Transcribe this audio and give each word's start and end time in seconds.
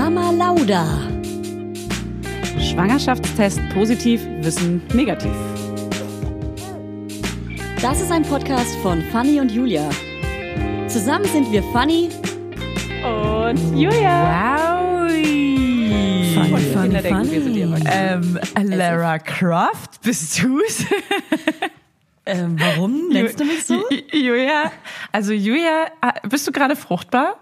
Mama 0.00 0.30
Lauda. 0.30 0.86
Schwangerschaftstest 2.58 3.60
positiv, 3.74 4.22
Wissen 4.40 4.80
negativ. 4.94 5.30
Das 7.82 8.00
ist 8.00 8.10
ein 8.10 8.22
Podcast 8.22 8.74
von 8.76 9.02
Fanny 9.12 9.40
und 9.40 9.52
Julia. 9.52 9.90
Zusammen 10.88 11.26
sind 11.26 11.52
wir 11.52 11.62
Fanny 11.74 12.08
und 13.04 13.76
Julia. 13.78 14.24
Wow. 14.24 15.10
Funny, 15.10 16.34
Und 16.34 16.62
funny, 16.62 16.82
Kinder 16.84 17.02
denken, 17.02 17.30
wir 17.30 17.42
sind. 17.42 17.56
Erwachsenen. 17.58 18.40
Ähm, 18.56 18.70
Lara 18.78 19.18
Croft, 19.18 20.00
bist 20.02 20.42
du's? 20.42 20.86
Ähm, 22.26 22.56
warum 22.60 23.08
nennst 23.08 23.40
du 23.40 23.44
mich 23.44 23.64
so? 23.64 23.74
Ju- 23.74 24.16
Julia, 24.16 24.70
also 25.10 25.32
Julia, 25.32 25.86
äh, 26.00 26.28
bist 26.28 26.46
du 26.46 26.52
gerade 26.52 26.76
fruchtbar? 26.76 27.36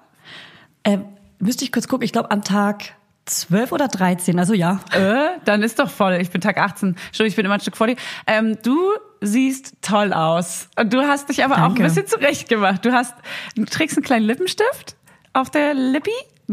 Ähm, 0.83 1.05
müsste 1.39 1.65
ich 1.65 1.73
kurz 1.73 1.89
gucken, 1.89 2.05
ich 2.05 2.13
glaube 2.13 2.31
an 2.31 2.43
Tag 2.43 2.95
12 3.29 3.73
oder 3.73 3.89
13, 3.89 4.39
also 4.39 4.55
ja. 4.55 4.81
Äh, 4.93 5.39
dann 5.45 5.63
ist 5.63 5.79
doch 5.79 5.91
voll. 5.91 6.15
Ich 6.15 6.31
bin 6.31 6.41
Tag 6.41 6.59
18. 6.59 6.89
Entschuldigung, 6.89 7.27
ich 7.27 7.37
bin 7.37 7.45
immer 7.45 7.55
ein 7.55 7.61
Stück 7.61 7.77
vor 7.77 7.87
dir. 7.87 7.97
Ähm, 8.27 8.57
du 8.63 8.79
siehst 9.21 9.75
toll 9.83 10.13
aus. 10.13 10.69
Und 10.79 10.93
du 10.93 11.03
hast 11.03 11.29
dich 11.29 11.45
aber 11.45 11.57
auch 11.57 11.61
Danke. 11.61 11.83
ein 11.83 11.89
bisschen 11.89 12.07
zurecht 12.07 12.49
gemacht. 12.49 12.85
Du 12.85 12.93
hast, 12.93 13.15
du 13.55 13.65
trägst 13.65 13.97
einen 13.97 14.05
kleinen 14.05 14.25
Lippenstift 14.25 14.97
auf 15.33 15.51
der 15.51 15.75
Lippi. 15.75 16.11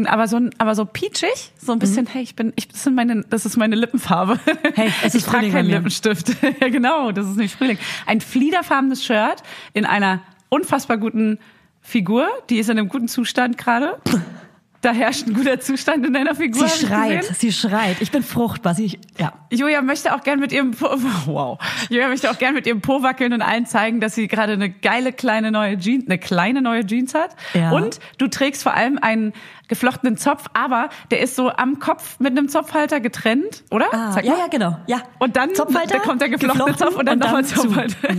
Aber 0.07 0.27
so, 0.27 0.41
aber 0.57 0.75
so 0.75 0.83
peachig, 0.83 1.53
so 1.57 1.71
ein 1.71 1.79
bisschen, 1.79 2.05
hey, 2.05 2.21
ich 2.21 2.35
bin, 2.35 2.51
ich, 2.57 2.67
das, 2.67 2.83
sind 2.83 2.95
meine, 2.95 3.23
das 3.29 3.45
ist 3.45 3.55
meine 3.55 3.77
Lippenfarbe. 3.77 4.33
Mhm. 4.33 4.73
Hey, 4.75 4.91
es 5.01 5.05
ist 5.15 5.15
ich 5.15 5.23
trage 5.23 5.49
keinen. 5.49 5.69
Lippenstift. 5.69 6.35
ja, 6.59 6.67
genau, 6.67 7.13
das 7.13 7.27
ist 7.27 7.37
nicht 7.37 7.55
Frühling. 7.55 7.77
Ein 8.05 8.19
fliederfarbenes 8.19 9.05
Shirt 9.05 9.41
in 9.71 9.85
einer 9.85 10.21
unfassbar 10.49 10.97
guten 10.97 11.39
Figur, 11.81 12.27
die 12.49 12.57
ist 12.57 12.69
in 12.69 12.77
einem 12.77 12.89
guten 12.89 13.07
Zustand 13.07 13.57
gerade. 13.57 13.97
Da 14.85 14.91
herrscht 14.91 15.25
ein 15.25 15.33
guter 15.33 15.59
Zustand 15.59 16.05
in 16.05 16.13
deiner 16.13 16.35
Figur. 16.35 16.67
Sie 16.67 16.85
schreit, 16.85 17.25
sie 17.25 17.51
schreit. 17.51 17.99
Ich 18.01 18.11
bin 18.11 18.21
fruchtbar. 18.21 18.75
Sie, 18.75 18.99
ja. 19.17 19.33
Julia 19.49 19.81
möchte 19.81 20.13
auch 20.13 20.21
gern 20.21 20.39
mit 20.39 20.51
ihrem 20.51 20.71
po, 20.75 20.89
wow. 21.25 21.57
Julia 21.89 22.07
möchte 22.07 22.29
auch 22.29 22.37
gern 22.37 22.53
mit 22.53 22.67
ihrem 22.67 22.81
Po 22.81 23.01
wackeln 23.01 23.33
und 23.33 23.41
allen 23.41 23.65
zeigen, 23.65 23.99
dass 23.99 24.13
sie 24.13 24.27
gerade 24.27 24.53
eine 24.53 24.69
geile 24.69 25.11
kleine 25.11 25.49
neue 25.49 25.79
Jeans, 25.79 26.05
eine 26.05 26.19
kleine 26.19 26.61
neue 26.61 26.85
Jeans 26.85 27.15
hat. 27.15 27.35
Ja. 27.55 27.71
Und 27.71 27.99
du 28.19 28.27
trägst 28.27 28.61
vor 28.61 28.75
allem 28.75 28.99
einen 29.01 29.33
geflochtenen 29.69 30.17
Zopf, 30.17 30.45
aber 30.53 30.89
der 31.09 31.19
ist 31.21 31.35
so 31.35 31.49
am 31.49 31.79
Kopf 31.79 32.19
mit 32.19 32.37
einem 32.37 32.47
Zopfhalter 32.47 32.99
getrennt, 32.99 33.63
oder? 33.71 33.91
Ah, 33.91 34.19
ja, 34.21 34.37
ja, 34.37 34.47
genau. 34.51 34.77
Ja. 34.85 35.01
Und 35.17 35.35
dann 35.35 35.55
Zopfhalter, 35.55 35.95
da 35.95 35.99
kommt 36.03 36.21
der 36.21 36.29
geflochtene 36.29 36.65
geflochten 36.65 36.87
Zopf 36.89 36.99
und 36.99 37.07
dann 37.07 37.15
und 37.15 37.25
nochmal 37.25 37.41
dann 37.41 37.49
zu. 37.49 37.61
Zopfhalter. 37.61 38.09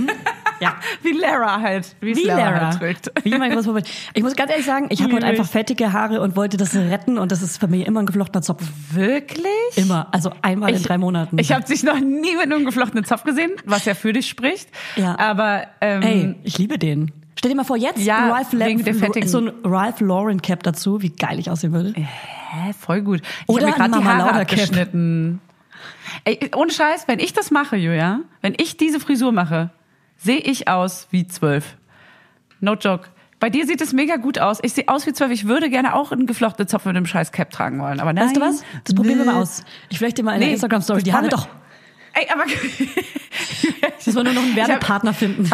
Ja. 0.60 0.76
Wie 1.02 1.12
Lara 1.12 1.60
halt. 1.60 1.94
Wie, 2.00 2.16
Wie 2.16 2.24
Lara. 2.24 2.68
halt 2.68 2.78
trägt. 2.78 3.10
Wie 3.24 3.36
mein 3.36 3.62
Vorbild. 3.62 3.88
Ich 4.14 4.22
muss 4.22 4.34
ganz 4.36 4.50
ehrlich 4.50 4.66
sagen, 4.66 4.86
ich 4.90 5.02
habe 5.02 5.12
heute 5.14 5.26
einfach 5.26 5.44
ich. 5.44 5.50
fettige 5.50 5.92
Haare 5.92 6.20
und 6.20 6.36
wollte 6.36 6.56
das 6.56 6.74
retten 6.74 7.18
und 7.18 7.32
das 7.32 7.42
ist 7.42 7.60
bei 7.60 7.66
mir 7.66 7.86
immer 7.86 8.00
ein 8.00 8.06
geflochtener 8.06 8.42
Zopf. 8.42 8.62
Wirklich? 8.92 9.46
Immer. 9.76 10.08
Also 10.12 10.30
einmal 10.42 10.74
in 10.74 10.82
drei 10.82 10.98
Monaten. 10.98 11.38
Ich 11.38 11.52
habe 11.52 11.64
dich 11.64 11.82
noch 11.82 11.98
nie 12.00 12.34
mit 12.36 12.44
einem 12.52 12.64
geflochtenen 12.64 13.04
Zopf 13.04 13.24
gesehen, 13.24 13.52
was 13.64 13.84
ja 13.84 13.94
für 13.94 14.12
dich 14.12 14.28
spricht. 14.28 14.68
Ja. 14.96 15.18
Aber 15.18 15.66
ähm, 15.80 16.02
Ey, 16.02 16.34
ich 16.44 16.58
liebe 16.58 16.78
den. 16.78 17.12
Stell 17.38 17.50
dir 17.50 17.56
mal 17.56 17.64
vor, 17.64 17.76
jetzt 17.76 18.00
Ja, 18.00 18.30
Ralph, 18.32 18.52
wegen 18.52 18.82
der 18.82 18.94
fettigen- 18.94 19.28
so 19.28 19.38
ein 19.41 19.52
Ralph 19.62 20.00
Lauren 20.00 20.41
Cap 20.41 20.62
dazu, 20.62 21.02
wie 21.02 21.10
geil 21.10 21.38
ich 21.38 21.50
aussehen 21.50 21.72
würde. 21.72 21.92
Hä, 21.94 22.72
voll 22.78 23.02
gut. 23.02 23.20
Ich 23.42 23.48
Oder 23.48 23.72
gerade 23.72 23.98
die 23.98 24.04
Haare 24.04 24.18
Lauda 24.18 24.44
Cap. 24.44 24.52
abgeschnitten. 24.52 25.41
Ey, 26.24 26.50
ohne 26.56 26.70
Scheiß, 26.72 27.08
wenn 27.08 27.18
ich 27.18 27.34
das 27.34 27.50
mache, 27.50 27.76
Julia, 27.76 28.20
wenn 28.41 28.54
ich 28.58 28.76
diese 28.78 29.00
Frisur 29.00 29.32
mache, 29.32 29.70
sehe 30.27 30.38
ich 30.38 30.69
aus 30.69 31.08
wie 31.10 31.27
zwölf. 31.27 31.77
No 32.60 32.74
joke. 32.74 33.08
Bei 33.38 33.50
dir 33.50 33.66
sieht 33.66 33.80
es 33.80 33.92
mega 33.92 34.16
gut 34.16 34.38
aus. 34.38 34.58
Ich 34.62 34.72
sehe 34.72 34.88
aus 34.88 35.06
wie 35.06 35.12
zwölf. 35.12 35.30
Ich 35.30 35.46
würde 35.46 35.69
gerne 35.70 35.94
auch 35.94 36.10
einen 36.12 36.27
geflochtenen 36.27 36.69
Zopf 36.69 36.84
mit 36.86 36.96
einem 36.96 37.06
scheiß 37.06 37.32
Cap 37.32 37.50
tragen 37.50 37.78
wollen. 37.80 38.00
Aber 38.00 38.12
nein. 38.12 38.27
Weißt 38.27 38.36
du 38.36 38.41
was? 38.41 38.64
Das 38.84 38.94
probieren 38.94 39.19
wir 39.19 39.24
mal 39.27 39.41
aus. 39.42 39.62
Ich 39.91 39.98
flechte 39.98 40.22
dir 40.22 40.24
mal 40.24 40.32
eine 40.32 40.47
Nee, 40.47 40.53
Instagram-Story. 40.53 41.03
Die 41.03 41.10
kann- 41.10 41.28
doch. 41.28 41.48
Ey, 42.14 42.26
aber 42.32 42.44
Müssen 43.97 44.14
wir 44.16 44.25
nur 44.25 44.32
noch 44.32 44.42
einen 44.42 44.56
Werbepartner 44.56 45.12
finden. 45.12 45.50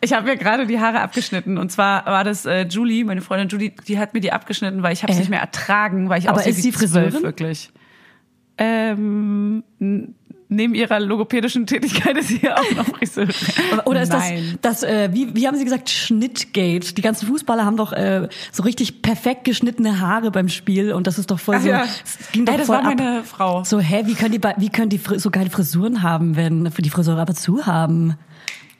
Ich 0.00 0.12
habe 0.12 0.26
mir 0.26 0.36
gerade 0.36 0.66
die 0.66 0.80
Haare 0.80 1.00
abgeschnitten 1.00 1.58
und 1.58 1.70
zwar 1.70 2.04
war 2.06 2.24
das 2.24 2.44
äh, 2.44 2.62
Julie, 2.66 3.04
meine 3.04 3.20
Freundin 3.20 3.48
Julie, 3.48 3.70
die 3.86 3.96
hat 3.98 4.12
mir 4.12 4.20
die 4.20 4.32
abgeschnitten, 4.32 4.82
weil 4.82 4.92
ich 4.92 5.02
habe 5.04 5.12
es 5.12 5.18
Äh. 5.18 5.20
nicht 5.22 5.30
mehr 5.30 5.40
ertragen, 5.40 6.08
weil 6.08 6.18
ich 6.18 6.28
Aber 6.28 6.38
aussehe 6.38 6.50
ist 6.50 6.58
wie 6.58 6.62
sie 6.62 6.72
Friseurin? 6.72 7.22
wirklich. 7.22 7.70
Ähm, 8.58 9.62
neben 10.48 10.74
ihrer 10.74 11.00
logopädischen 11.00 11.66
Tätigkeit 11.66 12.16
ist 12.16 12.28
sie 12.28 12.48
auch 12.50 12.70
noch 12.76 12.86
Friseurin. 12.86 13.34
Oder 13.84 14.02
ist 14.02 14.12
Nein. 14.12 14.58
das, 14.62 14.80
das 14.80 14.90
äh, 14.90 15.08
wie, 15.12 15.34
wie 15.34 15.46
haben 15.46 15.56
Sie 15.56 15.64
gesagt, 15.64 15.90
Schnittgate? 15.90 16.96
Die 16.96 17.02
ganzen 17.02 17.26
Fußballer 17.28 17.64
haben 17.64 17.76
doch 17.76 17.92
äh, 17.92 18.28
so 18.52 18.62
richtig 18.62 19.02
perfekt 19.02 19.44
geschnittene 19.44 20.00
Haare 20.00 20.30
beim 20.30 20.48
Spiel 20.48 20.92
und 20.92 21.06
das 21.06 21.18
ist 21.18 21.30
doch 21.30 21.38
voll 21.40 21.56
Ach 21.56 21.62
so. 21.62 21.68
ja. 21.68 21.84
ging 22.32 22.44
doch 22.44 22.52
Ey, 22.52 22.58
das 22.58 22.66
voll 22.68 22.76
war 22.76 22.82
meine 22.84 23.18
ab. 23.20 23.26
Frau. 23.26 23.64
So, 23.64 23.80
hä, 23.80 24.02
wie 24.06 24.14
können 24.14 24.32
die, 24.32 24.40
wie 24.58 24.68
können 24.70 24.88
die 24.90 25.00
so 25.16 25.30
geile 25.30 25.50
Frisuren 25.50 26.02
haben, 26.02 26.36
wenn 26.36 26.70
für 26.70 26.82
die 26.82 26.90
Friseure 26.90 27.20
aber 27.20 27.34
zu 27.34 27.66
haben? 27.66 28.14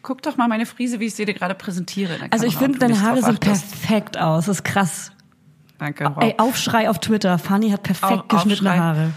Guck 0.02 0.22
doch 0.22 0.36
mal 0.36 0.46
meine 0.46 0.66
Frise, 0.66 1.00
wie 1.00 1.06
ich 1.06 1.14
sie 1.14 1.24
dir 1.24 1.34
gerade 1.34 1.56
präsentiere. 1.56 2.14
Also 2.30 2.46
ich 2.46 2.56
finde, 2.56 2.78
deine 2.78 3.00
Haare 3.02 3.22
sehen 3.22 3.38
perfekt 3.38 4.16
aus. 4.18 4.46
Das 4.46 4.58
ist 4.58 4.64
krass. 4.64 5.10
Danke. 5.78 6.04
Wow. 6.14 6.22
Ey, 6.22 6.34
Aufschrei 6.38 6.88
auf 6.88 7.00
Twitter. 7.00 7.38
Fanny 7.38 7.70
hat 7.70 7.82
perfekt 7.82 8.12
Auf- 8.12 8.28
geschnittene 8.28 8.70
Aufschrei. 8.70 8.82
Haare. 8.82 9.10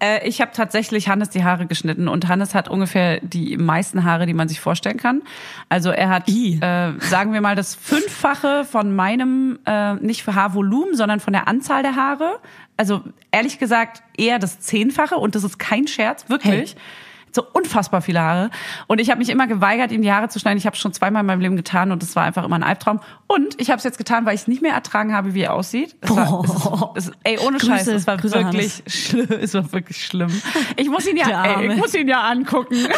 Äh, 0.00 0.26
ich 0.28 0.40
habe 0.40 0.52
tatsächlich 0.52 1.08
Hannes 1.08 1.30
die 1.30 1.44
Haare 1.44 1.66
geschnitten 1.66 2.08
und 2.08 2.28
Hannes 2.28 2.54
hat 2.54 2.68
ungefähr 2.68 3.20
die 3.20 3.56
meisten 3.56 4.04
Haare, 4.04 4.26
die 4.26 4.34
man 4.34 4.48
sich 4.48 4.60
vorstellen 4.60 4.96
kann. 4.96 5.22
Also 5.68 5.90
er 5.90 6.08
hat, 6.08 6.28
I. 6.28 6.58
äh, 6.60 6.92
sagen 7.00 7.32
wir 7.32 7.40
mal, 7.40 7.56
das 7.56 7.74
Fünffache 7.74 8.64
von 8.64 8.94
meinem, 8.94 9.58
äh, 9.66 9.94
nicht 9.94 10.22
für 10.22 10.34
Haarvolumen, 10.34 10.94
sondern 10.94 11.20
von 11.20 11.32
der 11.32 11.48
Anzahl 11.48 11.82
der 11.82 11.96
Haare. 11.96 12.38
Also 12.76 13.02
ehrlich 13.30 13.58
gesagt 13.58 14.02
eher 14.16 14.38
das 14.38 14.60
Zehnfache 14.60 15.16
und 15.16 15.34
das 15.34 15.44
ist 15.44 15.58
kein 15.58 15.86
Scherz, 15.86 16.28
wirklich. 16.28 16.74
Hey. 16.74 16.80
So 17.36 17.44
unfassbar 17.52 18.00
viele 18.00 18.20
Haare. 18.22 18.50
Und 18.86 18.98
ich 18.98 19.10
habe 19.10 19.18
mich 19.18 19.28
immer 19.28 19.46
geweigert, 19.46 19.92
ihm 19.92 20.00
die 20.00 20.10
Haare 20.10 20.30
zu 20.30 20.38
schneiden. 20.38 20.56
Ich 20.56 20.64
habe 20.64 20.72
es 20.72 20.80
schon 20.80 20.94
zweimal 20.94 21.20
in 21.20 21.26
meinem 21.26 21.40
Leben 21.40 21.56
getan 21.56 21.92
und 21.92 22.02
das 22.02 22.16
war 22.16 22.24
einfach 22.24 22.44
immer 22.44 22.56
ein 22.56 22.62
Albtraum. 22.62 23.00
Und 23.26 23.60
ich 23.60 23.68
habe 23.68 23.76
es 23.76 23.84
jetzt 23.84 23.98
getan, 23.98 24.24
weil 24.24 24.34
ich 24.34 24.40
es 24.40 24.48
nicht 24.48 24.62
mehr 24.62 24.72
ertragen 24.72 25.12
habe, 25.12 25.34
wie 25.34 25.42
er 25.42 25.52
aussieht. 25.52 25.96
Es 26.00 26.16
war, 26.16 26.42
es 26.96 27.04
ist, 27.04 27.08
es, 27.08 27.12
ey, 27.24 27.38
ohne 27.38 27.58
Grüße, 27.58 27.72
Scheiß, 27.72 27.86
es 27.88 28.06
war 28.06 28.16
Grüße, 28.16 28.36
wirklich 28.36 28.82
schlimm. 28.86 29.28
Es 29.38 29.52
war 29.52 29.70
wirklich 29.70 30.02
schlimm. 30.02 30.42
Ich 30.76 30.88
muss 30.88 31.06
ihn 31.06 31.18
ja, 31.18 31.44
ey, 31.44 31.72
ich 31.72 31.76
muss 31.76 31.94
ihn 31.94 32.08
ja 32.08 32.22
angucken. 32.22 32.76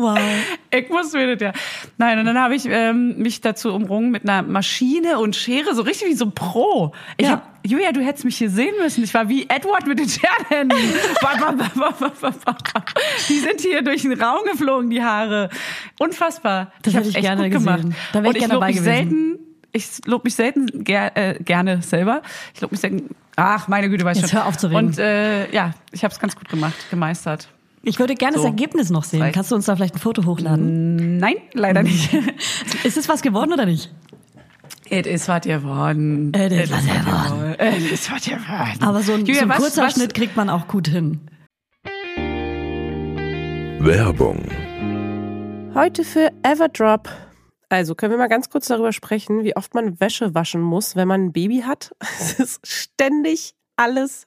Wow. 0.00 0.18
Ich 0.70 0.88
muss 0.90 1.12
mir 1.12 1.34
das 1.36 1.42
ja. 1.42 1.52
Nein, 1.96 2.18
und 2.20 2.24
dann 2.26 2.38
habe 2.40 2.54
ich 2.54 2.64
ähm, 2.66 3.18
mich 3.18 3.40
dazu 3.40 3.72
umrungen 3.74 4.10
mit 4.10 4.22
einer 4.28 4.42
Maschine 4.42 5.18
und 5.18 5.34
Schere, 5.34 5.74
so 5.74 5.82
richtig 5.82 6.08
wie 6.08 6.14
so 6.14 6.26
ein 6.26 6.32
Pro. 6.32 6.92
Ich 7.16 7.26
Ja. 7.26 7.32
hab, 7.32 7.58
Julia, 7.66 7.90
du 7.92 8.00
hättest 8.00 8.24
mich 8.24 8.38
hier 8.38 8.48
sehen 8.50 8.74
müssen. 8.80 9.02
Ich 9.02 9.12
war 9.12 9.28
wie 9.28 9.48
Edward 9.48 9.86
mit 9.88 9.98
den 9.98 10.06
ba. 11.20 11.32
die 13.28 13.38
sind 13.38 13.60
hier 13.60 13.82
durch 13.82 14.02
den 14.02 14.20
Raum 14.20 14.44
geflogen, 14.50 14.90
die 14.90 15.02
Haare. 15.02 15.50
Unfassbar. 15.98 16.72
Das 16.82 16.94
hab's 16.94 17.08
ich 17.08 17.16
echt 17.16 17.24
gerne 17.24 17.44
gut 17.50 17.52
gesehen. 17.52 17.76
gemacht. 17.76 17.98
Da 18.12 18.22
wär 18.22 18.30
ich 18.30 18.36
ich 18.36 18.40
gerne 18.40 18.54
lob 18.54 18.60
dabei 18.62 18.72
mich 18.72 18.76
gewesen. 18.76 18.94
selten. 19.10 19.38
Ich 19.72 19.86
lob 20.06 20.24
mich 20.24 20.34
selten 20.34 20.84
ger 20.84 21.16
äh, 21.16 21.34
gerne 21.42 21.82
selber. 21.82 22.22
Ich 22.54 22.60
lob 22.60 22.70
mich 22.70 22.80
selten. 22.80 23.14
Ach, 23.36 23.68
meine 23.68 23.88
Güte, 23.88 24.04
weiß 24.04 24.18
Jetzt 24.18 24.30
schon. 24.30 24.38
hör 24.40 24.46
auf 24.46 24.56
zu 24.56 24.68
reden. 24.68 24.76
Und 24.86 24.98
äh, 24.98 25.50
ja, 25.50 25.72
ich 25.92 26.02
habe 26.04 26.12
es 26.12 26.18
ganz 26.20 26.34
gut 26.36 26.48
gemacht, 26.48 26.74
gemeistert. 26.90 27.48
Ich 27.82 27.98
würde 27.98 28.14
gerne 28.14 28.36
So. 28.36 28.42
das 28.42 28.50
Ergebnis 28.50 28.90
noch 28.90 29.04
sehen. 29.04 29.22
Reicht. 29.22 29.34
Kannst 29.34 29.50
du 29.50 29.54
uns 29.54 29.66
da 29.66 29.76
vielleicht 29.76 29.94
ein 29.94 30.00
Foto 30.00 30.24
hochladen? 30.24 31.16
Nein, 31.18 31.36
leider 31.54 31.82
nicht. 31.82 32.12
Ist 32.84 32.96
es 32.96 33.08
was 33.08 33.22
geworden 33.22 33.52
oder 33.52 33.66
nicht? 33.66 33.92
Es 34.90 35.06
ist 35.06 35.28
was 35.28 35.42
geworden. 35.42 36.32
Es 36.34 36.52
ist 36.52 36.72
was 36.72 36.86
geworden. 36.86 37.54
Es 37.58 37.92
ist 37.92 38.10
was 38.10 38.24
geworden. 38.24 38.82
Aber 38.82 39.02
so 39.02 39.12
ein, 39.12 39.20
Julia, 39.26 39.34
so 39.34 39.42
ein 39.42 39.48
was- 39.50 39.56
kurzer 39.58 39.82
was- 39.84 39.92
Schnitt 39.94 40.14
kriegt 40.14 40.34
man 40.36 40.48
auch 40.48 40.66
gut 40.66 40.88
hin. 40.88 41.20
Werbung. 43.80 44.44
Heute 45.74 46.04
für 46.04 46.32
Everdrop. 46.42 47.08
Also 47.68 47.94
können 47.94 48.12
wir 48.12 48.18
mal 48.18 48.28
ganz 48.28 48.48
kurz 48.50 48.66
darüber 48.66 48.92
sprechen, 48.92 49.44
wie 49.44 49.54
oft 49.56 49.74
man 49.74 50.00
Wäsche 50.00 50.34
waschen 50.34 50.62
muss, 50.62 50.96
wenn 50.96 51.06
man 51.06 51.26
ein 51.26 51.32
Baby 51.32 51.60
hat. 51.66 51.94
Es 52.00 52.32
ist 52.40 52.66
ständig 52.66 53.52
alles 53.76 54.26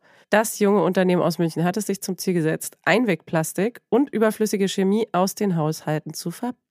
Das 0.31 0.59
junge 0.59 0.81
Unternehmen 0.81 1.21
aus 1.21 1.39
München 1.39 1.65
hat 1.65 1.75
es 1.75 1.87
sich 1.87 2.01
zum 2.01 2.17
Ziel 2.17 2.33
gesetzt, 2.33 2.77
Einwegplastik 2.85 3.81
und 3.89 4.09
überflüssige 4.13 4.69
Chemie 4.69 5.09
aus 5.11 5.35
den 5.35 5.57
Haushalten 5.57 6.13
zu 6.13 6.31
verbannen. 6.31 6.70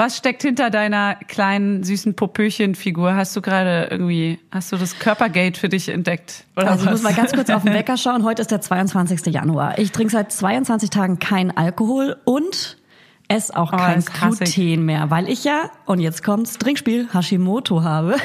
Was 0.00 0.16
steckt 0.16 0.40
hinter 0.40 0.70
deiner 0.70 1.14
kleinen 1.14 1.84
süßen 1.84 2.16
Popöchen-Figur? 2.16 3.16
Hast 3.16 3.36
du 3.36 3.42
gerade 3.42 3.88
irgendwie, 3.90 4.38
hast 4.50 4.72
du 4.72 4.78
das 4.78 4.98
Körpergate 4.98 5.60
für 5.60 5.68
dich 5.68 5.90
entdeckt? 5.90 6.44
Oder 6.56 6.70
also 6.70 6.86
ich 6.86 6.90
muss 6.90 7.02
mal 7.02 7.12
ganz 7.12 7.34
kurz 7.34 7.50
auf 7.50 7.64
den 7.64 7.74
Wecker 7.74 7.98
schauen. 7.98 8.24
Heute 8.24 8.40
ist 8.40 8.50
der 8.50 8.62
22. 8.62 9.26
Januar. 9.26 9.78
Ich 9.78 9.92
trinke 9.92 10.10
seit 10.10 10.32
22 10.32 10.88
Tagen 10.88 11.18
kein 11.18 11.54
Alkohol 11.54 12.16
und 12.24 12.78
esse 13.28 13.54
auch 13.54 13.74
oh, 13.74 13.76
kein 13.76 14.02
Gluten 14.02 14.86
mehr, 14.86 15.10
weil 15.10 15.28
ich 15.28 15.44
ja, 15.44 15.70
und 15.84 16.00
jetzt 16.00 16.24
kommt's, 16.24 16.56
Trinkspiel 16.56 17.10
Hashimoto 17.12 17.82
habe 17.82 18.16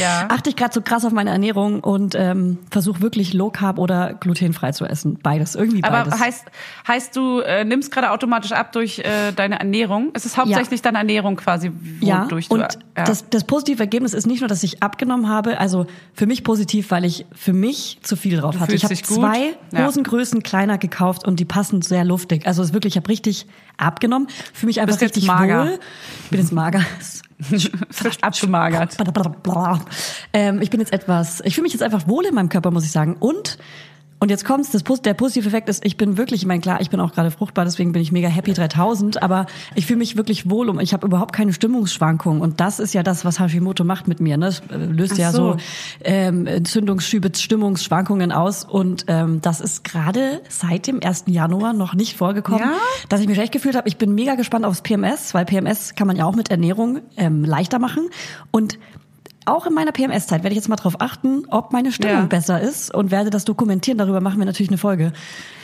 ja. 0.00 0.26
achte 0.28 0.50
ich 0.50 0.56
gerade 0.56 0.72
so 0.72 0.80
krass 0.80 1.04
auf 1.04 1.12
meine 1.12 1.30
Ernährung 1.30 1.80
und 1.80 2.14
ähm, 2.14 2.58
versuche 2.70 3.00
wirklich 3.00 3.32
Low 3.32 3.50
Carb 3.50 3.78
oder 3.78 4.14
glutenfrei 4.14 4.72
zu 4.72 4.84
essen. 4.84 5.18
Beides, 5.22 5.54
irgendwie 5.54 5.80
beides. 5.80 6.12
Aber 6.12 6.20
heißt, 6.20 6.46
heißt 6.86 7.16
du 7.16 7.40
äh, 7.40 7.64
nimmst 7.64 7.90
gerade 7.90 8.10
automatisch 8.10 8.52
ab 8.52 8.72
durch 8.72 8.98
äh, 9.00 9.32
deine 9.32 9.58
Ernährung? 9.58 10.10
Es 10.14 10.24
ist 10.24 10.36
hauptsächlich 10.36 10.80
ja. 10.80 10.84
deine 10.84 10.98
Ernährung 10.98 11.36
quasi, 11.36 11.72
wodurch 12.00 12.46
ja, 12.46 12.50
und 12.50 12.60
ja. 12.96 13.04
Das, 13.04 13.28
das 13.28 13.44
positive 13.44 13.80
Ergebnis 13.80 14.14
ist 14.14 14.26
nicht 14.26 14.40
nur, 14.40 14.48
dass 14.48 14.62
ich 14.62 14.82
abgenommen 14.82 15.28
habe, 15.28 15.58
also 15.58 15.86
für 16.12 16.26
mich 16.26 16.44
positiv, 16.44 16.90
weil 16.90 17.04
ich 17.04 17.26
für 17.34 17.52
mich 17.52 17.98
zu 18.02 18.16
viel 18.16 18.36
drauf 18.36 18.60
hatte. 18.60 18.74
Ich 18.74 18.84
habe 18.84 18.94
zwei 18.94 19.56
Hosengrößen 19.76 20.42
kleiner 20.42 20.78
gekauft 20.78 21.26
und 21.26 21.40
die 21.40 21.44
passen 21.44 21.82
sehr 21.82 22.04
luftig. 22.04 22.46
Also 22.46 22.62
es 22.62 22.68
ist 22.68 22.74
wirklich, 22.74 22.94
ich 22.94 22.96
habe 22.96 23.08
richtig 23.08 23.46
abgenommen. 23.76 24.28
Für 24.52 24.66
mich 24.66 24.80
einfach 24.80 25.00
richtig 25.00 25.26
mager. 25.26 25.64
wohl. 25.64 25.78
Ich 26.24 26.30
bin 26.30 26.40
jetzt 26.40 26.52
mager. 26.52 26.84
Frisch 27.90 28.18
abgemagert. 28.20 28.98
Ähm, 30.32 30.60
ich 30.62 30.70
bin 30.70 30.80
jetzt 30.80 30.92
etwas, 30.92 31.40
ich 31.44 31.54
fühle 31.54 31.64
mich 31.64 31.72
jetzt 31.72 31.82
einfach 31.82 32.06
wohl 32.06 32.24
in 32.26 32.34
meinem 32.34 32.48
Körper, 32.48 32.70
muss 32.70 32.84
ich 32.84 32.92
sagen. 32.92 33.16
Und 33.18 33.58
und 34.24 34.30
jetzt 34.30 34.46
kommt's, 34.46 34.70
das, 34.70 34.82
der 35.02 35.12
positive 35.12 35.46
Effekt 35.46 35.68
ist, 35.68 35.84
ich 35.84 35.98
bin 35.98 36.16
wirklich, 36.16 36.40
ich 36.40 36.46
meine, 36.46 36.62
klar, 36.62 36.80
ich 36.80 36.88
bin 36.88 36.98
auch 36.98 37.12
gerade 37.12 37.30
fruchtbar, 37.30 37.66
deswegen 37.66 37.92
bin 37.92 38.00
ich 38.00 38.10
mega 38.10 38.26
happy 38.26 38.54
3000, 38.54 39.22
aber 39.22 39.44
ich 39.74 39.84
fühle 39.84 39.98
mich 39.98 40.16
wirklich 40.16 40.48
wohl 40.48 40.70
und 40.70 40.80
ich 40.80 40.94
habe 40.94 41.06
überhaupt 41.06 41.34
keine 41.34 41.52
Stimmungsschwankungen 41.52 42.40
und 42.40 42.58
das 42.58 42.80
ist 42.80 42.94
ja 42.94 43.02
das, 43.02 43.26
was 43.26 43.38
Hashimoto 43.38 43.84
macht 43.84 44.08
mit 44.08 44.20
mir. 44.20 44.38
Ne? 44.38 44.46
Das 44.46 44.60
äh, 44.70 44.76
löst 44.76 45.12
Ach 45.16 45.18
ja 45.18 45.30
so, 45.30 45.52
so 45.52 45.56
ähm, 46.04 46.46
Entzündungsschübe, 46.46 47.32
Stimmungsschwankungen 47.36 48.32
aus 48.32 48.64
und 48.64 49.04
ähm, 49.08 49.42
das 49.42 49.60
ist 49.60 49.84
gerade 49.84 50.40
seit 50.48 50.86
dem 50.86 51.02
1. 51.02 51.24
Januar 51.26 51.74
noch 51.74 51.92
nicht 51.92 52.16
vorgekommen, 52.16 52.60
ja? 52.60 52.72
dass 53.10 53.20
ich 53.20 53.26
mich 53.26 53.36
schlecht 53.36 53.52
gefühlt 53.52 53.76
habe. 53.76 53.88
Ich 53.88 53.98
bin 53.98 54.14
mega 54.14 54.36
gespannt 54.36 54.64
aufs 54.64 54.80
PMS, 54.80 55.34
weil 55.34 55.44
PMS 55.44 55.96
kann 55.96 56.06
man 56.06 56.16
ja 56.16 56.24
auch 56.24 56.34
mit 56.34 56.50
Ernährung 56.50 57.00
ähm, 57.18 57.44
leichter 57.44 57.78
machen 57.78 58.08
und 58.52 58.78
auch 59.44 59.66
in 59.66 59.74
meiner 59.74 59.92
PMS-Zeit 59.92 60.42
werde 60.42 60.50
ich 60.50 60.56
jetzt 60.56 60.68
mal 60.68 60.76
darauf 60.76 61.00
achten, 61.00 61.44
ob 61.50 61.72
meine 61.72 61.92
Stimmung 61.92 62.16
ja. 62.16 62.26
besser 62.26 62.60
ist 62.60 62.94
und 62.94 63.10
werde 63.10 63.30
das 63.30 63.44
dokumentieren. 63.44 63.98
Darüber 63.98 64.20
machen 64.20 64.38
wir 64.38 64.46
natürlich 64.46 64.70
eine 64.70 64.78
Folge. 64.78 65.12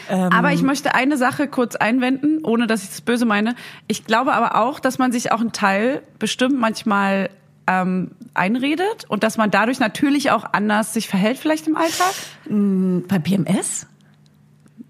Ähm 0.09 0.33
aber 0.33 0.53
ich 0.53 0.63
möchte 0.63 0.95
eine 0.95 1.17
Sache 1.17 1.49
kurz 1.49 1.77
einwenden, 1.77 2.45
ohne 2.45 2.67
dass 2.67 2.83
ich 2.83 2.91
das 2.91 3.01
böse 3.01 3.27
meine. 3.27 3.55
Ich 3.87 4.05
glaube 4.05 4.33
aber 4.33 4.57
auch, 4.61 4.81
dass 4.81 4.99
man 4.99 5.13
sich 5.13 5.33
auch 5.33 5.41
einen 5.41 5.53
Teil 5.53 6.03
bestimmt 6.19 6.59
manchmal 6.59 7.31
ähm, 7.67 8.11
einredet 8.35 9.05
und 9.09 9.23
dass 9.23 9.37
man 9.37 9.51
dadurch 9.51 9.79
natürlich 9.79 10.31
auch 10.31 10.45
anders 10.53 10.93
sich 10.93 11.09
verhält 11.09 11.39
vielleicht 11.39 11.67
im 11.67 11.77
Alltag. 11.77 12.13
Mm, 12.49 13.01
bei 13.07 13.19
PMS? 13.19 13.87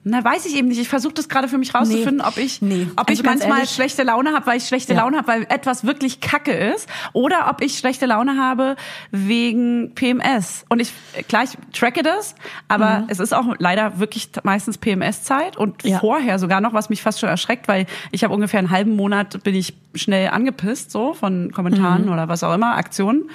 Na, 0.02 0.24
weiß 0.24 0.46
ich 0.46 0.56
eben 0.56 0.68
nicht. 0.68 0.80
Ich 0.80 0.88
versuche 0.88 1.12
das 1.12 1.28
gerade 1.28 1.46
für 1.46 1.58
mich 1.58 1.74
rauszufinden, 1.74 2.18
nee, 2.18 2.24
ob 2.24 2.38
ich, 2.38 2.62
nee. 2.62 2.86
ob 2.96 3.06
also 3.06 3.20
ich 3.20 3.26
manchmal 3.26 3.58
ehrlich, 3.58 3.70
schlechte 3.70 4.02
Laune 4.02 4.32
habe, 4.32 4.46
weil 4.46 4.56
ich 4.56 4.66
schlechte 4.66 4.94
ja. 4.94 5.00
Laune 5.00 5.18
habe, 5.18 5.28
weil 5.28 5.42
etwas 5.50 5.84
wirklich 5.84 6.20
Kacke 6.20 6.52
ist, 6.52 6.88
oder 7.12 7.50
ob 7.50 7.60
ich 7.60 7.76
schlechte 7.76 8.06
Laune 8.06 8.38
habe 8.38 8.76
wegen 9.10 9.94
PMS. 9.94 10.64
Und 10.70 10.80
ich 10.80 10.92
klar, 11.28 11.44
ich 11.44 11.50
tracke 11.78 12.02
das, 12.02 12.34
aber 12.66 13.00
mhm. 13.00 13.04
es 13.08 13.20
ist 13.20 13.34
auch 13.34 13.54
leider 13.58 13.98
wirklich 13.98 14.30
meistens 14.42 14.78
PMS-Zeit 14.78 15.58
und 15.58 15.84
ja. 15.84 15.98
vorher 15.98 16.38
sogar 16.38 16.62
noch, 16.62 16.72
was 16.72 16.88
mich 16.88 17.02
fast 17.02 17.20
schon 17.20 17.28
erschreckt, 17.28 17.68
weil 17.68 17.84
ich 18.10 18.24
habe 18.24 18.32
ungefähr 18.32 18.58
einen 18.58 18.70
halben 18.70 18.96
Monat 18.96 19.42
bin 19.44 19.54
ich 19.54 19.74
schnell 19.94 20.28
angepisst 20.28 20.92
so 20.92 21.12
von 21.12 21.52
Kommentaren 21.52 22.06
mhm. 22.06 22.12
oder 22.12 22.26
was 22.28 22.42
auch 22.42 22.54
immer 22.54 22.76
Aktionen. 22.76 23.28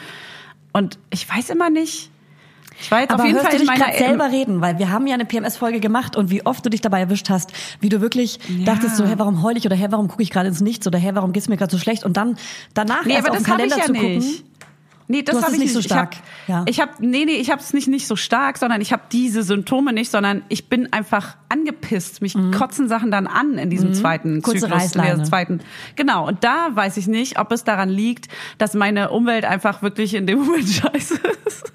Und 0.74 0.98
ich 1.12 1.30
weiß 1.30 1.52
immer 1.52 1.70
nicht 1.70 2.10
ich 2.80 2.92
war 2.92 3.02
jetzt 3.02 3.12
Aber 3.12 3.24
auf 3.24 3.28
jeden 3.28 3.40
Fall 3.40 3.52
du 3.52 3.60
dich 3.60 3.68
gerade 3.68 3.98
selber 3.98 4.32
reden, 4.32 4.62
weil 4.62 4.80
wir 4.80 4.90
haben 4.90 5.08
ja 5.08 5.14
eine 5.14 5.26
PMS-Folge 5.26 5.80
gemacht 5.80 6.16
und 6.16 6.30
wie 6.30 6.46
oft 6.46 6.66
du 6.66 6.70
dich 6.70 6.82
dabei 6.82 7.00
erwischt 7.00 7.30
hast, 7.30 7.52
wie 7.80 7.90
du 7.90 8.02
wirklich 8.02 8.40
ja. 8.48 8.66
dachtest 8.66 8.98
so, 8.98 9.06
hä, 9.06 9.14
warum 9.18 9.44
heul 9.44 9.58
ich 9.58 9.66
oder 9.66 9.76
hä, 9.76 9.88
warum 9.90 10.08
gucke 10.08 10.24
ich 10.24 10.32
gerade 10.32 10.48
ins 10.48 10.62
Nichts 10.62 10.86
oder 10.88 10.98
hä, 10.98 11.12
warum 11.14 11.34
geht's 11.34 11.48
mir 11.48 11.58
gerade 11.58 11.72
so 11.72 11.78
schlecht 11.78 12.04
und 12.04 12.18
dann 12.18 12.38
danach 12.74 13.06
nee, 13.06 13.14
erst 13.14 13.30
auf 13.30 13.38
den 13.38 13.46
Kalender 13.46 13.78
ja 13.78 13.86
zu 13.86 13.94
gucken. 13.94 14.18
Nicht. 14.18 14.46
Nee, 15.08 15.22
das 15.22 15.44
habe 15.44 15.54
ich 15.54 15.60
nicht 15.60 15.74
so 15.74 15.82
stark. 15.82 16.16
Ich 16.48 16.54
habe, 16.54 16.66
ja. 16.66 16.66
ich 16.68 16.80
hab, 16.80 17.00
nee, 17.00 17.26
nee, 17.26 17.36
ich 17.36 17.52
habe 17.52 17.62
es 17.62 17.74
nicht 17.74 17.88
nicht 17.88 18.08
so 18.08 18.16
stark, 18.16 18.58
sondern 18.58 18.82
ich 18.82 18.92
habe 18.92 19.04
diese 19.12 19.44
Symptome 19.44 19.94
nicht, 19.94 20.10
sondern 20.10 20.44
ich 20.50 20.68
bin 20.68 20.92
einfach 20.94 21.38
angepisst. 21.48 22.24
Mich 22.24 22.36
mhm. 22.36 22.52
kotzen 22.52 22.88
Sachen 22.88 23.12
dann 23.12 23.28
an 23.28 23.60
in 23.60 23.70
diesem 23.70 23.90
mhm. 23.90 23.94
zweiten 23.94 24.42
Kurze 24.42 24.62
Zyklus, 24.62 24.82
Reißleine. 24.82 25.12
in 25.12 25.18
der 25.18 25.26
zweiten. 25.26 25.60
Genau. 25.96 26.28
Und 26.28 26.44
da 26.44 26.70
weiß 26.74 26.98
ich 26.98 27.08
nicht, 27.08 27.40
ob 27.40 27.52
es 27.52 27.64
daran 27.64 27.90
liegt, 27.90 28.30
dass 28.58 28.74
meine 28.74 29.12
Umwelt 29.12 29.46
einfach 29.46 29.84
wirklich 29.84 30.16
in 30.16 30.26
dem 30.26 30.40
Moment 30.40 30.68
scheiße 30.70 31.20
ist. 31.46 31.72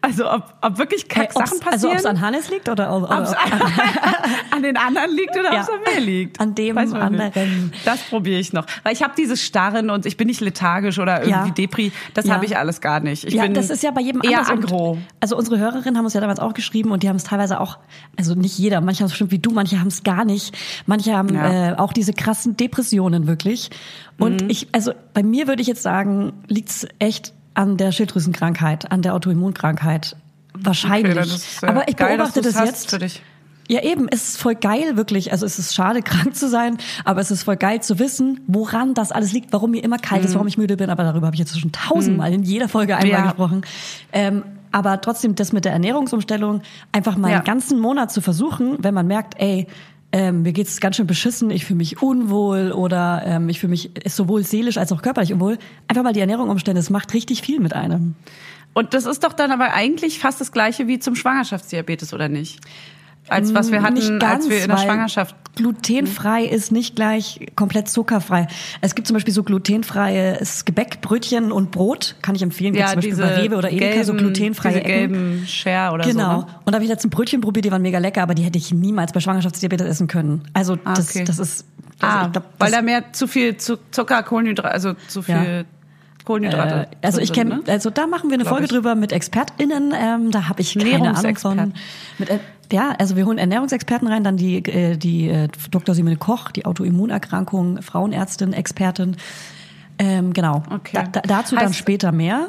Also 0.00 0.30
ob, 0.30 0.54
ob 0.62 0.78
wirklich 0.78 1.08
Kack-Sachen 1.08 1.58
passieren. 1.58 1.72
Also 1.72 1.88
ob 1.88 1.96
es 1.96 2.06
an 2.06 2.20
Hannes 2.20 2.48
liegt 2.48 2.68
oder 2.68 2.94
ob, 2.94 3.04
es 3.04 3.10
an, 3.10 3.62
an, 4.52 4.62
den 4.62 4.76
anderen 4.76 5.10
liegt 5.10 5.36
oder 5.36 5.52
ja. 5.52 5.60
ob 5.60 5.60
es 5.62 5.68
an 5.68 5.80
mir 5.94 6.00
liegt. 6.00 6.40
An 6.40 6.54
dem 6.54 6.78
anderen. 6.78 7.70
Nicht. 7.70 7.86
Das 7.86 8.02
probiere 8.04 8.38
ich 8.38 8.52
noch. 8.52 8.66
Weil 8.84 8.92
ich 8.92 9.02
habe 9.02 9.14
dieses 9.16 9.42
Starren 9.42 9.90
und 9.90 10.06
ich 10.06 10.16
bin 10.16 10.28
nicht 10.28 10.40
lethargisch 10.40 10.98
oder 10.98 11.22
irgendwie 11.22 11.48
ja. 11.48 11.54
Depri. 11.54 11.92
Das 12.14 12.26
ja. 12.26 12.34
habe 12.34 12.44
ich 12.44 12.56
alles 12.56 12.80
gar 12.80 13.00
nicht. 13.00 13.24
Ich 13.24 13.34
ja, 13.34 13.42
bin 13.42 13.54
das 13.54 13.70
ist 13.70 13.82
ja 13.82 13.90
bei 13.90 14.00
jedem 14.00 14.22
eher 14.22 14.48
aggro. 14.48 14.98
Also 15.20 15.36
unsere 15.36 15.58
Hörerinnen 15.58 15.96
haben 15.96 16.04
uns 16.04 16.14
ja 16.14 16.20
damals 16.20 16.38
auch 16.38 16.54
geschrieben 16.54 16.92
und 16.92 17.02
die 17.02 17.08
haben 17.08 17.16
es 17.16 17.24
teilweise 17.24 17.60
auch, 17.60 17.78
also 18.16 18.34
nicht 18.34 18.58
jeder, 18.58 18.80
manche 18.80 19.00
haben 19.00 19.06
es 19.06 19.12
bestimmt 19.12 19.32
wie 19.32 19.38
du, 19.38 19.50
manche 19.50 19.80
haben 19.80 19.88
es 19.88 20.04
gar 20.04 20.24
nicht. 20.24 20.56
Manche 20.86 21.16
haben 21.16 21.34
ja. 21.34 21.72
äh, 21.72 21.76
auch 21.76 21.92
diese 21.92 22.12
krassen 22.12 22.56
Depressionen 22.56 23.26
wirklich. 23.26 23.70
Und 24.18 24.42
mhm. 24.42 24.50
ich, 24.50 24.68
also 24.72 24.92
bei 25.14 25.22
mir 25.22 25.48
würde 25.48 25.62
ich 25.62 25.68
jetzt 25.68 25.82
sagen, 25.82 26.32
liegt's 26.48 26.86
echt 26.98 27.32
an 27.56 27.76
der 27.76 27.92
Schilddrüsenkrankheit, 27.92 28.90
an 28.92 29.02
der 29.02 29.14
Autoimmunkrankheit. 29.14 30.16
Wahrscheinlich. 30.54 31.16
Okay, 31.16 31.26
ist, 31.34 31.62
äh, 31.62 31.66
Aber 31.66 31.88
ich 31.88 31.96
beobachte 31.96 32.40
das 32.40 32.54
jetzt. 32.58 32.96
Ja, 33.68 33.82
eben, 33.82 34.06
es 34.08 34.28
ist 34.28 34.38
voll 34.38 34.54
geil, 34.54 34.96
wirklich. 34.96 35.32
Also 35.32 35.44
es 35.44 35.58
ist 35.58 35.74
schade, 35.74 36.00
krank 36.02 36.36
zu 36.36 36.48
sein, 36.48 36.78
aber 37.04 37.20
es 37.20 37.30
ist 37.30 37.42
voll 37.42 37.56
geil 37.56 37.82
zu 37.82 37.98
wissen, 37.98 38.40
woran 38.46 38.94
das 38.94 39.10
alles 39.10 39.32
liegt, 39.32 39.52
warum 39.52 39.72
mir 39.72 39.82
immer 39.82 39.98
kalt 39.98 40.24
ist, 40.24 40.34
warum 40.34 40.46
ich 40.46 40.56
müde 40.56 40.76
bin. 40.76 40.88
Aber 40.88 41.02
darüber 41.02 41.26
habe 41.26 41.34
ich 41.34 41.40
jetzt 41.40 41.58
schon 41.58 41.72
tausendmal 41.72 42.32
in 42.32 42.42
jeder 42.44 42.68
Folge 42.68 42.96
einmal 42.96 43.10
Ja. 43.10 43.22
gesprochen. 43.26 43.62
Ähm, 44.12 44.44
aber 44.70 45.00
trotzdem 45.00 45.34
das 45.34 45.52
mit 45.52 45.64
der 45.64 45.72
Ernährungsumstellung 45.72 46.62
einfach 46.92 47.16
mal 47.16 47.30
Ja. 47.30 47.36
einen 47.38 47.44
ganzen 47.44 47.80
Monat 47.80 48.12
zu 48.12 48.20
versuchen, 48.20 48.76
wenn 48.80 48.94
man 48.94 49.06
merkt, 49.06 49.34
ey, 49.40 49.66
ähm, 50.16 50.42
mir 50.42 50.54
geht's 50.54 50.80
ganz 50.80 50.96
schön 50.96 51.06
beschissen, 51.06 51.50
ich 51.50 51.66
fühle 51.66 51.76
mich 51.76 52.00
unwohl 52.00 52.72
oder 52.72 53.22
ähm, 53.26 53.50
ich 53.50 53.60
fühle 53.60 53.72
mich 53.72 53.90
sowohl 54.06 54.44
seelisch 54.44 54.78
als 54.78 54.90
auch 54.90 55.02
körperlich 55.02 55.34
unwohl. 55.34 55.58
Einfach 55.88 56.02
mal 56.02 56.14
die 56.14 56.20
Ernährung 56.20 56.48
umstellen, 56.48 56.74
das 56.76 56.88
macht 56.88 57.12
richtig 57.12 57.42
viel 57.42 57.60
mit 57.60 57.74
einem. 57.74 58.14
Und 58.72 58.94
das 58.94 59.04
ist 59.04 59.24
doch 59.24 59.34
dann 59.34 59.50
aber 59.50 59.74
eigentlich 59.74 60.18
fast 60.18 60.40
das 60.40 60.52
gleiche 60.52 60.86
wie 60.86 60.98
zum 60.98 61.16
Schwangerschaftsdiabetes, 61.16 62.14
oder 62.14 62.30
nicht? 62.30 62.60
Als 63.28 63.54
was 63.54 63.72
wir 63.72 63.82
hatten, 63.82 63.94
Nicht 63.94 64.08
ganz, 64.20 64.44
als 64.44 64.48
wir 64.48 64.62
in 64.62 64.68
der 64.70 64.76
Schwangerschaft. 64.78 65.34
Glutenfrei 65.56 66.44
ist 66.44 66.70
nicht 66.70 66.96
gleich 66.96 67.40
komplett 67.56 67.88
zuckerfrei. 67.88 68.46
Es 68.82 68.94
gibt 68.94 69.08
zum 69.08 69.14
Beispiel 69.14 69.32
so 69.32 69.42
glutenfreies 69.42 70.64
Gebäck, 70.64 71.00
Brötchen 71.00 71.50
und 71.50 71.70
Brot, 71.70 72.14
kann 72.22 72.34
ich 72.34 72.42
empfehlen. 72.42 72.74
Ja, 72.74 72.86
zum 72.88 72.96
Beispiel 72.96 73.10
diese 73.12 73.22
bei 73.22 73.36
Rewe 73.36 73.56
oder 73.56 73.70
Edeka 73.70 73.86
gelben, 73.92 74.04
so 74.04 74.14
glutenfreie 74.14 74.72
diese 74.74 74.84
Ecken. 74.84 75.12
gelben 75.12 75.46
Share 75.46 75.92
oder 75.94 76.04
Genau. 76.04 76.40
so. 76.42 76.46
Ne? 76.46 76.46
Und 76.64 76.72
da 76.72 76.74
habe 76.74 76.84
ich 76.84 76.90
letztens 76.90 77.14
Brötchen 77.14 77.40
probiert, 77.40 77.64
die 77.64 77.72
waren 77.72 77.82
mega 77.82 77.98
lecker, 77.98 78.22
aber 78.22 78.34
die 78.34 78.42
hätte 78.42 78.58
ich 78.58 78.72
niemals 78.72 79.12
bei 79.12 79.20
Schwangerschaftsdiabetes 79.20 79.86
essen 79.86 80.08
können. 80.08 80.42
Also 80.52 80.76
Ah, 80.84 80.94
das, 80.94 81.10
okay. 81.10 81.24
das 81.24 81.38
ist 81.38 81.64
also 82.00 82.18
Ah, 82.18 82.26
glaub, 82.28 82.44
weil 82.58 82.70
da 82.70 82.82
mehr 82.82 83.12
zu 83.14 83.26
viel 83.26 83.56
zu 83.56 83.78
Zucker, 83.90 84.22
Kohlenhydrate, 84.22 84.70
also 84.70 84.92
zu 85.08 85.22
viel 85.22 85.34
Ja. 85.34 85.64
Kohlenhydrate. 86.26 86.88
Äh, 86.90 87.06
also 87.06 87.20
ich 87.20 87.32
kenne, 87.32 87.56
ne? 87.56 87.62
also 87.68 87.88
da 87.88 88.06
machen 88.06 88.28
wir 88.28 88.34
eine 88.34 88.44
Folge 88.44 88.64
ich. 88.64 88.70
drüber 88.70 88.94
mit 88.94 89.12
ExpertInnen. 89.12 89.94
Ähm, 89.98 90.30
da 90.30 90.48
habe 90.48 90.60
ich 90.60 90.74
keine 90.78 91.16
Ahnung 91.16 91.36
von. 91.36 91.72
Mit, 92.18 92.28
äh, 92.28 92.38
ja, 92.70 92.94
also 92.98 93.16
wir 93.16 93.24
holen 93.24 93.38
Ernährungsexperten 93.38 94.08
rein, 94.08 94.24
dann 94.24 94.36
die 94.36 94.58
äh, 94.58 94.96
die 94.96 95.28
äh, 95.28 95.48
Dr. 95.70 95.94
Simone 95.94 96.16
Koch, 96.16 96.50
die 96.50 96.66
Autoimmunerkrankung, 96.66 97.80
Frauenärztin, 97.80 98.52
Expertin. 98.52 99.16
Ähm, 99.98 100.32
genau. 100.34 100.62
Okay. 100.70 100.90
Da, 100.92 101.02
da, 101.04 101.20
dazu 101.22 101.56
dann 101.56 101.70
Heißt- 101.70 101.74
später 101.74 102.12
mehr. 102.12 102.48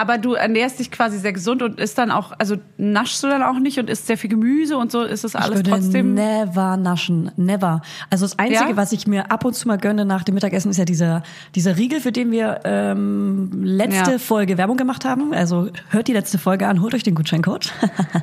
Aber 0.00 0.16
du 0.16 0.34
ernährst 0.34 0.78
dich 0.78 0.90
quasi 0.92 1.18
sehr 1.18 1.32
gesund 1.32 1.60
und 1.60 1.80
isst 1.80 1.98
dann 1.98 2.12
auch, 2.12 2.32
also 2.38 2.56
naschst 2.76 3.20
du 3.24 3.26
dann 3.26 3.42
auch 3.42 3.58
nicht 3.58 3.78
und 3.80 3.90
isst 3.90 4.06
sehr 4.06 4.16
viel 4.16 4.30
Gemüse 4.30 4.78
und 4.78 4.92
so, 4.92 5.02
ist 5.02 5.24
das 5.24 5.34
Ich 5.34 5.40
alles 5.40 5.56
würde 5.58 5.70
trotzdem. 5.70 6.14
never 6.14 6.76
naschen, 6.76 7.32
never. 7.36 7.82
Also 8.08 8.24
das 8.24 8.38
Einzige, 8.38 8.70
Ja? 8.70 8.76
was 8.76 8.92
ich 8.92 9.08
mir 9.08 9.32
ab 9.32 9.44
und 9.44 9.54
zu 9.54 9.66
mal 9.66 9.76
gönne 9.78 10.04
nach 10.04 10.22
dem 10.22 10.34
Mittagessen, 10.36 10.70
ist 10.70 10.76
ja 10.76 10.84
dieser 10.84 11.22
dieser 11.56 11.76
Riegel, 11.76 12.00
für 12.00 12.12
den 12.12 12.30
wir 12.30 12.60
ähm, 12.64 13.50
letzte 13.64 14.12
Ja. 14.12 14.18
Folge 14.18 14.56
Werbung 14.56 14.76
gemacht 14.76 15.04
haben. 15.04 15.34
Also 15.34 15.68
hört 15.90 16.06
die 16.06 16.12
letzte 16.12 16.38
Folge 16.38 16.68
an, 16.68 16.80
holt 16.80 16.94
euch 16.94 17.02
den 17.02 17.14
Gutscheincode. 17.16 17.72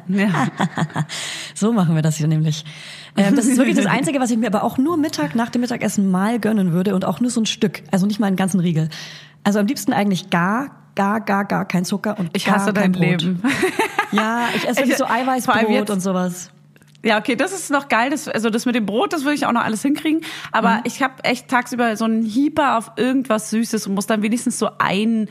Ja. 0.07 0.29
So 1.53 1.71
machen 1.73 1.95
wir 1.95 2.01
das 2.01 2.15
hier 2.17 2.27
nämlich. 2.27 2.65
Ähm, 3.17 3.35
das 3.35 3.45
ist 3.45 3.57
wirklich 3.57 3.75
das 3.75 3.85
Einzige, 3.85 4.19
was 4.19 4.29
ich 4.31 4.37
mir 4.37 4.47
aber 4.47 4.63
auch 4.63 4.77
nur 4.77 4.97
Mittag 4.97 5.35
nach 5.35 5.49
dem 5.49 5.61
Mittagessen 5.61 6.09
mal 6.11 6.39
gönnen 6.39 6.71
würde 6.73 6.95
und 6.95 7.05
auch 7.05 7.19
nur 7.19 7.29
so 7.31 7.41
ein 7.41 7.45
Stück, 7.45 7.83
also 7.91 8.05
nicht 8.05 8.19
mal 8.19 8.27
einen 8.27 8.35
ganzen 8.35 8.59
Riegel. 8.59 8.89
Also 9.43 9.59
am 9.59 9.65
liebsten 9.67 9.93
eigentlich 9.93 10.29
gar, 10.29 10.84
gar, 10.95 11.21
gar, 11.21 11.45
gar 11.45 11.65
kein 11.65 11.85
Zucker 11.85 12.17
und 12.17 12.29
Ich 12.35 12.45
gar 12.45 12.55
hasse 12.55 12.73
kein 12.73 12.91
dein 12.91 12.91
Brot. 12.93 13.21
Leben. 13.21 13.43
Ja, 14.11 14.47
ich 14.55 14.67
esse 14.67 14.83
Ich- 14.83 14.95
so 14.97 15.05
Eiweißbrot 15.05 15.89
und 15.89 15.99
sowas. 15.99 16.49
Ja, 17.03 17.19
okay, 17.19 17.35
das 17.35 17.51
ist 17.51 17.69
noch 17.69 17.87
geil. 17.87 18.09
Das, 18.09 18.27
also 18.27 18.49
das 18.49 18.65
mit 18.65 18.73
dem 18.73 18.85
Brot, 18.87 19.13
das 19.13 19.23
würde 19.23 19.35
ich 19.35 19.45
auch 19.45 19.51
noch 19.51 19.63
alles 19.63 19.81
hinkriegen. 19.83 20.21
Aber 20.51 20.79
ich 20.85 21.03
habe 21.03 21.23
echt 21.23 21.47
tagsüber 21.49 21.95
so 21.97 22.05
einen 22.05 22.23
Hieper 22.23 22.77
auf 22.79 22.93
irgendwas 22.95 23.51
Süßes 23.51 23.85
und 23.85 23.93
muss 23.93 24.07
dann 24.07 24.23
wenigstens 24.23 24.57
so 24.57 24.69
ein, 24.79 25.29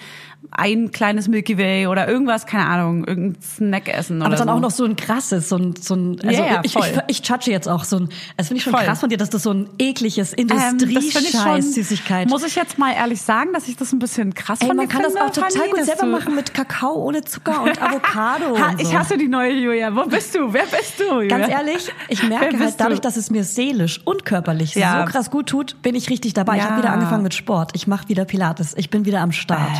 ein 0.50 0.90
kleines 0.92 1.28
Milky 1.28 1.58
Way 1.58 1.86
oder 1.88 2.08
irgendwas, 2.08 2.46
keine 2.46 2.66
Ahnung, 2.66 3.04
irgendein 3.06 3.40
Snack 3.42 3.88
essen 3.88 4.18
oder 4.18 4.26
Aber 4.26 4.36
dann 4.36 4.48
so. 4.48 4.54
auch 4.54 4.60
noch 4.60 4.70
so 4.70 4.84
ein 4.84 4.96
krasses, 4.96 5.48
so 5.48 5.56
ein, 5.56 5.74
so 5.80 5.94
ein 5.94 6.18
also 6.24 6.42
ja, 6.42 6.60
ich, 6.62 6.72
voll. 6.72 6.86
ich, 7.08 7.18
ich 7.18 7.22
chatsche 7.22 7.50
jetzt 7.50 7.68
auch 7.68 7.84
so 7.84 7.96
ein, 7.98 8.08
das 8.36 8.48
finde 8.48 8.58
ich 8.58 8.64
schon 8.64 8.72
Voll. 8.72 8.82
krass 8.84 9.00
von 9.00 9.08
dir, 9.08 9.18
dass 9.18 9.30
das 9.30 9.42
so 9.42 9.52
ein 9.52 9.68
ekliges 9.78 10.32
Ähm, 10.36 10.46
ich 10.48 10.52
Industrie-Scheiß-Süßigkeit. 10.54 12.28
Muss 12.28 12.44
ich 12.44 12.54
jetzt 12.54 12.78
mal 12.78 12.92
ehrlich 12.92 13.20
sagen, 13.20 13.52
dass 13.52 13.68
ich 13.68 13.76
das 13.76 13.92
ein 13.92 13.98
bisschen 13.98 14.34
krass 14.34 14.60
Ey, 14.60 14.68
von 14.68 14.76
man 14.76 14.86
dir 14.88 14.92
kann 14.92 15.02
das 15.02 15.16
auch 15.16 15.30
total 15.30 15.50
Fanny, 15.50 15.70
gut 15.70 15.84
selber 15.84 16.06
machen 16.06 16.34
mit 16.34 16.54
Kakao 16.54 16.94
ohne 17.04 17.22
Zucker 17.24 17.62
und 17.62 17.80
Avocado. 17.82 18.58
Ha, 18.58 18.70
und 18.70 18.80
so. 18.80 18.88
ich 18.88 18.96
hasse 18.96 19.16
die 19.18 19.28
neue 19.28 19.52
Julia. 19.52 19.94
Wo 19.94 20.04
bist 20.06 20.34
du? 20.34 20.52
Wer 20.52 20.64
bist 20.66 20.98
du? 21.00 21.04
Julia? 21.20 21.38
Ganz 21.38 21.48
ehrlich, 21.52 21.92
ich 22.08 22.22
merke 22.28 22.58
halt 22.58 22.74
dadurch, 22.78 23.00
du? 23.00 23.08
dass 23.08 23.16
es 23.16 23.30
mir 23.30 23.44
seelisch 23.44 24.00
und 24.04 24.24
körperlich 24.24 24.74
Ja. 24.74 25.04
so 25.06 25.12
krass 25.12 25.30
gut 25.30 25.48
tut, 25.48 25.80
bin 25.82 25.94
ich 25.94 26.10
richtig 26.10 26.34
dabei. 26.34 26.56
Ich 26.56 26.62
Ja. 26.62 26.70
habe 26.70 26.82
wieder 26.82 26.92
angefangen 26.92 27.22
mit 27.22 27.34
Sport. 27.34 27.72
Ich 27.74 27.86
mache 27.86 28.08
wieder 28.08 28.24
Pilates. 28.24 28.74
Ich 28.76 28.90
bin 28.90 29.04
wieder 29.04 29.20
am 29.20 29.32
Start. 29.32 29.70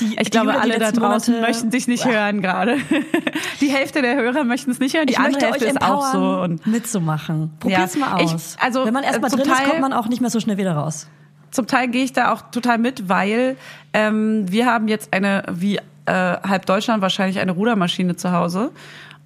Die, 0.00 0.06
Ich 0.14 0.16
die 0.16 0.30
glaube, 0.30 0.58
alle 0.60 0.78
da 0.78 0.90
draußen 0.90 1.34
Monate- 1.34 1.40
möchten 1.40 1.70
dich 1.70 1.86
nicht 1.86 2.04
hören 2.04 2.42
gerade. 2.42 2.76
Die 3.60 3.68
Hälfte 3.68 4.02
der 4.02 4.16
Hörer 4.16 4.42
möchten 4.42 4.70
es 4.72 4.80
nicht 4.80 4.96
hören, 4.96 5.06
die 5.06 5.12
Ich 5.12 5.18
andere 5.18 5.34
möchte 5.34 5.46
euch 5.46 5.60
Hälfte 5.60 5.66
ist 5.78 5.82
auch 5.82 6.12
so. 6.12 6.40
Und 6.40 6.66
mitzumachen. 6.66 7.52
Probiert's 7.60 7.94
Ja. 7.94 8.00
mal 8.06 8.22
Ich- 8.22 8.32
aus. 8.34 8.56
also, 8.60 8.84
Wenn 8.84 8.94
man 8.94 9.04
erst 9.04 9.20
mal 9.20 9.28
äh, 9.28 9.30
drin 9.30 9.40
ist, 9.42 9.48
Teil- 9.56 9.68
kommt 9.68 9.80
man 9.80 9.92
auch 9.92 10.08
nicht 10.08 10.20
mehr 10.20 10.30
so 10.30 10.40
schnell 10.40 10.56
wieder 10.58 10.72
raus. 10.72 11.06
zum 11.52 11.66
Teil 11.66 11.88
gehe 11.88 12.02
ich 12.02 12.12
da 12.12 12.32
auch 12.32 12.42
total 12.50 12.78
mit, 12.78 13.08
weil 13.08 13.56
ähm, 13.92 14.50
wir 14.50 14.66
haben 14.66 14.88
jetzt 14.88 15.12
eine, 15.12 15.44
wie 15.52 15.76
äh, 15.76 15.82
halb 16.12 16.66
Deutschland 16.66 17.00
wahrscheinlich, 17.02 17.38
eine 17.38 17.52
Rudermaschine 17.52 18.16
zu 18.16 18.32
Hause. 18.32 18.72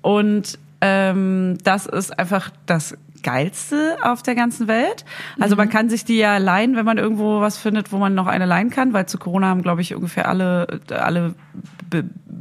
Und 0.03 0.59
ähm, 0.83 1.57
das 1.65 1.87
ist 1.87 2.19
einfach 2.19 2.51
das 2.67 2.97
Geilste 3.27 3.97
auf 4.03 4.23
der 4.23 4.37
ganzen 4.37 4.69
Welt. 4.69 5.05
Also 5.41 5.57
Mhm. 5.57 5.59
man 5.59 5.69
kann 5.69 5.89
sich 5.91 6.05
die 6.05 6.17
ja 6.17 6.39
leihen, 6.39 6.77
wenn 6.77 6.85
man 6.87 6.97
irgendwo 6.97 7.41
was 7.41 7.59
findet, 7.59 7.91
wo 7.91 7.99
man 7.99 8.15
noch 8.15 8.29
eine 8.29 8.47
leihen 8.47 8.71
kann, 8.71 8.93
weil 8.93 9.07
zu 9.07 9.19
Corona 9.19 9.49
haben, 9.49 9.63
glaube 9.63 9.81
ich, 9.81 9.95
ungefähr 9.97 10.29
alle, 10.29 10.81
alle 10.91 11.35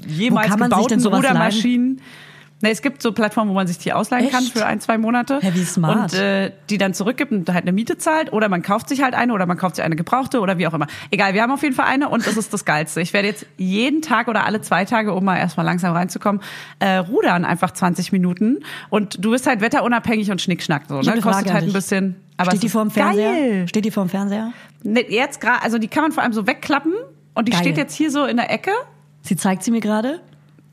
jemals 0.06 0.56
gebauten 0.56 1.04
Rudermaschinen. 1.06 2.01
Ne, 2.62 2.69
es 2.71 2.81
gibt 2.81 3.01
so 3.01 3.12
Plattformen, 3.12 3.50
wo 3.51 3.53
man 3.53 3.67
sich 3.67 3.77
die 3.79 3.91
ausleihen 3.91 4.29
kann 4.29 4.43
Echt? 4.43 4.57
für 4.57 4.65
ein, 4.65 4.79
zwei 4.79 4.97
Monate. 4.97 5.39
Hä, 5.41 5.51
wie 5.53 5.65
smart. 5.65 6.13
Und 6.13 6.19
äh, 6.19 6.51
die 6.69 6.77
dann 6.77 6.93
zurückgibt 6.93 7.33
und 7.33 7.50
halt 7.50 7.63
eine 7.63 7.74
Miete 7.74 7.97
zahlt 7.97 8.31
oder 8.31 8.47
man 8.47 8.62
kauft 8.62 8.88
sich 8.88 9.03
halt 9.03 9.13
eine 9.13 9.33
oder 9.33 9.45
man 9.45 9.57
kauft 9.57 9.75
sich 9.75 9.83
eine 9.83 9.97
gebrauchte 9.97 10.39
oder 10.39 10.57
wie 10.57 10.65
auch 10.65 10.74
immer. 10.74 10.88
Egal, 11.12 11.33
wir 11.33 11.41
haben 11.41 11.51
auf 11.51 11.63
jeden 11.63 11.75
Fall 11.75 11.88
eine 11.88 12.07
und 12.07 12.25
das 12.25 12.38
ist 12.38 12.53
das 12.53 12.63
Geilste. 12.63 13.01
Ich 13.01 13.12
werde 13.12 13.27
jetzt 13.27 13.45
jeden 13.57 14.01
Tag 14.01 14.29
oder 14.29 14.45
alle 14.45 14.62
zwei 14.62 14.85
Tage, 14.85 15.13
um 15.13 15.25
mal 15.25 15.38
erstmal 15.38 15.65
langsam 15.65 15.93
reinzukommen, 15.93 16.41
äh, 16.79 16.95
rudern 16.95 17.43
einfach 17.43 17.71
20 17.71 18.13
Minuten 18.13 18.59
und 18.89 19.24
du 19.24 19.31
bist 19.31 19.47
halt 19.47 19.59
wetterunabhängig 19.59 20.31
und 20.31 20.41
schnickschnack 20.41 20.83
so, 20.88 21.01
ne? 21.01 21.19
Kostet 21.19 21.51
halt 21.51 21.65
ein 21.65 21.74
bisschen. 21.74 22.15
Aber 22.38 22.51
Steht 22.51 22.63
die 22.63 22.67
ist 22.67 22.71
vor 22.71 22.83
dem 22.83 22.91
Fernseher? 22.91 23.31
Geil. 23.31 23.67
Steht 23.67 23.85
die 23.85 23.91
vor 23.91 24.05
dem 24.05 24.09
Fernseher? 24.09 24.51
Ne, 24.83 25.05
jetzt 25.09 25.41
gerade, 25.41 25.62
also 25.62 25.77
die 25.77 25.88
kann 25.89 26.03
man 26.03 26.12
vor 26.13 26.24
allem 26.24 26.33
so 26.33 26.47
wegklappen 26.47 26.93
und 27.33 27.47
die 27.47 27.51
Geil. 27.51 27.62
steht 27.62 27.77
jetzt 27.77 27.95
hier 27.95 28.12
so 28.12 28.25
in 28.25 28.38
der 28.38 28.50
Ecke. 28.50 28.71
Sie 29.21 29.35
zeigt 29.35 29.63
sie 29.63 29.71
mir 29.71 29.81
gerade. 29.81 30.21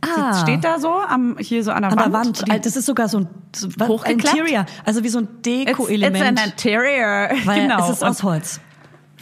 Ah, 0.05 0.33
Sie 0.33 0.41
steht 0.41 0.65
da 0.65 0.79
so 0.81 0.91
am 0.93 1.37
hier 1.39 1.63
so 1.63 1.71
an 1.71 1.83
der 1.83 1.93
an 1.93 1.99
Wand. 1.99 2.07
der 2.07 2.13
Wand. 2.13 2.49
Die- 2.49 2.61
Das 2.61 2.77
ist 2.77 2.87
sogar 2.87 3.09
so 3.09 3.19
ein, 3.21 3.29
so? 3.55 3.69
Interior, 4.05 4.67
also 4.85 5.05
wie 5.05 5.09
so 5.09 5.19
ein 5.19 5.25
It's, 5.25 5.43
Deko-Element. 5.43 6.39
it's 6.39 6.43
an 6.43 6.51
interior. 6.51 7.31
weil 7.45 7.63
genau. 7.63 7.85
es 7.85 7.91
ist 7.97 8.05
aus 8.05 8.23
Holz. 8.23 8.61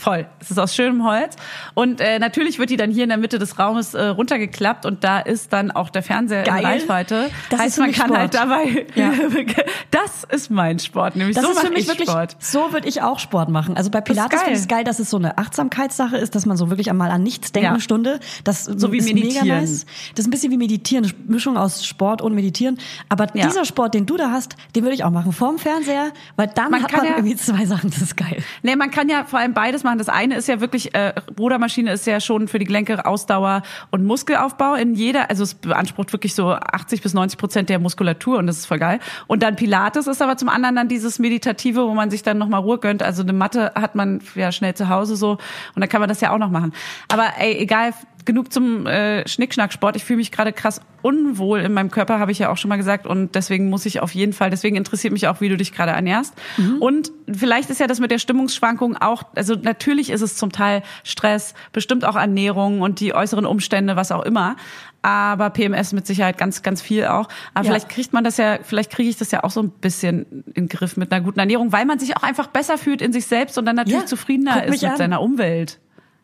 Voll. 0.00 0.26
Es 0.40 0.50
ist 0.50 0.58
aus 0.58 0.74
schönem 0.74 1.04
Holz. 1.04 1.36
Und 1.74 2.00
äh, 2.00 2.18
natürlich 2.18 2.58
wird 2.58 2.70
die 2.70 2.76
dann 2.78 2.90
hier 2.90 3.02
in 3.04 3.10
der 3.10 3.18
Mitte 3.18 3.38
des 3.38 3.58
Raumes 3.58 3.92
äh, 3.94 4.02
runtergeklappt 4.06 4.86
und 4.86 5.04
da 5.04 5.18
ist 5.20 5.52
dann 5.52 5.70
auch 5.70 5.90
der 5.90 6.02
Fernseher 6.02 6.42
Geil. 6.42 6.60
in 6.60 6.64
Reichweite. 6.66 7.30
Das 7.50 7.60
heißt, 7.60 7.78
man 7.78 7.92
kann 7.92 8.06
Sport. 8.06 8.18
halt 8.18 8.34
dabei. 8.34 8.86
Ja. 8.94 9.12
das 9.90 10.24
ist 10.24 10.50
mein 10.50 10.78
Sport, 10.78 11.16
nämlich 11.16 11.36
Das 11.36 11.44
so 11.44 11.50
ist 11.52 11.60
für 11.60 11.70
mich 11.70 11.80
ich 11.80 11.88
wirklich, 11.88 12.08
Sport. 12.08 12.36
so 12.38 12.72
würde 12.72 12.88
ich 12.88 13.02
auch 13.02 13.18
Sport 13.18 13.50
machen. 13.50 13.76
Also 13.76 13.90
bei 13.90 14.00
Pilates 14.00 14.40
finde 14.40 14.54
ich 14.56 14.60
es 14.62 14.68
geil, 14.68 14.84
dass 14.84 14.98
es 15.00 15.10
so 15.10 15.16
eine 15.18 15.36
Achtsamkeitssache 15.38 16.16
ist, 16.16 16.34
dass 16.34 16.46
man 16.46 16.56
so 16.56 16.70
wirklich 16.70 16.88
einmal 16.90 17.10
an 17.10 17.22
nichts 17.22 17.52
denken 17.52 17.74
Ja. 17.74 17.80
Stunde. 17.80 18.20
Das 18.44 18.64
So 18.64 18.92
wie 18.92 18.98
ist 18.98 19.04
mega 19.12 19.20
meditieren. 19.20 19.48
nice. 19.48 19.84
Das 20.14 20.20
ist 20.24 20.28
ein 20.28 20.30
bisschen 20.30 20.50
wie 20.50 20.56
meditieren, 20.56 21.04
eine 21.04 21.14
Mischung 21.26 21.56
aus 21.58 21.84
Sport 21.84 22.22
und 22.22 22.34
meditieren. 22.34 22.78
Aber 23.10 23.26
Ja. 23.36 23.46
dieser 23.46 23.64
Sport, 23.64 23.94
den 23.94 24.06
du 24.06 24.16
da 24.16 24.30
hast, 24.30 24.56
den 24.74 24.82
würde 24.82 24.94
ich 24.94 25.04
auch 25.04 25.10
machen. 25.10 25.32
Vorm 25.32 25.58
Fernseher, 25.58 26.12
weil 26.36 26.46
dann 26.48 26.70
Man 26.70 26.82
hat 26.82 26.90
kann 26.90 27.00
man 27.00 27.08
ja- 27.10 27.16
irgendwie 27.18 27.36
zwei 27.36 27.66
Sachen, 27.66 27.90
das 27.90 28.00
ist 28.00 28.16
geil. 28.16 28.42
Nee, 28.62 28.76
man 28.76 28.90
kann 28.90 29.08
ja 29.08 29.24
vor 29.24 29.38
allem 29.38 29.52
beides 29.52 29.82
machen. 29.84 29.89
Das 29.98 30.08
eine 30.08 30.36
ist 30.36 30.48
ja 30.48 30.60
wirklich, 30.60 30.94
äh, 30.94 31.14
Rudermaschine 31.38 31.92
ist 31.92 32.06
ja 32.06 32.20
schon 32.20 32.48
für 32.48 32.58
die 32.58 32.64
Gelenke 32.64 33.04
Ausdauer 33.04 33.62
und 33.90 34.04
Muskelaufbau 34.04 34.74
in 34.74 34.94
jeder, 34.94 35.30
also 35.30 35.42
es 35.42 35.54
beansprucht 35.54 36.12
wirklich 36.12 36.34
so 36.34 36.52
80 36.52 37.02
bis 37.02 37.14
90 37.14 37.38
Prozent 37.38 37.68
der 37.68 37.78
Muskulatur 37.78 38.38
und 38.38 38.46
das 38.46 38.58
ist 38.58 38.66
voll 38.66 38.78
geil. 38.78 39.00
Und 39.26 39.42
dann 39.42 39.56
Pilates 39.56 40.06
ist 40.06 40.22
aber 40.22 40.36
zum 40.36 40.48
anderen 40.48 40.76
dann 40.76 40.88
dieses 40.88 41.18
Meditative, 41.18 41.86
wo 41.86 41.94
man 41.94 42.10
sich 42.10 42.22
dann 42.22 42.38
nochmal 42.38 42.60
Ruhe 42.60 42.78
gönnt. 42.78 43.02
Also 43.02 43.22
eine 43.22 43.32
Matte 43.32 43.72
hat 43.74 43.94
man 43.94 44.20
ja 44.34 44.52
schnell 44.52 44.74
zu 44.74 44.88
Hause 44.88 45.16
so 45.16 45.32
und 45.32 45.80
dann 45.80 45.88
kann 45.88 46.00
man 46.00 46.08
das 46.08 46.20
ja 46.20 46.32
auch 46.32 46.38
noch 46.38 46.50
machen. 46.50 46.72
Aber 47.08 47.26
ey, 47.38 47.56
egal, 47.58 47.92
genug 48.24 48.52
zum 48.52 48.86
äh, 48.86 49.26
Schnickschnack-Sport. 49.28 49.96
Ich 49.96 50.04
fühle 50.04 50.18
mich 50.18 50.30
gerade 50.32 50.52
krass 50.52 50.80
unwohl 51.02 51.60
in 51.60 51.72
meinem 51.72 51.90
Körper, 51.90 52.18
habe 52.18 52.30
ich 52.30 52.38
ja 52.40 52.50
auch 52.50 52.58
schon 52.58 52.68
mal 52.68 52.76
gesagt. 52.76 53.06
Und 53.06 53.34
deswegen 53.34 53.70
muss 53.70 53.86
ich 53.86 54.00
auf 54.00 54.14
jeden 54.14 54.32
Fall, 54.34 54.50
deswegen 54.50 54.76
interessiert 54.76 55.12
mich 55.12 55.28
auch, 55.28 55.40
wie 55.40 55.48
du 55.48 55.56
dich 55.56 55.72
gerade 55.72 55.92
ernährst. 55.92 56.34
Und 56.80 57.10
vielleicht 57.32 57.70
ist 57.70 57.80
ja 57.80 57.86
das 57.86 58.00
mit 58.00 58.10
der 58.10 58.18
Stimmungsschwankung 58.18 58.96
auch, 58.98 59.22
also 59.34 59.54
natürlich 59.54 60.10
ist 60.10 60.20
es 60.20 60.36
zum 60.36 60.52
Teil 60.52 60.82
Stress, 61.04 61.54
bestimmt 61.72 62.04
auch 62.04 62.16
Ernährung 62.16 62.82
und 62.82 63.00
die 63.00 63.14
äußeren 63.14 63.46
Umstände, 63.46 63.96
was 63.96 64.12
auch 64.12 64.24
immer. 64.24 64.56
Aber 65.02 65.48
PMS 65.48 65.94
mit 65.94 66.06
Sicherheit 66.06 66.36
ganz, 66.36 66.62
ganz 66.62 66.82
viel 66.82 67.06
auch. 67.06 67.28
Aber 67.54 67.64
Ja. 67.64 67.70
vielleicht 67.72 67.88
kriegt 67.88 68.12
man 68.12 68.22
das 68.22 68.36
ja, 68.36 68.58
vielleicht 68.62 68.90
kriege 68.90 69.08
ich 69.08 69.16
das 69.16 69.30
ja 69.30 69.42
auch 69.44 69.50
so 69.50 69.62
ein 69.62 69.70
bisschen 69.70 70.44
in 70.48 70.64
den 70.64 70.68
Griff 70.68 70.98
mit 70.98 71.10
einer 71.10 71.24
guten 71.24 71.38
Ernährung, 71.40 71.72
weil 71.72 71.86
man 71.86 71.98
sich 71.98 72.14
auch 72.18 72.22
einfach 72.22 72.48
besser 72.48 72.76
fühlt 72.76 73.00
in 73.00 73.12
sich 73.14 73.24
selbst 73.26 73.56
und 73.56 73.64
dann 73.64 73.76
natürlich 73.76 74.00
Ja, 74.02 74.06
zufriedener 74.06 74.64
ist 74.64 74.82
mit 74.82 74.84
an. 74.90 74.98
seiner 74.98 75.22
Umwelt. 75.22 75.78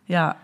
Ja. 0.07 0.37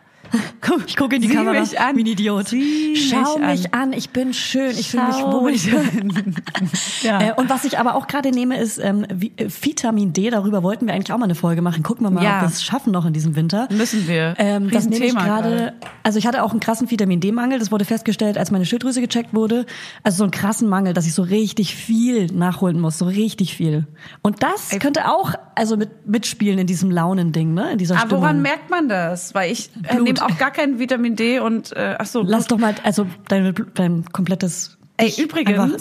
Ich 0.87 0.97
gucke 0.97 1.17
in 1.17 1.23
die 1.23 1.29
Sieh 1.29 1.35
Kamera. 1.35 1.61
mich 1.61 1.79
an. 1.81 1.97
Wie 1.97 2.03
ein 2.03 2.07
Idiot. 2.07 2.49
Sieh 2.49 2.95
Schau 2.97 3.39
mich 3.39 3.63
mich 3.63 3.75
an. 3.75 3.93
Ich 3.93 4.11
bin 4.11 4.33
schön. 4.33 4.71
Ich 4.71 4.91
fühle 4.91 5.07
mich 5.09 5.17
wohl. 5.17 5.53
ja. 7.03 7.21
Äh, 7.21 7.33
und 7.37 7.51
was 7.51 7.65
ich 7.65 7.79
aber 7.79 7.95
auch 7.95 8.07
gerade 8.07 8.31
nehme, 8.31 8.59
ist 8.59 8.79
ähm, 8.79 9.05
äh, 9.37 9.49
Vitamin 9.49 10.13
D. 10.13 10.31
Darüber 10.31 10.63
wollten 10.63 10.87
wir 10.87 10.95
eigentlich 10.95 11.13
auch 11.13 11.19
mal 11.19 11.25
eine 11.25 11.35
Folge 11.35 11.63
machen. 11.63 11.83
Gucken 11.83 12.07
wir 12.07 12.11
mal, 12.11 12.23
Ja. 12.23 12.37
ob 12.37 12.43
wir 12.43 12.49
es 12.49 12.63
schaffen 12.63 12.93
noch 12.93 13.05
in 13.07 13.13
diesem 13.13 13.35
Winter. 13.37 13.69
Müssen 13.71 14.07
wir. 14.07 14.35
Ähm, 14.39 14.71
das 14.71 14.89
nehme 14.89 15.05
ich 15.07 15.15
gerade. 15.15 15.73
Also 16.03 16.19
ich 16.19 16.27
hatte 16.27 16.43
auch 16.43 16.53
einen 16.53 16.61
krassen 16.61 16.91
Vitamin 16.91 17.21
D-Mangel. 17.21 17.59
Das 17.59 17.73
wurde 17.73 17.85
festgestellt, 17.85 18.39
als 18.39 18.51
meine 18.51 18.65
Schilddrüse 18.67 19.01
gecheckt 19.01 19.35
wurde. 19.35 19.67
Also 20.03 20.19
so 20.19 20.25
einen 20.25 20.31
krassen 20.31 20.69
Mangel, 20.69 20.95
dass 20.95 21.07
ich 21.07 21.15
so 21.15 21.23
richtig 21.23 21.75
viel 21.75 22.27
nachholen 22.27 22.81
muss, 22.81 22.99
so 22.99 23.07
richtig 23.07 23.57
viel. 23.57 23.87
Und 24.23 24.43
das 24.43 24.71
könnte 24.79 25.09
auch 25.11 25.33
also 25.55 25.77
mit 25.77 26.07
mitspielen 26.07 26.59
in 26.59 26.67
diesem 26.67 26.91
Launending, 26.91 27.53
ne? 27.55 27.73
In 27.73 27.79
dieser 27.79 27.95
Aber 27.97 28.07
Stimmung. 28.07 28.23
woran 28.23 28.43
merkt 28.43 28.71
man 28.71 28.89
das? 28.89 29.35
Weil 29.35 29.53
ich 29.53 29.71
äh, 29.89 29.99
nehme 29.99 30.23
auch 30.25 30.39
gar 30.39 30.51
kein 30.53 30.79
Vitamin 30.79 31.17
D 31.17 31.41
und 31.41 31.75
äh, 31.77 31.97
ach 31.99 32.07
so. 32.07 32.23
Lass 32.23 32.47
doch 32.47 32.59
mal, 32.59 32.75
also 32.83 33.07
dein, 33.29 33.55
dein 33.75 34.05
komplettes. 34.13 34.79
Ey, 34.97 35.13
übrigens- 35.19 35.49
Einfach, 35.59 35.77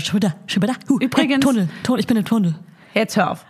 schon 0.00 0.16
wieder, 0.16 0.34
schon 0.46 0.62
wieder. 0.62 0.74
Huh, 0.88 0.98
Übrigens- 1.00 1.34
Hey, 1.34 1.40
Tunnel, 1.40 1.68
Tunnel, 1.82 2.00
ich 2.00 2.06
bin 2.06 2.16
im 2.16 2.24
Tunnel. 2.24 2.54
Jetzt 2.94 3.16
hör 3.16 3.30
auf. 3.32 3.44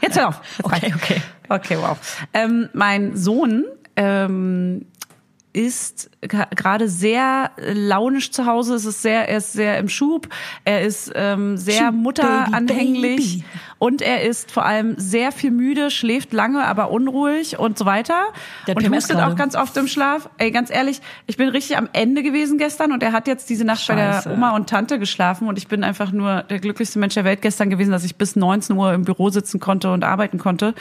Jetzt 0.00 0.16
hör 0.18 0.28
auf. 0.28 0.40
Jetzt 0.62 0.64
Okay, 0.64 0.92
okay. 0.94 1.20
Okay, 1.48 1.76
wow. 1.80 1.98
Ähm, 2.32 2.68
mein 2.72 3.16
Sohn 3.16 3.64
ähm, 3.96 4.86
ist 5.56 6.10
gerade 6.20 6.86
sehr 6.86 7.50
launisch 7.56 8.30
zu 8.30 8.44
Hause. 8.44 8.74
Es 8.74 8.84
ist 8.84 9.00
sehr, 9.00 9.26
er 9.26 9.38
ist 9.38 9.54
sehr 9.54 9.78
im 9.78 9.88
Schub. 9.88 10.28
Er 10.66 10.82
ist 10.82 11.10
ähm, 11.14 11.56
sehr 11.56 11.92
mutteranhänglich 11.92 13.42
und 13.78 14.02
er 14.02 14.22
ist 14.22 14.50
vor 14.50 14.66
allem 14.66 14.94
sehr 14.98 15.32
viel 15.32 15.50
müde, 15.50 15.90
schläft 15.90 16.34
lange, 16.34 16.64
aber 16.64 16.90
unruhig 16.90 17.58
und 17.58 17.78
so 17.78 17.86
weiter. 17.86 18.14
Der 18.66 18.76
und 18.76 18.82
PMS 18.82 19.04
hustet 19.04 19.16
gerade. 19.16 19.32
auch 19.32 19.36
ganz 19.36 19.54
oft 19.54 19.76
im 19.78 19.86
Schlaf. 19.86 20.28
Ey, 20.36 20.50
ganz 20.50 20.70
ehrlich, 20.70 21.00
ich 21.26 21.38
bin 21.38 21.48
richtig 21.48 21.78
am 21.78 21.88
Ende 21.94 22.22
gewesen 22.22 22.58
gestern 22.58 22.92
und 22.92 23.02
er 23.02 23.12
hat 23.12 23.26
jetzt 23.26 23.48
diese 23.48 23.64
Nacht 23.64 23.86
bei 23.86 23.96
Scheiße. 23.96 24.28
der 24.28 24.36
Oma 24.36 24.54
und 24.56 24.68
Tante 24.68 24.98
geschlafen 24.98 25.48
und 25.48 25.56
ich 25.56 25.68
bin 25.68 25.84
einfach 25.84 26.12
nur 26.12 26.42
der 26.42 26.58
glücklichste 26.58 26.98
Mensch 26.98 27.14
der 27.14 27.24
Welt 27.24 27.40
gestern 27.40 27.70
gewesen, 27.70 27.92
dass 27.92 28.04
ich 28.04 28.16
bis 28.16 28.36
19 28.36 28.76
Uhr 28.76 28.92
im 28.92 29.04
Büro 29.04 29.30
sitzen 29.30 29.58
konnte 29.58 29.90
und 29.90 30.04
arbeiten 30.04 30.38
konnte 30.38 30.74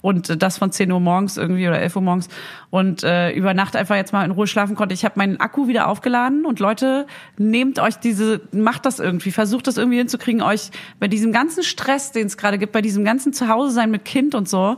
und 0.00 0.30
äh, 0.30 0.36
das 0.36 0.58
von 0.58 0.72
10 0.72 0.90
Uhr 0.92 1.00
morgens 1.00 1.36
irgendwie 1.36 1.66
oder 1.66 1.80
11 1.80 1.96
Uhr 1.96 2.02
morgens 2.02 2.28
und 2.70 3.02
äh, 3.04 3.30
über 3.32 3.54
Nacht 3.54 3.76
einfach 3.76 3.96
jetzt 3.96 4.12
mal 4.12 4.17
in 4.24 4.30
Ruhe 4.30 4.46
schlafen 4.46 4.76
konnte. 4.76 4.94
Ich 4.94 5.04
habe 5.04 5.14
meinen 5.16 5.40
Akku 5.40 5.68
wieder 5.68 5.88
aufgeladen 5.88 6.46
und 6.46 6.60
Leute, 6.60 7.06
nehmt 7.36 7.78
euch 7.78 7.96
diese, 7.96 8.40
macht 8.52 8.86
das 8.86 8.98
irgendwie, 8.98 9.30
versucht 9.30 9.66
das 9.66 9.76
irgendwie 9.76 9.98
hinzukriegen, 9.98 10.42
euch 10.42 10.70
bei 11.00 11.08
diesem 11.08 11.32
ganzen 11.32 11.62
Stress, 11.62 12.12
den 12.12 12.26
es 12.26 12.36
gerade 12.36 12.58
gibt, 12.58 12.72
bei 12.72 12.82
diesem 12.82 13.04
ganzen 13.04 13.32
Zuhause 13.32 13.72
sein 13.72 13.90
mit 13.90 14.04
Kind 14.04 14.34
und 14.34 14.48
so, 14.48 14.76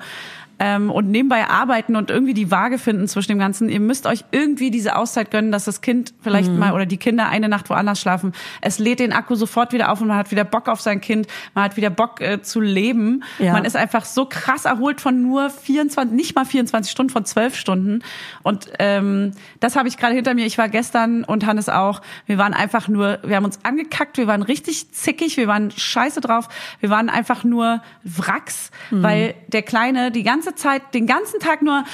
ähm, 0.61 0.90
und 0.90 1.11
nebenbei 1.11 1.49
arbeiten 1.49 1.97
und 1.97 2.11
irgendwie 2.11 2.35
die 2.35 2.50
Waage 2.50 2.79
finden 2.79 3.09
zwischen 3.09 3.29
dem 3.33 3.38
Ganzen. 3.38 3.69
Ihr 3.71 3.81
müsst 3.81 4.07
euch 4.07 4.25
irgendwie 4.31 4.71
diese 4.71 4.95
Auszeit 4.95 5.31
gönnen, 5.31 5.50
dass 5.50 5.64
das 5.64 5.81
Kind 5.81 6.12
vielleicht 6.21 6.50
Mhm. 6.52 6.59
mal 6.59 6.73
oder 6.75 6.85
die 6.87 6.99
Kinder 6.99 7.29
eine 7.29 7.49
Nacht 7.49 7.71
woanders 7.71 7.99
schlafen. 8.00 8.33
Es 8.61 8.79
lädt 8.79 9.00
den 9.00 9.12
Akku 9.14 9.35
sofort 9.35 9.73
wieder 9.73 9.90
auf 9.90 10.00
und 10.02 10.09
man 10.09 10.19
hat 10.19 10.31
wieder 10.31 10.45
Bock 10.45 10.69
auf 10.69 10.81
sein 10.83 11.00
Kind. 11.00 11.26
Man 11.55 11.64
hat 11.64 11.76
wieder 11.79 11.88
Bock 11.90 12.21
äh, 12.21 12.43
zu 12.43 12.61
leben. 12.61 13.25
Ja. 13.38 13.55
Man 13.55 13.64
ist 13.64 13.75
einfach 13.75 14.05
so 14.05 14.26
krass 14.26 14.67
erholt 14.67 15.00
von 15.00 15.23
nur 15.23 15.49
24, 15.49 16.14
nicht 16.14 16.35
mal 16.37 16.45
24 16.45 16.93
Stunden, 16.93 17.11
von 17.11 17.25
12 17.25 17.57
Stunden. 17.57 18.02
Und 18.43 18.69
ähm, 18.79 19.33
das 19.61 19.76
habe 19.76 19.88
ich 19.88 19.97
gerade 19.97 20.14
hinter 20.14 20.35
mir. 20.35 20.45
Ich 20.45 20.59
war 20.59 20.69
gestern 20.69 21.25
und 21.25 21.47
Hannes 21.47 21.71
auch. 21.71 22.02
Wir 22.26 22.37
waren 22.37 22.52
einfach 22.52 22.87
nur, 22.87 23.19
wir 23.25 23.37
haben 23.37 23.47
uns 23.47 23.61
angekackt, 23.64 24.19
wir 24.19 24.26
waren 24.26 24.43
richtig 24.43 24.93
zickig, 24.93 25.38
wir 25.38 25.47
waren 25.49 25.71
scheiße 25.71 26.21
drauf. 26.21 26.49
Wir 26.81 26.90
waren 26.90 27.09
einfach 27.09 27.45
nur 27.45 27.81
Wracks, 28.05 28.71
Mhm. 28.90 29.02
weil 29.02 29.35
der 29.49 29.62
Kleine 29.62 30.11
die 30.11 30.23
ganze 30.23 30.50
Zeit, 30.57 30.95
den 30.95 31.07
ganzen 31.07 31.40
Tag 31.40 31.62
nur 31.62 31.85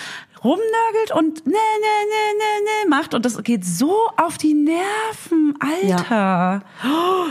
rumnörgelt 0.42 1.12
und 1.14 1.46
ne, 1.46 1.52
ne, 1.52 1.58
ne, 1.58 2.38
ne, 2.38 2.84
ne 2.84 2.90
macht. 2.90 3.14
Und 3.14 3.24
das 3.24 3.42
geht 3.42 3.64
so 3.64 4.08
auf 4.16 4.38
die 4.38 4.54
Nerven, 4.54 5.54
Alter. 5.60 6.62
Oh, 6.84 7.26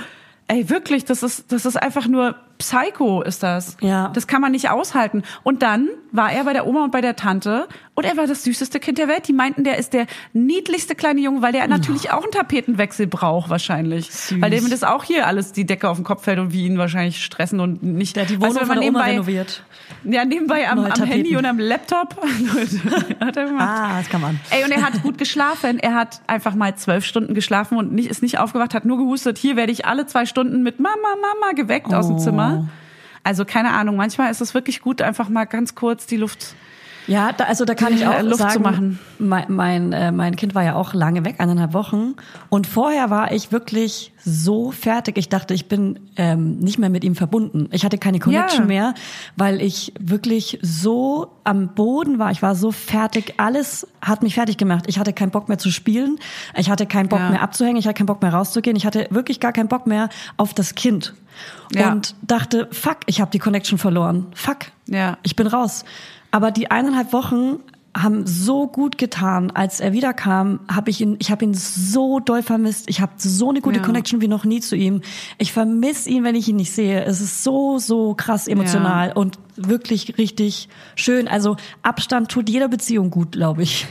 ey, 0.47 0.69
wirklich, 0.69 1.05
das 1.05 1.23
ist, 1.23 1.51
das 1.51 1.65
ist 1.65 1.77
einfach 1.77 2.07
nur 2.07 2.35
Psycho, 2.57 3.21
ist 3.21 3.43
das. 3.43 3.77
Ja. 3.81 4.09
Das 4.09 4.27
kann 4.27 4.41
man 4.41 4.51
nicht 4.51 4.69
aushalten. 4.69 5.23
Und 5.43 5.61
dann 5.61 5.89
war 6.11 6.31
er 6.31 6.45
bei 6.45 6.53
der 6.53 6.65
Oma 6.67 6.85
und 6.85 6.91
bei 6.91 7.01
der 7.01 7.15
Tante 7.15 7.67
und 7.93 8.05
er 8.05 8.17
war 8.17 8.27
das 8.27 8.43
süßeste 8.43 8.79
Kind 8.79 8.97
der 8.97 9.07
Welt. 9.07 9.27
Die 9.27 9.33
meinten, 9.33 9.63
der 9.63 9.77
ist 9.77 9.93
der 9.93 10.05
niedlichste 10.33 10.95
kleine 10.95 11.21
Junge, 11.21 11.41
weil 11.41 11.51
der 11.51 11.67
natürlich 11.67 12.11
auch 12.11 12.23
einen 12.23 12.31
Tapetenwechsel 12.31 13.07
braucht 13.07 13.49
wahrscheinlich. 13.49 14.11
Süß. 14.11 14.41
Weil 14.41 14.49
dem 14.49 14.69
das 14.69 14.83
auch 14.83 15.03
hier 15.03 15.27
alles 15.27 15.51
die 15.51 15.65
Decke 15.65 15.89
auf 15.89 15.97
den 15.97 16.03
Kopf 16.03 16.23
fällt 16.23 16.39
und 16.39 16.53
wie 16.53 16.65
ihn 16.65 16.77
wahrscheinlich 16.77 17.23
stressen 17.23 17.59
und 17.59 17.83
nicht. 17.83 18.15
Der 18.15 18.25
die 18.25 18.39
Weißt 18.39 18.55
Wohnung 18.55 18.61
wenn 18.61 18.67
von 18.67 18.81
der 18.81 18.89
Oma 18.89 19.01
renoviert. 19.01 19.63
Ja, 20.03 20.25
nebenbei 20.25 20.69
am, 20.69 20.79
am 20.79 21.03
Handy 21.03 21.35
und 21.37 21.45
am 21.45 21.59
Laptop. 21.59 22.15
hat 23.19 23.37
er 23.37 23.45
gemacht. 23.45 23.69
Ah, 23.69 23.97
das 23.99 24.09
kann 24.09 24.21
man. 24.21 24.39
Ey, 24.49 24.63
und 24.63 24.71
er 24.71 24.81
hat 24.81 25.01
gut 25.01 25.17
geschlafen. 25.17 25.79
Er 25.79 25.95
hat 25.95 26.21
einfach 26.27 26.55
mal 26.55 26.75
zwölf 26.75 27.05
Stunden 27.05 27.33
geschlafen 27.33 27.77
und 27.77 27.93
nicht, 27.93 28.09
ist 28.09 28.21
nicht 28.21 28.39
aufgewacht, 28.39 28.73
hat 28.73 28.85
nur 28.85 28.97
gehustet. 28.97 29.37
Hier 29.37 29.55
werde 29.55 29.71
ich 29.71 29.85
alle 29.85 30.05
zwei 30.05 30.25
Stunden 30.25 30.63
mit 30.63 30.79
Mama, 30.79 30.95
Mama 31.21 31.53
geweckt 31.53 31.93
aus 31.93 32.07
dem 32.07 32.15
Oh. 32.15 32.19
Also 33.23 33.43
keine 33.43 33.71
Ahnung, 33.71 33.95
manchmal 33.95 34.29
ist 34.29 34.41
es 34.41 34.53
wirklich 34.53 34.81
gut, 34.81 35.01
einfach 35.01 35.29
mal 35.29 35.45
ganz 35.45 35.73
kurz 35.73 36.05
die 36.05 36.17
Luft. 36.17 36.55
Ja, 37.07 37.31
da, 37.33 37.45
also 37.45 37.65
da 37.65 37.75
kann 37.75 37.93
ich 37.93 38.05
auch 38.07 38.21
Luft 38.21 38.37
zu 38.37 38.43
sagen, 38.43 38.61
machen. 38.63 38.99
Mein, 39.19 39.45
mein, 39.49 39.93
äh, 39.93 40.11
mein 40.11 40.35
Kind 40.35 40.55
war 40.55 40.63
ja 40.63 40.75
auch 40.75 40.93
lange 40.93 41.23
weg, 41.25 41.35
eineinhalb 41.39 41.73
Wochen. 41.73 42.15
Und 42.49 42.67
vorher 42.67 43.09
war 43.09 43.31
ich 43.31 43.51
wirklich 43.51 44.11
so 44.23 44.71
fertig. 44.71 45.17
Ich 45.17 45.29
dachte, 45.29 45.53
ich 45.53 45.67
bin 45.67 45.99
ähm, 46.15 46.57
nicht 46.59 46.79
mehr 46.79 46.89
mit 46.89 47.03
ihm 47.03 47.15
verbunden. 47.15 47.69
Ich 47.71 47.85
hatte 47.85 47.97
keine 47.99 48.19
Connection 48.19 48.61
Ja. 48.63 48.67
mehr, 48.67 48.93
weil 49.35 49.61
ich 49.61 49.93
wirklich 49.99 50.57
so 50.63 51.31
am 51.43 51.69
Boden 51.75 52.17
war. 52.17 52.31
Ich 52.31 52.41
war 52.41 52.55
so 52.55 52.71
fertig. 52.71 53.35
Alles 53.37 53.87
hat 54.01 54.23
mich 54.23 54.33
fertig 54.33 54.57
gemacht. 54.57 54.85
Ich 54.87 54.97
hatte 54.97 55.13
keinen 55.13 55.31
Bock 55.31 55.47
mehr 55.47 55.59
zu 55.59 55.69
spielen. 55.71 56.17
Ich 56.57 56.69
hatte 56.71 56.85
keinen 56.87 57.07
Bock 57.09 57.19
Ja. 57.19 57.29
mehr 57.29 57.41
abzuhängen. 57.43 57.77
Ich 57.77 57.85
hatte 57.85 57.97
keinen 57.97 58.07
Bock 58.07 58.21
mehr 58.23 58.33
rauszugehen. 58.33 58.75
Ich 58.75 58.85
hatte 58.85 59.07
wirklich 59.11 59.39
gar 59.39 59.53
keinen 59.53 59.67
Bock 59.67 59.85
mehr 59.85 60.09
auf 60.37 60.53
das 60.55 60.73
Kind. 60.73 61.13
Ja. 61.73 61.91
Und 61.91 62.15
dachte, 62.21 62.67
fuck, 62.71 62.97
ich 63.05 63.21
habe 63.21 63.29
die 63.29 63.39
Connection 63.39 63.77
verloren. 63.77 64.27
Fuck. 64.33 64.59
Ja. 64.87 65.17
Ich 65.23 65.35
bin 65.35 65.47
raus. 65.47 65.83
Aber 66.35 66.51
die 66.51 66.69
eineinhalb 66.69 67.13
Wochen 67.13 67.59
haben 67.95 68.27
so 68.27 68.67
gut 68.67 68.97
getan, 68.97 69.51
als 69.51 69.79
er 69.79 69.93
wiederkam, 69.93 70.59
habe 70.69 70.89
ich 70.89 70.99
ihn, 70.99 71.15
ich 71.19 71.31
habe 71.31 71.45
ihn 71.45 71.53
so 71.53 72.19
doll 72.19 72.43
vermisst. 72.43 72.89
Ich 72.89 72.99
habe 72.99 73.13
so 73.15 73.51
eine 73.51 73.61
gute 73.61 73.77
Ja. 73.77 73.85
Connection 73.85 74.19
wie 74.19 74.27
noch 74.27 74.43
nie 74.43 74.59
zu 74.59 74.75
ihm. 74.75 74.99
Ich 75.37 75.53
vermisse 75.53 76.09
ihn, 76.09 76.25
wenn 76.25 76.35
ich 76.35 76.49
ihn 76.49 76.57
nicht 76.57 76.73
sehe. 76.73 77.05
Es 77.05 77.21
ist 77.21 77.45
so 77.45 77.79
so 77.79 78.13
krass 78.15 78.49
emotional 78.49 79.07
Ja. 79.07 79.15
und 79.15 79.39
wirklich 79.55 80.17
richtig 80.17 80.67
schön. 80.95 81.29
Also 81.29 81.55
Abstand 81.83 82.29
tut 82.29 82.49
jeder 82.49 82.67
Beziehung 82.67 83.11
gut, 83.11 83.31
glaube 83.31 83.63
ich. 83.63 83.87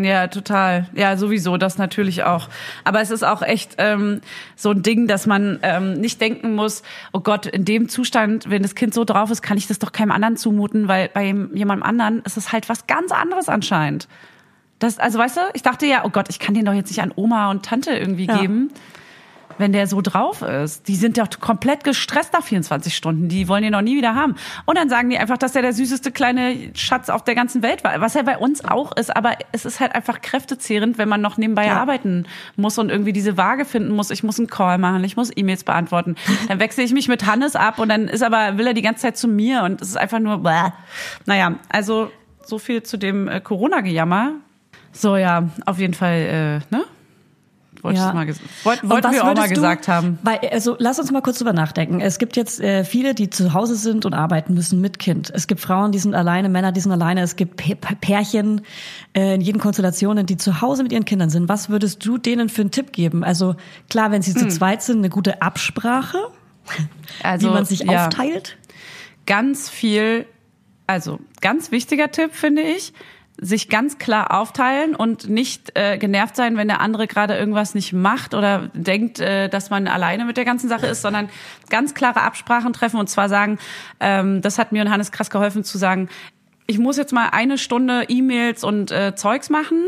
Ja, 0.00 0.28
total. 0.28 0.86
Ja, 0.94 1.16
sowieso, 1.16 1.56
das 1.56 1.76
natürlich 1.76 2.22
auch. 2.22 2.48
Aber 2.84 3.00
es 3.00 3.10
ist 3.10 3.24
auch 3.24 3.42
echt 3.42 3.74
ähm, 3.78 4.20
so 4.56 4.70
ein 4.70 4.82
Ding, 4.82 5.08
dass 5.08 5.26
man 5.26 5.58
ähm, 5.62 5.94
nicht 5.94 6.20
denken 6.20 6.54
muss, 6.54 6.82
oh 7.12 7.20
Gott, 7.20 7.46
in 7.46 7.64
dem 7.64 7.88
Zustand, 7.88 8.48
wenn 8.48 8.62
das 8.62 8.74
Kind 8.74 8.94
so 8.94 9.04
drauf 9.04 9.30
ist, 9.30 9.42
kann 9.42 9.58
ich 9.58 9.66
das 9.66 9.78
doch 9.78 9.90
keinem 9.92 10.12
anderen 10.12 10.36
zumuten, 10.36 10.86
weil 10.88 11.08
bei 11.08 11.24
jemandem 11.26 11.82
anderen 11.82 12.22
ist 12.22 12.36
es 12.36 12.52
halt 12.52 12.68
was 12.68 12.86
ganz 12.86 13.10
anderes 13.10 13.48
anscheinend. 13.48 14.06
Das, 14.78 14.98
also 15.00 15.18
weißt 15.18 15.36
du, 15.36 15.40
ich 15.54 15.62
dachte 15.62 15.86
ja, 15.86 16.02
oh 16.04 16.10
Gott, 16.10 16.28
ich 16.28 16.38
kann 16.38 16.54
den 16.54 16.64
doch 16.64 16.72
jetzt 16.72 16.88
nicht 16.90 17.02
an 17.02 17.12
Oma 17.16 17.50
und 17.50 17.64
Tante 17.64 17.90
irgendwie 17.90 18.26
Ja. 18.26 18.40
geben, 18.40 18.70
wenn 19.58 19.72
der 19.72 19.86
so 19.86 20.00
drauf 20.00 20.42
ist. 20.42 20.88
Die 20.88 20.96
sind 20.96 21.18
doch 21.18 21.28
komplett 21.40 21.84
gestresst 21.84 22.32
nach 22.32 22.42
24 22.42 22.94
Stunden. 22.96 23.28
Die 23.28 23.48
wollen 23.48 23.62
den 23.62 23.72
noch 23.72 23.82
nie 23.82 23.96
wieder 23.96 24.14
haben. 24.14 24.36
Und 24.64 24.78
dann 24.78 24.88
sagen 24.88 25.10
die 25.10 25.18
einfach, 25.18 25.38
dass 25.38 25.54
er 25.56 25.62
der 25.62 25.72
süßeste 25.72 26.12
kleine 26.12 26.56
Schatz 26.74 27.08
auf 27.10 27.24
der 27.24 27.34
ganzen 27.34 27.62
Welt 27.62 27.84
war. 27.84 28.00
Was 28.00 28.14
er 28.16 28.22
bei 28.24 28.38
uns 28.38 28.64
auch 28.64 28.96
ist. 28.96 29.14
Aber 29.14 29.32
es 29.52 29.64
ist 29.64 29.80
halt 29.80 29.94
einfach 29.94 30.20
kräftezehrend, 30.20 30.98
wenn 30.98 31.08
man 31.08 31.20
noch 31.20 31.36
nebenbei 31.36 31.66
Ja. 31.66 31.80
arbeiten 31.80 32.26
muss 32.56 32.78
und 32.78 32.90
irgendwie 32.90 33.12
diese 33.12 33.36
Waage 33.36 33.64
finden 33.64 33.94
muss. 33.94 34.10
Ich 34.10 34.22
muss 34.22 34.38
einen 34.38 34.48
Call 34.48 34.78
machen, 34.78 35.02
ich 35.04 35.16
muss 35.16 35.30
E-Mails 35.34 35.64
beantworten. 35.64 36.16
Dann 36.48 36.60
wechsle 36.60 36.84
ich 36.84 36.92
mich 36.92 37.08
mit 37.08 37.26
Hannes 37.26 37.56
ab 37.56 37.78
und 37.78 37.88
dann 37.88 38.08
ist 38.08 38.22
aber, 38.22 38.58
will 38.58 38.66
er 38.66 38.74
die 38.74 38.82
ganze 38.82 39.02
Zeit 39.02 39.16
zu 39.16 39.28
mir 39.28 39.62
und 39.64 39.80
es 39.80 39.88
ist 39.88 39.96
einfach 39.96 40.18
nur, 40.18 40.38
bäh. 40.42 40.70
naja, 41.26 41.54
also 41.68 42.10
so 42.44 42.58
viel 42.58 42.82
zu 42.82 42.96
dem 42.96 43.28
äh, 43.28 43.40
Corona-Gejammer. 43.40 44.32
So, 44.92 45.16
ja, 45.16 45.48
auf 45.66 45.78
jeden 45.78 45.94
Fall, 45.94 46.60
äh, 46.70 46.74
ne? 46.74 46.84
Wollte 47.82 48.00
Ja. 48.00 48.08
ich 48.08 48.14
mal 48.14 48.26
wollt, 48.64 48.88
wollten 48.88 49.12
wir 49.12 49.22
auch 49.24 49.34
mal 49.34 49.48
du- 49.48 49.54
gesagt 49.54 49.86
haben. 49.88 50.18
Weil, 50.22 50.38
also 50.50 50.74
lass 50.78 50.98
uns 50.98 51.12
mal 51.12 51.22
kurz 51.22 51.38
drüber 51.38 51.52
nachdenken. 51.52 52.00
Es 52.00 52.18
gibt 52.18 52.36
jetzt 52.36 52.60
äh, 52.60 52.84
viele, 52.84 53.14
die 53.14 53.30
zu 53.30 53.54
Hause 53.54 53.76
sind 53.76 54.04
und 54.04 54.14
arbeiten 54.14 54.54
müssen 54.54 54.80
mit 54.80 54.98
Kind. 54.98 55.30
Es 55.34 55.46
gibt 55.46 55.60
Frauen, 55.60 55.92
die 55.92 55.98
sind 55.98 56.14
alleine, 56.14 56.48
Männer, 56.48 56.72
die 56.72 56.80
sind 56.80 56.90
alleine. 56.92 57.22
Es 57.22 57.36
gibt 57.36 57.56
P- 57.56 57.74
Pärchen 57.76 58.62
äh, 59.16 59.34
in 59.36 59.40
jeden 59.40 59.60
Konstellationen, 59.60 60.26
die 60.26 60.36
zu 60.36 60.60
Hause 60.60 60.82
mit 60.82 60.92
ihren 60.92 61.04
Kindern 61.04 61.30
sind. 61.30 61.48
Was 61.48 61.68
würdest 61.68 62.04
du 62.04 62.18
denen 62.18 62.48
für 62.48 62.62
einen 62.62 62.70
Tipp 62.70 62.92
geben? 62.92 63.22
Also 63.22 63.54
klar, 63.88 64.10
wenn 64.10 64.22
sie 64.22 64.34
zu 64.34 64.48
zweit 64.48 64.82
sind, 64.82 64.98
eine 64.98 65.08
gute 65.10 65.40
Absprache, 65.42 66.18
Also, 67.22 67.48
wie 67.48 67.52
man 67.52 67.64
sich 67.64 67.80
ja. 67.80 68.06
aufteilt. 68.06 68.56
ganz 69.26 69.68
viel, 69.70 70.26
also 70.86 71.18
ganz 71.40 71.70
wichtiger 71.70 72.10
Tipp 72.10 72.30
finde 72.34 72.62
ich, 72.62 72.92
sich 73.40 73.68
ganz 73.68 73.98
klar 73.98 74.32
aufteilen 74.32 74.94
und 74.94 75.28
nicht 75.28 75.78
äh, 75.78 75.96
genervt 75.98 76.36
sein, 76.36 76.56
wenn 76.56 76.68
der 76.68 76.80
andere 76.80 77.06
gerade 77.06 77.36
irgendwas 77.36 77.74
nicht 77.74 77.92
macht 77.92 78.34
oder 78.34 78.70
denkt, 78.74 79.20
äh, 79.20 79.48
dass 79.48 79.70
man 79.70 79.86
alleine 79.86 80.24
mit 80.24 80.36
der 80.36 80.44
ganzen 80.44 80.68
Sache 80.68 80.86
ist, 80.86 81.02
sondern 81.02 81.28
ganz 81.70 81.94
klare 81.94 82.22
Absprachen 82.22 82.72
treffen 82.72 82.98
und 82.98 83.08
zwar 83.08 83.28
sagen, 83.28 83.58
ähm, 84.00 84.42
das 84.42 84.58
hat 84.58 84.72
mir 84.72 84.82
und 84.82 84.90
Hannes 84.90 85.12
krass 85.12 85.30
geholfen 85.30 85.62
zu 85.62 85.78
sagen, 85.78 86.08
ich 86.66 86.78
muss 86.78 86.96
jetzt 86.98 87.12
mal 87.12 87.28
eine 87.30 87.56
Stunde 87.56 88.04
E-Mails 88.08 88.62
und 88.62 88.90
äh, 88.90 89.14
Zeugs 89.14 89.48
machen. 89.48 89.86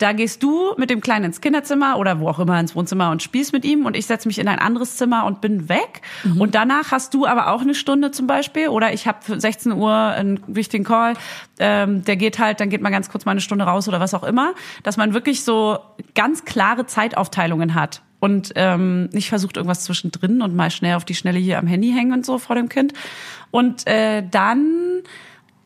Da 0.00 0.12
gehst 0.12 0.42
du 0.42 0.74
mit 0.78 0.88
dem 0.88 1.02
Kleinen 1.02 1.26
ins 1.26 1.42
Kinderzimmer 1.42 1.98
oder 1.98 2.20
wo 2.20 2.28
auch 2.28 2.38
immer 2.38 2.58
ins 2.58 2.74
Wohnzimmer 2.74 3.10
und 3.10 3.22
spielst 3.22 3.52
mit 3.52 3.66
ihm 3.66 3.84
und 3.84 3.94
ich 3.94 4.06
setze 4.06 4.28
mich 4.28 4.38
in 4.38 4.48
ein 4.48 4.58
anderes 4.58 4.96
Zimmer 4.96 5.26
und 5.26 5.42
bin 5.42 5.68
weg. 5.68 6.00
Und 6.38 6.54
danach 6.54 6.90
hast 6.90 7.12
du 7.12 7.26
aber 7.26 7.52
auch 7.52 7.60
eine 7.60 7.74
Stunde 7.74 8.10
zum 8.10 8.26
Beispiel 8.26 8.68
oder 8.68 8.94
ich 8.94 9.06
habe 9.06 9.18
für 9.20 9.38
16 9.38 9.72
Uhr 9.72 9.92
einen 9.92 10.40
wichtigen 10.46 10.84
Call, 10.84 11.14
ähm, 11.58 12.02
der 12.02 12.16
geht 12.16 12.38
halt, 12.38 12.60
dann 12.60 12.70
geht 12.70 12.80
man 12.80 12.92
ganz 12.92 13.10
kurz 13.10 13.26
mal 13.26 13.32
eine 13.32 13.42
Stunde 13.42 13.66
raus 13.66 13.88
oder 13.88 14.00
was 14.00 14.14
auch 14.14 14.24
immer, 14.24 14.54
dass 14.82 14.96
man 14.96 15.12
wirklich 15.12 15.44
so 15.44 15.78
ganz 16.14 16.46
klare 16.46 16.86
Zeitaufteilungen 16.86 17.74
hat 17.74 18.00
und 18.20 18.52
ähm, 18.54 19.10
nicht 19.12 19.28
versucht 19.28 19.58
irgendwas 19.58 19.84
zwischendrin 19.84 20.40
und 20.40 20.56
mal 20.56 20.70
schnell 20.70 20.94
auf 20.94 21.04
die 21.04 21.14
Schnelle 21.14 21.38
hier 21.38 21.58
am 21.58 21.66
Handy 21.66 21.92
hängen 21.92 22.14
und 22.14 22.24
so 22.24 22.38
vor 22.38 22.56
dem 22.56 22.70
Kind. 22.70 22.94
Und 23.50 23.86
äh, 23.86 24.22
dann 24.30 25.02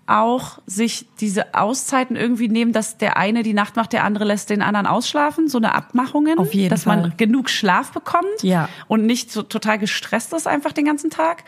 auch 0.07 0.59
sich 0.67 1.07
diese 1.21 1.55
Auszeiten 1.55 2.15
irgendwie 2.17 2.49
nehmen, 2.49 2.73
dass 2.73 2.99
der 2.99 3.17
eine 3.17 3.43
die 3.43 3.55
Nacht 3.55 3.77
macht, 3.77 3.93
der 3.93 4.05
andere 4.05 4.25
lässt 4.25 4.51
den 4.51 4.61
anderen 4.63 4.87
ausschlafen, 4.87 5.49
so 5.49 5.59
eine 5.59 5.75
Abmachungen, 5.75 6.39
Auf 6.39 6.53
jeden 6.55 6.69
dass 6.71 6.85
Fall. 6.85 7.01
man 7.01 7.17
genug 7.17 7.49
Schlaf 7.49 7.93
bekommt 7.93 8.43
Ja. 8.43 8.69
und 8.87 9.07
nicht 9.07 9.33
so 9.33 9.43
total 9.43 9.79
gestresst 9.79 10.33
ist 10.35 10.47
einfach 10.47 10.73
den 10.73 10.85
ganzen 10.85 11.11
Tag. 11.11 11.45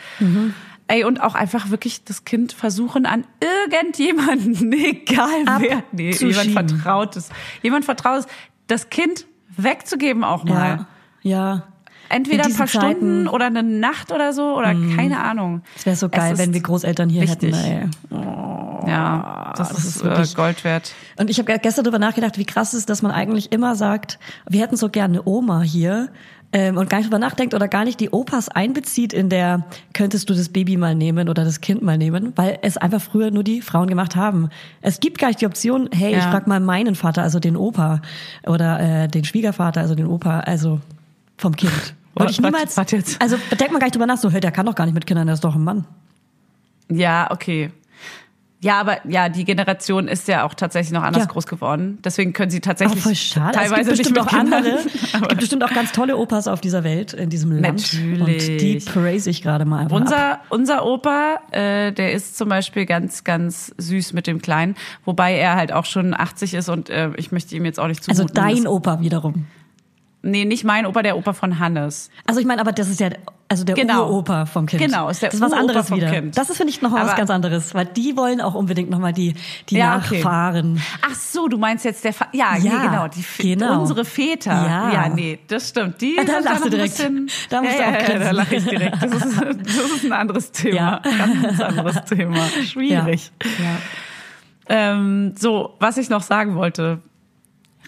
Ey, 0.89 1.05
und 1.05 1.21
auch 1.21 1.35
einfach 1.35 1.71
wirklich 1.71 2.05
das 2.05 2.25
Kind 2.25 2.53
versuchen 2.53 3.07
an 3.07 3.25
irgendjemanden, 3.41 4.73
egal 4.73 5.29
wer, 5.59 5.83
nee, 5.93 6.13
jemand. 6.13 6.53
Vertrautes, 6.71 7.29
jemand 7.63 7.85
Vertrautes, 7.85 8.27
das 8.69 8.89
Kind 8.91 9.27
wegzugeben 9.57 10.25
auch 10.25 10.45
mal. 10.45 10.87
Ja. 11.23 11.31
Ja. 11.31 11.63
Entweder 12.09 12.45
In 12.45 12.53
ein 12.53 12.57
paar 12.57 12.67
Zeiten-. 12.67 12.97
Stunden 12.97 13.29
oder 13.29 13.47
eine 13.47 13.63
Nacht 13.63 14.13
oder 14.13 14.33
so 14.33 14.57
oder 14.57 14.75
keine 14.97 15.21
Ahnung. 15.21 15.63
Es 15.77 15.87
wäre 15.87 15.97
so 15.97 16.09
geil, 16.09 16.39
wenn 16.39 16.53
wir 16.55 16.61
Großeltern 16.61 17.09
hier 17.09 17.23
wichtig. 17.23 17.55
hätten. 17.57 17.91
Ey. 18.13 18.21
Ja, 18.87 19.53
das, 19.57 19.71
das 19.71 19.79
ist, 19.79 19.85
ist 19.97 20.05
wirklich- 20.05 20.33
äh, 20.33 20.37
Gold 20.37 20.65
wert. 20.65 20.93
Und 21.19 21.31
ich 21.31 21.39
habe 21.39 21.59
gestern 21.59 21.85
darüber 21.85 21.99
nachgedacht, 21.99 22.39
wie 22.39 22.45
krass 22.45 22.73
es 22.73 22.81
ist, 22.81 22.91
dass 22.91 23.03
man 23.03 23.11
eigentlich 23.13 23.53
immer 23.53 23.75
sagt, 23.75 24.19
wir 24.49 24.61
hätten 24.63 24.77
so 24.77 24.89
gerne 24.89 25.15
eine 25.19 25.27
Oma 25.27 25.63
hier 25.63 26.09
ähm, 26.53 26.77
und 26.77 26.89
gar 26.89 26.99
nicht 26.99 27.07
drüber 27.09 27.19
nachdenkt 27.19 27.55
oder 27.55 27.67
gar 27.67 27.85
nicht 27.85 27.99
die 27.99 28.11
Opas 28.11 28.49
einbezieht 28.49 29.13
in 29.13 29.29
der, 29.29 29.65
könntest 29.93 30.31
du 30.31 30.35
das 30.35 30.49
Baby 30.51 30.77
mal 30.77 30.95
nehmen 30.95 31.29
oder 31.29 31.45
das 31.45 31.61
Kind 31.61 31.83
mal 31.83 31.99
nehmen, 31.99 32.33
weil 32.37 32.59
es 32.63 32.77
einfach 32.77 33.01
früher 33.01 33.33
nur 33.33 33.43
die 33.43 33.61
Frauen 33.63 33.89
gemacht 33.89 34.15
haben. 34.15 34.51
Es 34.83 35.01
gibt 35.01 35.19
gar 35.19 35.29
nicht 35.29 35.41
die 35.41 35.47
Option, 35.47 35.89
hey, 35.93 36.11
ich 36.13 36.23
Ja. 36.23 36.31
frag 36.31 36.47
mal 36.47 36.61
meinen 36.61 36.95
Vater, 36.95 37.23
also 37.23 37.41
den 37.41 37.57
Opa 37.57 38.01
oder 38.47 38.79
äh, 39.05 39.09
den 39.09 39.25
Schwiegervater, 39.25 39.81
also 39.81 39.97
den 39.97 40.07
Opa, 40.07 40.41
also 40.41 40.81
vom 41.37 41.55
Kind. 41.57 41.95
Wollte 42.15 42.33
ich 42.33 42.41
niemals. 42.41 42.77
warte 42.77 42.97
jetzt. 42.97 43.21
Also 43.21 43.37
denkt 43.51 43.73
man 43.73 43.81
gar 43.81 43.87
nicht 43.87 43.95
drüber 43.95 44.07
nach, 44.07 44.17
so, 44.17 44.31
hey, 44.31 44.41
der 44.41 44.51
kann 44.53 44.65
doch 44.67 44.75
gar 44.75 44.85
nicht 44.87 44.95
mit 44.95 45.07
Kindern, 45.07 45.27
der 45.27 45.35
ist 45.35 45.45
doch 45.45 45.55
ein 45.55 45.65
Mann. 45.65 45.87
Ja, 46.89 47.31
okay. 47.31 47.71
Ja, 48.63 48.81
aber 48.81 49.07
ja, 49.07 49.29
die 49.29 49.45
Generation 49.45 50.09
ist 50.09 50.27
ja 50.29 50.45
auch 50.45 50.55
tatsächlich 50.55 50.91
noch 50.93 51.03
anders 51.03 51.25
Ja. 51.25 51.29
groß 51.29 51.47
geworden. 51.47 51.99
Deswegen 52.03 52.33
können 52.33 52.51
sie 52.51 52.61
tatsächlich 52.61 53.03
voll 53.03 53.15
schade. 53.15 53.53
teilweise 53.57 53.91
es 53.93 53.99
gibt 53.99 54.15
bestimmt 54.15 54.17
nicht 54.17 54.27
auch 54.27 54.33
mit 54.33 54.41
Kindern. 54.41 54.65
andere. 54.65 54.79
Es 55.13 55.29
gibt 55.29 55.37
bestimmt 55.41 55.65
auch 55.65 55.75
ganz 55.75 55.93
tolle 55.93 56.17
Opas 56.17 56.49
auf 56.49 56.63
dieser 56.63 56.83
Welt, 56.83 57.13
in 57.13 57.29
diesem 57.29 57.53
Land. 57.53 57.93
Und 58.19 58.27
die 58.27 58.79
praise 58.85 59.29
ich 59.29 59.43
gerade 59.43 59.67
mal 59.67 59.81
einfach. 59.83 59.97
ab. 59.97 60.03
Unser, 60.03 60.41
unser 60.49 60.87
Opa, 60.87 61.39
äh, 61.51 61.93
der 61.93 62.13
ist 62.13 62.39
zum 62.39 62.49
Beispiel 62.49 62.87
ganz, 62.87 63.25
ganz 63.25 63.75
süß 63.77 64.15
mit 64.15 64.27
dem 64.27 64.41
Kleinen, 64.41 64.75
wobei 65.05 65.35
er 65.37 65.55
halt 65.57 65.71
auch 65.73 65.85
schon 65.85 66.15
80 66.19 66.55
ist 66.55 66.71
und 66.71 66.89
äh, 66.89 67.11
ich 67.19 67.31
möchte 67.33 67.55
ihm 67.55 67.67
jetzt 67.67 67.79
auch 67.79 67.89
nicht 67.89 68.09
Also 68.09 68.23
zumuten. 68.23 68.35
dein 68.43 68.57
dass- 68.65 68.67
Opa 68.73 69.01
wiederum. 69.01 69.47
Nee, 70.27 70.45
nicht 70.45 70.65
mein 70.65 70.87
Opa, 70.87 71.03
der 71.03 71.17
Opa 71.17 71.33
von 71.33 71.59
Hannes. 71.59 72.11
Also 72.27 72.41
ich 72.41 72.47
meine, 72.47 72.61
aber 72.61 72.73
das 72.73 72.89
ist 72.89 73.01
ja 73.01 73.11
also 73.49 73.63
der 73.63 73.77
Genau. 73.77 74.09
Uropa 74.09 74.45
vom 74.45 74.67
Kind. 74.67 74.83
Genau, 74.83 75.09
ist 75.09 75.23
der 75.23 75.29
das 75.29 75.37
ist 75.37 75.41
was 75.41 75.53
anderes 75.53 75.89
vom 75.89 75.99
wieder. 75.99 76.11
Kind. 76.11 76.37
Das 76.37 76.51
ist 76.51 76.57
finde 76.57 76.73
ich 76.73 76.83
noch 76.83 76.91
mal 76.91 77.03
was 77.03 77.11
Aber- 77.11 77.17
ganz 77.19 77.31
anderes, 77.31 77.75
weil 77.75 77.87
die 77.87 78.17
wollen 78.17 78.41
auch 78.41 78.55
unbedingt 78.55 78.91
noch 78.91 78.99
mal 78.99 79.13
die 79.13 79.35
die 79.71 79.77
Ja, 79.77 79.99
okay. 80.05 80.17
Nachfahren. 80.17 80.83
Ach 81.09 81.15
so, 81.15 81.47
du 81.47 81.57
meinst 81.57 81.85
jetzt 81.85 82.03
der 82.05 82.13
Fa 82.13 82.27
ja, 82.33 82.55
nee, 82.59 82.67
Ja, 82.69 82.83
genau, 82.87 83.07
die 83.09 83.25
genau. 83.55 83.81
unsere 83.83 84.05
Väter. 84.05 84.51
Ja. 84.53 84.93
ja, 84.93 85.09
nee, 85.09 85.39
das 85.47 85.69
stimmt. 85.69 86.01
Die 86.01 86.17
Ah, 86.19 86.25
da 86.25 86.41
lachst 86.41 86.61
du 86.63 86.65
ein 86.65 86.71
direkt. 86.73 86.97
Bisschen, 86.97 87.31
Da 87.49 87.63
musst 87.63 87.79
ja, 87.79 87.91
du 87.93 87.97
auch 87.99 88.09
ja, 88.09 88.13
ja, 88.15 88.19
da 88.19 88.31
lache 88.33 88.57
ich 88.57 88.65
direkt. 88.65 89.03
Das 89.03 89.13
ist, 89.25 89.41
das 89.41 89.77
ist 89.77 90.05
ein 90.05 90.13
anderes 90.13 90.51
Thema. 90.51 90.77
Ja. 90.77 91.03
Ganz 91.43 91.61
anderes 91.61 92.05
Thema. 92.05 92.37
Schwierig. 92.67 93.31
Ja. 93.45 93.77
Ähm, 94.69 95.35
so, 95.39 95.75
was 95.79 95.97
ich 95.99 96.11
noch 96.11 96.23
sagen 96.23 96.57
wollte. 96.57 96.99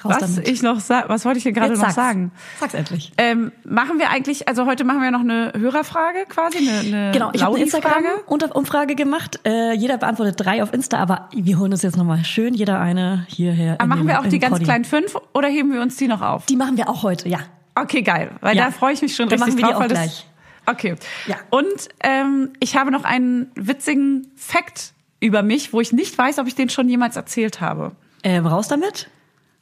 Raus 0.04 0.16
was 0.20 0.34
damit. 0.36 0.48
ich 0.48 0.62
noch 0.62 0.76
was 0.88 1.24
wollte 1.24 1.38
ich 1.38 1.44
denn 1.44 1.54
gerade 1.54 1.72
noch 1.74 1.80
sag's. 1.80 1.94
sagen? 1.94 2.32
Sag's 2.60 2.74
endlich. 2.74 3.12
Ähm, 3.18 3.52
machen 3.64 3.98
wir 3.98 4.10
eigentlich, 4.10 4.48
also 4.48 4.66
heute 4.66 4.84
machen 4.84 5.00
wir 5.02 5.10
noch 5.10 5.20
eine 5.20 5.52
Hörerfrage 5.56 6.24
quasi, 6.28 6.58
eine, 6.58 6.78
eine 6.78 7.12
Genau, 7.12 7.30
ich 7.32 7.42
habe 7.42 7.56
eine 7.56 7.64
Laudi-Frage. 7.64 8.06
Instagram-Umfrage 8.28 8.94
gemacht. 8.94 9.40
Äh, 9.44 9.72
jeder 9.74 9.98
beantwortet 9.98 10.36
drei 10.38 10.62
auf 10.62 10.72
Insta, 10.72 10.98
aber 10.98 11.28
wir 11.34 11.58
holen 11.58 11.72
uns 11.72 11.82
jetzt 11.82 11.96
nochmal 11.96 12.24
schön 12.24 12.54
jeder 12.54 12.80
eine 12.80 13.26
hierher. 13.28 13.74
Aber 13.78 13.86
machen 13.86 14.00
den- 14.02 14.08
wir 14.08 14.20
auch 14.20 14.26
die 14.26 14.38
ganz 14.38 14.52
Poddy. 14.52 14.64
kleinen 14.64 14.84
fünf 14.84 15.16
oder 15.34 15.48
heben 15.48 15.72
wir 15.72 15.80
uns 15.82 15.96
die 15.96 16.08
noch 16.08 16.22
auf? 16.22 16.46
Die 16.46 16.56
machen 16.56 16.76
wir 16.76 16.88
auch 16.88 17.02
heute, 17.02 17.28
ja. 17.28 17.38
Okay, 17.74 18.02
geil, 18.02 18.30
weil 18.40 18.56
Ja. 18.56 18.66
da 18.66 18.70
freue 18.72 18.92
ich 18.92 19.02
mich 19.02 19.14
schon 19.14 19.28
Dann 19.28 19.42
richtig 19.42 19.54
machen 19.54 19.58
wir 19.58 19.66
die 19.66 19.72
drauf. 19.72 19.76
auch 19.76 19.80
weil 19.80 19.88
das- 19.88 19.98
gleich. 19.98 20.26
Okay. 20.66 20.96
Ja. 21.26 21.36
Und 21.50 21.88
ähm, 22.02 22.50
ich 22.60 22.76
habe 22.76 22.90
noch 22.90 23.04
einen 23.04 23.50
witzigen 23.54 24.26
Fact 24.36 24.92
über 25.20 25.42
mich, 25.42 25.72
wo 25.72 25.80
ich 25.80 25.92
nicht 25.92 26.16
weiß, 26.18 26.38
ob 26.38 26.46
ich 26.46 26.54
den 26.54 26.68
schon 26.68 26.88
jemals 26.88 27.16
erzählt 27.16 27.60
habe. 27.62 27.92
Ähm, 28.22 28.46
raus 28.46 28.68
damit. 28.68 29.08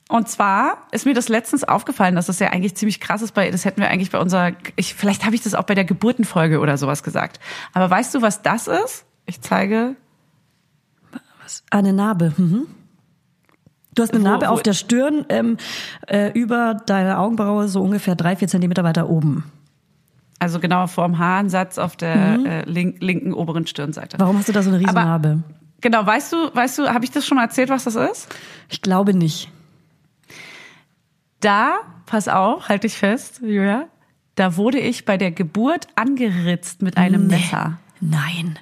Und 0.09 0.29
zwar 0.29 0.79
ist 0.93 1.05
mir 1.05 1.15
das 1.15 1.29
letztens 1.29 1.65
aufgefallen, 1.65 2.15
dass 2.15 2.27
das 2.27 2.39
ja 2.39 2.49
eigentlich 2.51 2.77
ziemlich 2.77 3.01
krass 3.01 3.23
ist. 3.23 3.33
Bei, 3.35 3.51
das 3.51 3.65
hätten 3.65 3.81
wir 3.81 3.89
eigentlich 3.89 4.13
bei 4.13 4.21
unserer, 4.21 4.53
ich, 4.77 4.95
vielleicht 4.95 5.25
habe 5.25 5.35
ich 5.35 5.43
das 5.43 5.55
auch 5.55 5.65
bei 5.65 5.75
der 5.75 5.85
Geburtenfolge 5.85 6.61
oder 6.61 6.79
sowas 6.79 7.03
gesagt. 7.03 7.41
Aber 7.73 7.91
weißt 7.91 8.15
du, 8.15 8.23
was 8.23 8.43
das 8.43 8.69
ist? 8.69 9.05
Ich 9.27 9.41
zeige. 9.41 9.97
Ah, 11.13 11.19
Eine 11.79 11.93
Narbe. 11.93 12.33
Mhm. 12.37 12.67
Du 13.97 14.03
hast 14.03 14.13
eine 14.15 14.23
Wo- 14.23 14.29
Narbe 14.29 14.47
wo- 14.47 14.51
auf 14.51 14.63
der 14.63 14.75
Stirn 14.75 15.25
ähm, 15.29 15.57
äh, 16.07 16.31
über 16.39 16.75
deine 16.87 17.19
Augenbraue 17.19 17.67
so 17.67 17.83
ungefähr 17.83 18.15
drei, 18.15 18.37
vier 18.37 18.47
Zentimeter 18.49 18.85
weiter 18.85 19.09
oben. 19.09 19.51
Also 20.39 20.61
genau 20.61 20.87
vorm 20.87 21.19
Haaransatz 21.19 21.79
auf 21.79 21.97
der 21.97 22.15
äh, 22.45 22.71
link, 22.71 22.99
linken 23.01 23.33
oberen 23.33 23.67
Stirnseite. 23.67 24.19
Warum 24.21 24.39
hast 24.39 24.49
du 24.49 24.53
da 24.53 24.63
so 24.63 24.69
eine 24.71 24.79
riesen 24.79 24.91
Aber- 24.91 25.05
Narbe? 25.05 25.43
Genau, 25.81 26.05
weißt 26.07 26.33
du, 26.33 26.37
weißt 26.55 26.79
du, 26.79 26.89
habe 26.89 27.05
ich 27.05 27.11
das 27.11 27.27
schon 27.27 27.37
mal 27.37 27.45
erzählt, 27.45 27.69
was 27.71 27.85
das 27.85 27.97
ist? 27.97 28.35
Ich 28.69 28.83
glaube 28.83 29.15
nicht. 29.15 29.51
Da, 31.47 31.79
pass 32.07 32.27
auf, 32.27 32.69
halt 32.69 32.83
dich 32.83 32.95
fest, 32.95 33.39
Julia, 33.41 33.87
da 34.35 34.57
wurde 34.57 34.81
ich 34.81 35.05
bei 35.05 35.17
der 35.17 35.31
Geburt 35.31 35.87
angeritzt 35.95 36.83
mit 36.83 36.97
einem 36.97 37.29
Nee. 37.29 37.37
Messer. 37.37 37.79
Nein. 38.01 38.59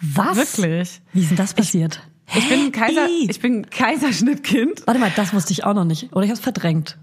Was? 0.00 0.36
Wirklich? 0.36 1.00
Wie 1.12 1.20
ist 1.20 1.30
denn 1.30 1.36
das 1.36 1.54
passiert? 1.54 2.02
Ich 2.34 2.48
bin 2.48 2.64
ein 2.64 2.72
Kaiser, 2.72 3.06
ich 3.06 3.38
bin 3.38 3.70
Kaiserschnittkind. 3.70 4.82
Warte 4.86 4.98
mal, 4.98 5.12
das 5.14 5.32
wusste 5.34 5.52
ich 5.52 5.62
auch 5.62 5.74
noch 5.74 5.84
nicht. 5.84 6.12
Oder 6.12 6.22
ich 6.24 6.30
habe 6.30 6.38
es 6.38 6.40
verdrängt. 6.42 6.98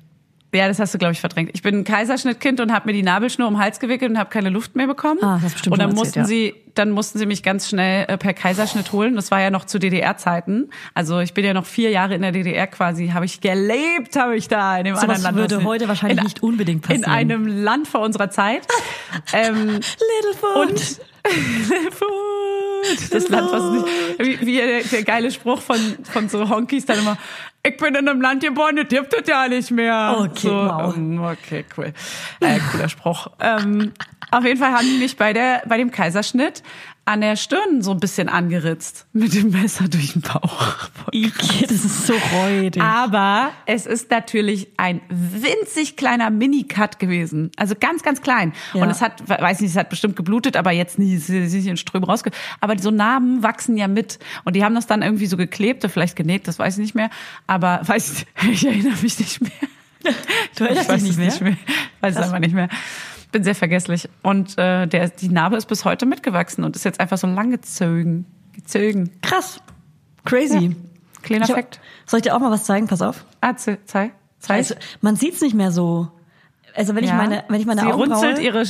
Ja, 0.54 0.68
das 0.68 0.80
hast 0.80 0.94
du, 0.94 0.98
glaube 0.98 1.14
ich, 1.14 1.22
verdrängt. 1.22 1.52
Ich 1.54 1.62
bin 1.62 1.76
ein 1.80 1.84
Kaiserschnittkind 1.86 2.60
und 2.60 2.74
habe 2.74 2.88
mir 2.88 2.94
die 2.94 3.04
Nabelschnur 3.04 3.48
um 3.48 3.54
den 3.54 3.62
Hals 3.64 3.80
gewickelt 3.80 4.12
und 4.12 4.18
habe 4.20 4.30
keine 4.30 4.50
Luft 4.50 4.76
mehr 4.76 4.86
bekommen. 4.88 5.20
Ah, 5.24 5.40
das 5.42 5.54
bestimmt 5.54 5.74
und 5.74 5.80
dann 5.80 5.92
schon 5.92 5.98
mussten 6.00 6.20
erzählt, 6.20 6.28
sie, 6.28 6.56
dann 6.76 6.92
mussten 6.92 7.20
sie 7.20 7.26
mich 7.26 7.42
ganz 7.42 7.70
schnell 7.70 8.06
äh, 8.10 8.18
per 8.18 8.34
Kaiserschnitt 8.34 8.92
holen. 8.92 9.16
Das 9.16 9.32
war 9.32 9.40
ja 9.40 9.50
noch 9.50 9.64
zu 9.64 9.80
DDR-Zeiten. 9.80 10.70
Also 10.94 11.20
ich 11.20 11.34
bin 11.34 11.46
ja 11.46 11.54
noch 11.54 11.66
vier 11.66 11.90
Jahre 11.92 12.16
in 12.16 12.22
der 12.22 12.34
DDR 12.34 12.68
quasi, 12.68 13.10
habe 13.10 13.24
ich 13.26 13.40
gelebt, 13.40 14.18
habe 14.18 14.36
ich 14.36 14.50
da 14.50 14.78
in 14.78 14.84
dem 14.86 14.96
Sowas 14.96 15.04
anderen 15.04 15.24
Land. 15.24 15.38
würde 15.38 15.58
was- 15.60 15.64
heute 15.64 15.88
wahrscheinlich 15.88 16.18
in, 16.20 16.24
nicht 16.26 16.44
unbedingt 16.44 16.82
passieren. 16.82 17.04
In 17.04 17.10
einem 17.10 17.48
Land 17.48 17.88
vor 17.88 18.02
unserer 18.02 18.30
Zeit. 18.30 18.68
ähm, 19.34 19.80
Littlefoot. 19.80 20.70
und 20.70 21.00
Food. 21.94 23.12
Das 23.14 23.30
Land, 23.30 23.52
was 23.52 23.72
nicht, 23.72 23.86
wie, 24.42 24.46
wie 24.48 24.56
der, 24.58 24.82
der 24.84 25.04
geile 25.04 25.32
Spruch 25.32 25.62
von, 25.62 25.78
von 26.04 26.30
so 26.30 26.50
Honkys 26.50 26.86
dann 26.86 27.00
immer, 27.00 27.18
ich 27.64 27.78
bin 27.78 27.96
in 27.96 28.08
einem 28.08 28.22
Land 28.22 28.44
geboren, 28.44 28.76
das 28.76 28.88
gibt 28.88 29.14
es 29.14 29.28
ja 29.28 29.48
nicht 29.48 29.72
mehr. 29.72 30.16
Okay, 30.20 30.48
so, 30.48 30.50
wow. 30.52 30.96
ähm, 30.96 31.24
okay, 31.24 31.66
cool. 31.78 31.94
Äh, 32.40 32.60
cooler 32.72 32.90
Spruch. 32.90 33.28
ähm, 33.40 33.94
auf 34.32 34.46
jeden 34.46 34.60
Fall 34.60 34.72
haben 34.72 34.86
die 34.86 34.98
mich 34.98 35.18
bei 35.18 35.34
der, 35.34 35.62
bei 35.68 35.78
dem 35.78 35.92
Kaiserschnitt 35.92 36.64
an 37.06 37.22
der 37.22 37.36
Stirn 37.36 37.82
so 37.82 37.92
ein 37.92 38.00
bisschen 38.00 38.30
angeritzt. 38.30 39.08
Mit 39.12 39.34
dem 39.34 39.50
Messer 39.50 39.88
durch 39.88 40.14
den 40.14 40.22
Bauch. 40.22 40.90
Ike, 41.14 41.68
das 41.68 41.84
ist 41.84 42.06
so 42.06 42.14
räudig. 42.34 42.82
Aber 42.82 43.52
es 43.66 43.86
ist 43.86 44.12
natürlich 44.12 44.68
ein 44.78 45.02
winzig 45.10 45.98
kleiner 45.98 46.30
Mini-Cut 46.30 47.00
gewesen. 47.00 47.52
Also 47.58 47.76
ganz, 47.80 48.04
ganz 48.04 48.22
klein. 48.22 48.54
Ja. 48.74 48.84
Und 48.84 48.90
es 48.90 49.02
hat, 49.02 49.28
weiß 49.28 49.62
nicht, 49.62 49.72
es 49.72 49.78
hat 49.78 49.90
bestimmt 49.90 50.16
geblutet, 50.16 50.56
aber 50.56 50.72
jetzt 50.72 51.00
nie, 51.00 51.16
es 51.16 51.30
ist 51.30 51.54
nicht 51.54 51.68
in 51.68 51.78
Strömen 51.78 52.08
rausge... 52.08 52.32
Aber 52.60 52.78
so 52.78 52.92
Narben 52.92 53.42
wachsen 53.42 53.78
ja 53.78 53.88
mit. 53.88 54.20
Und 54.44 54.56
die 54.56 54.64
haben 54.64 54.76
das 54.76 54.86
dann 54.86 55.02
irgendwie 55.02 55.26
so 55.26 55.38
geklebt 55.38 55.84
oder 55.84 55.92
vielleicht 55.92 56.16
genäht, 56.16 56.48
das 56.48 56.60
weiß 56.60 56.78
ich 56.78 56.82
nicht 56.82 56.96
mehr. 56.96 57.10
Aber 57.48 57.82
weiß 57.86 58.14
ich, 58.14 58.52
ich 58.52 58.66
erinnere 58.66 58.98
mich 59.02 59.20
nicht 59.20 59.42
mehr. 59.42 59.52
Du 60.56 60.64
erinnerst 60.64 60.90
ich 60.90 60.94
weiß 60.94 61.04
dich 61.04 61.12
es 61.12 61.18
nicht 61.18 61.42
mehr? 61.42 61.52
nicht 61.52 61.68
mehr. 61.68 61.76
Weiß 62.00 62.16
es 62.16 62.22
einfach 62.22 62.40
nicht 62.40 62.54
mehr. 62.54 62.70
Bin 63.32 63.44
sehr 63.44 63.56
vergesslich. 63.56 64.10
Und 64.24 64.58
äh, 64.58 64.88
der, 64.88 65.10
die 65.10 65.30
Narbe 65.30 65.56
ist 65.58 65.68
bis 65.68 65.86
heute 65.86 66.06
mitgewachsen 66.06 66.64
und 66.64 66.76
ist 66.76 66.84
jetzt 66.86 67.00
einfach 67.00 67.18
so 67.18 67.28
lang 67.28 67.52
gezogen. 67.52 68.26
Gezogen. 68.54 69.12
Krass. 69.22 69.62
Crazy. 70.26 70.76
Kleiner 71.24 71.46
Ich 71.46 71.52
Fakt. 71.54 71.80
Soll 72.06 72.18
ich 72.20 72.24
dir 72.24 72.36
auch 72.36 72.40
mal 72.40 72.52
was 72.52 72.66
zeigen? 72.66 72.88
Pass 72.88 73.02
auf. 73.02 73.26
Ah, 73.42 73.56
ze- 73.56 73.78
zeig. 73.86 74.12
Zeig. 74.40 74.58
Also, 74.58 74.76
man 75.02 75.16
sieht's 75.16 75.40
nicht 75.42 75.56
mehr 75.56 75.72
so. 75.72 76.10
Also 76.76 76.96
wenn 76.96 77.04
ich 77.04 77.10
Ja. 77.10 77.16
meine, 77.16 77.44
wenn 77.48 77.60
ich 77.62 77.66
meine 77.68 77.82
Sie 77.82 77.88
Augenbraue... 77.88 78.14
runzelt 78.18 78.40
ihre. 78.40 78.64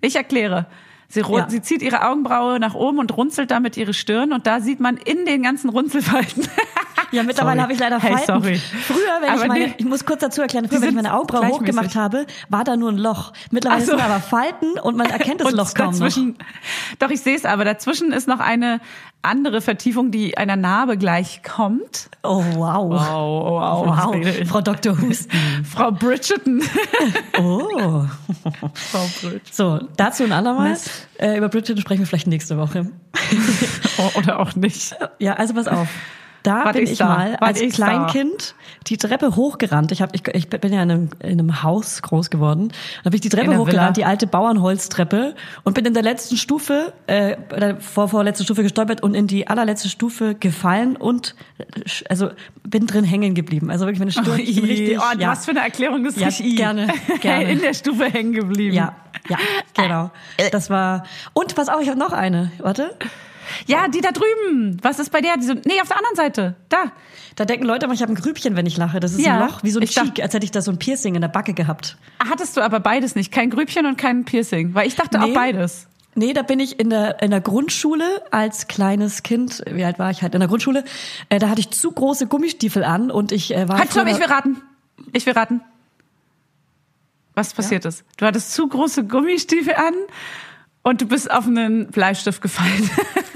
Ich 0.00 0.16
erkläre. 0.16 0.66
Sie, 1.08 1.20
Ja. 1.20 1.48
sie 1.48 1.62
zieht 1.62 1.82
ihre 1.82 2.06
Augenbraue 2.06 2.58
nach 2.60 2.74
oben 2.74 2.98
und 2.98 3.16
runzelt 3.16 3.50
damit 3.50 3.76
ihre 3.76 3.94
Stirn 3.94 4.32
und 4.32 4.46
da 4.46 4.60
sieht 4.60 4.80
man 4.80 4.96
in 4.96 5.24
den 5.26 5.42
ganzen 5.42 5.70
Runzelfalten. 5.70 6.46
Ja, 7.10 7.22
mittlerweile 7.22 7.62
habe 7.62 7.72
ich 7.72 7.78
leider 7.78 7.98
Hey, 8.00 8.12
Falten. 8.12 8.26
sorry. 8.26 8.56
Früher, 8.58 9.20
wenn 9.20 9.30
Aber 9.30 9.42
ich 9.42 9.48
meine, 9.48 9.66
nee. 9.68 9.74
ich 9.78 9.84
muss 9.84 10.04
kurz 10.04 10.20
dazu 10.20 10.42
erklären, 10.42 10.68
früher, 10.68 10.82
wenn 10.82 10.90
ich 10.90 10.94
meine 10.94 11.14
Augenbraue 11.14 11.48
hochgemacht 11.48 11.94
habe, 11.94 12.26
war 12.48 12.64
da 12.64 12.76
nur 12.76 12.90
ein 12.90 12.98
Loch. 12.98 13.32
Mittlerweile 13.50 13.84
so. 13.84 13.92
sind 13.92 14.00
aber 14.00 14.20
Falten 14.20 14.78
und 14.78 14.96
man 14.96 15.08
erkennt 15.08 15.40
das 15.40 15.48
und 15.48 15.56
Loch 15.56 15.74
kaum 15.74 15.96
noch. 15.96 16.08
Doch, 16.98 17.10
ich 17.10 17.20
sehe 17.20 17.36
es, 17.36 17.44
aber 17.44 17.64
dazwischen 17.64 18.12
ist 18.12 18.28
noch 18.28 18.40
eine 18.40 18.80
andere 19.22 19.60
Vertiefung, 19.60 20.10
die 20.10 20.38
einer 20.38 20.56
Narbe 20.56 20.96
gleich 20.96 21.42
kommt. 21.42 22.08
Oh, 22.22 22.44
wow. 22.54 22.90
Wow, 22.90 23.86
wow, 23.86 24.14
Wow, 24.14 24.48
Frau 24.48 24.60
Dr. 24.60 25.00
Husten. 25.00 25.30
Frau 25.64 25.90
Bridgerton. 25.90 26.62
Oh. 27.38 28.04
Frau 28.74 29.06
Bridgerton. 29.20 29.40
So, 29.50 29.80
dazu 29.96 30.24
ein 30.24 30.32
andermal. 30.32 30.76
Äh, 31.18 31.38
über 31.38 31.48
Bridget 31.48 31.78
sprechen 31.80 32.00
wir 32.00 32.06
vielleicht 32.06 32.26
nächste 32.26 32.58
Woche. 32.58 32.90
Oder 34.16 34.40
auch 34.40 34.54
nicht. 34.54 34.94
Ja, 35.18 35.34
also 35.34 35.54
pass 35.54 35.68
auf. 35.68 35.88
Da 36.42 36.64
Wart 36.64 36.74
bin 36.74 36.84
ich 36.84 36.98
da? 36.98 37.06
mal 37.06 37.30
Wart 37.32 37.42
als 37.42 37.60
ich 37.60 37.76
da? 37.76 37.84
Kleinkind 37.86 38.54
die 38.86 38.96
Treppe 38.96 39.36
hochgerannt. 39.36 39.92
Ich, 39.92 40.02
hab, 40.02 40.14
ich, 40.14 40.26
ich 40.28 40.48
bin 40.48 40.72
ja 40.72 40.82
in 40.82 40.90
einem, 40.90 41.10
in 41.20 41.32
einem 41.32 41.62
Haus 41.62 42.02
groß 42.02 42.30
geworden. 42.30 42.72
Da 43.04 43.10
bin 43.10 43.16
ich 43.16 43.20
die 43.20 43.28
Treppe 43.28 43.56
hochgerannt, 43.56 43.96
die 43.96 44.04
alte 44.04 44.26
Bauernholztreppe 44.26 45.34
und 45.64 45.74
bin 45.74 45.84
in 45.84 45.94
der 45.94 46.02
letzten 46.02 46.36
Stufe, 46.36 46.92
äh, 47.06 47.36
vor 47.80 48.08
vorletzten 48.08 48.44
Stufe 48.44 48.62
gestolpert 48.62 49.02
und 49.02 49.14
in 49.14 49.26
die 49.26 49.48
allerletzte 49.48 49.88
Stufe 49.88 50.34
gefallen 50.34 50.96
und 50.96 51.34
äh, 51.58 51.64
also 52.08 52.30
bin 52.62 52.86
drin 52.86 53.04
hängen 53.04 53.34
geblieben. 53.34 53.70
Also 53.70 53.86
wirklich 53.86 53.98
meine 53.98 54.12
Stirn 54.12 54.38
ich 54.38 54.60
bin 54.60 54.64
richtig. 54.64 54.98
oh, 54.98 55.18
ja. 55.18 55.30
was 55.30 55.44
für 55.44 55.50
eine 55.52 55.60
Erklärung 55.60 56.04
ist 56.06 56.18
Ja, 56.18 56.26
richtig. 56.28 56.56
gerne, 56.56 56.88
gerne. 57.20 57.50
In 57.50 57.60
der 57.60 57.74
Stufe 57.74 58.06
hängen 58.06 58.32
geblieben. 58.32 58.74
Ja, 58.74 58.94
ja, 59.28 59.38
genau. 59.74 60.10
Das 60.52 60.70
war. 60.70 61.04
Und 61.32 61.54
pass 61.54 61.68
auf, 61.68 61.80
ich 61.82 61.88
habe 61.88 61.98
noch 61.98 62.12
eine. 62.12 62.52
Warte. 62.58 62.94
Ja, 63.66 63.88
die 63.88 64.00
da 64.00 64.10
drüben. 64.12 64.78
Was 64.82 64.98
ist 64.98 65.10
bei 65.10 65.20
der? 65.20 65.36
Die 65.36 65.44
so, 65.44 65.54
nee, 65.54 65.80
auf 65.80 65.88
der 65.88 65.96
anderen 65.98 66.16
Seite. 66.16 66.54
Da. 66.68 66.92
Da 67.36 67.44
denken 67.44 67.66
Leute 67.66 67.84
immer, 67.86 67.94
ich 67.94 68.02
habe 68.02 68.12
ein 68.12 68.16
Grübchen, 68.16 68.56
wenn 68.56 68.66
ich 68.66 68.76
lache. 68.76 68.98
Das 69.00 69.12
ist 69.12 69.20
Ja, 69.24 69.40
ein 69.40 69.48
Loch, 69.48 69.62
wie 69.62 69.70
so 69.70 69.78
ein 69.78 69.84
ich 69.84 69.90
Cheek, 69.90 70.20
als 70.22 70.34
hätte 70.34 70.44
ich 70.44 70.50
da 70.50 70.60
so 70.62 70.70
ein 70.72 70.78
Piercing 70.78 71.14
in 71.14 71.20
der 71.20 71.28
Backe 71.28 71.54
gehabt. 71.54 71.96
Hattest 72.28 72.56
du 72.56 72.60
aber 72.62 72.80
beides 72.80 73.14
nicht. 73.14 73.30
Kein 73.32 73.50
Grübchen 73.50 73.86
und 73.86 73.96
kein 73.96 74.24
Piercing. 74.24 74.74
Weil 74.74 74.88
ich 74.88 74.96
dachte 74.96 75.20
auch 75.20 75.26
Nee. 75.26 75.32
beides. 75.34 75.86
Nee, 76.14 76.32
da 76.32 76.42
bin 76.42 76.58
ich 76.58 76.80
in 76.80 76.90
der, 76.90 77.22
in 77.22 77.30
der 77.30 77.40
Grundschule 77.40 78.04
als 78.32 78.66
kleines 78.66 79.22
Kind, 79.22 79.62
wie 79.70 79.84
alt 79.84 80.00
war 80.00 80.10
ich 80.10 80.22
halt 80.22 80.34
in 80.34 80.40
der 80.40 80.48
Grundschule, 80.48 80.82
äh, 81.28 81.38
da 81.38 81.48
hatte 81.48 81.60
ich 81.60 81.70
zu 81.70 81.92
große 81.92 82.26
Gummistiefel 82.26 82.82
an 82.82 83.12
und 83.12 83.30
ich 83.30 83.54
äh, 83.54 83.68
war 83.68 83.78
Halt, 83.78 83.92
stopp, 83.92 84.08
ich 84.08 84.18
will 84.18 84.26
raten. 84.26 84.60
Ich 85.12 85.26
will 85.26 85.34
raten. 85.34 85.60
Was 87.34 87.52
passiert 87.54 87.84
ist? 87.84 88.02
Du 88.16 88.26
hattest 88.26 88.52
zu 88.52 88.66
große 88.66 89.04
Gummistiefel 89.04 89.74
an 89.76 89.94
und 90.82 91.00
du 91.00 91.06
bist 91.06 91.30
auf 91.30 91.46
einen 91.46 91.88
Bleistift 91.88 92.40
gefallen. 92.42 92.90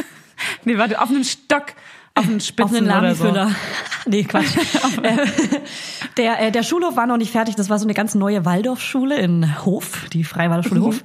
nee, 0.65 0.79
warte, 0.79 1.01
auf 1.01 1.11
einen 1.11 1.25
Stock, 1.25 1.67
auf 2.15 2.25
einen 2.27 2.41
Spitzen 2.41 2.89
auf 2.91 2.97
einen 2.97 3.15
oder 3.15 3.15
so. 3.15 3.55
Nee, 4.07 4.25
Quatsch. 4.25 4.47
Der, 6.17 6.41
äh, 6.41 6.51
der 6.53 6.63
Schulhof 6.63 6.97
war 6.97 7.07
noch 7.07 7.17
nicht 7.17 7.33
fertig. 7.33 7.55
Das 7.55 7.71
war 7.71 7.79
so 7.79 7.87
eine 7.87 7.95
ganz 7.95 8.15
neue 8.15 8.45
Waldorfschule 8.45 9.17
in 9.19 9.65
Hof, 9.65 10.07
die 10.13 10.25
Freie 10.25 10.51
Waldorfschule 10.51 10.81
Mhm. 10.81 10.85
Hof. 10.85 11.03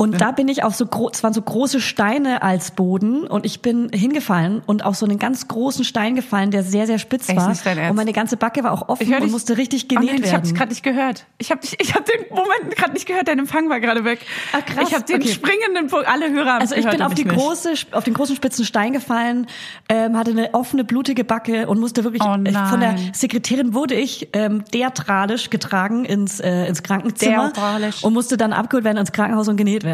Und 0.00 0.18
da 0.20 0.30
bin 0.32 0.48
ich 0.48 0.64
auf 0.64 0.74
so 0.74 0.86
groß, 0.86 1.10
es 1.16 1.22
waren 1.22 1.34
so 1.34 1.42
große 1.42 1.78
Steine 1.80 2.42
als 2.42 2.70
Boden 2.70 3.24
und 3.26 3.44
ich 3.44 3.60
bin 3.60 3.90
hingefallen 3.92 4.62
und 4.64 4.82
auf 4.84 4.96
so 4.96 5.04
einen 5.04 5.18
ganz 5.18 5.46
großen 5.46 5.84
Stein 5.84 6.14
gefallen, 6.14 6.50
der 6.50 6.62
sehr, 6.62 6.86
sehr 6.86 6.98
spitz 6.98 7.28
Echt 7.28 7.36
war. 7.38 7.50
nicht 7.50 7.66
dein 7.66 7.76
Ernst? 7.76 7.90
Und 7.90 7.96
meine 7.96 8.12
ganze 8.14 8.38
Backe 8.38 8.64
war 8.64 8.72
auch 8.72 8.88
offen 8.88 9.06
hör 9.08 9.16
und 9.18 9.24
dich- 9.24 9.32
musste 9.32 9.58
richtig 9.58 9.84
Oh 9.84 9.94
genäht 9.96 10.12
nein, 10.12 10.22
ich 10.24 10.32
habe 10.32 10.44
werden. 10.44 10.56
gerade 10.56 10.70
nicht 10.70 10.82
gehört. 10.82 11.26
Ich 11.36 11.50
habe 11.50 11.60
ich 11.78 11.94
hab 11.94 12.06
den 12.06 12.20
Moment 12.30 12.76
gerade 12.76 12.92
nicht 12.94 13.06
gehört. 13.06 13.28
Dein 13.28 13.38
Empfang 13.40 13.68
war 13.68 13.78
gerade 13.78 14.02
weg. 14.04 14.20
Ah, 14.52 14.62
krass, 14.62 14.88
Ich 14.88 14.94
habe 14.94 15.04
den 15.04 15.16
okay. 15.20 15.28
springenden 15.28 15.88
Punkt. 15.88 16.08
Alle 16.08 16.30
Hörer 16.30 16.54
haben 16.54 16.60
Also 16.62 16.74
ich 16.76 16.80
gehört 16.80 16.96
bin 16.96 17.06
auf 17.06 17.12
die 17.14 17.22
ich 17.22 17.28
große, 17.28 17.74
auf 17.92 18.04
den 18.04 18.14
großen 18.14 18.34
spitzen 18.36 18.64
Stein 18.64 18.94
gefallen, 18.94 19.48
ähm, 19.90 20.16
hatte 20.16 20.30
eine 20.30 20.54
offene 20.54 20.82
blutige 20.84 21.24
Backe 21.24 21.66
und 21.68 21.78
musste 21.78 22.04
wirklich 22.04 22.22
Oh 22.22 22.32
von 22.32 22.44
der. 22.80 22.96
Sekretärin 23.12 23.74
wurde 23.74 23.96
ich 23.96 24.30
ähm, 24.32 24.64
theatralisch 24.64 25.50
getragen 25.50 26.06
ins 26.06 26.40
äh, 26.40 26.64
ins 26.68 26.82
Krankenzimmer 26.82 27.52
Theatralisch. 27.52 28.02
und 28.02 28.14
musste 28.14 28.38
dann 28.38 28.54
abgeholt 28.54 28.84
werden 28.84 28.96
ins 28.96 29.12
Krankenhaus 29.12 29.46
und 29.48 29.58
genäht 29.58 29.82
werden. 29.84 29.89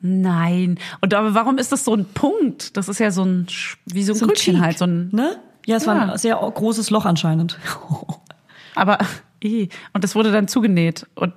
Nein. 0.00 0.78
Und 1.00 1.14
aber 1.14 1.34
warum 1.34 1.56
ist 1.58 1.72
das 1.72 1.84
so 1.84 1.94
ein 1.94 2.04
Punkt? 2.04 2.76
Das 2.76 2.88
ist 2.88 2.98
ja 3.00 3.10
so 3.10 3.24
ein 3.24 3.46
wie 3.86 4.02
so 4.02 4.12
ein 4.12 4.18
So 4.18 4.26
Cheek, 4.28 4.60
halt, 4.60 4.76
so 4.78 4.84
ein 4.86 5.08
ne? 5.12 5.38
Ja, 5.66 5.76
es 5.76 5.86
war 5.86 5.96
Ja. 5.96 6.12
ein 6.12 6.18
sehr 6.18 6.34
großes 6.36 6.90
Loch 6.90 7.06
anscheinend. 7.06 7.58
Aber 8.74 8.98
ih, 9.42 9.68
und 9.92 10.04
das 10.04 10.14
wurde 10.14 10.30
dann 10.32 10.48
zugenäht 10.48 11.06
und 11.14 11.32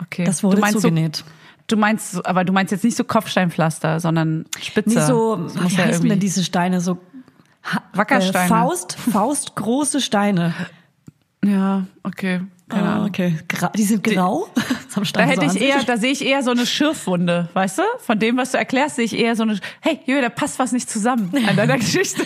okay. 0.00 0.24
Das 0.24 0.42
wurde 0.42 0.56
du 0.56 0.60
meinst 0.62 0.80
zugenäht. 0.80 1.16
So, 1.16 1.24
du 1.68 1.76
meinst, 1.76 2.26
aber 2.26 2.44
du 2.44 2.52
meinst 2.52 2.72
jetzt 2.72 2.84
nicht 2.84 2.96
so 2.96 3.04
Kopfsteinpflaster, 3.04 4.00
sondern 4.00 4.44
Spitze. 4.60 4.90
Nicht 4.90 5.06
so, 5.06 5.38
wie 5.48 5.74
ja 5.74 5.84
heißen 5.84 6.08
denn 6.08 6.18
diese 6.20 6.42
Steine 6.44 6.80
so 6.80 6.98
Ha- 7.62 7.82
Wackersteine. 7.94 8.44
Äh, 8.44 8.48
Faust, 8.48 8.94
Faust 8.98 9.54
große 9.54 10.00
Steine. 10.00 10.52
Ja, 11.44 11.86
okay. 12.02 12.40
Keine 12.72 12.88
Ah, 12.88 12.94
Ahnung. 12.94 13.08
okay. 13.08 13.38
Gra 13.48 13.68
die 13.76 13.82
sind 13.84 14.02
grau. 14.02 14.48
Haben 14.96 15.06
Da 15.12 15.20
hätte 15.22 15.40
so 15.40 15.46
ich 15.46 15.52
sich. 15.52 15.62
eher, 15.62 15.82
da 15.84 15.96
sehe 15.96 16.10
ich 16.12 16.24
eher 16.24 16.42
so 16.42 16.50
eine 16.50 16.66
Schürfwunde, 16.66 17.48
weißt 17.54 17.78
du? 17.78 17.82
Von 18.00 18.18
dem, 18.18 18.36
was 18.36 18.52
du 18.52 18.58
erklärst, 18.58 18.96
sehe 18.96 19.04
ich 19.04 19.16
eher 19.18 19.36
so 19.36 19.42
eine. 19.44 19.58
Hey, 19.80 20.00
Julia, 20.06 20.22
da 20.22 20.28
passt 20.28 20.58
was 20.58 20.72
nicht 20.72 20.90
zusammen 20.90 21.30
an 21.48 21.56
deiner 21.56 21.78
Geschichte. 21.78 22.22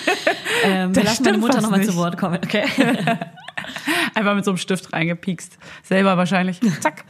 ähm, 0.65 0.95
wir 0.95 1.05
lassen 1.05 1.25
meine 1.25 1.39
Mutter 1.39 1.61
nochmal 1.61 1.85
zu 1.85 1.95
Wort 1.97 2.17
kommen. 2.19 2.37
Okay. 2.45 2.65
Einfach 4.15 4.35
mit 4.35 4.45
so 4.45 4.51
einem 4.53 4.59
Stift 4.59 4.93
reingepiekst. 4.93 5.59
Selber 5.83 6.17
wahrscheinlich. 6.17 6.61
Zack. 6.81 7.05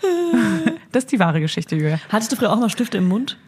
Das 0.92 1.04
ist 1.04 1.12
die 1.12 1.18
wahre 1.18 1.40
Geschichte, 1.40 1.76
Julia. 1.76 2.00
Hattest 2.10 2.32
du 2.32 2.36
früher 2.36 2.52
auch 2.52 2.58
mal 2.58 2.68
Stifte 2.70 2.98
im 2.98 3.08
Mund? 3.08 3.38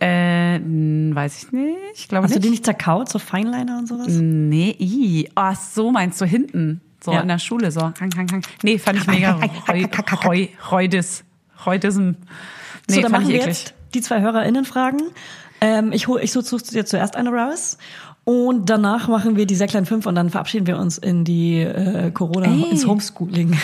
Äh, 0.00 0.58
weiß 0.60 1.44
ich 1.44 1.52
nicht. 1.52 1.76
Ich 1.94 2.08
glaube 2.08 2.24
Hast 2.24 2.32
du 2.34 2.38
nicht. 2.38 2.46
die 2.46 2.50
nicht 2.50 2.64
zerkaut, 2.64 3.08
so 3.08 3.18
Feinliner 3.18 3.78
und 3.78 3.86
sowas? 3.88 4.06
Nee, 4.08 4.74
i. 4.78 5.28
Oh, 5.36 5.52
so 5.72 5.90
meinst 5.90 6.20
du 6.20 6.24
hinten. 6.24 6.80
So 7.04 7.12
Ja. 7.12 7.20
in 7.20 7.28
der 7.28 7.38
Schule, 7.38 7.70
so. 7.70 7.80
Hang, 7.82 8.10
hang, 8.16 8.28
hang. 8.32 8.42
Nee, 8.62 8.78
fand 8.78 8.98
ich 8.98 9.06
mega. 9.06 9.38
Heudis. 10.70 11.22
Heudism. 11.66 12.00
Nee, 12.88 12.94
so, 12.96 13.00
dann 13.02 13.02
fand 13.02 13.12
machen 13.12 13.22
ich 13.24 13.28
wir 13.28 13.40
eklig. 13.42 13.46
jetzt 13.58 13.74
die 13.92 14.00
zwei 14.00 14.22
HörerInnen 14.22 14.64
fragen. 14.64 15.02
Ähm, 15.60 15.92
ich 15.92 16.08
hol, 16.08 16.20
ich 16.22 16.32
suche 16.32 16.56
dir 16.62 16.86
zuerst 16.86 17.16
eine 17.16 17.28
raus. 17.30 17.76
Und 18.24 18.70
danach 18.70 19.06
machen 19.08 19.36
wir 19.36 19.44
die 19.44 19.54
sehr 19.54 19.66
kleinen 19.66 19.84
fünf 19.84 20.06
und 20.06 20.14
dann 20.14 20.30
verabschieden 20.30 20.66
wir 20.66 20.78
uns 20.78 20.96
in 20.96 21.24
die 21.26 21.60
äh, 21.60 22.10
Corona, 22.10 22.46
Ey. 22.46 22.70
ins 22.70 22.86
Homeschooling. 22.86 23.54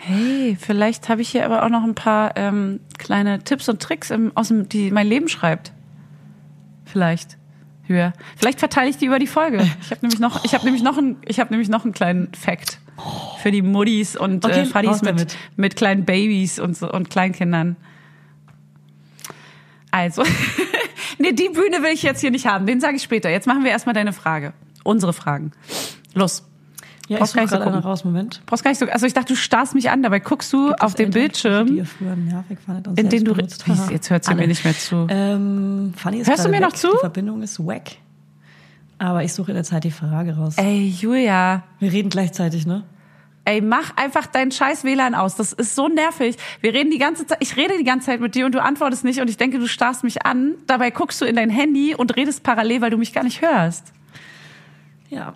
Hey, 0.00 0.58
vielleicht 0.60 1.08
habe 1.08 1.22
ich 1.22 1.30
hier 1.30 1.46
aber 1.46 1.64
auch 1.64 1.70
noch 1.70 1.82
ein 1.84 1.94
paar 1.94 2.36
ähm, 2.36 2.80
kleine 2.98 3.38
Tipps 3.44 3.66
und 3.70 3.80
Tricks 3.80 4.10
im, 4.10 4.30
aus 4.34 4.48
dem, 4.48 4.68
die 4.68 4.90
mein 4.90 5.06
Leben 5.06 5.28
schreibt. 5.28 5.72
Vielleicht. 6.84 7.38
Höher. 7.86 8.12
Vielleicht 8.36 8.58
verteile 8.58 8.90
ich 8.90 8.96
die 8.96 9.06
über 9.06 9.18
die 9.18 9.26
Folge. 9.26 9.58
Ich 9.82 9.90
habe 9.90 10.00
nämlich 10.02 10.20
noch, 10.20 10.44
ich 10.44 10.54
habe 10.54 10.64
nämlich 10.64 10.82
noch 10.82 10.98
einen, 10.98 11.16
ich 11.24 11.38
habe 11.40 11.50
nämlich 11.50 11.68
noch 11.68 11.84
einen 11.84 11.92
kleinen 11.92 12.32
Fact 12.34 12.78
für 13.42 13.50
die 13.50 13.62
Muddis 13.62 14.16
und 14.16 14.44
Okay, 14.44 14.66
äh, 14.72 14.86
raus 14.86 15.02
mit, 15.02 15.36
mit 15.56 15.76
kleinen 15.76 16.04
Babys 16.04 16.58
und 16.58 16.76
so 16.76 16.90
und 16.90 17.10
Kleinkindern. 17.10 17.76
Also, 19.90 20.22
nee, 21.18 21.32
die 21.32 21.48
Bühne 21.48 21.82
will 21.82 21.92
ich 21.92 22.02
jetzt 22.02 22.20
hier 22.20 22.30
nicht 22.30 22.46
haben. 22.46 22.66
Den 22.66 22.80
sage 22.80 22.96
ich 22.96 23.02
später. 23.02 23.30
Jetzt 23.30 23.46
machen 23.46 23.64
wir 23.64 23.70
erstmal 23.70 23.94
deine 23.94 24.12
Frage. 24.12 24.52
Unsere 24.82 25.12
Fragen. 25.12 25.52
Los. 26.14 26.44
Ja, 27.08 27.18
ich 27.18 27.24
suche 27.26 27.36
gar 27.36 27.42
nicht 27.42 27.50
so 27.50 27.56
gerade 27.58 27.70
gucken. 27.70 27.88
raus, 27.88 28.04
Moment. 28.04 28.42
Brauchst 28.46 28.64
gar 28.64 28.70
nicht 28.70 28.78
so. 28.80 28.86
Also 28.86 29.06
ich 29.06 29.14
dachte, 29.14 29.32
du 29.32 29.36
starrst 29.36 29.74
mich 29.74 29.90
an, 29.90 30.02
dabei 30.02 30.18
guckst 30.20 30.52
du 30.52 30.68
Gibt 30.68 30.82
auf 30.82 30.94
dem 30.94 31.06
Eltern, 31.06 31.20
Bildschirm. 31.22 31.66
Die 31.68 31.84
früher 31.84 32.16
nervig 32.16 32.58
fandet 32.64 32.88
und 32.88 32.98
In 32.98 33.08
den 33.08 33.24
du- 33.24 33.34
benutzt? 33.34 33.64
Jetzt 33.90 34.10
hört 34.10 34.24
sie 34.24 34.34
mir 34.34 34.46
nicht 34.48 34.64
mehr 34.64 34.76
zu. 34.76 35.06
Ähm, 35.08 35.94
Fanny 35.96 36.18
ist 36.18 36.28
Hörst 36.28 36.44
du 36.44 36.48
mir 36.48 36.60
noch 36.60 36.72
weg. 36.72 36.76
zu? 36.78 36.88
Die 36.92 36.98
Verbindung 36.98 37.42
ist 37.42 37.58
wack. 37.64 37.92
Aber 38.98 39.22
ich 39.22 39.32
suche 39.32 39.50
in 39.52 39.54
der 39.56 39.64
Zeit 39.64 39.84
die 39.84 39.90
Frage 39.90 40.36
raus. 40.36 40.54
Ey, 40.56 40.88
Julia. 40.88 41.62
Wir 41.78 41.92
reden 41.92 42.08
gleichzeitig, 42.08 42.66
ne? 42.66 42.82
Ey, 43.44 43.60
mach 43.60 43.96
einfach 43.96 44.26
deinen 44.26 44.50
scheiß 44.50 44.82
WLAN 44.82 45.14
aus. 45.14 45.36
Das 45.36 45.52
ist 45.52 45.76
so 45.76 45.86
nervig. 45.86 46.36
Wir 46.62 46.74
reden 46.74 46.90
die 46.90 46.98
ganze 46.98 47.24
Zeit, 47.26 47.38
ich 47.40 47.56
rede 47.56 47.74
die 47.78 47.84
ganze 47.84 48.06
Zeit 48.06 48.20
mit 48.20 48.34
dir 48.34 48.46
und 48.46 48.52
du 48.56 48.60
antwortest 48.62 49.04
nicht 49.04 49.20
und 49.20 49.30
ich 49.30 49.36
denke, 49.36 49.60
du 49.60 49.68
starrst 49.68 50.02
mich 50.02 50.26
an. 50.26 50.54
Dabei 50.66 50.90
guckst 50.90 51.20
du 51.20 51.24
in 51.26 51.36
dein 51.36 51.50
Handy 51.50 51.94
und 51.94 52.16
redest 52.16 52.42
parallel, 52.42 52.80
weil 52.80 52.90
du 52.90 52.96
mich 52.98 53.12
gar 53.12 53.22
nicht 53.22 53.42
hörst. 53.42 53.92
Ja. 55.10 55.34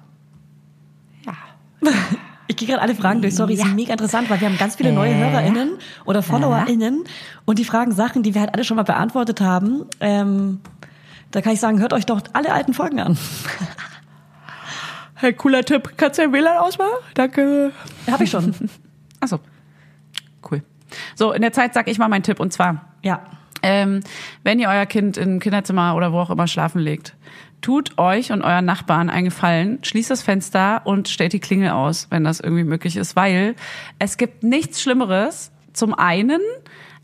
Ja. 1.83 1.91
Ich 2.47 2.57
gehe 2.57 2.67
gerade 2.67 2.83
alle 2.83 2.97
Fragen 2.97 3.23
durch. 3.23 3.37
Sorry, 3.37 3.55
sind 3.55 3.77
mega 3.77 3.93
interessant, 3.93 4.29
weil 4.29 4.41
wir 4.41 4.49
haben 4.49 4.59
ganz 4.59 4.75
viele 4.75 4.91
neue 4.91 5.15
HörerInnen 5.15 5.79
oder 6.05 6.21
FollowerInnen 6.21 7.05
und 7.45 7.61
die 7.61 7.65
fragen 7.65 7.93
Sachen, 7.93 8.25
die 8.25 8.35
wir 8.35 8.41
halt 8.41 8.53
alle 8.55 8.65
schon 8.65 8.77
mal 8.77 8.83
beantwortet 8.83 9.41
haben. 9.41 9.85
Ähm, 10.01 10.59
da 11.31 11.43
kann 11.43 11.53
ich 11.53 11.61
sagen, 11.61 11.79
hört 11.79 11.93
euch 11.93 12.07
doch 12.07 12.21
alle 12.33 12.53
alten 12.53 12.75
Folgen 12.75 12.99
an. 12.99 13.17
Hey, 15.15 15.35
cooler 15.35 15.63
Tipp. 15.65 15.93
Kannst 15.97 16.19
du 16.19 16.23
dein 16.23 16.33
WLAN 16.33 16.57
ausmachen? 16.57 16.97
Danke. 17.15 17.73
Habe 18.11 18.25
ich 18.25 18.31
schon. 18.31 18.55
Achso. 19.21 19.39
Cool. 20.51 20.63
So, 21.15 21.33
in 21.33 21.43
der 21.43 21.53
Zeit 21.53 21.75
sag 21.75 21.89
ich 21.89 21.99
mal 21.99 22.09
meinen 22.09 22.23
Tipp 22.23 22.41
und 22.41 22.53
zwar. 22.53 22.95
Ja. 23.03 23.21
Ähm, 23.63 24.01
wenn 24.43 24.59
ihr 24.59 24.69
euer 24.69 24.87
Kind 24.87 25.17
im 25.17 25.41
Kinderzimmer 25.41 25.95
oder 25.97 26.13
wo 26.13 26.19
auch 26.19 26.31
immer 26.31 26.47
schlafen 26.47 26.81
legt, 26.81 27.15
tut 27.61 27.99
euch 27.99 28.33
und 28.33 28.43
euren 28.43 28.65
Nachbarn 28.65 29.11
einen 29.11 29.27
Gefallen, 29.27 29.79
schließt 29.83 30.11
das 30.11 30.23
Fenster 30.23 30.83
und 30.85 31.09
stellt 31.09 31.33
die 31.33 31.41
Klingel 31.41 31.71
aus, 31.71 32.07
wenn 32.11 32.25
das 32.25 32.41
irgendwie 32.41 32.65
möglich 32.65 32.97
ist, 32.97 33.17
weil 33.17 33.55
es 33.99 34.17
gibt 34.17 34.43
nichts 34.43 34.83
Schlimmeres. 34.83 35.53
Zum 35.73 35.95
einen, 35.95 36.41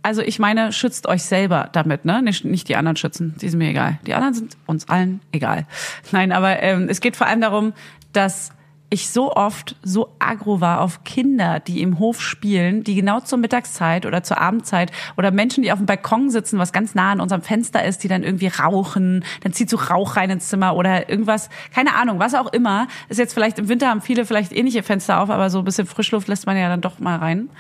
also 0.03 0.23
ich 0.23 0.39
meine, 0.39 0.73
schützt 0.73 1.07
euch 1.07 1.23
selber 1.23 1.69
damit, 1.73 2.05
ne? 2.05 2.23
Nicht, 2.23 2.45
nicht 2.45 2.69
die 2.69 2.77
anderen 2.77 2.97
schützen, 2.97 3.35
die 3.41 3.49
sind 3.49 3.59
mir 3.59 3.71
egal. 3.71 3.99
Die 4.07 4.15
anderen 4.15 4.35
sind 4.35 4.57
uns 4.67 4.89
allen 4.89 5.21
egal. 5.33 5.67
Nein, 6.13 6.33
aber 6.33 6.63
ähm, 6.63 6.89
es 6.89 7.01
geht 7.01 7.17
vor 7.17 7.27
allem 7.27 7.41
darum, 7.41 7.73
dass 8.13 8.51
ich 8.89 9.11
so 9.11 9.33
oft 9.33 9.75
so 9.83 10.15
aggro 10.21 10.61
war 10.61 10.81
auf 10.81 11.03
Kinder, 11.03 11.59
die 11.59 11.83
im 11.83 11.99
Hof 11.99 12.21
spielen, 12.21 12.85
die 12.85 12.95
genau 12.95 13.19
zur 13.19 13.39
Mittagszeit 13.39 14.07
oder 14.07 14.23
zur 14.23 14.39
Abendzeit 14.39 14.93
oder 15.17 15.33
Menschen, 15.33 15.65
die 15.65 15.73
auf 15.73 15.79
dem 15.79 15.87
Balkon 15.87 16.31
sitzen, 16.31 16.59
was 16.59 16.73
ganz 16.73 16.95
nah 16.95 17.11
an 17.11 17.21
unserem 17.21 17.43
Fenster 17.43 17.85
ist, 17.85 18.05
die 18.05 18.09
dann 18.09 18.23
irgendwie 18.23 18.47
rauchen, 18.47 19.25
dann 19.43 19.53
zieht 19.53 19.71
so 19.71 19.77
Rauch 19.77 20.17
rein 20.17 20.31
ins 20.31 20.49
Zimmer 20.49 20.77
oder 20.77 21.09
irgendwas, 21.09 21.51
keine 21.75 21.97
Ahnung, 21.97 22.21
was 22.21 22.35
auch 22.35 22.53
immer. 22.53 22.87
Ist 23.09 23.19
jetzt 23.19 23.35
vielleicht 23.35 23.59
im 23.59 23.69
Winter 23.69 23.89
haben 23.89 24.03
viele 24.03 24.25
vielleicht 24.25 24.53
ähnliche 24.53 24.85
Fenster 24.85 25.21
auf, 25.21 25.31
aber 25.31 25.51
so 25.51 25.59
ein 25.59 25.65
bisschen 25.65 25.87
Frischluft 25.87 26.29
lässt 26.29 26.47
man 26.47 26.57
ja 26.57 26.69
dann 26.69 26.81
doch 26.81 27.01
mal 27.01 27.17
rein. 27.17 27.51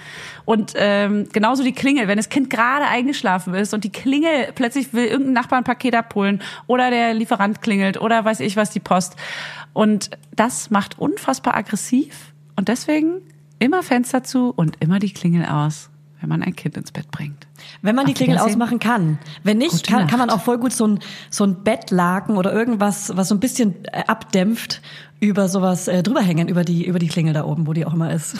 Und 0.44 0.74
ähm, 0.76 1.28
genauso 1.32 1.64
die 1.64 1.72
Klingel, 1.72 2.06
wenn 2.06 2.18
das 2.18 2.28
Kind 2.28 2.50
gerade 2.50 2.86
eingeschlafen 2.86 3.52
ist 3.54 3.74
und 3.74 3.82
die 3.82 3.90
Klingel 3.90 4.52
plötzlich 4.54 4.94
will 4.94 5.06
irgendein 5.06 5.32
Nachbar 5.32 5.58
ein 5.58 5.64
Paket 5.64 5.96
abholen 5.96 6.40
oder 6.68 6.90
der 6.90 7.14
Lieferant 7.14 7.62
klingelt 7.62 8.00
oder 8.00 8.24
weiß 8.24 8.40
ich 8.40 8.56
was, 8.56 8.70
die 8.70 8.80
Post. 8.80 9.16
Und 9.76 10.08
das 10.34 10.70
macht 10.70 10.98
unfassbar 10.98 11.54
aggressiv. 11.54 12.32
Und 12.56 12.68
deswegen 12.68 13.20
immer 13.58 13.82
Fenster 13.82 14.24
zu 14.24 14.48
und 14.48 14.78
immer 14.80 15.00
die 15.00 15.12
Klingel 15.12 15.44
aus, 15.44 15.90
wenn 16.18 16.30
man 16.30 16.42
ein 16.42 16.56
Kind 16.56 16.78
ins 16.78 16.92
Bett 16.92 17.10
bringt. 17.10 17.46
Wenn 17.82 17.94
man 17.94 18.06
die 18.06 18.12
Auf 18.12 18.16
Klingel 18.16 18.36
Wiedersehen. 18.36 18.54
ausmachen 18.54 18.78
kann. 18.78 19.18
Wenn 19.42 19.58
nicht, 19.58 19.86
kann, 19.86 20.06
kann 20.06 20.18
man 20.18 20.30
auch 20.30 20.40
voll 20.40 20.56
gut 20.56 20.72
so 20.72 20.86
ein, 20.86 21.00
so 21.28 21.44
ein 21.44 21.62
Bettlaken 21.62 22.38
oder 22.38 22.54
irgendwas, 22.54 23.14
was 23.18 23.28
so 23.28 23.34
ein 23.34 23.40
bisschen 23.40 23.84
äh, 23.92 24.04
abdämpft, 24.06 24.80
über 25.20 25.46
sowas 25.46 25.88
äh, 25.88 26.02
drüber 26.02 26.22
hängen, 26.22 26.48
über 26.48 26.64
die, 26.64 26.86
über 26.86 26.98
die 26.98 27.08
Klingel 27.08 27.34
da 27.34 27.44
oben, 27.44 27.66
wo 27.66 27.74
die 27.74 27.84
auch 27.84 27.92
immer 27.92 28.10
ist. 28.10 28.38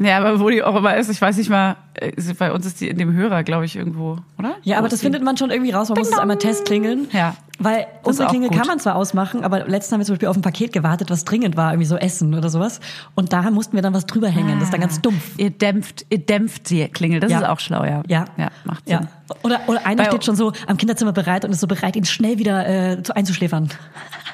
Ja, 0.00 0.18
aber 0.18 0.38
wo 0.38 0.48
die 0.48 0.62
auch 0.62 0.76
immer 0.76 0.96
ist, 0.96 1.08
ich 1.10 1.20
weiß 1.20 1.36
nicht 1.38 1.50
mal, 1.50 1.74
äh, 1.94 2.12
bei 2.38 2.52
uns 2.52 2.64
ist 2.66 2.80
die 2.80 2.88
in 2.88 2.98
dem 2.98 3.12
Hörer, 3.12 3.42
glaube 3.42 3.64
ich, 3.64 3.74
irgendwo, 3.74 4.18
oder? 4.38 4.54
Ja, 4.62 4.78
aber 4.78 4.88
das 4.88 5.00
findet 5.00 5.24
man 5.24 5.36
schon 5.36 5.50
irgendwie 5.50 5.72
raus. 5.72 5.88
Man 5.88 5.98
muss 5.98 6.08
es 6.10 6.18
einmal 6.18 6.38
testklingeln. 6.38 7.08
Ja. 7.12 7.34
Weil 7.58 7.88
unsere 8.04 8.28
Klingel 8.28 8.50
gut. 8.50 8.58
kann 8.58 8.68
man 8.68 8.78
zwar 8.78 8.94
ausmachen, 8.94 9.42
aber 9.42 9.66
letztens 9.66 9.90
haben 9.92 10.00
wir 10.00 10.04
zum 10.06 10.14
Beispiel 10.14 10.28
auf 10.28 10.36
ein 10.36 10.42
Paket 10.42 10.72
gewartet, 10.72 11.10
was 11.10 11.24
dringend 11.24 11.56
war, 11.56 11.72
irgendwie 11.72 11.86
so 11.88 11.96
Essen 11.96 12.32
oder 12.34 12.48
sowas. 12.48 12.78
Und 13.16 13.32
da 13.32 13.50
mussten 13.50 13.74
wir 13.74 13.82
dann 13.82 13.92
was 13.94 14.06
drüber 14.06 14.28
hängen. 14.28 14.54
Das 14.60 14.64
ist 14.68 14.72
dann 14.72 14.80
ganz 14.80 15.00
dumpf. 15.00 15.36
Ihr 15.36 15.50
dämpft, 15.50 16.06
ihr 16.10 16.18
dämpft 16.18 16.70
die 16.70 16.86
Klingel, 16.86 17.18
das 17.18 17.32
Ja. 17.32 17.38
ist 17.40 17.48
auch 17.48 17.58
schlau, 17.58 17.82
ja. 17.84 18.02
Ja. 18.06 18.26
Ja, 18.36 18.50
macht 18.64 18.86
Sinn. 18.88 19.00
Ja. 19.00 19.34
Oder, 19.42 19.60
oder 19.66 19.84
einer 19.84 20.04
Bei- 20.04 20.08
steht 20.10 20.24
schon 20.24 20.36
so 20.36 20.52
am 20.68 20.76
Kinderzimmer 20.76 21.12
bereit 21.12 21.44
und 21.44 21.50
ist 21.50 21.58
so 21.60 21.66
bereit, 21.66 21.96
ihn 21.96 22.04
schnell 22.04 22.38
wieder 22.38 22.68
äh, 22.92 23.02
zu 23.02 23.16
einzuschläfern. 23.16 23.68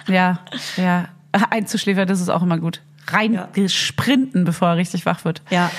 Ja, 0.09 0.41
ja. 0.77 1.07
Einzuschläfern, 1.49 2.07
das 2.07 2.21
ist 2.21 2.29
auch 2.29 2.43
immer 2.43 2.59
gut. 2.59 2.83
Rein 3.09 3.35
Ja. 3.35 3.49
bevor 4.33 4.69
er 4.69 4.77
richtig 4.77 5.07
wach 5.07 5.25
wird. 5.25 5.43
Ja. 5.51 5.71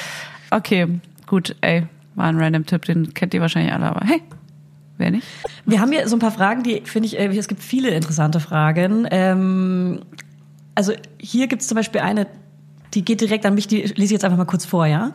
Okay, 0.51 0.88
gut, 1.27 1.55
ey, 1.61 1.88
war 2.15 2.25
ein 2.27 2.39
random 2.39 2.65
Tipp, 2.65 2.85
den 2.85 3.13
kennt 3.13 3.33
ihr 3.33 3.41
wahrscheinlich 3.41 3.73
alle, 3.73 3.85
aber 3.88 4.05
hey, 4.05 4.21
wer 4.97 5.11
nicht? 5.11 5.27
Wir 5.65 5.81
haben 5.81 5.91
hier 5.91 6.07
so 6.07 6.15
ein 6.15 6.19
paar 6.19 6.31
Fragen, 6.31 6.63
die 6.63 6.81
finde 6.85 7.07
ich, 7.07 7.19
äh, 7.19 7.27
es 7.27 7.47
gibt 7.47 7.63
viele 7.63 7.89
interessante 7.89 8.39
Fragen. 8.39 9.07
Ähm, 9.11 10.01
also 10.75 10.93
hier 11.19 11.47
gibt 11.47 11.61
es 11.61 11.67
zum 11.67 11.75
Beispiel 11.75 12.01
eine, 12.01 12.27
die 12.93 13.03
geht 13.03 13.21
direkt 13.21 13.45
an 13.45 13.55
mich, 13.55 13.67
die 13.67 13.81
lese 13.81 14.03
ich 14.03 14.11
jetzt 14.11 14.25
einfach 14.25 14.38
mal 14.38 14.45
kurz 14.45 14.65
vor, 14.65 14.85
ja? 14.85 15.13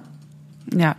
Ja, 0.75 0.95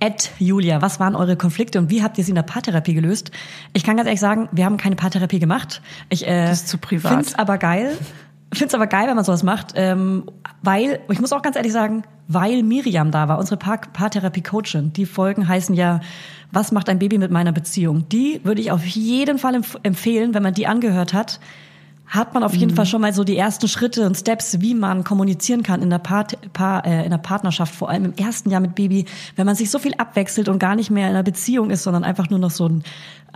Ed 0.00 0.30
Julia, 0.38 0.82
was 0.82 1.00
waren 1.00 1.14
eure 1.14 1.36
Konflikte 1.36 1.78
und 1.78 1.90
wie 1.90 2.02
habt 2.02 2.18
ihr 2.18 2.24
sie 2.24 2.32
in 2.32 2.34
der 2.34 2.42
Paartherapie 2.42 2.92
gelöst? 2.92 3.30
Ich 3.72 3.84
kann 3.84 3.96
ganz 3.96 4.06
ehrlich 4.06 4.20
sagen, 4.20 4.48
wir 4.52 4.64
haben 4.64 4.76
keine 4.76 4.96
Paartherapie 4.96 5.38
gemacht. 5.38 5.80
Ich 6.10 6.26
äh, 6.26 6.46
Das 6.48 6.62
ist 6.62 6.68
zu 6.68 6.76
privat. 6.78 7.12
Find's 7.12 7.34
aber 7.34 7.56
geil. 7.56 7.96
Find's 8.52 8.74
aber 8.74 8.86
geil, 8.86 9.08
wenn 9.08 9.16
man 9.16 9.24
sowas 9.24 9.42
macht, 9.42 9.72
ähm, 9.74 10.24
weil 10.62 11.00
ich 11.10 11.20
muss 11.20 11.32
auch 11.32 11.42
ganz 11.42 11.56
ehrlich 11.56 11.72
sagen, 11.72 12.04
weil 12.28 12.62
Miriam 12.62 13.10
da 13.10 13.28
war, 13.28 13.38
unsere 13.38 13.56
Paar 13.56 13.78
Paartherapie-Coachin. 13.78 14.92
Die 14.92 15.06
Folgen 15.06 15.48
heißen 15.48 15.74
ja, 15.74 16.00
was 16.52 16.72
macht 16.72 16.88
ein 16.88 16.98
Baby 16.98 17.18
mit 17.18 17.30
meiner 17.30 17.52
Beziehung? 17.52 18.08
Die 18.08 18.40
würde 18.44 18.60
ich 18.60 18.70
auf 18.70 18.84
jeden 18.84 19.38
Fall 19.38 19.56
empf 19.56 19.76
empfehlen, 19.82 20.32
wenn 20.34 20.42
man 20.42 20.54
die 20.54 20.66
angehört 20.66 21.12
hat 21.12 21.40
hat 22.06 22.34
man 22.34 22.42
auf 22.42 22.54
jeden 22.54 22.70
Mhm. 22.72 22.76
Fall 22.76 22.86
schon 22.86 23.00
mal 23.00 23.12
so 23.12 23.24
die 23.24 23.36
ersten 23.36 23.66
Schritte 23.68 24.06
und 24.06 24.16
Steps, 24.16 24.60
wie 24.60 24.74
man 24.74 25.02
kommunizieren 25.04 25.62
kann 25.62 25.82
in 25.82 25.90
der, 25.90 25.98
Part, 25.98 26.38
Paar, 26.52 26.86
äh, 26.86 27.04
in 27.04 27.10
der 27.10 27.18
Partnerschaft, 27.18 27.74
vor 27.74 27.90
allem 27.90 28.04
im 28.04 28.14
ersten 28.14 28.50
Jahr 28.50 28.60
mit 28.60 28.74
Baby, 28.74 29.06
wenn 29.34 29.44
man 29.46 29.56
sich 29.56 29.70
so 29.70 29.78
viel 29.78 29.94
abwechselt 29.98 30.48
und 30.48 30.58
gar 30.58 30.76
nicht 30.76 30.90
mehr 30.90 31.04
in 31.08 31.10
einer 31.14 31.22
Beziehung 31.24 31.70
ist, 31.70 31.82
sondern 31.82 32.04
einfach 32.04 32.30
nur 32.30 32.38
noch 32.38 32.50
so 32.50 32.68
ein 32.68 32.84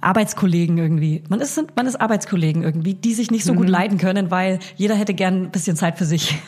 Arbeitskollegen 0.01 0.79
irgendwie. 0.79 1.23
Man 1.29 1.41
ist, 1.41 1.61
man 1.77 1.87
ist 1.87 2.01
Arbeitskollegen 2.01 2.63
irgendwie, 2.63 2.95
die 2.95 3.13
sich 3.13 3.31
nicht 3.31 3.45
so 3.45 3.53
Mhm. 3.53 3.57
gut 3.59 3.69
leiden 3.69 3.99
können, 3.99 4.31
weil 4.31 4.59
jeder 4.77 4.95
hätte 4.95 5.15
gern 5.15 5.45
ein 5.45 5.51
bisschen 5.51 5.77
Zeit 5.77 5.99
für 5.99 6.05
sich. 6.07 6.39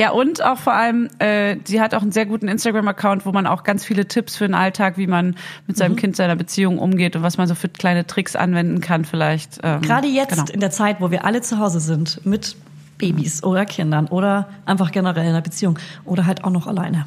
Ja, 0.00 0.12
und 0.12 0.42
auch 0.42 0.56
vor 0.56 0.72
allem, 0.72 1.10
äh, 1.18 1.56
sie 1.64 1.78
hat 1.78 1.94
auch 1.94 2.00
einen 2.00 2.10
sehr 2.10 2.24
guten 2.24 2.48
Instagram-Account, 2.48 3.26
wo 3.26 3.32
man 3.32 3.46
auch 3.46 3.64
ganz 3.64 3.84
viele 3.84 4.08
Tipps 4.08 4.34
für 4.34 4.46
den 4.46 4.54
Alltag, 4.54 4.96
wie 4.96 5.06
man 5.06 5.36
mit 5.66 5.76
seinem 5.76 5.94
Kind 5.94 6.16
seiner 6.16 6.36
Beziehung 6.36 6.78
umgeht 6.78 7.16
und 7.16 7.22
was 7.22 7.36
man 7.36 7.46
so 7.46 7.54
für 7.54 7.68
kleine 7.68 8.06
Tricks 8.06 8.34
anwenden 8.34 8.80
kann 8.80 9.04
vielleicht. 9.04 9.60
Ähm, 9.62 9.82
Gerade 9.82 10.08
jetzt 10.08 10.30
Genau. 10.30 10.44
in 10.50 10.60
der 10.60 10.70
Zeit, 10.70 11.02
wo 11.02 11.10
wir 11.10 11.26
alle 11.26 11.42
zu 11.42 11.58
Hause 11.58 11.80
sind 11.80 12.24
mit 12.24 12.56
Babys 12.96 13.44
oder 13.44 13.66
Kindern 13.66 14.06
oder 14.06 14.48
einfach 14.64 14.90
generell 14.90 15.24
in 15.24 15.28
einer 15.30 15.42
Beziehung 15.42 15.78
oder 16.06 16.24
halt 16.24 16.44
auch 16.44 16.50
noch 16.50 16.66
alleine. 16.66 17.06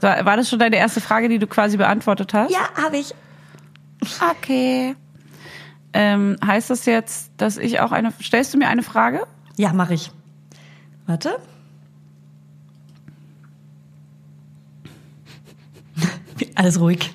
War 0.00 0.24
war 0.24 0.38
das 0.38 0.48
schon 0.48 0.58
deine 0.58 0.76
erste 0.76 1.02
Frage, 1.02 1.28
die 1.28 1.38
du 1.38 1.46
quasi 1.46 1.76
beantwortet 1.76 2.32
hast? 2.32 2.50
Ja, 2.50 2.82
habe 2.82 2.96
ich. 2.96 3.14
Okay. 4.30 4.94
Ähm, 5.92 6.38
heißt 6.42 6.70
das 6.70 6.86
jetzt, 6.86 7.30
dass 7.36 7.58
ich 7.58 7.80
auch 7.80 7.92
eine. 7.92 8.10
Stellst 8.22 8.54
du 8.54 8.58
mir 8.58 8.68
eine 8.68 8.82
Frage? 8.82 9.26
Ja, 9.58 9.74
mache 9.74 9.92
ich. 9.92 10.10
Warte. 11.06 11.36
Alles 16.54 16.80
ruhig. 16.80 17.14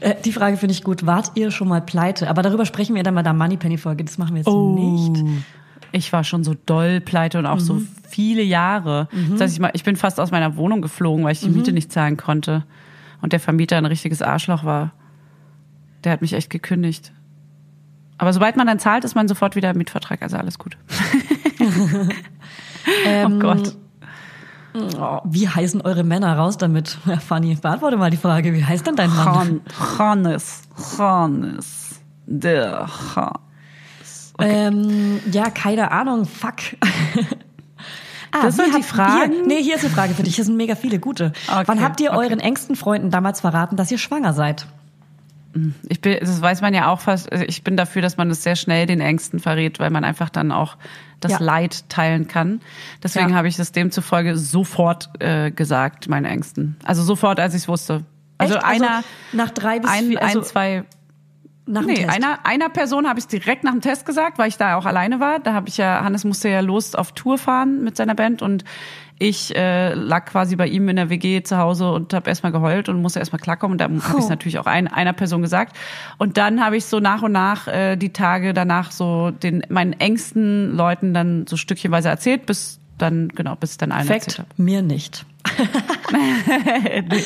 Äh, 0.00 0.14
Die 0.24 0.32
Frage 0.32 0.56
finde 0.56 0.72
ich 0.72 0.82
gut. 0.82 1.06
Wart 1.06 1.32
ihr 1.34 1.50
schon 1.50 1.68
mal 1.68 1.80
pleite? 1.80 2.28
Aber 2.28 2.42
darüber 2.42 2.66
sprechen 2.66 2.94
wir 2.94 3.02
dann 3.02 3.14
mal 3.14 3.20
in 3.20 3.24
der 3.24 3.32
Moneypenny-Folge. 3.34 4.04
Das 4.04 4.18
machen 4.18 4.34
wir 4.34 4.42
jetzt 4.42 4.48
nicht. 5.24 5.44
Ich 5.92 6.12
war 6.12 6.24
schon 6.24 6.42
so 6.42 6.54
doll 6.66 7.00
pleite 7.00 7.38
und 7.38 7.46
auch 7.46 7.60
so 7.60 7.80
viele 8.08 8.42
Jahre. 8.42 9.08
Das 9.32 9.40
heißt, 9.42 9.54
ich, 9.54 9.60
mal, 9.60 9.70
ich 9.74 9.84
bin 9.84 9.94
fast 9.96 10.18
aus 10.18 10.30
meiner 10.32 10.56
Wohnung 10.56 10.82
geflogen, 10.82 11.24
weil 11.24 11.32
ich 11.32 11.40
die 11.40 11.48
Miete 11.50 11.72
nicht 11.72 11.92
zahlen 11.92 12.16
konnte. 12.16 12.64
Und 13.22 13.32
der 13.32 13.40
Vermieter 13.40 13.76
ein 13.78 13.86
richtiges 13.86 14.20
Arschloch 14.20 14.64
war. 14.64 14.92
Der 16.02 16.12
hat 16.12 16.20
mich 16.20 16.32
echt 16.32 16.50
gekündigt. 16.50 17.12
Aber 18.18 18.32
sobald 18.32 18.56
man 18.56 18.66
dann 18.66 18.78
zahlt, 18.78 19.04
ist 19.04 19.14
man 19.14 19.28
sofort 19.28 19.56
wieder 19.56 19.70
im 19.70 19.78
Mietvertrag. 19.78 20.20
Also 20.22 20.36
alles 20.36 20.58
gut. 20.58 20.76
oh 23.24 23.28
Gott. 23.38 23.76
Oh, 24.76 25.20
wie 25.24 25.48
heißen 25.48 25.82
eure 25.82 26.02
Männer? 26.02 26.36
Raus 26.36 26.56
damit. 26.58 26.98
Ja, 27.06 27.18
Fanny, 27.18 27.54
beantworte 27.54 27.96
mal 27.96 28.10
die 28.10 28.16
Frage. 28.16 28.52
Wie 28.54 28.64
heißt 28.64 28.86
denn 28.86 28.96
dein 28.96 29.10
Mann? 29.10 29.26
Han, 29.26 29.60
Hannes. 29.98 30.62
Hannes. 30.98 32.00
Der 32.26 32.88
Han. 33.14 33.32
Ähm, 34.40 35.20
ja, 35.30 35.50
keine 35.50 35.92
Ahnung. 35.92 36.24
Fuck. 36.24 36.56
Ah, 38.32 38.42
Das 38.42 38.56
sind 38.56 38.76
die 38.76 38.82
Fragen? 38.82 39.32
Hier, 39.32 39.46
nee, 39.46 39.62
hier 39.62 39.76
ist 39.76 39.84
eine 39.84 39.94
Frage 39.94 40.12
für 40.14 40.24
dich. 40.24 40.34
Das 40.34 40.46
sind 40.46 40.56
mega 40.56 40.74
viele 40.74 40.98
gute. 40.98 41.32
Okay, 41.46 41.62
Wann 41.66 41.80
habt 41.80 42.00
ihr 42.00 42.10
okay. 42.10 42.26
euren 42.26 42.40
engsten 42.40 42.74
Freunden 42.74 43.10
damals 43.10 43.42
verraten, 43.42 43.76
dass 43.76 43.92
ihr 43.92 43.98
schwanger 43.98 44.32
seid? 44.32 44.66
Ich 45.88 46.00
bin, 46.00 46.18
das 46.18 46.42
weiß 46.42 46.60
man 46.62 46.74
ja 46.74 46.88
auch 46.90 46.98
fast. 46.98 47.30
also 47.30 47.44
Ich 47.44 47.62
bin 47.62 47.76
dafür, 47.76 48.02
dass 48.02 48.16
man 48.16 48.28
es 48.30 48.42
sehr 48.42 48.56
schnell 48.56 48.86
den 48.86 49.00
Ängsten 49.00 49.38
verrät, 49.38 49.78
weil 49.78 49.90
man 49.90 50.02
einfach 50.02 50.30
dann 50.30 50.50
auch 50.50 50.76
das 51.24 51.32
Ja. 51.32 51.38
Leid 51.40 51.88
teilen 51.88 52.28
kann. 52.28 52.60
Deswegen 53.02 53.30
Ja. 53.30 53.36
habe 53.36 53.48
ich 53.48 53.56
das 53.56 53.72
demzufolge 53.72 54.36
sofort 54.36 55.10
äh, 55.20 55.50
gesagt, 55.50 56.08
meine 56.08 56.28
Ängsten. 56.28 56.76
Also 56.84 57.02
sofort, 57.02 57.40
als 57.40 57.54
ich 57.54 57.62
es 57.62 57.68
wusste. 57.68 58.04
Also 58.38 58.54
Echt? 58.56 58.64
einer, 58.64 59.02
nach 59.32 59.50
drei 59.50 59.78
bis 59.80 59.90
ein, 59.90 60.06
vier, 60.08 60.22
also 60.22 60.40
ein, 60.40 60.44
zwei, 60.44 60.84
nach 61.66 61.82
nee, 61.82 61.94
Test. 61.94 62.10
einer, 62.10 62.40
einer 62.44 62.68
Person 62.68 63.08
habe 63.08 63.18
ich 63.18 63.26
direkt 63.26 63.64
nach 63.64 63.72
dem 63.72 63.80
Test 63.80 64.04
gesagt, 64.04 64.38
weil 64.38 64.48
ich 64.48 64.58
da 64.58 64.76
auch 64.76 64.84
alleine 64.84 65.18
war. 65.20 65.38
Da 65.38 65.54
habe 65.54 65.68
ich 65.68 65.78
ja, 65.78 66.04
Hannes 66.04 66.24
musste 66.24 66.48
ja 66.48 66.60
los 66.60 66.94
auf 66.94 67.12
Tour 67.12 67.38
fahren 67.38 67.82
mit 67.82 67.96
seiner 67.96 68.14
Band 68.14 68.42
und 68.42 68.64
ich 69.18 69.54
äh, 69.54 69.94
lag 69.94 70.26
quasi 70.26 70.56
bei 70.56 70.66
ihm 70.66 70.88
in 70.88 70.96
der 70.96 71.08
WG 71.08 71.42
zu 71.42 71.56
Hause 71.56 71.92
und 71.92 72.12
habe 72.12 72.28
erstmal 72.28 72.52
geheult 72.52 72.88
und 72.88 73.00
musste 73.00 73.20
erstmal 73.20 73.40
klarkommen. 73.40 73.74
Und 73.74 73.78
da 73.78 73.84
habe 73.84 74.18
ich 74.18 74.24
es 74.24 74.28
natürlich 74.28 74.58
auch 74.58 74.66
ein, 74.66 74.88
einer 74.88 75.12
Person 75.12 75.42
gesagt. 75.42 75.76
Und 76.18 76.36
dann 76.36 76.64
habe 76.64 76.76
ich 76.76 76.86
so 76.86 76.98
nach 76.98 77.22
und 77.22 77.32
nach 77.32 77.68
äh, 77.68 77.96
die 77.96 78.12
Tage 78.12 78.54
danach 78.54 78.90
so 78.90 79.30
den 79.30 79.64
meinen 79.68 79.92
engsten 79.92 80.76
Leuten 80.76 81.14
dann 81.14 81.46
so 81.46 81.56
stückchenweise 81.56 82.08
erzählt, 82.08 82.46
bis 82.46 82.80
dann, 82.98 83.28
genau, 83.28 83.54
bis 83.54 83.76
dann 83.76 83.92
allen 83.92 84.06
Perfekt, 84.06 84.38
erzählt 84.38 84.58
mir 84.58 84.82
nicht. 84.82 85.24
habe. 86.12 87.22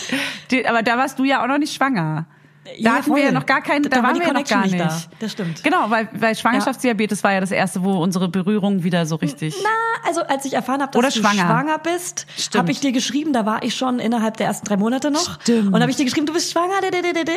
Die, 0.51 0.67
aber 0.67 0.83
da 0.83 0.99
warst 0.99 1.19
du 1.19 1.25
ja 1.25 1.43
auch 1.43 1.49
noch 1.49 1.59
nicht 1.59 1.75
schwanger. 1.75 2.27
Da 2.77 2.83
Ja, 2.83 2.93
hatten 2.97 3.11
wir 3.15 3.19
ja 3.19 3.25
voll. 3.27 3.33
noch 3.35 3.47
gar 3.47 3.61
keinen, 3.63 3.83
Da 3.85 3.89
da, 3.91 3.97
war 3.97 4.03
waren 4.05 4.15
die 4.15 4.21
wir 4.21 4.27
ja 4.29 4.33
noch 4.35 4.45
gar 4.45 4.63
nicht 4.63 4.73
nicht. 4.73 4.85
da. 4.85 5.01
Das 5.21 5.33
stimmt. 5.33 5.63
Genau, 5.65 5.89
weil, 5.91 6.09
weil 6.13 6.35
Schwangerschaftsdiabetes 6.37 7.25
war 7.25 7.33
ja 7.33 7.41
das 7.41 7.51
erste, 7.51 7.83
wo 7.83 7.93
unsere 8.03 8.29
Berührung 8.29 8.83
wieder 8.85 9.07
so 9.07 9.17
richtig. 9.17 9.55
Na, 9.63 9.69
also 10.09 10.23
als 10.23 10.45
ich 10.45 10.53
erfahren 10.55 10.81
habe, 10.83 10.93
dass 10.93 10.99
Oder 10.99 11.09
du 11.11 11.19
schwanger. 11.21 11.47
schwanger 11.47 11.79
bist, 11.79 12.27
habe 12.57 12.71
ich 12.71 12.81
dir 12.81 12.93
geschrieben, 12.93 13.33
da 13.33 13.47
war 13.47 13.63
ich 13.63 13.75
schon 13.75 13.99
innerhalb 13.99 14.37
der 14.37 14.47
ersten 14.47 14.67
drei 14.67 14.77
Monate 14.77 15.11
noch. 15.11 15.41
Stimmt. 15.41 15.73
Und 15.75 15.81
habe 15.81 15.91
ich 15.91 15.97
dir 15.97 16.05
geschrieben, 16.05 16.27
du 16.27 16.33
bist 16.33 16.53
schwanger, 16.53 16.75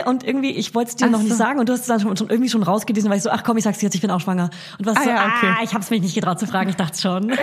und 0.05 0.23
irgendwie, 0.23 0.51
ich 0.51 0.75
wollte 0.75 0.89
es 0.91 0.95
dir 0.95 1.05
Ach 1.07 1.11
noch 1.11 1.19
nicht 1.21 1.31
so. 1.31 1.37
sagen 1.37 1.59
und 1.59 1.69
du 1.69 1.73
hast 1.73 1.81
es 1.81 1.87
dann 1.87 1.99
schon, 1.99 2.15
schon 2.17 2.29
irgendwie 2.29 2.49
schon 2.49 2.63
rausgelesen, 2.63 3.09
weil 3.09 3.17
ich 3.17 3.23
so, 3.23 3.29
ach 3.31 3.43
komm, 3.43 3.57
ich 3.57 3.63
sag's 3.63 3.79
dir 3.79 3.85
jetzt, 3.87 3.95
ich 3.95 4.01
bin 4.01 4.11
auch 4.11 4.19
schwanger. 4.21 4.49
Und 4.77 4.85
was 4.85 4.97
Ah 4.97 5.03
so, 5.03 5.09
ja, 5.09 5.15
okay. 5.25 5.55
ah, 5.59 5.63
ich 5.63 5.73
habe 5.73 5.83
es 5.83 5.89
mich 5.89 6.01
nicht 6.01 6.15
getraut 6.15 6.39
zu 6.39 6.47
fragen, 6.47 6.69
ich 6.69 6.75
dachte 6.75 6.99
schon. 7.01 7.29
Ja, 7.29 7.35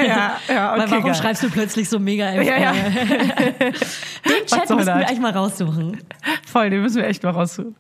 ja, 0.49 0.73
okay, 0.73 0.81
Weil 0.83 0.91
warum 0.91 1.05
geil. 1.05 1.15
schreibst 1.15 1.43
du 1.43 1.51
plötzlich 1.51 1.89
so 1.89 1.99
mega? 1.99 2.33
Ja, 2.33 2.57
ja. 2.59 2.73
Den 2.73 4.47
Chat 4.47 4.69
soll 4.69 4.77
müssten 4.77 4.87
wir 4.87 4.95
eigentlich 5.09 5.21
mal 5.21 5.33
raussuchen. 5.33 5.99
Voll, 6.47 6.71
den 6.71 6.83
müssen 6.83 6.97
wir 6.97 7.07
echt 7.07 7.23
mal 7.23 7.31
raussuchen. 7.31 7.75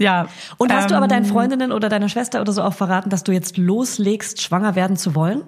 Ja. 0.00 0.28
Und 0.56 0.72
hast 0.72 0.90
du 0.90 0.94
aber 0.94 1.04
ähm, 1.04 1.10
deinen 1.10 1.24
Freundinnen 1.26 1.72
oder 1.72 1.90
deiner 1.90 2.08
Schwester 2.08 2.40
oder 2.40 2.52
so 2.52 2.62
auch 2.62 2.72
verraten, 2.72 3.10
dass 3.10 3.22
du 3.22 3.32
jetzt 3.32 3.58
loslegst, 3.58 4.40
schwanger 4.40 4.74
werden 4.74 4.96
zu 4.96 5.14
wollen? 5.14 5.42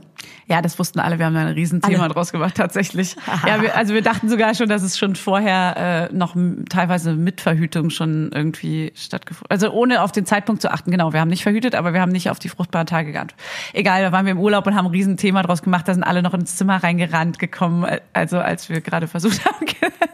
Ja, 0.46 0.60
das 0.60 0.78
wussten 0.78 1.00
alle. 1.00 1.18
Wir 1.18 1.24
haben 1.24 1.34
da 1.34 1.40
ein 1.40 1.48
Riesenthema 1.48 2.04
Alle. 2.04 2.12
draus 2.12 2.32
gemacht, 2.32 2.54
tatsächlich. 2.56 3.16
ja, 3.46 3.62
wir, 3.62 3.74
also 3.74 3.94
wir 3.94 4.02
dachten 4.02 4.28
sogar 4.28 4.54
schon, 4.54 4.68
dass 4.68 4.82
es 4.82 4.98
schon 4.98 5.16
vorher 5.16 6.10
äh, 6.10 6.14
noch 6.14 6.36
teilweise 6.68 7.14
mit 7.14 7.40
Verhütung 7.40 7.88
schon 7.88 8.30
irgendwie 8.32 8.92
stattgefunden 8.94 9.50
Also 9.50 9.70
ohne 9.70 10.02
auf 10.02 10.12
den 10.12 10.26
Zeitpunkt 10.26 10.60
zu 10.60 10.70
achten. 10.70 10.90
Genau, 10.90 11.14
wir 11.14 11.20
haben 11.20 11.30
nicht 11.30 11.42
verhütet, 11.42 11.74
aber 11.74 11.94
wir 11.94 12.02
haben 12.02 12.12
nicht 12.12 12.28
auf 12.28 12.38
die 12.38 12.50
fruchtbaren 12.50 12.86
Tage 12.86 13.12
geantwortet. 13.12 13.46
Egal, 13.72 14.02
da 14.02 14.12
waren 14.12 14.26
wir 14.26 14.32
im 14.32 14.38
Urlaub 14.38 14.66
und 14.66 14.74
haben 14.74 14.86
ein 14.86 14.92
Riesenthema 14.92 15.42
draus 15.42 15.62
gemacht. 15.62 15.88
Da 15.88 15.94
sind 15.94 16.04
alle 16.04 16.22
noch 16.22 16.34
ins 16.34 16.56
Zimmer 16.56 16.82
reingerannt 16.82 17.38
gekommen, 17.38 17.84
äh, 17.84 18.00
also 18.12 18.38
als 18.38 18.68
wir 18.68 18.82
gerade 18.82 19.08
versucht 19.08 19.44
haben, 19.46 19.66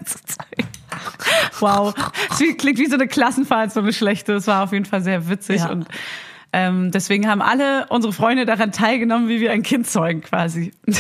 zu 0.05 0.19
zeigen. 0.25 0.69
Wow, 1.61 1.95
es 2.31 2.41
wie- 2.41 2.55
klingt 2.57 2.79
wie 2.79 2.87
so 2.87 2.95
eine 2.95 3.09
Klassenfahrt, 3.09 3.73
so 3.73 3.81
eine 3.81 3.93
schlechte. 3.93 4.35
Es 4.35 4.47
war 4.47 4.63
auf 4.65 4.73
jeden 4.73 4.85
Fall 4.85 5.03
sehr 5.03 5.29
witzig 5.29 5.61
Ja. 5.63 5.71
und 5.71 5.87
ähm, 6.53 6.91
deswegen 6.93 7.29
haben 7.29 7.43
alle 7.43 7.87
unsere 7.91 8.13
Freunde 8.13 8.47
daran 8.47 8.73
teilgenommen, 8.73 9.29
wie 9.29 9.41
wir 9.41 9.53
ein 9.53 9.63
Kind 9.63 9.87
zeugen 9.89 10.23
quasi. 10.23 10.73
Ey, 10.87 10.95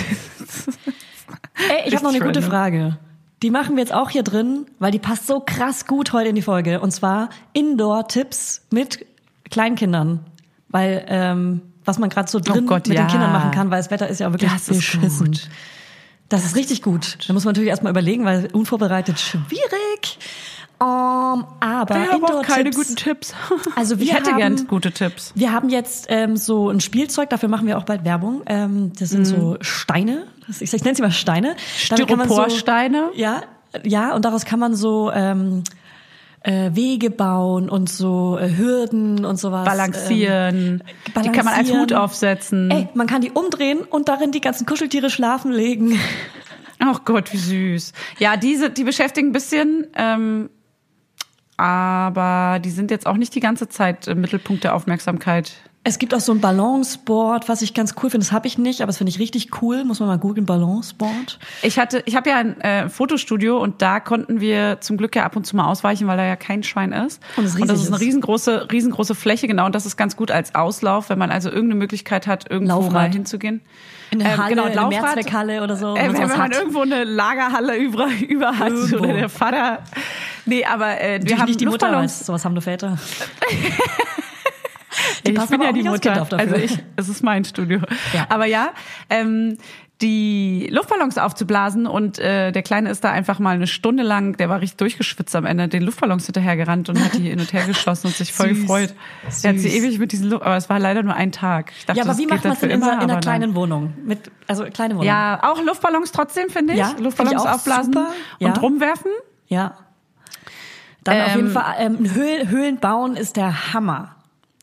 ich 1.87 1.95
habe 1.95 2.05
noch 2.05 2.15
eine 2.15 2.25
gute. 2.25 2.43
Frage. 2.43 2.99
Die 3.43 3.51
machen 3.51 3.77
wir 3.77 3.83
jetzt 3.83 3.95
auch 3.95 4.11
hier 4.11 4.25
drin, 4.25 4.67
weil 4.81 4.91
die 4.91 4.99
passt 4.99 5.27
so 5.27 5.41
krass 5.41 5.87
gut 5.87 6.13
heute 6.13 6.29
in 6.31 6.35
die 6.35 6.43
Folge. 6.43 6.81
Und 6.81 6.91
zwar 6.91 7.29
Indoor-Tipps 7.53 8.67
mit 8.73 9.07
Kleinkindern. 9.51 10.21
Weil, 10.69 11.05
ähm, 11.09 11.63
was 11.85 11.99
man 11.99 12.11
gerade 12.11 12.29
so 12.31 12.41
drin 12.41 12.65
Oh 12.65 12.69
Gott, 12.69 12.89
mit 12.89 12.97
ja. 12.99 13.05
den 13.05 13.11
Kindern 13.11 13.33
machen 13.33 13.53
kann, 13.53 13.71
weil 13.71 13.79
das 13.79 13.91
Wetter 13.91 14.09
ist 14.09 14.19
ja 14.21 14.29
auch 14.29 14.33
wirklich 14.33 14.51
Das 14.53 14.69
ist 14.69 14.77
beschissen. 14.79 15.27
gut. 15.29 15.49
Das 16.29 16.45
ist 16.45 16.57
richtig 16.57 16.83
gut. 16.83 17.18
Da 17.26 17.33
muss 17.33 17.45
man 17.45 17.53
natürlich 17.53 17.70
erstmal 17.70 17.91
überlegen, 17.91 18.24
weil 18.24 18.49
unvorbereitet 18.53 19.18
schwierig. 19.18 20.18
Um, 20.81 21.45
aber 21.59 22.05
Ich 22.05 22.12
habe 22.12 22.24
auch 22.26 22.43
keine 22.43 22.70
guten 22.70 22.95
Tipps. 22.95 23.35
Also 23.74 23.99
wir 23.99 24.07
ich 24.07 24.14
hätte 24.14 24.31
haben, 24.31 24.39
gern 24.39 24.66
gute 24.68 24.93
Tipps. 24.93 25.33
Wir 25.35 25.53
haben 25.53 25.70
jetzt 25.70 26.07
ähm, 26.09 26.37
so 26.37 26.70
ein 26.70 26.81
Spielzeug, 26.81 27.31
dafür 27.31 27.49
machen 27.49 27.66
wir 27.66 27.79
auch 27.79 27.83
bald 27.83 28.05
Werbung. 28.05 28.43
Ähm, 28.47 28.93
das 28.97 29.11
sind 29.11 29.24
so 29.24 29.57
Steine. 29.61 30.26
Ich, 30.61 30.72
ich 30.72 30.85
nenne 30.85 30.95
sie 30.95 31.03
mal 31.03 31.11
Steine. 31.11 31.57
Styroporsteine? 31.76 33.11
So, 33.12 33.18
ja, 33.18 33.43
ja, 33.83 34.14
und 34.14 34.24
daraus 34.24 34.45
kann 34.45 34.61
man 34.61 34.74
so 34.74 35.11
ähm, 35.12 35.64
äh, 36.43 36.70
Wege 36.74 37.11
bauen 37.11 37.68
und 37.68 37.89
so 37.89 38.39
äh, 38.39 38.57
Hürden 38.57 39.24
und 39.24 39.36
sowas. 39.36 39.64
Balancieren. 39.64 40.82
Ähm, 40.86 41.22
Die 41.22 41.30
kann 41.30 41.45
man 41.45 41.55
als 41.55 41.68
balancieren. 41.68 41.80
Hut 41.80 41.93
aufsetzen. 41.93 42.70
Ey, 42.70 42.89
man 42.95 43.07
kann 43.07 43.20
die 43.20 43.30
umdrehen 43.30 43.80
und 43.80 44.09
darin 44.09 44.32
die 44.32 44.41
ganzen 44.41 44.66
Kuscheltiere 44.66 45.11
schlafen 45.11 45.53
legen. 45.53 45.99
Ach 46.78 47.01
Gott, 47.05 47.32
wie 47.32 47.39
süß. 47.39 47.93
Ja, 48.18 48.36
diese, 48.36 48.70
die 48.70 48.84
beschäftigen 48.84 49.28
ein 49.28 49.32
bisschen, 49.32 49.86
ähm, 49.97 50.51
aber 51.57 52.61
die 52.61 52.70
sind 52.70 52.91
jetzt 52.91 53.07
auch 53.07 53.16
nicht 53.16 53.34
die 53.34 53.41
ganze 53.41 53.68
Zeit 53.68 54.07
im 54.07 54.20
Mittelpunkt 54.20 54.62
der 54.64 54.74
Aufmerksamkeit. 54.74 55.53
Es 55.85 55.99
gibt 55.99 56.12
auch 56.12 56.20
so 56.20 56.33
ein 56.33 56.41
Balanceboard, 56.41 57.49
was 57.49 57.62
ich 57.62 57.72
ganz 57.72 57.95
cool 58.03 58.11
finde. 58.11 58.26
Das 58.26 58.33
habe 58.33 58.47
ich 58.47 58.59
nicht, 58.59 58.83
aber 58.83 58.89
das 58.89 58.99
finde 58.99 59.11
ich 59.11 59.18
richtig 59.18 59.62
cool. 59.62 59.85
Muss 59.85 60.01
man 60.01 60.09
mal 60.09 60.18
googeln, 60.18 60.45
Balanceboard. 60.45 61.39
Ich 61.62 61.79
hatte, 61.79 62.03
ich 62.05 62.14
habe 62.14 62.29
ja 62.29 62.37
ein 62.37 62.61
äh, 62.61 62.89
Fotostudio 62.91 63.57
und 63.59 63.81
da 63.81 63.99
konnten 64.01 64.41
wir 64.41 64.81
zum 64.81 64.99
Glück 64.99 65.16
ja 65.16 65.24
ab 65.24 65.35
und 65.37 65.47
zu 65.47 65.57
mal 65.57 65.66
ausweichen, 65.66 66.07
weil 66.07 66.18
da 66.18 66.26
ja 66.26 66.37
kein 66.37 66.62
Schwein 66.62 66.93
ist. 66.93 67.22
Und 67.37 67.45
es 67.47 67.55
riesig 67.57 67.68
das 67.68 67.81
ist 67.83 67.89
eine 67.89 68.01
riesengroße, 68.01 68.68
riesengroße 68.70 69.14
Fläche, 69.14 69.47
genau. 69.47 69.64
Und 69.64 69.74
das 69.74 69.87
ist 69.87 69.97
ganz 69.97 70.14
gut 70.14 70.31
als 70.31 70.55
Auslauf, 70.55 71.09
wenn 71.09 71.18
man 71.18 71.31
also 71.31 71.49
irgendeine 71.49 71.79
Möglichkeit 71.79 72.26
hat, 72.26 72.51
irgendwo 72.51 72.74
Laufrad. 72.74 72.93
mal 72.93 73.11
hinzugehen. 73.11 73.62
In 74.11 74.18
der 74.18 74.33
Ähm, 74.33 74.39
Halle, 74.39 74.55
genau, 74.57 74.66
in 74.66 74.72
der. 74.74 74.87
Mehrzweckhalle 74.89 75.62
oder 75.62 75.76
so. 75.76 75.97
Äh, 75.97 76.12
wenn 76.12 76.29
man 76.29 76.37
hat. 76.39 76.55
irgendwo 76.55 76.81
eine 76.81 77.05
Lagerhalle 77.05 77.76
über, 77.76 78.09
über 78.29 78.59
hat 78.59 78.70
Irgendwo. 78.72 79.05
oder 79.05 79.14
der 79.14 79.29
Vater. 79.31 79.79
Nee, 80.45 80.64
aber 80.66 81.01
äh, 81.01 81.20
wir 81.22 81.39
haben 81.39 81.47
nicht 81.47 81.61
die 81.61 81.66
Mutter, 81.66 81.87
weil 81.87 82.03
Luftballons. 82.03 82.26
sowas 82.26 82.45
haben 82.45 82.53
nur 82.55 82.62
Väter. 82.62 82.99
Die 85.26 85.32
ich 85.32 85.47
bin 85.47 85.61
ja 85.62 85.72
die 85.72 85.82
Mutter. 85.82 86.22
Auf 86.22 86.28
dafür. 86.28 86.39
Also 86.53 86.57
ich, 86.57 86.78
es 86.97 87.09
ist 87.09 87.22
mein 87.22 87.45
Studio. 87.45 87.80
Ja. 88.14 88.26
Aber 88.30 88.47
ja, 88.47 88.70
ähm, 89.11 89.59
die 90.01 90.68
Luftballons 90.70 91.18
aufzublasen 91.18 91.89
und 91.89 92.20
äh, 92.20 92.53
der 92.53 92.62
Kleine 92.62 92.89
ist 92.89 93.03
da 93.03 93.11
einfach 93.11 93.41
mal 93.41 93.57
eine 93.57 93.66
Stunde 93.66 94.05
lang, 94.05 94.36
der 94.36 94.49
war 94.49 94.61
richtig 94.61 94.76
durchgeschwitzt 94.78 95.34
am 95.34 95.45
Ende, 95.45 95.66
den 95.66 95.82
Luftballons 95.82 96.24
hinterhergerannt 96.26 96.89
und 96.89 97.05
hat 97.05 97.14
die 97.14 97.28
hin 97.30 97.41
und 97.41 97.53
her 97.53 97.64
geschossen 97.66 98.07
und 98.07 98.14
sich 98.16 98.32
voll 98.32 98.51
Süß. 98.55 98.61
gefreut. 98.62 98.95
Er 99.43 99.51
hat 99.51 99.59
sie 99.59 99.68
Süß. 99.68 99.74
ewig 99.74 99.99
mit 99.99 100.12
diesen 100.12 100.30
Luft, 100.30 100.45
aber 100.45 100.57
es 100.57 100.68
war 100.70 100.78
leider 100.78 101.03
nur 101.03 101.14
ein 101.14 101.32
Tag. 101.32 101.72
Ich 101.76 101.84
dachte, 101.84 101.99
Ja, 101.99 102.05
aber 102.05 102.12
das 102.12 102.18
wie 102.18 102.26
macht 102.26 102.45
man 102.45 102.53
es 102.53 102.61
dafür 102.61 102.68
denn 102.68 102.80
immer, 102.80 102.93
in 102.93 103.11
einer 103.11 103.20
kleinen 103.20 103.55
Wohnung? 103.57 103.93
Mit, 104.05 104.30
also 104.47 104.64
kleine 104.66 104.95
Wohnung. 104.95 105.07
Ja, 105.07 105.41
auch 105.43 105.61
Luftballons 105.64 106.12
trotzdem, 106.12 106.49
finde 106.49 106.74
ich. 106.74 106.78
Ja, 106.78 106.95
Luftballons 107.01 107.32
ich 107.32 107.39
auch 107.49 107.55
aufblasen. 107.55 107.97
Ja. 108.39 108.49
und 108.49 108.62
rumwerfen. 108.62 109.11
Ja. 109.49 109.78
Dann 111.03 111.20
auf 111.22 111.28
Ähm, 111.30 111.36
jeden 111.36 111.51
Fall, 111.51 111.74
ähm, 111.78 112.14
Höhlen, 112.14 112.49
Höhlen 112.51 112.76
bauen 112.78 113.16
ist 113.16 113.36
der 113.36 113.72
Hammer. 113.74 114.14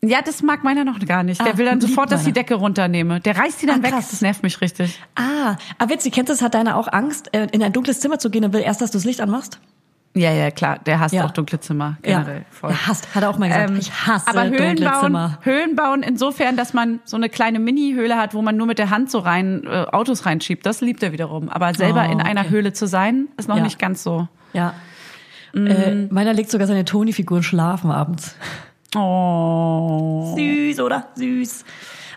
Ja, 0.08 0.22
das 0.22 0.42
mag 0.42 0.64
meiner 0.64 0.84
noch 0.84 0.98
gar 1.00 1.22
nicht. 1.22 1.40
Der 1.44 1.54
Ah, 1.54 1.58
will 1.58 1.66
dann 1.66 1.80
sofort, 1.80 2.10
dass 2.12 2.20
ich 2.22 2.26
die. 2.28 2.32
Decke 2.32 2.54
runternehme. 2.54 3.20
Der 3.20 3.36
reißt 3.36 3.60
die 3.62 3.66
dann 3.66 3.80
Ah, 3.80 3.82
weg. 3.84 3.92
krass. 3.92 4.10
Das 4.10 4.20
nervt 4.20 4.42
mich 4.42 4.60
richtig. 4.60 5.00
Ah, 5.14 5.56
aber 5.78 5.90
witzig, 5.90 6.12
kennst 6.12 6.28
du 6.30 6.34
das? 6.34 6.42
Hat 6.42 6.54
deiner 6.54 6.76
auch 6.76 6.92
Angst, 6.92 7.32
äh, 7.34 7.46
in 7.52 7.62
ein 7.62 7.72
dunkles 7.72 8.00
Zimmer 8.00 8.18
zu 8.18 8.30
gehen 8.30 8.44
und 8.44 8.52
will 8.52 8.60
erst, 8.62 8.80
dass 8.80 8.90
du 8.90 8.98
das 8.98 9.04
Licht 9.04 9.20
anmachst? 9.20 9.58
Ja, 10.14 10.30
ja, 10.32 10.50
klar. 10.50 10.78
Der 10.86 10.98
hasst 10.98 11.12
Ja. 11.14 11.26
auch 11.26 11.30
dunkle 11.30 11.60
Zimmer 11.60 11.98
Ja. 12.02 12.20
generell. 12.20 12.46
Voll. 12.50 12.70
Er 12.70 12.86
hasst, 12.86 13.14
hat 13.14 13.22
er 13.22 13.28
auch 13.28 13.36
mal 13.36 13.48
gesagt. 13.48 13.68
Ähm, 13.70 13.76
ich 13.76 13.92
hasse 13.92 14.28
aber 14.28 14.44
Höhlen 14.44 14.76
dunkle 14.76 14.86
bauen, 14.90 15.00
Zimmer. 15.02 15.38
Höhlen 15.42 15.76
bauen 15.76 16.02
insofern, 16.02 16.56
dass 16.56 16.72
man 16.72 17.00
so 17.04 17.16
eine 17.18 17.28
kleine 17.28 17.58
Mini-Höhle 17.58 18.16
hat, 18.16 18.32
wo 18.32 18.40
man 18.40 18.56
nur 18.56 18.66
mit 18.66 18.78
der 18.78 18.88
Hand 18.88 19.10
so 19.10 19.18
rein 19.18 19.64
äh, 19.66 19.84
Autos 19.92 20.24
reinschiebt. 20.24 20.64
Das 20.64 20.80
liebt 20.80 21.02
er 21.02 21.12
wiederum. 21.12 21.50
Aber 21.50 21.74
selber 21.74 22.06
Oh, 22.08 22.12
in 22.12 22.22
einer 22.22 22.42
okay. 22.42 22.50
Höhle 22.50 22.72
zu 22.72 22.86
sein, 22.86 23.28
ist 23.36 23.48
noch 23.48 23.58
Ja. 23.58 23.62
nicht 23.62 23.78
ganz 23.78 24.02
so. 24.02 24.26
Ja. 24.54 24.72
Mm. 25.52 25.66
Äh, 25.66 25.94
meiner 26.10 26.32
legt 26.32 26.50
sogar 26.50 26.66
seine 26.66 26.86
Toni-Figuren 26.86 27.42
schlafen 27.42 27.90
abends. 27.90 28.36
Oh. 28.96 30.34
Süß, 30.36 30.80
oder? 30.80 31.08
Süß. 31.14 31.64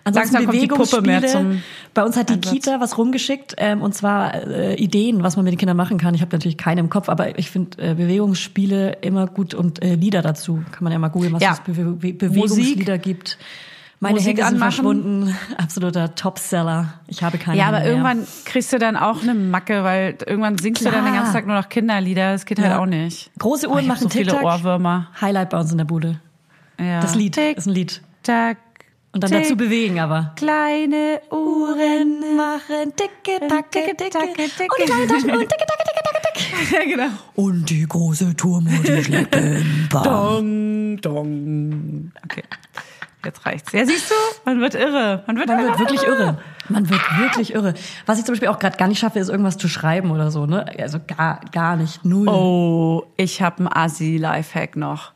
Ansonsten 0.06 0.34
Langsam 0.36 0.52
kommt 0.52 0.64
die 0.64 0.68
Puppe 0.68 1.02
mehr 1.06 1.20
Bewegungsspiele. 1.22 1.54
zum 1.58 1.64
Bei 1.94 2.04
uns 2.04 2.16
hat 2.18 2.30
die 2.30 2.34
Einsatz. 2.36 2.52
Kita 2.54 2.80
was 2.80 2.98
rumgeschickt, 2.98 3.56
ähm, 3.58 3.82
und 3.82 3.94
zwar 3.94 4.34
äh, 4.48 4.76
Ideen, 4.76 5.22
was 5.24 5.36
man 5.36 5.44
mit 5.44 5.54
den 5.54 5.58
Kindern 5.60 5.78
machen 5.78 5.98
kann. 5.98 6.16
Ich 6.16 6.22
habe 6.22 6.32
natürlich 6.32 6.58
keine 6.58 6.80
im 6.80 6.90
Kopf, 6.90 7.10
aber 7.10 7.38
ich 7.38 7.52
finde 7.52 7.78
äh, 7.92 7.94
Bewegungsspiele 7.96 8.98
immer 9.02 9.28
gut 9.28 9.54
und 9.54 9.84
äh, 9.84 9.96
Lieder 9.96 10.22
dazu. 10.22 10.64
Kann 10.72 10.84
man 10.84 10.94
ja 10.94 11.00
mal 11.00 11.10
googeln, 11.10 11.34
was 11.34 11.44
Ja. 11.44 11.52
es 11.52 11.60
Bewe 11.60 11.92
Be 11.92 12.14
Bewegungslieder 12.14 12.98
gibt. 12.98 13.38
Meine 14.00 14.16
Musik 14.16 14.30
Hände 14.38 14.44
sind 14.44 14.54
anmachen. 14.56 14.72
verschwunden. 14.72 15.36
Absoluter 15.58 16.16
Topseller. 16.16 16.94
Ich 17.08 17.22
habe 17.22 17.38
keine 17.38 17.58
Ja, 17.58 17.68
aber 17.68 17.80
mehr. 17.80 17.88
irgendwann 17.90 18.26
kriegst 18.46 18.72
du 18.72 18.80
dann 18.80 18.96
auch 18.96 19.22
eine 19.22 19.34
Macke, 19.34 19.84
weil 19.84 20.16
irgendwann 20.26 20.58
singst 20.58 20.82
du 20.82 20.86
dann 20.86 21.04
den 21.04 21.12
Klar. 21.12 21.16
ganzen 21.18 21.34
Tag 21.34 21.46
nur 21.46 21.58
noch 21.58 21.68
Kinderlieder. 21.68 22.32
Das 22.32 22.46
geht 22.46 22.60
halt 22.60 22.70
Ja. 22.72 22.80
auch 22.80 22.86
nicht. 22.86 23.30
Große 23.38 23.68
Oh, 23.68 23.72
Uhren 23.74 23.82
hab 23.82 23.88
machen 23.90 24.04
so 24.04 24.10
viele 24.10 24.32
TikTok. 24.32 24.44
Ohrwürmer. 24.46 25.08
Highlight 25.20 25.50
bei 25.50 25.60
uns 25.60 25.74
in 25.74 25.78
der 25.78 25.86
Bude. 25.86 26.22
Ja. 26.80 27.02
Das 27.02 27.16
Lied 27.16 27.34
Tick, 27.36 27.58
ist 27.58 27.68
ein 27.68 27.74
Lied. 27.74 28.02
tack, 28.24 28.58
Und 29.14 29.24
dann 29.24 29.32
tick, 29.32 29.44
dazu 29.44 29.56
bewegen 29.58 30.00
aber. 30.00 30.34
Kleine 30.36 31.22
Uhren. 31.32 32.36
machen 32.38 32.94
dicke, 33.00 33.40
dacke, 33.48 33.96
dicke. 33.96 34.10
Tacke, 34.10 34.34
dicke. 34.36 34.64
Und 34.64 34.80
die 34.80 34.86
kleine 34.86 35.08
Taschenuhr, 35.08 35.40
dicke, 35.40 35.66
dacke, 35.68 35.84
dicke, 35.86 36.04
dacke, 36.04 36.22
dicke. 36.22 36.30
Ja, 36.72 36.84
genau. 36.86 37.10
Und 37.36 37.70
die 37.70 37.86
große 37.88 38.36
Turmuhr, 38.36 38.82
die 38.84 39.04
schlägt. 39.04 39.36
Dong, 40.04 40.98
dong. 41.02 42.12
Okay. 42.24 42.44
Jetzt 43.26 43.46
reicht's. 43.46 43.72
Ja, 43.74 43.86
siehst 43.86 44.10
du? 44.12 44.16
Man 44.46 44.62
wird 44.62 44.76
irre. 44.76 45.24
Man 45.28 45.38
wird, 45.38 45.48
Man 45.48 45.64
wird 45.66 45.80
wirklich 45.80 46.04
irre. 46.04 46.38
Man 46.70 46.90
wird 46.90 47.02
wirklich 47.18 47.54
irre. 47.54 47.74
Was 48.06 48.18
ich 48.20 48.26
zum 48.26 48.34
Beispiel 48.34 48.48
auch 48.48 48.60
gerade 48.60 48.78
gar 48.78 48.88
nicht 48.88 49.00
schaffe, 49.00 49.20
ist 49.20 49.28
irgendwas 49.30 49.58
zu 49.58 49.68
schreiben 49.68 50.12
oder 50.12 50.32
so, 50.32 50.46
ne? 50.46 50.66
Also 50.80 51.00
gar, 51.06 51.42
gar 51.52 51.76
nicht. 51.76 52.06
Null. 52.06 52.30
Oh, 52.30 53.04
ich 53.18 53.42
habe 53.42 53.58
einen 53.60 53.68
Assi-Lifehack 53.74 54.76
noch. 54.78 55.12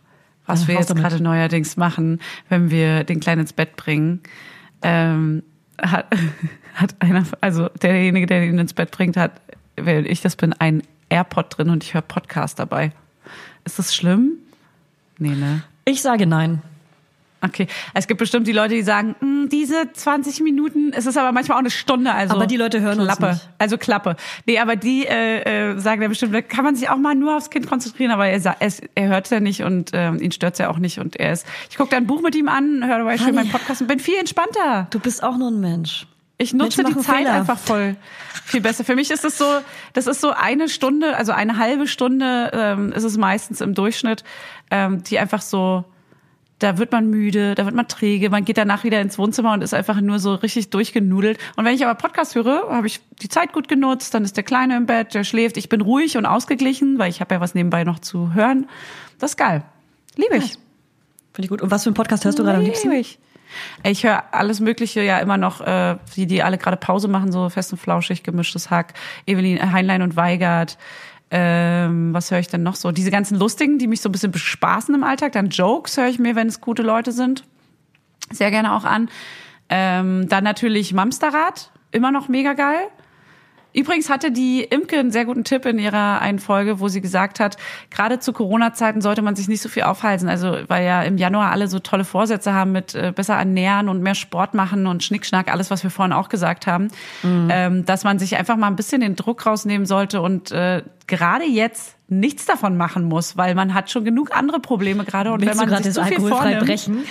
Was 0.45 0.67
wir 0.67 0.75
jetzt 0.75 0.95
gerade 0.95 1.21
neuerdings 1.23 1.77
machen, 1.77 2.19
wenn 2.49 2.69
wir 2.69 3.03
den 3.03 3.19
Kleinen 3.19 3.41
ins 3.41 3.53
Bett 3.53 3.75
bringen, 3.75 4.21
ähm, 4.81 5.43
hat, 5.81 6.07
hat 6.75 6.95
einer, 6.99 7.23
also 7.41 7.69
derjenige, 7.81 8.25
der 8.25 8.43
ihn 8.43 8.59
ins 8.59 8.73
Bett 8.73 8.91
bringt, 8.91 9.17
hat, 9.17 9.41
wenn 9.75 10.05
ich 10.05 10.21
das 10.21 10.35
bin, 10.35 10.53
ein 10.53 10.83
AirPod 11.09 11.57
drin 11.57 11.69
und 11.69 11.83
ich 11.83 11.93
höre 11.93 12.01
Podcast 12.01 12.59
dabei. 12.59 12.91
Ist 13.65 13.79
das 13.79 13.95
schlimm? 13.95 14.33
Nee, 15.17 15.35
ne? 15.35 15.63
Ich 15.85 16.01
sage 16.01 16.25
nein. 16.25 16.61
Okay. 17.43 17.67
Es 17.93 18.07
gibt 18.07 18.19
bestimmt 18.19 18.47
die 18.47 18.53
Leute, 18.53 18.73
die 18.73 18.83
sagen, 18.83 19.15
"Mm, 19.19 19.49
diese 19.49 19.91
20 19.91 20.39
Minuten, 20.41 20.93
es 20.93 21.05
ist 21.05 21.17
aber 21.17 21.31
manchmal 21.31 21.57
auch 21.57 21.61
eine 21.61 21.71
Stunde, 21.71 22.13
also. 22.13 22.35
Aber 22.35 22.47
die 22.47 22.57
Leute 22.57 22.79
hören 22.79 22.99
uns 22.99 23.17
Klappe. 23.17 23.33
nicht. 23.33 23.49
Also 23.57 23.77
Klappe. 23.77 24.15
Nee, 24.45 24.59
aber 24.59 24.75
die 24.75 25.05
äh, 25.05 25.71
äh, 25.73 25.79
sagen 25.79 26.01
ja 26.01 26.07
bestimmt, 26.07 26.33
da 26.33 26.41
kann 26.41 26.63
man 26.63 26.75
sich 26.75 26.89
auch 26.89 26.97
mal 26.97 27.15
nur 27.15 27.35
aufs 27.35 27.49
Kind 27.49 27.67
konzentrieren, 27.67 28.11
aber 28.11 28.27
er, 28.27 28.55
es, 28.59 28.81
er 28.95 29.07
hört 29.07 29.29
ja 29.29 29.39
nicht 29.39 29.63
und 29.63 29.91
ähm, 29.93 30.21
ihn 30.21 30.31
stört's 30.31 30.59
ja 30.59 30.69
auch 30.69 30.77
nicht 30.79 30.99
und 30.99 31.17
er 31.17 31.33
ist. 31.33 31.45
Ich 31.69 31.77
gucke 31.77 31.95
ein 31.95 32.07
Buch 32.07 32.21
mit 32.21 32.35
ihm 32.35 32.47
an, 32.47 32.85
höre 32.85 32.99
dabei 32.99 33.17
schön 33.17 33.35
meinen 33.35 33.51
Podcast 33.51 33.81
und 33.81 33.87
bin 33.87 33.99
viel 33.99 34.17
entspannter. 34.17 34.87
Du 34.89 34.99
bist 34.99 35.21
auch 35.23 35.37
nur 35.37 35.51
ein 35.51 35.59
Mensch. 35.59 36.07
Ich 36.37 36.53
nutze 36.53 36.81
Menschen 36.81 36.99
die 36.99 37.05
Zeit 37.05 37.17
Fehler. 37.17 37.33
einfach 37.33 37.57
voll 37.59 37.95
viel 38.45 38.61
besser. 38.61 38.83
Für 38.83 38.95
mich 38.95 39.11
ist 39.11 39.23
es 39.23 39.37
so, 39.37 39.45
das 39.93 40.07
ist 40.07 40.19
so 40.21 40.31
eine 40.31 40.67
Stunde, 40.69 41.15
also 41.15 41.31
eine 41.31 41.57
halbe 41.57 41.87
Stunde 41.87 42.51
ähm, 42.53 42.91
ist 42.91 43.03
es 43.03 43.17
meistens 43.17 43.61
im 43.61 43.73
Durchschnitt, 43.73 44.23
ähm, 44.71 45.03
die 45.03 45.19
einfach 45.19 45.41
so 45.41 45.85
da 46.59 46.77
wird 46.77 46.91
man 46.91 47.09
müde, 47.09 47.55
da 47.55 47.65
wird 47.65 47.75
man 47.75 47.87
träge, 47.87 48.29
man 48.29 48.45
geht 48.45 48.57
danach 48.57 48.83
wieder 48.83 49.01
ins 49.01 49.17
Wohnzimmer 49.17 49.53
und 49.53 49.61
ist 49.61 49.73
einfach 49.73 49.99
nur 49.99 50.19
so 50.19 50.35
richtig 50.35 50.69
durchgenudelt. 50.69 51.37
Und 51.55 51.65
wenn 51.65 51.75
ich 51.75 51.83
aber 51.85 51.95
Podcast 51.95 52.35
höre, 52.35 52.69
habe 52.69 52.87
ich 52.87 53.01
die 53.21 53.29
Zeit 53.29 53.53
gut 53.53 53.67
genutzt, 53.67 54.13
dann 54.13 54.23
ist 54.23 54.37
der 54.37 54.43
Kleine 54.43 54.77
im 54.77 54.85
Bett, 54.85 55.13
der 55.13 55.23
schläft, 55.23 55.57
ich 55.57 55.69
bin 55.69 55.81
ruhig 55.81 56.17
und 56.17 56.25
ausgeglichen, 56.25 56.99
weil 56.99 57.09
ich 57.09 57.21
habe 57.21 57.35
ja 57.35 57.41
was 57.41 57.53
nebenbei 57.55 57.83
noch 57.83 57.99
zu 57.99 58.33
hören. 58.33 58.67
Das 59.19 59.31
ist 59.31 59.37
geil. 59.37 59.63
Liebe 60.15 60.37
ich. 60.37 60.53
Finde 61.33 61.45
ich 61.45 61.49
gut. 61.49 61.61
Und 61.61 61.71
was 61.71 61.83
für 61.83 61.89
einen 61.89 61.95
Podcast 61.95 62.25
hörst 62.25 62.39
du 62.39 62.43
gerade 62.43 62.59
am 62.59 62.63
liebsten? 62.63 62.91
Ich. 62.91 63.19
Ich 63.83 64.03
höre 64.03 64.23
alles 64.31 64.59
Mögliche 64.59 65.03
ja 65.03 65.19
immer 65.19 65.37
noch, 65.37 65.61
äh, 65.61 65.97
die, 66.15 66.25
die 66.25 66.43
alle 66.43 66.57
gerade 66.57 66.77
Pause 66.77 67.07
machen, 67.07 67.31
so 67.31 67.49
fest 67.49 67.71
und 67.71 67.77
flauschig, 67.77 68.23
gemischtes 68.23 68.69
Hack, 68.69 68.93
Evelyn 69.27 69.71
Heinlein 69.71 70.01
und 70.01 70.15
Weigert. 70.15 70.77
Ähm, 71.35 72.13
was 72.13 72.29
höre 72.29 72.37
ich 72.37 72.47
denn 72.47 72.61
noch 72.61 72.75
so? 72.75 72.91
Diese 72.91 73.09
ganzen 73.09 73.39
lustigen, 73.39 73.79
die 73.79 73.87
mich 73.87 74.01
so 74.01 74.09
ein 74.09 74.11
bisschen 74.11 74.31
bespaßen 74.31 74.93
im 74.93 75.03
Alltag. 75.03 75.31
Dann 75.31 75.49
Jokes 75.49 75.97
höre 75.97 76.07
ich 76.07 76.19
mir, 76.19 76.35
wenn 76.35 76.47
es 76.47 76.61
gute 76.61 76.83
Leute 76.83 77.11
sind. 77.11 77.43
Sehr 78.31 78.51
gerne 78.51 78.71
auch 78.71 78.83
an. 78.83 79.09
Ähm, 79.67 80.29
dann 80.29 80.43
natürlich 80.43 80.93
Mamsterrad, 80.93 81.71
immer 81.89 82.11
noch 82.11 82.27
mega 82.27 82.53
geil. 82.53 82.87
Übrigens 83.73 84.09
hatte 84.09 84.31
die 84.31 84.63
Imke 84.63 84.99
einen 84.99 85.11
sehr 85.11 85.25
guten 85.25 85.43
Tipp 85.43 85.65
in 85.65 85.79
ihrer 85.79 86.21
einen 86.21 86.39
Folge, 86.39 86.79
wo 86.79 86.87
sie 86.87 87.01
gesagt 87.01 87.39
hat, 87.39 87.57
gerade 87.89 88.19
zu 88.19 88.33
Corona-Zeiten 88.33 89.01
sollte 89.01 89.21
man 89.21 89.35
sich 89.35 89.47
nicht 89.47 89.61
so 89.61 89.69
viel 89.69 89.83
aufhalten. 89.83 90.29
Also 90.29 90.57
weil 90.67 90.85
ja 90.85 91.01
im 91.03 91.17
Januar 91.17 91.51
alle 91.51 91.67
so 91.67 91.79
tolle 91.79 92.05
Vorsätze 92.05 92.53
haben 92.53 92.71
mit 92.71 92.95
äh, 92.95 93.11
besser 93.15 93.35
ernähren 93.35 93.89
und 93.89 94.01
mehr 94.01 94.15
Sport 94.15 94.53
machen 94.53 94.87
und 94.87 95.03
Schnickschnack, 95.03 95.51
alles, 95.51 95.71
was 95.71 95.83
wir 95.83 95.89
vorhin 95.89 96.13
auch 96.13 96.29
gesagt 96.29 96.67
haben, 96.67 96.89
ähm, 97.23 97.85
dass 97.85 98.03
man 98.03 98.19
sich 98.19 98.37
einfach 98.37 98.57
mal 98.57 98.67
ein 98.67 98.75
bisschen 98.75 99.01
den 99.01 99.15
Druck 99.15 99.45
rausnehmen 99.45 99.85
sollte 99.85 100.21
und 100.21 100.51
äh, 100.51 100.83
gerade 101.07 101.45
jetzt 101.45 101.95
nichts 102.07 102.45
davon 102.45 102.77
machen 102.77 103.03
muss, 103.03 103.37
weil 103.37 103.55
man 103.55 103.73
hat 103.73 103.89
schon 103.89 104.05
genug 104.05 104.35
andere 104.35 104.59
Probleme 104.59 105.03
gerade 105.03 105.31
und 105.31 105.41
Willst 105.41 105.59
wenn 105.59 105.69
man 105.69 105.83
sich 105.83 105.93
zu 105.93 106.03
viel 106.03 106.13
alkoholfrei 106.13 106.37
vornimmt, 106.37 106.65
brechen? 106.65 107.03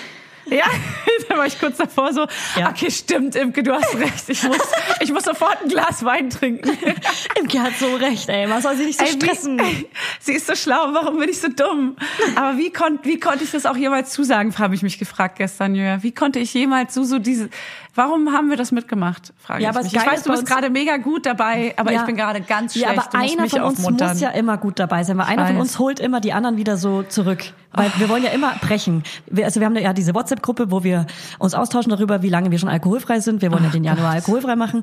Ja, 0.46 0.64
da 1.28 1.36
war 1.36 1.46
ich 1.46 1.58
kurz 1.58 1.76
davor 1.76 2.12
so, 2.12 2.26
Ja. 2.56 2.70
okay, 2.70 2.90
stimmt, 2.90 3.36
Imke, 3.36 3.62
du 3.62 3.72
hast 3.72 3.94
recht. 3.94 4.28
Ich 4.28 4.42
muss, 4.42 4.58
ich 5.00 5.12
muss 5.12 5.24
sofort 5.24 5.62
ein 5.62 5.68
Glas 5.68 6.04
Wein 6.04 6.30
trinken. 6.30 6.70
Imke 7.38 7.60
hat 7.60 7.74
so 7.78 7.94
recht, 7.96 8.28
ey. 8.28 8.46
Man 8.46 8.60
soll 8.62 8.76
sie 8.76 8.84
nicht 8.86 8.98
so 8.98 9.04
Ey, 9.04 9.12
stressen. 9.12 9.58
Wie, 9.58 9.86
sie 10.20 10.32
ist 10.32 10.46
so 10.46 10.54
schlau, 10.54 10.92
warum 10.92 11.18
bin 11.18 11.28
ich 11.28 11.40
so 11.40 11.48
dumm? 11.48 11.96
Aber 12.36 12.58
wie, 12.58 12.70
kon, 12.72 12.98
wie 13.02 13.18
konnte 13.20 13.44
ich 13.44 13.50
das 13.50 13.66
auch 13.66 13.76
jemals 13.76 14.10
zusagen, 14.10 14.56
habe 14.58 14.74
ich 14.74 14.82
mich 14.82 14.98
gefragt 14.98 15.36
gestern, 15.38 15.74
Jörg. 15.74 16.02
Wie 16.02 16.12
konnte 16.12 16.38
ich 16.38 16.52
jemals 16.54 16.94
so, 16.94 17.04
so 17.04 17.18
diese, 17.18 17.48
warum 17.94 18.32
haben 18.32 18.50
wir 18.50 18.56
das 18.56 18.72
mitgemacht, 18.72 19.32
frage 19.38 19.62
Ja, 19.62 19.70
ich 19.70 19.76
aber 19.76 19.82
mich. 19.84 19.92
das 19.92 20.02
Ich 20.02 20.08
weiß, 20.10 20.22
du 20.24 20.30
bist 20.30 20.46
gerade 20.46 20.70
mega 20.70 20.96
gut 20.96 21.26
dabei, 21.26 21.74
aber 21.76 21.92
Ja. 21.92 22.00
ich 22.00 22.06
bin 22.06 22.16
gerade 22.16 22.40
ganz 22.40 22.72
schlecht. 22.74 22.86
Ja, 22.94 23.02
aber 23.02 23.14
einer 23.18 23.48
von 23.48 23.60
uns 23.62 23.78
aufmuntern. 23.78 24.08
muss 24.10 24.20
ja 24.20 24.30
immer 24.30 24.56
gut 24.58 24.78
dabei 24.78 25.04
sein, 25.04 25.18
weil 25.18 25.26
einer 25.26 25.46
von 25.46 25.56
uns 25.58 25.78
holt 25.78 26.00
immer 26.00 26.20
die 26.20 26.32
anderen 26.32 26.56
wieder 26.56 26.76
so 26.76 27.02
zurück. 27.02 27.44
Weil 27.74 27.90
wir 27.96 28.10
wollen 28.10 28.22
ja 28.22 28.28
immer 28.32 28.52
brechen. 28.60 29.02
Wir, 29.30 29.46
also 29.46 29.58
wir 29.58 29.66
haben 29.66 29.74
ja 29.76 29.94
diese 29.94 30.14
WhatsApp-Gruppe, 30.14 30.70
wo 30.70 30.84
wir 30.84 31.06
uns 31.38 31.54
austauschen 31.54 31.88
darüber, 31.88 32.20
wie 32.22 32.28
lange 32.28 32.50
wir 32.50 32.58
schon 32.58 32.68
alkoholfrei 32.68 33.20
sind. 33.20 33.40
Wir 33.40 33.50
wollen 33.50 33.64
ja 33.64 33.70
den 33.70 33.82
Januar 33.82 34.10
alkoholfrei 34.10 34.56
machen. 34.56 34.82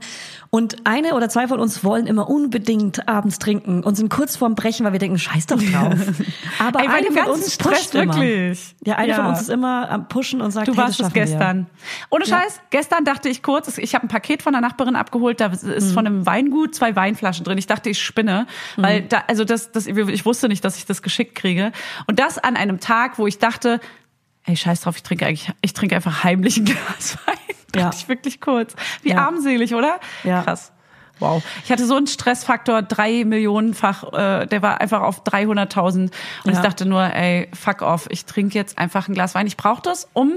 Und 0.49 0.77
eine 0.87 1.13
oder 1.13 1.29
zwei 1.29 1.47
von 1.47 1.59
uns 1.59 1.83
wollen 1.83 2.07
immer 2.07 2.27
unbedingt 2.27 3.07
abends 3.07 3.37
trinken 3.37 3.83
und 3.83 3.93
sind 3.95 4.09
kurz 4.09 4.37
vorm 4.37 4.55
Brechen, 4.55 4.87
weil 4.87 4.93
wir 4.93 4.99
denken, 4.99 5.19
scheiß 5.19 5.45
doch 5.45 5.61
drauf. 5.61 5.93
Aber 6.59 6.79
Ey, 6.81 6.87
eine 6.87 7.11
von 7.11 7.31
uns 7.31 7.57
pusht 7.57 7.93
immer. 7.93 8.15
wirklich. 8.15 8.75
Ja, 8.83 8.95
eine 8.95 9.09
Ja. 9.09 9.15
von 9.17 9.25
uns 9.27 9.41
ist 9.41 9.49
immer 9.49 9.87
am 9.91 10.07
Pushen 10.07 10.41
und 10.41 10.49
sagt, 10.49 10.67
Du 10.67 10.71
hey, 10.71 10.77
warst 10.79 10.99
das 10.99 11.09
es 11.09 11.13
schaffen 11.13 11.15
wir. 11.15 11.25
gestern. 11.25 11.67
Ohne 12.09 12.25
Scheiß, 12.25 12.59
gestern 12.71 12.98
dachte 13.05 13.29
ich 13.29 13.43
kurz, 13.43 13.77
ich 13.77 13.95
habe 13.95 14.05
ein 14.05 14.09
Paket 14.09 14.41
von 14.43 14.53
der 14.53 14.61
Nachbarin 14.61 14.95
abgeholt, 14.95 15.39
da 15.41 15.49
Mhm. 15.49 15.53
ist 15.71 15.91
von 15.93 16.05
einem 16.05 16.25
Weingut 16.25 16.75
zwei 16.75 16.95
Weinflaschen 16.95 17.43
drin. 17.45 17.57
Ich 17.57 17.67
dachte, 17.67 17.89
ich 17.89 18.01
spinne, 18.01 18.47
Mhm. 18.77 18.81
weil 18.83 19.01
da, 19.03 19.23
also 19.27 19.43
das, 19.45 19.71
das, 19.71 19.87
ich 19.87 20.25
wusste 20.25 20.47
nicht, 20.47 20.63
dass 20.65 20.77
ich 20.77 20.85
das 20.85 21.01
geschickt 21.01 21.35
kriege. 21.35 21.71
Und 22.07 22.19
das 22.19 22.37
an 22.37 22.55
einem 22.55 22.79
Tag, 22.79 23.17
wo 23.19 23.27
ich 23.27 23.39
dachte, 23.39 23.79
ey, 24.45 24.55
scheiß 24.55 24.81
drauf, 24.81 24.95
ich 24.97 25.03
trinke 25.03 25.25
eigentlich, 25.25 25.51
ich 25.61 25.73
trinke 25.73 25.95
einfach 25.95 26.23
heimlich 26.23 26.57
ein 26.57 26.65
Glas 26.65 27.17
Wein. 27.25 27.35
Ja. 27.75 27.83
Dachte 27.83 27.97
ich 27.99 28.09
wirklich 28.09 28.41
kurz. 28.41 28.75
Wie 29.03 29.09
Ja. 29.11 29.25
armselig, 29.27 29.75
oder? 29.75 29.99
Ja. 30.23 30.41
Krass. 30.43 30.71
Wow. 31.19 31.43
Ich 31.65 31.71
hatte 31.71 31.85
so 31.85 31.97
einen 31.97 32.07
Stressfaktor, 32.07 32.81
drei 32.81 33.25
Millionenfach, 33.25 34.13
äh, 34.13 34.45
der 34.47 34.61
war 34.61 34.79
einfach 34.79 35.01
auf 35.01 35.21
300.000. 35.25 36.11
Und 36.45 36.51
ich 36.51 36.55
Ja. 36.55 36.61
dachte 36.61 36.85
nur, 36.85 37.03
ey, 37.03 37.49
fuck 37.53 37.81
off, 37.81 38.07
ich 38.09 38.23
trinke 38.25 38.55
jetzt 38.57 38.77
einfach 38.77 39.07
ein 39.09 39.13
Glas 39.13 39.35
Wein. 39.35 39.45
Ich 39.45 39.57
brauche 39.57 39.81
das, 39.81 40.07
um 40.13 40.35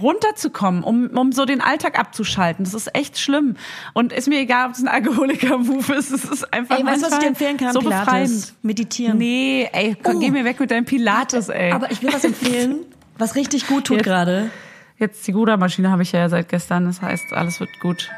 runterzukommen, 0.00 0.82
um, 0.84 1.06
um 1.16 1.32
so 1.32 1.44
den 1.44 1.60
Alltag 1.60 1.98
abzuschalten. 1.98 2.64
Das 2.64 2.74
ist 2.74 2.94
echt 2.94 3.18
schlimm. 3.18 3.56
Und 3.94 4.12
ist 4.12 4.28
mir 4.28 4.38
egal, 4.40 4.66
ob 4.68 4.72
es 4.74 4.80
ein 4.82 4.88
Alkoholiker-Move 4.88 5.94
ist. 5.94 6.10
Es 6.12 6.24
ist 6.24 6.52
einfach 6.52 6.78
Ey, 6.78 6.84
weißt 6.84 7.02
was 7.02 7.12
ich 7.14 7.18
dir 7.18 7.26
empfehlen 7.28 7.56
kann? 7.56 7.72
So 7.72 7.80
Pilates. 7.80 8.04
befreiend. 8.06 8.54
Meditieren. 8.62 9.18
Nee, 9.18 9.68
ey, 9.72 9.96
komm, 10.02 10.16
Oh. 10.16 10.20
geh 10.20 10.30
mir 10.30 10.44
weg 10.44 10.60
mit 10.60 10.70
deinem 10.70 10.84
Pilates, 10.84 11.48
ey. 11.48 11.72
Aber 11.72 11.90
ich 11.90 12.02
will 12.02 12.12
was 12.12 12.24
empfehlen, 12.24 12.80
was 13.18 13.34
richtig 13.34 13.66
gut 13.66 13.84
tut 13.86 14.02
gerade. 14.02 14.50
Jetzt 14.98 15.26
die 15.26 15.32
Guda-Maschine 15.32 15.90
habe 15.90 16.02
ich 16.02 16.12
ja 16.12 16.28
seit 16.28 16.48
gestern. 16.48 16.86
Das 16.86 17.02
heißt, 17.02 17.32
alles 17.32 17.60
wird 17.60 17.70
gut. 17.80 18.10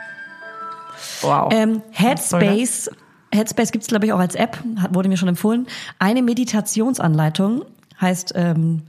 Wow. 1.23 1.53
Ähm? 1.53 1.83
Headspace, 1.91 2.91
Headspace 3.33 3.73
gibt's 3.73 3.89
glaube 3.89 4.07
ich 4.07 4.13
auch 4.13 4.19
als 4.19 4.35
App, 4.35 4.59
hat, 4.81 4.95
wurde 4.95 5.09
mir 5.09 5.17
schon 5.17 5.29
empfohlen. 5.29 5.67
Eine 5.99 6.23
Meditationsanleitung 6.23 7.65
heißt 8.01 8.33
ähm, 8.37 8.83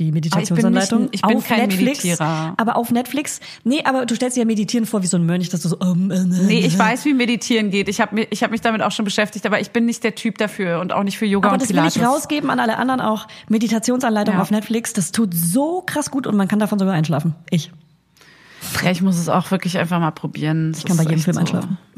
die 0.00 0.12
Meditationsanleitung 0.12 1.08
ich 1.12 1.22
bin 1.22 1.36
auf 1.36 1.46
kein 1.46 1.60
Netflix. 1.68 2.02
Meditierer. 2.04 2.54
Aber 2.56 2.76
auf 2.76 2.90
Netflix. 2.90 3.38
Nee, 3.64 3.82
aber 3.84 4.06
du 4.06 4.14
stellst 4.14 4.36
dir 4.36 4.40
ja 4.40 4.46
Meditieren 4.46 4.86
vor 4.86 5.02
wie 5.02 5.06
so 5.06 5.16
ein 5.18 5.26
Mönch, 5.26 5.48
dass 5.50 5.60
du 5.60 5.68
so. 5.68 5.78
Ähm, 5.80 6.10
äh, 6.10 6.24
Nee, 6.24 6.60
ich 6.60 6.78
weiß, 6.78 7.04
wie 7.04 7.12
Meditieren 7.14 7.70
geht. 7.70 7.88
Ich 7.88 8.00
habe 8.00 8.14
mich, 8.14 8.28
ich 8.30 8.42
hab 8.42 8.50
mich 8.50 8.62
damit 8.62 8.82
auch 8.82 8.90
schon 8.92 9.04
beschäftigt, 9.04 9.44
aber 9.46 9.60
ich 9.60 9.70
bin 9.70 9.84
nicht 9.84 10.02
der 10.02 10.14
Typ 10.14 10.38
dafür 10.38 10.80
und 10.80 10.92
auch 10.92 11.02
nicht 11.04 11.18
für 11.18 11.26
Yoga 11.26 11.48
Aber 11.48 11.54
und 11.54 11.62
das 11.62 11.68
will 11.68 11.76
Pilates. 11.76 11.96
ich 11.96 12.02
rausgeben 12.02 12.50
an 12.50 12.58
alle 12.58 12.78
anderen 12.78 13.00
auch. 13.00 13.28
Meditationsanleitung 13.48 14.34
Ja. 14.36 14.40
auf 14.42 14.50
Netflix, 14.50 14.92
das 14.94 15.12
tut 15.12 15.34
so 15.34 15.82
krass 15.86 16.10
gut 16.10 16.26
und 16.26 16.36
man 16.36 16.48
kann 16.48 16.58
davon 16.58 16.78
sogar 16.78 16.94
einschlafen. 16.94 17.34
Ich. 17.50 17.70
Ja, 18.84 18.90
ich 18.90 19.02
muss 19.02 19.18
es 19.18 19.28
auch 19.28 19.50
wirklich 19.50 19.78
einfach 19.78 20.00
mal 20.00 20.10
probieren. 20.10 20.74
Ich 20.76 20.84
kann 20.84 20.96
bei 20.96 21.02
jedem 21.04 21.20
Film 21.20 21.36
einschlafen. 21.38 21.78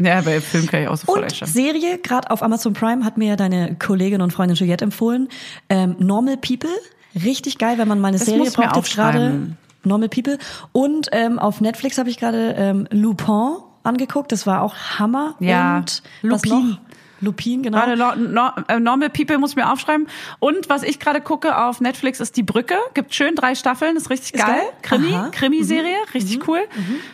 Ja, 0.00 0.20
bei 0.22 0.40
Film 0.40 0.66
kann 0.66 0.82
ich 0.82 0.88
auch 0.88 0.96
sofort 0.96 1.18
Und 1.18 1.24
einschlafen. 1.24 1.52
Serie, 1.52 1.98
gerade 1.98 2.30
auf 2.32 2.42
Amazon 2.42 2.72
Prime, 2.72 3.04
hat 3.04 3.18
mir 3.18 3.28
ja 3.28 3.36
deine 3.36 3.76
Kollegin 3.76 4.20
und 4.20 4.32
Freundin 4.32 4.56
Juliette 4.56 4.84
empfohlen. 4.84 5.28
Ähm, 5.68 5.94
Normal 6.00 6.38
People. 6.38 6.70
Richtig 7.14 7.58
geil, 7.58 7.78
wenn 7.78 7.88
man 7.88 8.00
mal 8.00 8.08
eine 8.08 8.18
Das 8.18 8.26
Serie 8.26 8.50
braucht 8.50 8.76
jetzt 8.76 8.94
gerade. 8.94 9.56
Normal 9.84 10.08
People. 10.08 10.38
Und 10.70 11.08
ähm, 11.12 11.38
auf 11.38 11.60
Netflix 11.60 11.98
habe 11.98 12.08
ich 12.08 12.16
gerade 12.18 12.54
ähm, 12.56 12.86
Lupin 12.90 13.56
angeguckt. 13.82 14.30
Das 14.30 14.46
war 14.46 14.62
auch 14.62 14.74
Hammer. 14.98 15.34
Ja, 15.40 15.78
Und 15.78 16.02
Lupin. 16.22 16.78
Lupin, 17.20 17.62
genau. 17.62 17.78
Warte, 17.78 17.96
no, 17.96 18.14
no, 18.16 18.50
äh, 18.66 18.80
Normal 18.80 19.08
People 19.08 19.38
muss 19.38 19.50
ich 19.50 19.56
mir 19.56 19.72
aufschreiben. 19.72 20.08
Und 20.40 20.68
was 20.68 20.82
ich 20.82 20.98
gerade 20.98 21.20
gucke 21.20 21.56
auf 21.56 21.80
Netflix 21.80 22.18
ist 22.18 22.36
Die 22.36 22.42
Brücke. 22.42 22.74
Gibt 22.94 23.14
schön 23.14 23.36
drei 23.36 23.54
Staffeln, 23.54 23.96
ist 23.96 24.10
richtig 24.10 24.34
Ist 24.34 24.44
geil. 24.44 24.56
geil? 24.56 24.68
Krimi, 24.82 25.14
Aha. 25.14 25.28
Krimiserie, 25.30 25.94
richtig 26.14 26.46
cool. 26.48 26.60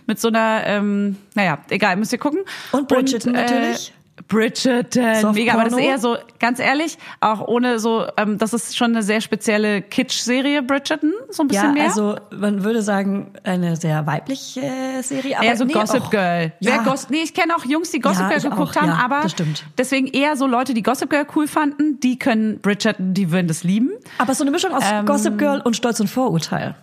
Mit 0.06 0.18
so 0.18 0.28
einer, 0.28 0.62
ähm, 0.64 1.16
naja, 1.34 1.58
egal, 1.68 1.96
müsst 1.96 2.12
ihr 2.12 2.18
gucken. 2.18 2.40
Und 2.72 2.88
Bridgerton 2.88 3.34
äh, 3.34 3.42
natürlich. 3.42 3.92
Bridgerton, 4.28 5.14
Soft 5.22 5.34
mega, 5.34 5.54
aber 5.54 5.64
das 5.64 5.72
ist 5.72 5.78
eher 5.78 5.98
so, 5.98 6.16
ganz 6.38 6.58
ehrlich, 6.60 6.98
auch 7.20 7.46
ohne 7.48 7.78
so, 7.78 8.06
ähm, 8.18 8.36
das 8.38 8.52
ist 8.52 8.76
schon 8.76 8.90
eine 8.92 9.02
sehr 9.02 9.20
spezielle 9.22 9.80
Kitsch-Serie, 9.82 10.62
Bridgerton, 10.62 11.12
so 11.30 11.42
ein 11.44 11.48
bisschen 11.48 11.68
ja, 11.68 11.72
mehr. 11.72 11.84
also 11.84 12.16
man 12.30 12.62
würde 12.62 12.82
sagen, 12.82 13.32
eine 13.42 13.76
sehr 13.76 14.06
weibliche 14.06 14.60
äh, 14.60 15.02
Serie. 15.02 15.36
Aber 15.38 15.46
eher 15.46 15.56
so 15.56 15.64
nee, 15.64 15.72
Gossip 15.72 16.02
auch- 16.02 16.10
Girl. 16.10 16.52
Ja. 16.60 16.72
Wer 16.72 16.78
Goss 16.84 17.08
nee, 17.08 17.22
ich 17.22 17.32
kenne 17.32 17.56
auch 17.56 17.64
Jungs, 17.64 17.90
die 17.90 18.00
Gossip 18.00 18.22
Ja, 18.22 18.28
Girl 18.28 18.50
geguckt 18.50 18.76
auch, 18.76 18.82
haben, 18.82 18.88
ja, 18.90 18.98
aber 19.02 19.22
das 19.22 19.32
stimmt. 19.32 19.64
deswegen 19.78 20.06
eher 20.08 20.36
so 20.36 20.46
Leute, 20.46 20.74
die 20.74 20.82
Gossip 20.82 21.08
Girl 21.08 21.26
cool 21.34 21.48
fanden, 21.48 21.98
die 22.00 22.18
können 22.18 22.60
Bridgerton, 22.60 23.14
die 23.14 23.30
würden 23.32 23.48
das 23.48 23.64
lieben. 23.64 23.90
Aber 24.18 24.34
so 24.34 24.44
eine 24.44 24.50
Mischung 24.50 24.72
aus 24.72 24.84
Ähm, 24.90 25.06
Gossip 25.06 25.38
Girl 25.38 25.60
und 25.62 25.74
Stolz 25.74 26.00
und 26.00 26.08
Vorurteil. 26.08 26.74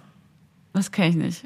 Das 0.73 0.91
kenne 0.91 1.09
ich 1.09 1.15
nicht. 1.15 1.43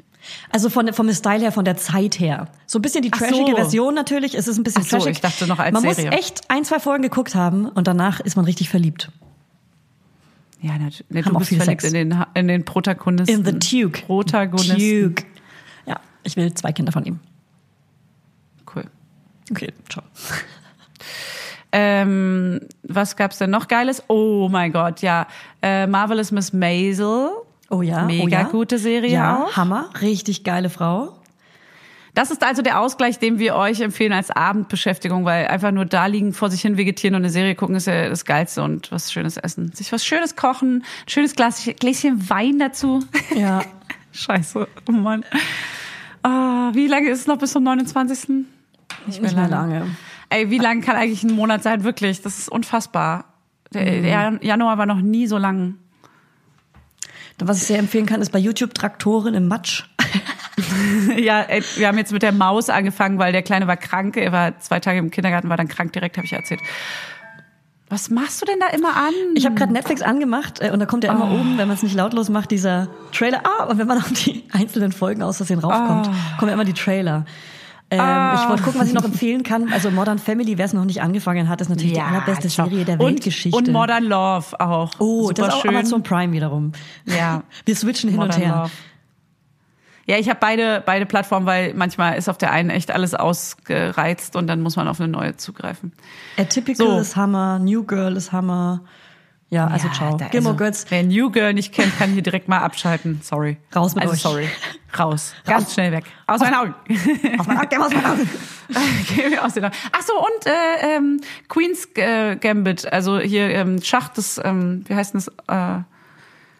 Also 0.50 0.68
von, 0.70 0.92
vom 0.92 1.12
Style 1.12 1.40
her, 1.40 1.52
von 1.52 1.64
der 1.64 1.76
Zeit 1.76 2.18
her. 2.20 2.48
So 2.66 2.78
ein 2.78 2.82
bisschen 2.82 3.02
die 3.02 3.10
trashige 3.10 3.50
so. 3.50 3.56
Version 3.56 3.94
natürlich. 3.94 4.34
Es 4.34 4.48
ist 4.48 4.58
ein 4.58 4.64
bisschen 4.64 4.82
Ach 4.84 4.88
so, 4.88 4.96
trashig. 4.98 5.12
ich 5.12 5.20
dachte 5.20 5.46
noch 5.46 5.58
als 5.58 5.72
man 5.72 5.82
Serie. 5.82 6.10
muss 6.10 6.18
echt 6.18 6.50
ein, 6.50 6.64
zwei 6.64 6.78
Folgen 6.78 7.02
geguckt 7.02 7.34
haben 7.34 7.66
und 7.66 7.86
danach 7.86 8.20
ist 8.20 8.36
man 8.36 8.44
richtig 8.44 8.68
verliebt. 8.68 9.10
Ja, 10.60 10.72
natürlich. 10.72 11.04
Nee, 11.08 11.22
du 11.22 11.32
bist 11.38 11.48
verliebt 11.54 11.80
Sex. 11.82 11.84
in 11.84 12.10
den, 12.10 12.24
in 12.34 12.48
den 12.48 12.64
Protagonisten. 12.64 13.34
In 13.34 13.44
the 13.44 13.58
Duke. 13.82 14.02
Protagonisten. 14.02 14.78
Duke. 14.78 15.24
Ja, 15.86 15.98
ich 16.22 16.36
will 16.36 16.52
zwei 16.54 16.72
Kinder 16.72 16.92
von 16.92 17.04
ihm. 17.04 17.18
Cool. 18.74 18.84
Okay, 19.50 19.72
ciao. 19.88 20.04
Ähm, 21.72 22.60
was 22.82 23.16
gab's 23.16 23.38
denn 23.38 23.50
noch 23.50 23.68
Geiles? 23.68 24.02
Oh 24.08 24.48
mein 24.50 24.72
Gott, 24.72 25.02
ja. 25.02 25.26
Äh, 25.62 25.86
Marvelous 25.86 26.32
Miss 26.32 26.52
Maisel. 26.52 27.30
Oh 27.70 27.82
ja. 27.82 28.04
Mega 28.04 28.24
oh 28.24 28.28
ja. 28.28 28.42
gute 28.44 28.78
Serie 28.78 29.10
Ja, 29.10 29.44
auch. 29.44 29.56
Hammer. 29.56 29.88
Richtig 30.00 30.44
geile 30.44 30.68
Frau. 30.68 31.16
Das 32.14 32.32
ist 32.32 32.42
also 32.42 32.60
der 32.60 32.80
Ausgleich, 32.80 33.20
den 33.20 33.38
wir 33.38 33.54
euch 33.54 33.80
empfehlen 33.80 34.12
als 34.12 34.30
Abendbeschäftigung, 34.32 35.24
weil 35.24 35.46
einfach 35.46 35.70
nur 35.70 35.84
da 35.84 36.06
liegen, 36.06 36.32
vor 36.32 36.50
sich 36.50 36.60
hin 36.60 36.76
vegetieren 36.76 37.14
und 37.14 37.22
eine 37.22 37.30
Serie 37.30 37.54
gucken 37.54 37.76
ist 37.76 37.86
ja 37.86 38.08
das 38.08 38.24
Geilste 38.24 38.62
und 38.62 38.90
was 38.90 39.12
Schönes 39.12 39.36
essen. 39.36 39.72
Sich 39.72 39.92
was 39.92 40.04
Schönes 40.04 40.34
kochen, 40.34 40.78
ein 40.78 41.08
schönes 41.08 41.36
Glas, 41.36 41.68
Gläschen 41.78 42.28
Wein 42.28 42.58
dazu. 42.58 43.00
Ja. 43.36 43.62
Scheiße, 44.12 44.66
oh 44.88 44.92
Mann. 44.92 45.24
Ah, 46.24 46.70
wie 46.74 46.88
lange 46.88 47.08
ist 47.10 47.20
es 47.20 47.26
noch 47.28 47.38
bis 47.38 47.52
zum 47.52 47.62
29.? 47.62 48.46
Nicht 49.06 49.22
mehr 49.22 49.48
lange. 49.48 49.86
Ey, 50.30 50.50
wie 50.50 50.58
lang 50.58 50.80
kann 50.80 50.96
eigentlich 50.96 51.22
ein 51.22 51.34
Monat 51.34 51.62
sein? 51.62 51.84
Wirklich, 51.84 52.22
das 52.22 52.38
ist 52.38 52.48
unfassbar. 52.48 53.26
Der, 53.72 54.02
der 54.02 54.38
Januar 54.42 54.78
war 54.78 54.86
noch 54.86 55.00
nie 55.00 55.28
so 55.28 55.38
lang. 55.38 55.76
Was 57.42 57.58
ich 57.58 57.64
sehr 57.64 57.78
empfehlen 57.78 58.06
kann, 58.06 58.20
ist 58.20 58.30
bei 58.32 58.38
YouTube 58.38 58.74
Traktoren 58.74 59.34
im 59.34 59.48
Matsch. 59.48 59.84
ja, 61.16 61.40
ey, 61.42 61.62
wir 61.76 61.88
haben 61.88 61.98
jetzt 61.98 62.12
mit 62.12 62.22
der 62.22 62.32
Maus 62.32 62.68
angefangen, 62.68 63.18
weil 63.18 63.32
der 63.32 63.42
Kleine 63.42 63.66
war 63.66 63.76
krank. 63.76 64.16
Er 64.16 64.32
war 64.32 64.58
zwei 64.58 64.80
Tage 64.80 64.98
im 64.98 65.10
Kindergarten, 65.10 65.48
war 65.48 65.56
dann 65.56 65.68
krank 65.68 65.92
direkt, 65.92 66.16
habe 66.16 66.26
ich 66.26 66.32
erzählt. 66.32 66.60
Was 67.88 68.08
machst 68.08 68.40
du 68.40 68.46
denn 68.46 68.60
da 68.60 68.68
immer 68.68 68.94
an? 68.96 69.12
Ich 69.34 69.44
habe 69.46 69.56
gerade 69.56 69.72
Netflix 69.72 70.00
angemacht 70.00 70.60
äh, 70.60 70.70
und 70.70 70.78
da 70.78 70.86
kommt 70.86 71.02
ja 71.02 71.12
immer 71.12 71.28
Oh. 71.30 71.34
oben, 71.40 71.58
wenn 71.58 71.66
man 71.66 71.76
es 71.76 71.82
nicht 71.82 71.96
lautlos 71.96 72.28
macht, 72.28 72.50
dieser 72.52 72.88
Trailer. 73.12 73.42
Ah, 73.44 73.64
und 73.64 73.78
wenn 73.78 73.86
man 73.88 73.98
auf 73.98 74.12
die 74.12 74.44
einzelnen 74.52 74.92
Folgen 74.92 75.22
aus 75.22 75.38
Versehen 75.38 75.58
raufkommt, 75.58 76.06
Oh. 76.08 76.38
kommen 76.38 76.50
ja 76.50 76.54
immer 76.54 76.64
die 76.64 76.72
Trailer. 76.72 77.24
Ähm, 77.90 78.30
Ich 78.34 78.48
wollte 78.48 78.62
gucken, 78.62 78.80
was 78.80 78.88
ich 78.88 78.94
noch 78.94 79.04
empfehlen 79.04 79.42
kann. 79.42 79.72
Also 79.72 79.90
Modern 79.90 80.18
Family, 80.18 80.56
wer 80.58 80.66
es 80.66 80.72
noch 80.72 80.84
nicht 80.84 81.02
angefangen 81.02 81.48
hat, 81.48 81.60
ist 81.60 81.68
natürlich 81.68 81.94
die 81.94 82.00
allerbeste 82.00 82.48
schau. 82.48 82.64
Serie 82.64 82.84
der 82.84 83.00
und, 83.00 83.06
Weltgeschichte. 83.06 83.56
Und 83.56 83.70
Modern 83.72 84.04
Love 84.04 84.60
auch. 84.60 84.92
Oh, 85.00 85.22
Super 85.28 85.34
das 85.34 85.48
ist 85.48 85.54
auch 85.54 85.62
schön. 85.62 85.70
Amazon 85.70 86.02
Prime 86.02 86.32
wiederum. 86.32 86.72
Ja. 87.06 87.42
Wir 87.64 87.74
switchen 87.74 88.10
hin 88.10 88.18
Modern 88.20 88.36
und 88.36 88.46
her. 88.46 88.56
Love. 88.62 88.70
Ja, 90.06 90.16
ich 90.18 90.28
habe 90.28 90.38
beide, 90.40 90.82
beide 90.84 91.06
Plattformen, 91.06 91.46
weil 91.46 91.74
manchmal 91.74 92.16
ist 92.16 92.28
auf 92.28 92.38
der 92.38 92.50
einen 92.52 92.70
echt 92.70 92.90
alles 92.90 93.14
ausgereizt 93.14 94.34
und 94.34 94.46
dann 94.48 94.60
muss 94.60 94.74
man 94.76 94.88
auf 94.88 95.00
eine 95.00 95.08
neue 95.08 95.36
zugreifen. 95.36 95.92
Atypical 96.36 96.86
So. 96.86 96.98
ist 96.98 97.14
Hammer, 97.16 97.58
New 97.60 97.84
Girl 97.84 98.16
ist 98.16 98.32
Hammer. 98.32 98.80
Ja, 99.50 99.66
also 99.66 99.88
Ja, 99.88 99.92
ciao. 99.94 100.16
Gilmore 100.16 100.52
also, 100.52 100.56
Girls, 100.56 100.86
Wer 100.90 101.02
New 101.02 101.30
Girl 101.30 101.52
nicht 101.52 101.74
kennt, 101.74 101.98
kann 101.98 102.10
hier 102.10 102.22
direkt 102.22 102.48
mal 102.48 102.58
abschalten. 102.58 103.20
Sorry. 103.20 103.56
Raus 103.74 103.96
mit 103.96 104.04
also, 104.04 104.14
euch. 104.14 104.22
sorry. 104.22 104.48
Raus. 104.96 105.34
Ganz 105.44 105.74
schnell 105.74 105.90
weg. 105.90 106.04
Aus 106.28 106.40
meinen 106.40 106.54
Augen. 106.54 106.74
aus 107.38 107.46
meinen 107.48 107.58
Augen, 107.58 107.68
der 107.68 107.84
aus 107.84 107.92
meinen 107.92 108.06
Augen. 108.06 108.30
Geh 109.16 109.28
mir 109.28 109.44
aus 109.44 109.54
den 109.54 109.64
Augen. 109.64 109.74
Ach 109.90 110.02
so, 110.02 110.12
und 110.14 110.46
äh, 110.46 110.96
ähm, 110.96 111.20
Queen's 111.48 111.88
äh, 111.96 112.36
Gambit, 112.36 112.92
also 112.92 113.18
hier 113.18 113.50
ähm, 113.50 113.82
Schach, 113.82 114.08
das, 114.10 114.40
ähm, 114.42 114.84
wie 114.86 114.94
heißt 114.94 115.14
denn 115.14 115.20
das? 115.20 115.28
Äh, 115.48 115.82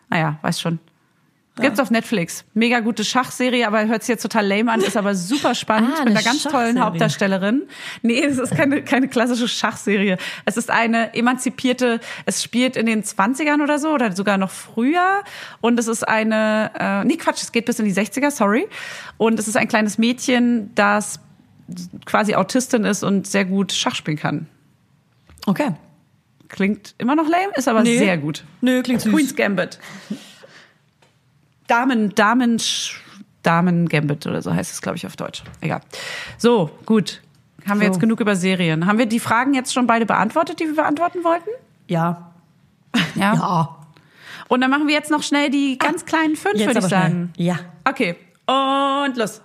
naja, 0.09 0.39
weiß 0.43 0.61
schon. 0.61 0.81
Gibt's 1.61 1.81
auf 1.81 1.91
Netflix. 1.91 2.45
Mega 2.55 2.81
gute 2.81 3.05
Schachserie, 3.05 3.67
aber 3.67 3.87
hört 3.87 4.03
sich 4.03 4.09
jetzt 4.09 4.23
total 4.23 4.47
lame 4.47 4.71
an, 4.73 4.81
ist 4.81 4.97
aber 4.97 5.15
super 5.15 5.55
spannend 5.55 5.91
Ah, 5.95 5.99
mit 6.05 6.09
eine 6.09 6.11
einer 6.19 6.23
ganz 6.23 6.43
tollen. 6.43 6.83
Hauptdarstellerin. 6.83 7.63
Nee, 8.03 8.21
es 8.25 8.39
ist 8.39 8.55
keine, 8.57 8.83
keine 8.83 9.09
klassische 9.09 9.49
Schachserie. 9.49 10.17
Es 10.45 10.57
ist 10.57 10.71
eine 10.71 11.15
emanzipierte, 11.15 12.01
es 12.27 12.43
spielt 12.43 12.77
in 12.77 12.87
den 12.87 13.03
20ern 13.03 13.63
oder 13.63 13.79
so 13.79 13.91
oder 13.91 14.13
sogar 14.13 14.39
noch 14.39 14.51
früher 14.51 15.23
und 15.61 15.79
es 15.79 15.87
ist 15.89 16.07
eine, 16.07 16.71
äh, 16.79 17.05
nee 17.05 17.17
Quatsch, 17.17 17.43
es 17.43 17.53
geht 17.53 17.65
bis 17.67 17.79
in 17.79 17.85
die 17.85 17.95
60er, 17.95 18.31
sorry. 18.31 18.67
Und 19.19 19.39
es 19.39 19.49
ist 19.49 19.57
ein 19.57 19.69
kleines 19.69 19.99
Mädchen, 19.99 20.71
das 20.75 21.21
quasi 22.07 22.35
Autistin 22.35 22.85
ist 22.85 23.05
und 23.05 23.27
sehr 23.27 23.45
gut 23.45 23.73
Schach 23.73 23.95
spielen 23.95 24.17
kann. 24.17 24.47
Okay. 25.47 25.71
Klingt 26.49 26.95
immer 26.99 27.15
noch 27.15 27.29
lame, 27.29 27.53
ist 27.55 27.69
aber 27.69 27.83
Nee. 27.83 27.97
sehr 27.99 28.19
gut. 28.19 28.43
Nö, 28.61 28.83
klingt 28.83 29.01
süß. 29.03 29.13
Queen's 29.13 29.37
Gambit. 29.37 29.79
Damen, 31.71 32.15
Damen, 32.15 32.61
Damen 33.43 33.89
Gambit 33.89 34.27
oder 34.27 34.43
so 34.43 34.53
heißt 34.55 34.73
es, 34.73 34.83
glaube 34.83 34.97
ich, 34.97 35.07
auf 35.07 35.17
Deutsch. 35.17 35.43
Egal. 35.61 35.81
So, 36.39 36.71
gut. 36.85 37.23
Haben 37.69 37.81
wir 37.81 37.87
So. 37.87 37.93
jetzt 37.93 38.01
genug 38.01 38.21
über 38.21 38.37
Serien. 38.37 38.87
Haben 38.87 38.99
wir 38.99 39.07
die 39.07 39.21
Fragen 39.21 39.55
jetzt 39.55 39.73
schon 39.73 39.87
beide 39.87 40.07
beantwortet, 40.07 40.61
die 40.61 40.65
wir 40.67 40.75
beantworten 40.75 41.23
wollten? 41.25 41.51
Ja. 41.87 42.33
Ja. 43.15 43.35
Ja. 43.35 43.77
Und 44.49 44.61
dann 44.63 44.71
machen 44.71 44.89
wir 44.89 44.95
jetzt 44.95 45.11
noch 45.11 45.23
schnell 45.23 45.49
die 45.51 45.79
ganz 45.79 46.05
kleinen 46.05 46.35
fünf, 46.37 46.55
würde 46.59 46.63
ich 46.63 46.77
aber 46.77 46.89
schnell. 46.89 47.01
sagen. 47.03 47.33
Ja. 47.37 47.59
Okay. 47.85 48.17
Und 48.47 49.17
los. 49.17 49.43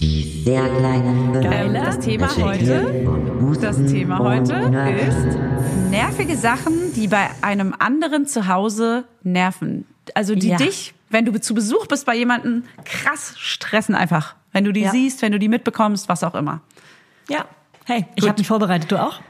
Die 0.00 0.42
sehr 0.44 0.62
kleinen 0.62 1.34
Ähm, 1.42 1.74
das 1.74 1.98
Thema 1.98 2.34
heute, 2.36 3.04
das 3.60 3.76
Thema 3.84 4.18
heute 4.18 4.54
ist 4.54 5.38
nervige 5.90 6.36
Sachen, 6.36 6.92
die 6.94 7.08
bei 7.08 7.28
einem 7.42 7.74
anderen 7.78 8.26
zu 8.26 8.48
Hause 8.48 9.04
nerven. 9.22 9.84
Also 10.14 10.34
die 10.34 10.48
Ja. 10.48 10.56
dich, 10.56 10.94
wenn 11.10 11.26
du 11.26 11.38
zu 11.38 11.54
Besuch 11.54 11.86
bist 11.86 12.06
bei 12.06 12.16
jemandem, 12.16 12.64
krass 12.84 13.34
stressen 13.36 13.94
einfach. 13.94 14.36
Wenn 14.52 14.64
du 14.64 14.72
die 14.72 14.80
Ja. 14.82 14.90
siehst, 14.90 15.20
wenn 15.22 15.32
du 15.32 15.38
die 15.38 15.48
mitbekommst, 15.48 16.08
was 16.08 16.24
auch 16.24 16.34
immer. 16.34 16.60
Ja. 17.28 17.44
Hey, 17.84 18.06
ich 18.14 18.22
Gut. 18.22 18.30
habe 18.30 18.40
mich 18.40 18.48
vorbereitet. 18.48 18.90
Du 18.90 18.96
auch? 19.00 19.20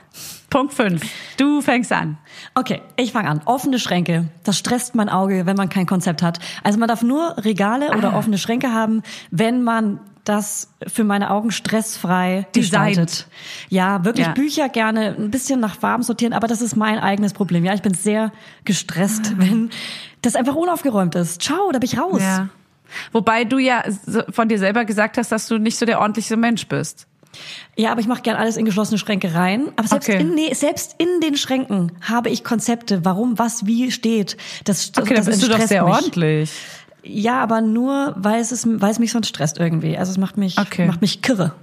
Punkt 0.51 0.75
5. 0.75 1.03
Du 1.37 1.61
fängst 1.63 1.93
an. 1.93 2.19
Okay, 2.55 2.83
ich 2.97 3.13
fange 3.13 3.29
an. 3.29 3.41
Offene 3.45 3.79
Schränke. 3.79 4.27
Das 4.45 4.59
stresst 4.59 4.95
mein 4.97 5.09
Auge, 5.09 5.47
wenn 5.47 5.57
man 5.57 5.69
kein 5.69 5.87
Konzept 5.87 6.23
hat. 6.23 6.39
Also 6.65 6.79
man 6.79 6.89
darf 6.89 7.03
nur 7.03 7.37
Regale 7.39 7.97
oder 7.97 8.15
offene 8.17 8.37
Schränke 8.39 8.73
haben, 8.73 9.03
wenn 9.31 9.63
man 9.63 10.01
das 10.25 10.69
für 10.87 11.05
meine 11.05 11.31
Augen 11.31 11.51
stressfrei 11.51 12.47
Designt. 12.55 12.89
gestaltet. 12.97 13.27
Ja, 13.69 14.05
wirklich 14.05 14.27
Ja. 14.27 14.33
Bücher 14.33 14.69
gerne 14.69 15.17
ein 15.19 15.31
bisschen 15.31 15.61
nach 15.61 15.75
Farben 15.79 16.03
sortieren, 16.03 16.33
aber 16.33 16.47
das 16.47 16.61
ist 16.63 16.77
mein 16.77 16.99
eigenes 16.99 17.33
Problem. 17.33 17.65
Ja, 17.65 17.75
ich 17.75 17.83
bin 17.83 17.95
sehr 17.95 18.33
gestresst, 18.65 19.39
wenn 19.39 19.71
das 20.23 20.37
einfach 20.37 20.55
unaufgeräumt 20.55 21.15
ist. 21.15 21.41
Ciao, 21.43 21.71
da 21.73 21.79
bin 21.79 21.89
ich 21.91 21.99
raus. 21.99 22.21
Ja. 22.21 22.49
Wobei 23.13 23.45
du 23.45 23.59
ja 23.59 23.83
von 24.31 24.49
dir 24.49 24.59
selber 24.59 24.85
gesagt 24.85 25.17
hast, 25.17 25.31
dass 25.33 25.47
du 25.47 25.59
nicht 25.59 25.79
so 25.79 25.87
der 25.87 26.01
ordentliche 26.01 26.37
Mensch 26.37 26.67
bist. 26.67 27.07
Ja, 27.77 27.93
aber 27.93 28.01
ich 28.01 28.09
mache 28.09 28.23
gern 28.23 28.35
alles 28.37 28.57
in 28.57 28.65
geschlossene 28.65 28.99
Schränke 28.99 29.33
rein. 29.35 29.69
Aber 29.77 29.87
selbst, 29.87 30.09
Okay. 30.09 30.21
in, 30.21 30.35
nee, 30.35 30.53
selbst 30.53 30.97
in 30.99 31.21
den 31.23 31.37
Schränken 31.37 31.93
habe 32.01 32.29
ich 32.29 32.43
Konzepte, 32.43 33.05
warum 33.05 33.39
was 33.39 33.67
wie 33.67 33.93
steht. 33.93 34.37
Das, 34.65 34.91
Okay, 34.99 35.15
das 35.15 35.27
dann 35.27 35.35
bist 35.35 35.43
du 35.45 35.49
doch 35.49 35.61
sehr 35.61 35.85
mich. 35.85 35.95
ordentlich. 35.95 36.51
Ja, 37.03 37.41
aber 37.43 37.61
nur, 37.61 38.15
weil 38.19 38.41
es, 38.41 38.53
ist, 38.53 38.67
weil 38.81 38.91
es 38.91 38.99
mich 38.99 39.13
sonst 39.13 39.29
stresst 39.29 39.59
irgendwie. 39.59 39.97
Also 39.97 40.13
es 40.13 40.19
macht 40.19 40.37
mich, 40.37 40.59
Okay. 40.59 40.87
macht 40.87 41.01
mich 41.01 41.23
kirre. 41.23 41.55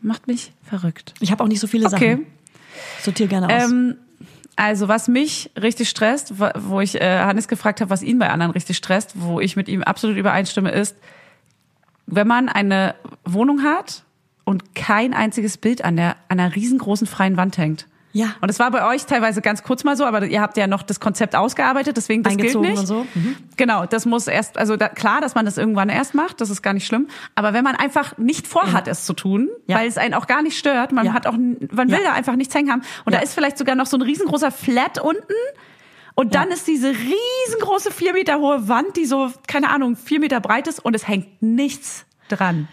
Macht 0.00 0.26
mich 0.26 0.52
verrückt. 0.62 1.14
Ich 1.20 1.30
habe 1.32 1.42
auch 1.42 1.48
nicht 1.48 1.60
so 1.60 1.66
viele 1.66 1.86
Okay. 1.86 2.12
Sachen. 2.12 2.26
Sortiere 3.02 3.28
gerne 3.28 3.46
aus. 3.48 3.70
Ähm, 3.70 3.96
also 4.56 4.88
was 4.88 5.08
mich 5.08 5.50
richtig 5.60 5.88
stresst, 5.88 6.38
wo- 6.38 6.50
wo 6.56 6.80
ich 6.80 7.00
äh, 7.00 7.18
Hannes 7.20 7.48
gefragt 7.48 7.80
habe, 7.80 7.90
was 7.90 8.02
ihn 8.02 8.18
bei 8.18 8.28
anderen 8.30 8.52
richtig 8.52 8.76
stresst, 8.76 9.12
wo 9.16 9.40
ich 9.40 9.56
mit 9.56 9.68
ihm 9.68 9.82
absolut 9.82 10.16
übereinstimme, 10.16 10.70
ist, 10.70 10.96
wenn 12.06 12.26
man 12.26 12.48
eine 12.48 12.94
Wohnung 13.24 13.62
hat 13.62 14.04
und 14.44 14.74
kein 14.74 15.12
einziges 15.14 15.56
Bild 15.58 15.84
an 15.84 15.96
der 15.96 16.16
an 16.28 16.38
einer 16.38 16.54
riesengroßen 16.54 17.06
freien 17.06 17.36
Wand 17.36 17.58
hängt. 17.58 17.86
Ja. 18.16 18.28
Und 18.40 18.48
es 18.48 18.58
war 18.58 18.70
bei 18.70 18.86
euch 18.88 19.04
teilweise 19.04 19.42
ganz 19.42 19.62
kurz 19.62 19.84
mal 19.84 19.94
so, 19.94 20.06
aber 20.06 20.24
ihr 20.24 20.40
habt 20.40 20.56
ja 20.56 20.66
noch 20.66 20.82
das 20.82 21.00
Konzept 21.00 21.36
ausgearbeitet, 21.36 21.98
deswegen 21.98 22.22
das 22.22 22.30
gilt 22.36 22.56
Eingezogen 22.56 22.70
nicht. 22.70 22.80
und 22.80 22.86
so. 22.86 23.06
Mhm. 23.14 23.36
Genau, 23.58 23.84
das 23.84 24.06
muss 24.06 24.26
erst, 24.26 24.56
also 24.56 24.76
da, 24.76 24.88
klar, 24.88 25.20
dass 25.20 25.34
man 25.34 25.44
das 25.44 25.58
irgendwann 25.58 25.90
erst 25.90 26.14
macht, 26.14 26.40
das 26.40 26.48
ist 26.48 26.62
gar 26.62 26.72
nicht 26.72 26.86
schlimm. 26.86 27.08
Aber 27.34 27.52
wenn 27.52 27.62
man 27.62 27.76
einfach 27.76 28.16
nicht 28.16 28.46
vorhat, 28.46 28.88
es 28.88 29.04
zu 29.04 29.12
tun, 29.12 29.50
Ja. 29.66 29.76
weil 29.76 29.86
es 29.88 29.98
einen 29.98 30.14
auch 30.14 30.26
gar 30.26 30.42
nicht 30.42 30.56
stört, 30.58 30.92
man 30.92 31.04
Ja. 31.04 31.12
hat 31.12 31.26
auch, 31.26 31.32
man 31.34 31.60
will 31.60 31.90
Ja. 31.90 31.98
da 32.04 32.12
einfach 32.14 32.36
nichts 32.36 32.54
hängen 32.54 32.70
haben. 32.72 32.82
Und 33.04 33.12
Ja. 33.12 33.18
da 33.18 33.24
ist 33.24 33.34
vielleicht 33.34 33.58
sogar 33.58 33.74
noch 33.74 33.86
so 33.86 33.98
ein 33.98 34.02
riesengroßer 34.02 34.50
Flat 34.50 34.98
unten. 34.98 35.20
Und 36.14 36.34
dann 36.34 36.48
Ja. 36.48 36.54
ist 36.54 36.66
diese 36.66 36.94
riesengroße 36.94 37.90
vier 37.90 38.14
Meter 38.14 38.38
hohe 38.38 38.66
Wand, 38.66 38.96
die 38.96 39.04
so, 39.04 39.30
keine 39.46 39.68
Ahnung, 39.68 39.96
vier 39.96 40.20
Meter 40.20 40.40
breit 40.40 40.66
ist 40.68 40.82
und 40.82 40.94
es 40.96 41.06
hängt 41.06 41.42
nichts 41.42 42.06
dran. 42.30 42.68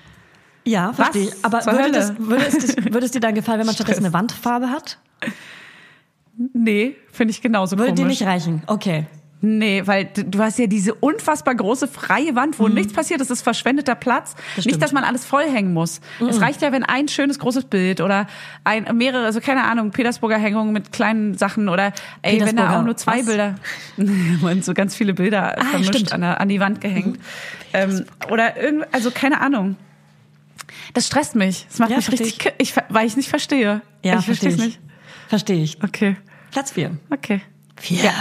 Ja, 0.66 0.94
verstehe 0.94 1.24
ich. 1.30 1.34
Aber 1.46 1.66
würde, 1.66 1.92
das, 1.92 2.14
würde, 2.20 2.46
es, 2.46 2.58
das- 2.58 2.78
würde 2.78 3.06
es 3.06 3.12
dir 3.12 3.20
dann 3.20 3.36
gefallen, 3.36 3.60
wenn 3.60 3.66
man 3.66 3.76
stattdessen 3.76 4.06
eine 4.06 4.14
Wandfarbe 4.14 4.70
hat? 4.70 4.98
Nee, 6.54 6.96
finde 7.12 7.32
ich 7.32 7.42
genauso 7.42 7.78
Würde 7.78 7.92
komisch. 7.94 8.02
dir 8.02 8.08
nicht 8.08 8.24
reichen? 8.24 8.64
Okay. 8.68 9.06
Nee, 9.46 9.84
weil 9.86 10.06
du 10.06 10.40
hast 10.40 10.58
ja 10.58 10.68
diese 10.68 10.94
unfassbar 10.94 11.54
große 11.54 11.90
freie 11.90 12.34
Wand, 12.34 12.60
wo 12.60 12.70
nichts 12.70 12.94
passiert. 12.94 13.20
Das 13.20 13.30
ist 13.30 13.42
verschwendeter 13.42 13.94
Platz. 13.94 14.36
Mhm. 14.36 14.40
Das 14.56 14.66
nicht, 14.66 14.82
dass 14.82 14.94
man 14.94 15.04
alles 15.04 15.26
vollhängen 15.26 15.74
muss. 15.74 16.00
Es 16.30 16.40
reicht 16.40 16.62
ja, 16.62 16.72
wenn 16.72 16.84
ein 16.84 17.10
schönes 17.10 17.40
großes 17.40 17.66
Bild 17.66 18.00
oder 18.00 18.26
ein 18.64 18.88
mehrere, 18.96 19.26
also 19.26 19.42
keine 19.42 19.66
Ahnung, 19.66 19.92
Petersburger 19.92 20.38
Hängung 20.38 20.72
mit 20.72 20.94
kleinen 20.94 21.38
Sachen 21.38 21.68
oder 21.68 21.92
ey, 22.22 22.40
wenn 22.40 22.56
da 22.56 22.80
auch 22.80 22.86
nur 22.86 22.96
zwei 22.96 23.20
was? 23.20 23.26
Bilder, 23.26 23.56
man 24.42 24.62
so 24.62 24.74
ganz 24.74 24.96
viele 24.96 25.14
Bilder 25.14 25.56
vermischt 25.72 25.94
stimmt. 25.94 26.14
an, 26.14 26.22
der, 26.22 26.40
an 26.40 26.48
die 26.48 26.62
Wand 26.62 26.80
gehängt. 26.80 27.20
Ähm, 27.74 28.06
oder 28.32 28.56
irgend, 28.56 28.86
also 28.94 29.12
keine 29.12 29.42
Ahnung. 29.42 29.76
Das 30.94 31.08
stresst 31.08 31.36
mich. 31.36 31.66
Das 31.70 31.80
macht 31.80 31.90
Ja, 31.92 31.98
mich 31.98 32.12
richtig, 32.12 32.54
ich, 32.58 32.74
ver- 32.74 32.86
weil 32.90 33.08
ich 33.08 33.16
nicht 33.18 33.30
verstehe. 33.30 33.82
Ja, 34.04 34.20
ich 34.20 34.26
verstehe 34.26 34.50
ich. 34.50 34.58
nicht. 34.58 34.80
Verstehe 35.28 35.64
ich. 35.64 35.84
Okay, 35.84 36.18
Platz 36.52 36.72
vier. 36.72 36.98
okay. 37.12 37.42
Vier. 37.80 38.12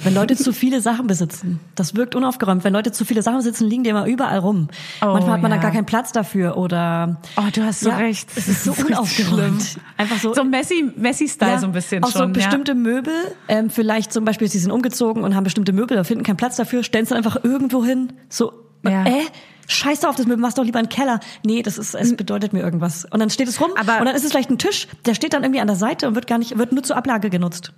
Wenn 0.00 0.14
Leute 0.14 0.36
zu 0.36 0.52
viele 0.52 0.80
Sachen 0.80 1.08
besitzen, 1.08 1.58
das 1.74 1.96
wirkt 1.96 2.14
unaufgeräumt. 2.14 2.62
Wenn 2.62 2.72
Leute 2.72 2.92
zu 2.92 3.04
viele 3.04 3.20
Sachen 3.20 3.38
besitzen, 3.38 3.66
liegen 3.68 3.82
die 3.82 3.90
immer 3.90 4.06
überall 4.06 4.38
rum. 4.38 4.68
Oh, 5.02 5.06
Manchmal 5.06 5.32
hat 5.34 5.42
man 5.42 5.50
ja. 5.50 5.56
dann 5.56 5.60
gar 5.62 5.72
keinen 5.72 5.86
Platz 5.86 6.12
dafür 6.12 6.56
oder. 6.56 7.20
Oh, 7.36 7.42
du 7.52 7.64
hast 7.64 7.80
so 7.80 7.88
Ja, 7.90 7.96
recht. 7.96 8.28
Es 8.36 8.46
ist 8.46 8.62
so 8.62 8.70
richtig 8.70 8.90
unaufgeräumt. 8.96 9.60
schlimm. 9.62 9.82
Einfach 9.96 10.18
so. 10.20 10.32
So 10.34 10.44
Messi, 10.44 10.88
Messi-Style 10.96 11.58
so 11.58 11.66
ein 11.66 11.72
bisschen 11.72 12.04
auch 12.04 12.12
schon. 12.12 12.28
so 12.28 12.32
bestimmte 12.32 12.76
Möbel, 12.76 13.12
ähm, 13.48 13.70
vielleicht 13.70 14.12
zum 14.12 14.24
Beispiel, 14.24 14.46
sie 14.48 14.60
sind 14.60 14.70
umgezogen 14.70 15.24
und 15.24 15.34
haben 15.34 15.42
bestimmte 15.42 15.72
Möbel, 15.72 15.96
da 15.96 16.04
finden 16.04 16.22
keinen 16.22 16.36
Platz 16.36 16.54
dafür, 16.54 16.84
stellen 16.84 17.02
es 17.02 17.08
dann 17.08 17.18
einfach 17.18 17.42
irgendwo 17.42 17.84
hin. 17.84 18.12
So, 18.28 18.52
Ja. 18.84 19.04
äh, 19.04 19.22
scheiß 19.68 20.04
auf 20.04 20.16
das 20.16 20.26
Möbel, 20.26 20.42
mach's 20.42 20.54
doch 20.54 20.64
lieber 20.64 20.80
einen 20.80 20.88
Keller. 20.88 21.20
Nee, 21.44 21.62
das 21.62 21.78
ist, 21.78 21.94
es 21.94 22.16
bedeutet 22.16 22.52
mir 22.52 22.60
irgendwas. 22.60 23.04
Und 23.04 23.20
dann 23.20 23.30
steht 23.30 23.48
es 23.48 23.60
rum 23.60 23.70
Aber- 23.78 24.00
und 24.00 24.06
dann 24.06 24.16
ist 24.16 24.24
es 24.24 24.32
vielleicht 24.32 24.50
ein 24.50 24.58
Tisch, 24.58 24.88
der 25.06 25.14
steht 25.14 25.32
dann 25.32 25.44
irgendwie 25.44 25.60
an 25.60 25.68
der 25.68 25.76
Seite 25.76 26.08
und 26.08 26.14
wird 26.16 26.26
gar 26.26 26.38
nicht, 26.38 26.58
wird 26.58 26.72
nur 26.72 26.82
zur 26.82 26.96
Ablage 26.96 27.30
genutzt. 27.30 27.72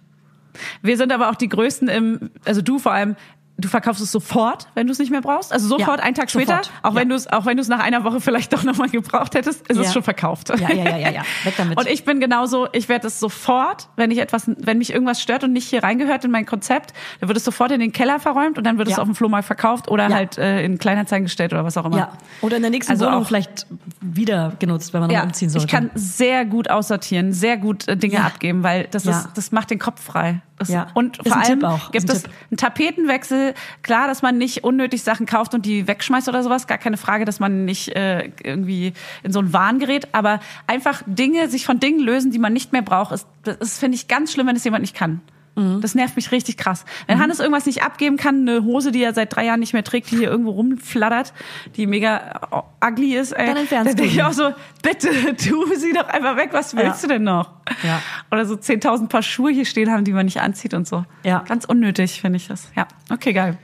Wir 0.82 0.96
sind 0.96 1.12
aber 1.12 1.30
auch 1.30 1.34
die 1.34 1.48
Größten 1.48 1.88
im, 1.88 2.30
also 2.44 2.62
du 2.62 2.78
vor 2.78 2.92
allem, 2.92 3.16
du 3.60 3.68
verkaufst 3.68 4.02
es 4.02 4.10
sofort, 4.12 4.66
wenn 4.74 4.86
du 4.86 4.92
es 4.92 4.98
nicht 4.98 5.10
mehr 5.10 5.20
brauchst. 5.20 5.52
Also 5.52 5.68
sofort, 5.68 5.98
Ja, 5.98 6.04
einen 6.04 6.14
Tag 6.14 6.30
später, 6.30 6.58
sofort. 6.62 6.70
auch 6.82 6.94
wenn 6.94 7.08
Ja. 7.08 7.08
du 7.10 7.14
es, 7.14 7.26
auch 7.32 7.46
wenn 7.46 7.56
du 7.56 7.60
es 7.62 7.68
nach 7.68 7.80
einer 7.80 8.04
Woche 8.04 8.20
vielleicht 8.20 8.52
doch 8.52 8.62
nochmal 8.64 8.88
gebraucht 8.88 9.34
hättest, 9.34 9.66
ist 9.68 9.78
es 9.78 9.86
Ja. 9.86 9.92
schon 9.92 10.02
verkauft. 10.02 10.48
Ja, 10.50 10.56
ja, 10.72 10.84
ja, 10.84 10.96
ja, 10.98 11.10
ja. 11.10 11.22
Weg 11.44 11.54
damit. 11.56 11.78
Und 11.78 11.86
ich 11.88 12.04
bin 12.04 12.20
genauso, 12.20 12.68
ich 12.72 12.88
werde 12.88 13.06
es 13.06 13.20
sofort, 13.20 13.88
wenn 13.96 14.10
ich 14.10 14.18
etwas, 14.18 14.44
wenn 14.58 14.78
mich 14.78 14.92
irgendwas 14.92 15.20
stört 15.22 15.44
und 15.44 15.52
nicht 15.52 15.68
hier 15.68 15.82
reingehört 15.82 16.24
in 16.24 16.30
mein 16.30 16.46
Konzept, 16.46 16.92
dann 17.20 17.28
wird 17.28 17.36
es 17.38 17.44
sofort 17.44 17.70
in 17.72 17.80
den 17.80 17.92
Keller 17.92 18.20
verräumt 18.20 18.58
und 18.58 18.64
dann 18.64 18.78
wird 18.78 18.88
es 18.88 18.96
Ja. 18.96 19.02
auf 19.02 19.08
dem 19.08 19.14
Flohmarkt 19.14 19.46
verkauft 19.46 19.88
oder 19.88 20.08
Ja. 20.08 20.14
halt 20.14 20.38
äh, 20.38 20.62
in 20.64 20.78
Kleinanzeigen 20.78 21.24
gestellt 21.24 21.52
oder 21.52 21.64
was 21.64 21.76
auch 21.76 21.84
immer. 21.84 21.96
ja. 21.98 22.12
Oder 22.40 22.56
in 22.56 22.62
der 22.62 22.70
nächsten 22.70 22.92
Also 22.92 23.06
Wohnung 23.06 23.22
auch- 23.22 23.26
vielleicht 23.26 23.66
wieder 24.00 24.52
genutzt, 24.58 24.92
wenn 24.92 25.00
man 25.00 25.10
nochmal 25.10 25.26
umziehen 25.26 25.50
sollte. 25.50 25.66
ich 25.66 25.72
kann 25.72 25.90
sehr 25.94 26.44
gut 26.44 26.70
aussortieren, 26.70 27.32
sehr 27.32 27.56
gut 27.56 27.88
äh, 27.88 27.96
Dinge 27.96 28.14
Ja. 28.14 28.20
abgeben, 28.24 28.62
weil 28.62 28.86
das 28.90 29.04
Ja. 29.04 29.12
ist, 29.12 29.28
das 29.34 29.52
macht 29.52 29.70
den 29.70 29.78
Kopf 29.78 30.02
frei. 30.02 30.40
Das, 30.60 30.68
Ja. 30.68 30.88
Und 30.92 31.16
vor 31.16 31.38
ein 31.38 31.42
allem 31.42 31.80
gibt 31.90 32.10
ein 32.10 32.16
es 32.16 32.22
Tipp. 32.22 32.32
einen 32.50 32.56
Tapetenwechsel. 32.58 33.54
Klar, 33.82 34.06
dass 34.06 34.20
man 34.20 34.36
nicht 34.36 34.62
unnötig 34.62 35.02
Sachen 35.02 35.24
kauft 35.24 35.54
und 35.54 35.64
die 35.64 35.88
wegschmeißt 35.88 36.28
oder 36.28 36.42
sowas. 36.42 36.66
Gar 36.66 36.76
keine 36.76 36.98
Frage, 36.98 37.24
dass 37.24 37.40
man 37.40 37.64
nicht 37.64 37.96
äh, 37.96 38.30
irgendwie 38.44 38.92
in 39.22 39.32
so 39.32 39.38
einen 39.38 39.54
Wahn 39.54 39.78
gerät. 39.78 40.08
Aber 40.12 40.40
einfach 40.66 41.02
Dinge, 41.06 41.48
sich 41.48 41.64
von 41.64 41.80
Dingen 41.80 42.00
lösen, 42.00 42.30
die 42.30 42.38
man 42.38 42.52
nicht 42.52 42.72
mehr 42.72 42.82
braucht, 42.82 43.12
ist, 43.12 43.26
das 43.42 43.56
ist, 43.56 43.78
finde 43.78 43.94
ich, 43.94 44.06
ganz 44.06 44.34
schlimm, 44.34 44.46
wenn 44.48 44.56
es 44.56 44.64
jemand 44.64 44.82
nicht 44.82 44.94
kann. 44.94 45.22
Mhm. 45.60 45.80
Das 45.80 45.94
nervt 45.94 46.16
mich 46.16 46.32
richtig 46.32 46.56
krass. 46.56 46.84
Wenn 47.06 47.18
Hannes 47.20 47.38
irgendwas 47.40 47.66
nicht 47.66 47.82
abgeben 47.82 48.16
kann, 48.16 48.48
eine 48.48 48.64
Hose, 48.64 48.92
die 48.92 49.02
er 49.02 49.12
seit 49.14 49.34
drei 49.34 49.44
Jahren 49.44 49.60
nicht 49.60 49.72
mehr 49.72 49.84
trägt, 49.84 50.10
die 50.10 50.16
hier 50.16 50.30
irgendwo 50.30 50.50
rumflattert, 50.52 51.32
die 51.76 51.86
mega 51.86 52.64
ugly 52.84 53.16
ist, 53.16 53.32
ey, 53.32 53.46
Dann 53.46 53.56
entfernst 53.58 53.90
dann 53.90 53.96
denke 53.96 54.12
ich 54.12 54.22
auch 54.22 54.32
so, 54.32 54.50
bitte, 54.82 55.08
tu 55.36 55.74
sie 55.76 55.92
doch 55.92 56.08
einfach 56.08 56.36
weg, 56.36 56.50
was 56.52 56.74
willst 56.74 57.02
Ja. 57.02 57.08
du 57.08 57.14
denn 57.14 57.24
noch? 57.24 57.50
Ja. 57.82 58.00
Oder 58.30 58.46
so 58.46 58.54
10.000 58.54 59.08
Paar 59.08 59.22
Schuhe 59.22 59.50
hier 59.52 59.64
stehen 59.66 59.90
haben, 59.90 60.04
die 60.04 60.12
man 60.12 60.24
nicht 60.26 60.40
anzieht 60.40 60.74
und 60.74 60.86
so. 60.88 61.04
Ja. 61.24 61.44
Ganz 61.48 61.64
unnötig, 61.64 62.20
finde 62.20 62.36
ich 62.38 62.48
das. 62.48 62.70
Ja, 62.76 62.86
okay, 63.10 63.32
geil. 63.32 63.58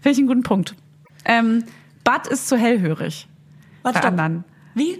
Finde 0.00 0.10
ich 0.12 0.18
einen 0.18 0.26
guten 0.28 0.42
Punkt. 0.42 0.74
Ähm, 1.24 1.64
Bad 2.04 2.26
ist 2.26 2.48
zu 2.48 2.56
hellhörig. 2.56 3.28
Warte, 3.82 3.94
bei 3.94 4.00
stopp. 4.00 4.10
anderen. 4.10 4.44
Wie? 4.74 4.98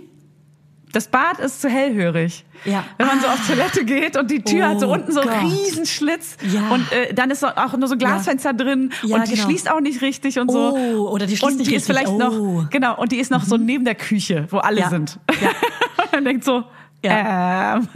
Das 0.93 1.09
Bad 1.09 1.38
ist 1.38 1.61
zu 1.62 1.68
hellhörig. 1.70 2.45
Ja. 2.64 2.84
Wenn 2.99 3.07
man 3.07 3.18
so 3.20 3.26
Ah. 3.26 3.32
auf 3.32 3.47
Toilette 3.47 3.84
geht 3.84 4.16
und 4.16 4.30
die 4.30 4.43
Tür 4.43 4.68
hat 4.68 4.80
so 4.80 4.88
Oh 4.88 4.93
unten 4.93 5.11
so 5.11 5.20
einen 5.20 5.51
riesen 5.51 5.86
Schlitz 5.86 6.36
Ja. 6.53 6.68
und 6.70 6.93
äh, 6.93 7.12
dann 7.14 7.30
ist 7.30 7.40
so 7.40 7.47
auch 7.49 7.76
nur 7.76 7.88
so 7.88 7.95
ein 7.95 7.99
Glasfenster 7.99 8.53
drin 8.53 8.93
Ja, 9.03 9.16
und 9.16 9.26
die 9.26 9.32
genau. 9.34 9.45
schließt 9.49 9.70
auch 9.70 9.80
nicht 9.80 10.03
richtig 10.03 10.38
und 10.38 10.51
so. 10.51 10.76
Oh, 10.76 11.09
oder 11.11 11.26
die 11.26 11.36
schließt 11.36 11.53
und 11.53 11.59
nicht 11.59 11.70
die 11.70 11.74
ist 11.76 11.88
richtig. 11.88 12.07
vielleicht 12.09 12.22
Oh. 12.32 12.61
noch 12.61 12.70
genau 12.70 12.97
und 13.01 13.11
die 13.11 13.16
ist 13.18 13.30
noch 13.30 13.43
so 13.43 13.57
neben 13.57 13.84
der 13.84 13.95
Küche, 13.95 14.47
wo 14.51 14.59
alle 14.59 14.80
Ja. 14.80 14.90
sind. 14.90 15.18
Ja. 15.40 15.51
man 16.12 16.24
denkt 16.24 16.45
so, 16.45 16.62
Ja. 17.05 17.76
ähm, 17.76 17.88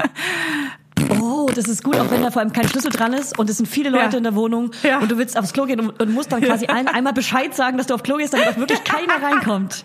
Oh, 1.57 1.61
das 1.61 1.69
ist 1.71 1.83
gut, 1.83 1.97
auch 1.97 2.11
wenn 2.11 2.23
da 2.23 2.31
vor 2.31 2.43
allem 2.43 2.53
kein 2.53 2.69
Schlüssel 2.69 2.91
dran 2.91 3.15
ist 3.15 3.39
und 3.39 3.49
es 3.49 3.57
sind 3.57 3.67
viele 3.67 3.89
Leute 3.89 4.13
Ja. 4.13 4.19
in 4.19 4.25
der 4.25 4.35
Wohnung 4.35 4.73
Ja. 4.83 4.99
und 4.99 5.11
du 5.11 5.17
willst 5.17 5.39
aufs 5.39 5.53
Klo 5.55 5.65
gehen 5.65 5.81
und, 5.81 5.99
und 6.01 6.13
musst 6.13 6.31
dann 6.31 6.43
quasi 6.43 6.67
allen 6.67 6.87
einmal 6.89 7.15
Bescheid 7.15 7.55
sagen, 7.55 7.79
dass 7.79 7.87
du 7.87 7.95
auf 7.95 8.03
Klo 8.03 8.17
gehst, 8.17 8.35
damit 8.35 8.49
auch 8.49 8.57
wirklich 8.57 8.85
keiner 8.85 9.15
reinkommt. 9.23 9.83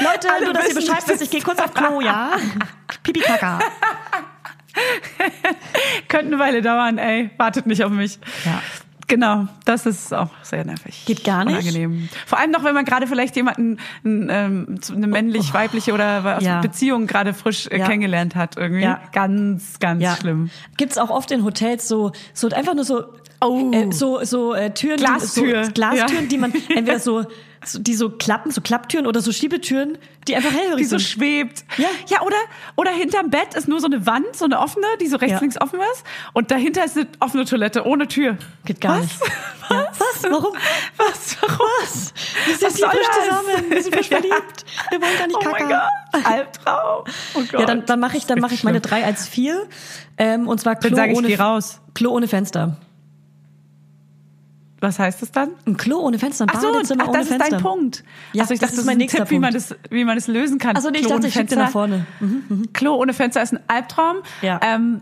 Leute, 0.00 0.30
Alle 0.30 0.44
nur 0.44 0.52
dass 0.54 0.68
ihr 0.68 0.74
Bescheid 0.74 1.02
wisst, 1.06 1.22
ich 1.22 1.30
gehe 1.30 1.40
kurz 1.40 1.58
auf 1.60 1.72
Klo, 1.72 2.00
ja? 2.02 2.32
Pipi 3.02 3.20
Kaka. 3.20 3.60
könnte 6.08 6.26
eine 6.26 6.38
Weile 6.38 6.62
dauern, 6.62 6.98
ey, 6.98 7.30
wartet 7.38 7.66
nicht 7.66 7.82
auf 7.84 7.90
mich. 7.92 8.18
Ja. 8.44 8.62
Genau, 9.08 9.46
das 9.64 9.86
ist 9.86 10.12
auch 10.12 10.30
sehr 10.42 10.64
nervig. 10.64 11.04
Geht 11.06 11.22
gar 11.22 11.44
nicht? 11.44 11.54
Unangenehm. 11.58 12.08
Vor 12.26 12.38
allem 12.38 12.50
noch, 12.50 12.64
wenn 12.64 12.74
man 12.74 12.84
gerade 12.84 13.06
vielleicht 13.06 13.36
jemanden, 13.36 13.78
ähm, 14.04 14.78
eine 14.94 15.06
männlich-weibliche 15.06 15.92
oder 15.92 16.24
was- 16.24 16.42
Ja. 16.42 16.60
Beziehung 16.60 17.06
gerade 17.06 17.32
frisch 17.32 17.68
äh, 17.68 17.78
Ja. 17.78 17.86
kennengelernt 17.86 18.34
hat 18.34 18.56
irgendwie. 18.56 18.82
Ja. 18.82 19.00
Ganz, 19.12 19.78
ganz 19.78 20.02
Ja. 20.02 20.16
schlimm. 20.16 20.50
Gibt's 20.76 20.98
auch 20.98 21.10
oft 21.10 21.30
in 21.30 21.44
Hotels 21.44 21.86
so, 21.86 22.10
so 22.34 22.48
einfach 22.48 22.74
nur 22.74 22.84
so, 22.84 23.04
Oh. 23.40 23.70
äh, 23.72 23.92
so, 23.92 24.24
so 24.24 24.54
äh, 24.54 24.72
Türen, 24.74 24.96
Glastür. 24.96 25.60
Die, 25.60 25.64
so, 25.66 25.72
Glastüren, 25.72 26.28
die 26.28 26.38
man 26.38 26.52
entweder 26.68 26.98
so, 26.98 27.26
so, 27.64 27.78
die 27.78 27.94
so 27.94 28.10
klappen, 28.10 28.50
so 28.50 28.60
Klapptüren 28.60 29.06
oder 29.06 29.20
so 29.20 29.32
Schiebetüren, 29.32 29.98
die 30.28 30.36
einfach 30.36 30.52
hellhörig 30.52 30.78
Die 30.78 30.84
so 30.84 30.98
sind. 30.98 31.08
schwebt. 31.08 31.64
Ja. 31.78 31.88
ja 32.08 32.22
oder, 32.22 32.36
oder 32.76 32.90
hinterm 32.90 33.30
Bett 33.30 33.54
ist 33.54 33.68
nur 33.68 33.80
so 33.80 33.86
eine 33.86 34.06
Wand, 34.06 34.34
so 34.34 34.44
eine 34.44 34.58
offene, 34.60 34.86
die 35.00 35.06
so 35.06 35.16
rechts, 35.16 35.34
Ja. 35.34 35.40
links 35.40 35.60
offen 35.60 35.80
ist. 35.92 36.04
Und 36.32 36.50
dahinter 36.50 36.84
ist 36.84 36.96
eine 36.96 37.06
offene 37.20 37.44
Toilette 37.44 37.86
ohne 37.86 38.08
Tür. 38.08 38.36
Geht 38.64 38.80
gar 38.80 38.96
Was? 38.98 39.02
nicht. 39.02 39.20
Ja. 39.68 39.88
Was? 39.98 40.22
Warum? 40.30 40.52
Was? 40.96 41.36
Warum? 41.40 41.66
Was? 41.82 42.14
Wir 42.46 42.54
sind 42.54 42.68
Was 42.68 42.76
hier 42.76 42.88
frisch 42.88 43.06
zusammen, 43.20 43.64
wir 43.70 43.82
sind 43.82 43.94
frisch 43.96 44.06
verliebt. 44.10 44.64
Wir 44.90 45.00
wollen 45.02 45.18
gar 45.18 45.26
nicht 45.26 45.36
Oh 45.36 45.40
kacken. 45.40 45.68
mein 45.68 45.78
Gott. 46.22 46.24
Albtraum. 46.24 47.04
Oh 47.34 47.40
Gott. 47.50 47.60
Ja, 47.60 47.66
dann, 47.66 47.84
dann 47.84 47.98
mache 47.98 48.16
ich, 48.16 48.26
dann 48.26 48.38
mache 48.38 48.54
ich 48.54 48.62
meine 48.62 48.80
drei 48.80 49.04
als 49.04 49.26
vier. 49.26 49.66
Ähm, 50.18 50.46
und 50.46 50.60
zwar 50.60 50.76
Klo 50.76 50.96
ohne. 50.96 51.36
Klo 51.94 52.10
ohne 52.10 52.28
Fenster. 52.28 52.76
Was 54.80 54.98
heißt 54.98 55.22
das 55.22 55.32
dann? 55.32 55.50
Ein 55.66 55.76
Klo 55.78 56.00
ohne 56.00 56.18
Fenster, 56.18 56.44
ein 56.44 56.50
Ach 56.54 56.60
so, 56.60 56.70
Badezimmer 56.72 57.04
ach, 57.04 57.08
ohne 57.08 57.18
das 57.18 57.26
ist 57.28 57.32
Fenster. 57.36 57.50
dein 57.50 57.60
Punkt. 57.62 58.04
Ja, 58.34 58.42
also 58.42 58.54
ich 58.54 58.60
das 58.60 58.68
dachte, 58.70 58.72
ist 58.72 58.78
das 58.80 58.86
mein 58.86 58.96
ist 58.96 58.98
nächster 58.98 59.18
Tipp, 59.20 59.30
wie 59.30 59.38
man, 59.38 59.52
Punkt. 59.54 59.70
das, 59.70 59.76
wie 59.90 60.04
man 60.04 60.16
das 60.16 60.26
lösen 60.28 60.58
kann. 60.58 60.76
Also 60.76 60.90
nee, 60.90 60.98
ich 60.98 61.06
Klo 61.06 61.14
dachte, 61.14 61.28
ich 61.28 61.34
Fenster. 61.34 61.56
nach 61.56 61.70
vorne. 61.70 62.06
Mhm. 62.20 62.68
Klo 62.74 62.94
ohne 62.96 63.14
Fenster 63.14 63.42
ist 63.42 63.52
ein 63.54 63.60
Albtraum. 63.68 64.16
Ja. 64.42 64.60
Ähm, 64.62 65.00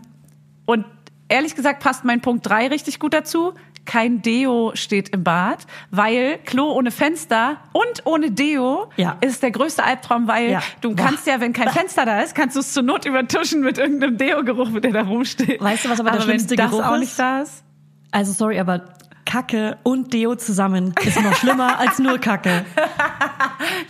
und 0.65 0.85
ehrlich 1.27 1.55
gesagt 1.55 1.83
passt 1.83 2.05
mein 2.05 2.21
Punkt 2.21 2.47
drei 2.47 2.67
richtig 2.67 2.99
gut 2.99 3.13
dazu. 3.13 3.53
Kein 3.83 4.21
Deo 4.23 4.71
steht 4.73 5.09
im 5.09 5.23
Bad, 5.23 5.67
weil 5.91 6.39
Klo 6.45 6.71
ohne 6.71 6.89
Fenster 6.89 7.57
und 7.73 8.05
ohne 8.05 8.31
Deo 8.31 8.87
Ja. 8.95 9.17
ist 9.21 9.43
der 9.43 9.51
größte 9.51 9.83
Albtraum, 9.83 10.27
weil 10.27 10.51
Ja. 10.51 10.63
du 10.81 10.95
Boah. 10.95 11.03
kannst 11.05 11.27
ja, 11.27 11.39
wenn 11.39 11.53
kein 11.53 11.69
Fenster 11.69 12.03
da 12.05 12.21
ist, 12.21 12.33
kannst 12.33 12.55
du 12.55 12.61
es 12.61 12.73
zur 12.73 12.81
Not 12.81 13.05
übertuschen 13.05 13.61
mit 13.61 13.77
irgendeinem 13.77 14.17
Deo-Geruch, 14.17 14.79
der 14.79 14.91
da 14.91 15.01
rumsteht. 15.03 15.61
Weißt 15.61 15.85
du, 15.85 15.89
was 15.89 15.99
aber 15.99 16.11
der 16.11 16.21
schlimmste 16.21 16.51
wenn 16.51 16.57
das 16.57 16.71
Geruch 16.71 16.83
auch 16.85 16.93
ist? 16.93 16.99
nicht 17.01 17.19
da 17.19 17.41
ist? 17.41 17.63
Also 18.11 18.31
sorry, 18.31 18.57
aber 18.59 18.85
Kacke 19.25 19.77
und 19.83 20.13
Deo 20.13 20.35
zusammen 20.35 20.93
ist 21.03 21.21
noch 21.21 21.35
schlimmer 21.35 21.79
als 21.79 21.99
nur 21.99 22.19
Kacke. 22.19 22.65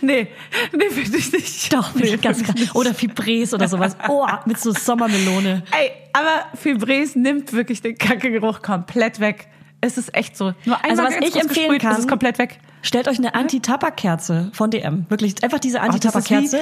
Nee, 0.00 0.28
nee, 0.72 0.90
finde 0.90 1.18
ich 1.18 1.32
nicht. 1.32 1.72
Doch, 1.72 1.90
finde 1.90 2.08
nee, 2.08 2.14
ich 2.14 2.20
ganz 2.20 2.42
krass. 2.42 2.74
Oder 2.74 2.94
Fibres 2.94 3.52
oder 3.52 3.68
sowas. 3.68 3.96
Oh, 4.08 4.26
mit 4.46 4.58
so 4.58 4.72
Sommermelone. 4.72 5.62
Ey, 5.70 5.90
aber 6.12 6.46
Fibres 6.56 7.14
nimmt 7.14 7.52
wirklich 7.52 7.82
den 7.82 7.98
Kackegeruch 7.98 8.62
komplett 8.62 9.20
weg. 9.20 9.48
Es 9.82 9.98
ist 9.98 10.14
echt 10.16 10.36
so. 10.36 10.52
Nur 10.64 10.82
einmal 10.84 11.06
Also 11.06 11.20
was 11.20 11.28
ich 11.28 11.36
empfehlen 11.40 11.78
kann- 11.78 11.92
ist 11.92 11.98
es 12.00 12.08
komplett 12.08 12.38
weg. 12.38 12.58
Stellt 12.82 13.08
euch 13.08 13.18
eine 13.18 13.34
Anti-Tabak-Kerze 13.34 14.50
von 14.52 14.70
DM. 14.70 15.06
Wirklich, 15.08 15.42
einfach 15.42 15.58
diese 15.58 15.78
ist 15.78 15.82
Anti-Tabak-Kerze. 15.84 16.60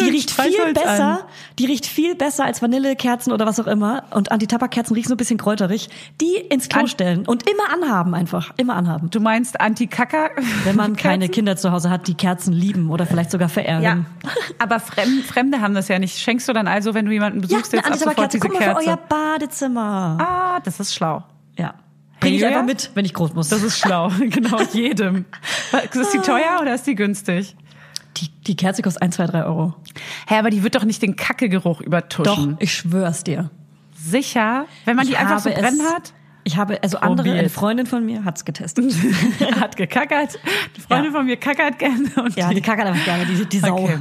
Die 0.00 0.04
riecht 0.04 0.30
viel 0.30 0.72
besser. 0.72 1.04
an. 1.04 1.18
Die 1.58 1.66
riecht 1.66 1.84
viel 1.86 2.14
besser 2.14 2.44
als 2.44 2.62
Vanillekerzen 2.62 3.32
oder 3.32 3.44
was 3.44 3.58
auch 3.60 3.66
immer. 3.66 4.04
Und 4.12 4.30
Anti-Tabak-Kerzen 4.32 4.94
riechen 4.94 5.08
so 5.08 5.14
ein 5.14 5.18
bisschen 5.18 5.36
kräuterig. 5.36 5.88
Die 6.20 6.36
ins 6.36 6.68
Klo 6.68 6.80
An- 6.82 6.88
stellen 6.88 7.26
und 7.26 7.48
immer 7.50 7.72
anhaben 7.72 8.14
einfach. 8.14 8.52
Immer 8.56 8.76
anhaben. 8.76 9.10
Du 9.10 9.20
meinst 9.20 9.60
Anti-Kacker? 9.60 10.30
Wenn 10.64 10.76
man 10.76 10.96
keine 10.96 11.28
Kinder 11.28 11.56
zu 11.56 11.72
Hause 11.72 11.90
hat, 11.90 12.06
die 12.08 12.14
Kerzen 12.14 12.52
lieben 12.52 12.90
oder 12.90 13.04
vielleicht 13.04 13.30
sogar 13.32 13.48
verehren. 13.48 13.82
Ja, 13.82 13.98
aber 14.58 14.78
Fremd, 14.80 15.24
Fremde 15.26 15.60
haben 15.60 15.74
das 15.74 15.88
ja 15.88 15.98
nicht. 15.98 16.18
Schenkst 16.18 16.48
du 16.48 16.52
dann 16.52 16.68
also, 16.68 16.94
wenn 16.94 17.04
du 17.06 17.12
jemanden 17.12 17.40
Ja, 17.40 17.46
besuchst, 17.48 17.74
eine 17.74 17.82
jetzt 17.82 17.92
ab 18.04 18.10
sofort 18.10 18.32
diese 18.32 18.40
Guck 18.48 18.54
mal 18.54 18.62
für 18.62 18.72
Kerze? 18.74 18.88
euer 18.90 18.96
Badezimmer. 18.96 20.18
Ah, 20.20 20.60
das 20.60 20.78
ist 20.80 20.94
schlau. 20.94 21.24
Ja. 21.58 21.74
Bring 22.20 22.34
ich 22.34 22.46
einfach 22.46 22.64
mit, 22.64 22.90
wenn 22.94 23.04
ich 23.04 23.12
groß 23.14 23.34
muss. 23.34 23.48
Das 23.48 23.62
ist 23.62 23.78
schlau, 23.78 24.10
genau, 24.20 24.60
jedem. 24.72 25.24
Ist 25.92 26.14
die 26.14 26.18
teuer 26.18 26.58
oder 26.60 26.74
ist 26.74 26.86
die 26.86 26.94
günstig? 26.94 27.56
die, 28.16 28.28
die 28.46 28.56
Kerze 28.56 28.82
kostet 28.82 29.02
1, 29.02 29.16
2, 29.16 29.26
3 29.26 29.44
Euro. 29.44 29.74
Hä, 30.28 30.36
aber 30.36 30.50
die 30.50 30.62
wird 30.62 30.74
doch 30.76 30.84
nicht 30.84 31.02
den 31.02 31.16
Kackegeruch 31.16 31.78
Doch, 31.78 31.86
übertuschen. 31.86 32.56
ich 32.60 32.72
schwör's 32.72 33.24
dir. 33.24 33.50
Sicher? 33.96 34.66
Wenn 34.84 34.96
man 34.96 35.06
die 35.06 35.12
Ich 35.12 35.18
einfach 35.18 35.40
so 35.40 35.50
brennen 35.50 35.82
hat? 35.92 36.12
Ich 36.44 36.56
habe, 36.58 36.80
also 36.82 36.98
andere, 36.98 37.32
eine. 37.32 37.48
Freundin 37.48 37.86
von 37.86 38.04
mir 38.04 38.24
hat's 38.24 38.44
getestet. 38.44 38.94
hat 39.60 39.76
gekackert. 39.76 40.38
Eine 40.44 40.84
Freundin 40.86 41.12
Ja. 41.12 41.18
von 41.18 41.26
mir 41.26 41.36
kackert 41.38 41.78
gerne. 41.78 42.04
Und 42.22 42.36
Ja, 42.36 42.50
die 42.50 42.60
kackert 42.60 42.86
einfach 42.86 43.04
gerne, 43.04 43.24
die, 43.26 43.46
die 43.46 43.58
Sau. 43.58 43.78
Okay. 43.78 43.98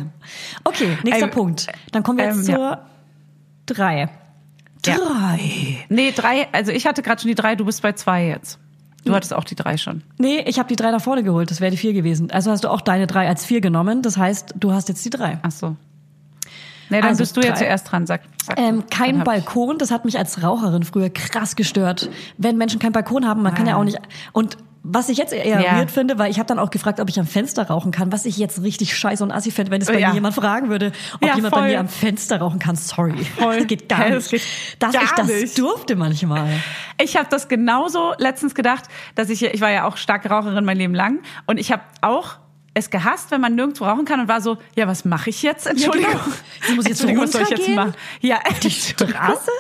Okay, 0.65 0.97
nächster 1.03 1.25
Ähm, 1.25 1.31
Punkt. 1.31 1.67
Dann 1.91 2.03
kommen 2.03 2.17
wir 2.17 2.25
jetzt 2.25 2.37
ähm, 2.49 2.55
zur 2.55 2.57
ja. 2.57 2.87
Drei. 4.83 4.97
Ja. 4.99 5.85
Nee, 5.89 6.11
drei, 6.11 6.47
also 6.51 6.71
ich 6.71 6.85
hatte 6.85 7.01
gerade 7.01 7.21
schon 7.21 7.29
die 7.29 7.35
drei, 7.35 7.55
du 7.55 7.65
bist 7.65 7.81
bei 7.81 7.93
zwei 7.93 8.27
jetzt. 8.27 8.59
Du 9.05 9.13
hattest 9.13 9.33
auch 9.33 9.43
die 9.43 9.55
drei 9.55 9.75
schon. 9.77 10.01
Nee, 10.17 10.39
ich 10.47 10.59
habe 10.59 10.69
die 10.69 10.77
drei 10.77 10.91
nach 10.91 11.01
vorne 11.01 11.23
geholt, 11.23 11.51
das 11.51 11.59
wäre 11.59 11.71
die 11.71 11.77
vier 11.77 11.91
gewesen. 11.93 12.31
Also 12.31 12.51
hast 12.51 12.63
du 12.63 12.69
auch 12.69 12.79
deine 12.81 13.05
drei 13.05 13.27
als 13.27 13.43
vier 13.45 13.59
genommen, 13.59 14.01
das 14.01 14.17
heißt, 14.17 14.53
du 14.57 14.71
hast 14.71 14.87
jetzt 14.87 15.03
die 15.03 15.09
drei. 15.09 15.39
Ach 15.41 15.51
so. 15.51 15.75
Nee, 16.89 16.99
dann 17.01 17.09
Also 17.09 17.23
bist 17.23 17.35
du 17.35 17.41
drei. 17.41 17.51
zuerst 17.51 17.91
dran, 17.91 18.05
sag. 18.05 18.21
sag 18.45 18.59
Ähm, 18.59 18.83
kein 18.89 19.23
Balkon, 19.23 19.77
das 19.77 19.91
hat 19.91 20.05
mich 20.05 20.17
als 20.17 20.41
Raucherin 20.43 20.83
früher 20.83 21.09
krass 21.09 21.55
gestört. 21.55 22.09
Wenn 22.37 22.57
Menschen 22.57 22.79
keinen 22.79 22.91
Balkon 22.93 23.27
haben, 23.27 23.41
man 23.41 23.53
kann 23.53 23.65
ja 23.67 23.75
auch 23.77 23.83
nicht. 23.83 23.97
Und 24.31 24.57
was 24.85 25.07
ich 25.09 25.17
jetzt 25.17 25.31
eher 25.33 25.61
Ja. 25.61 25.77
weird 25.77 25.91
finde, 25.91 26.19
weil 26.19 26.29
ich 26.29 26.39
habe 26.39 26.47
dann 26.47 26.59
auch 26.59 26.69
gefragt, 26.69 26.99
ob 26.99 27.09
ich 27.09 27.17
am 27.19 27.25
Fenster 27.25 27.65
rauchen 27.67 27.91
kann, 27.91 28.11
was 28.11 28.25
ich 28.25 28.37
jetzt 28.37 28.61
richtig 28.61 28.95
scheiße 28.97 29.23
und 29.23 29.31
assi 29.31 29.49
fände, 29.49 29.71
wenn 29.71 29.81
es 29.81 29.87
bei 29.87 29.97
Ja. 29.97 30.09
mir 30.09 30.15
jemand 30.15 30.35
fragen 30.35 30.69
würde, 30.69 30.91
ob 31.15 31.25
Ja, 31.25 31.35
jemand 31.35 31.53
bei 31.53 31.61
voll. 31.61 31.69
mir 31.69 31.79
am 31.79 31.87
Fenster 31.87 32.39
rauchen 32.39 32.59
kann. 32.59 32.75
Sorry. 32.75 33.23
Voll. 33.37 33.63
geht 33.65 33.87
gar 33.87 33.99
Ja, 33.99 34.05
nicht. 34.15 34.17
das 34.17 34.29
geht 34.29 34.41
Dass 34.79 34.93
gar 34.93 35.03
ich 35.03 35.11
das 35.11 35.27
nicht. 35.27 35.57
durfte 35.57 35.95
manchmal. 35.95 36.49
Ich 37.01 37.15
habe 37.15 37.27
das 37.29 37.47
genauso 37.47 38.13
letztens 38.17 38.55
gedacht, 38.55 38.83
dass 39.15 39.29
ich, 39.29 39.41
ich 39.43 39.61
war 39.61 39.71
ja 39.71 39.85
auch 39.87 39.95
starke 39.97 40.29
Raucherin 40.29 40.65
mein 40.65 40.77
Leben 40.77 40.93
lang 40.95 41.19
und 41.45 41.57
ich 41.59 41.71
habe 41.71 41.83
auch 42.01 42.35
es 42.75 42.89
gehasst, 42.89 43.29
wenn 43.31 43.39
man 43.39 43.53
nirgendwo 43.55 43.85
rauchen 43.85 44.03
kann 44.03 44.19
und 44.19 44.27
war 44.27 44.41
so, 44.41 44.57
ja, 44.75 44.87
was 44.87 45.05
mache 45.05 45.29
ich 45.29 45.43
jetzt? 45.43 45.67
Entschuldigung. 45.67 46.11
genau. 46.11 46.23
Sie 46.67 46.73
muss 46.73 46.85
jetzt 46.85 47.01
Entschuldigung, 47.01 47.23
was 47.25 47.31
soll 47.31 47.43
ich 47.43 47.49
jetzt 47.49 47.69
machen? 47.69 47.93
Ja, 48.19 48.39
die 48.63 48.71
Straße? 48.71 49.51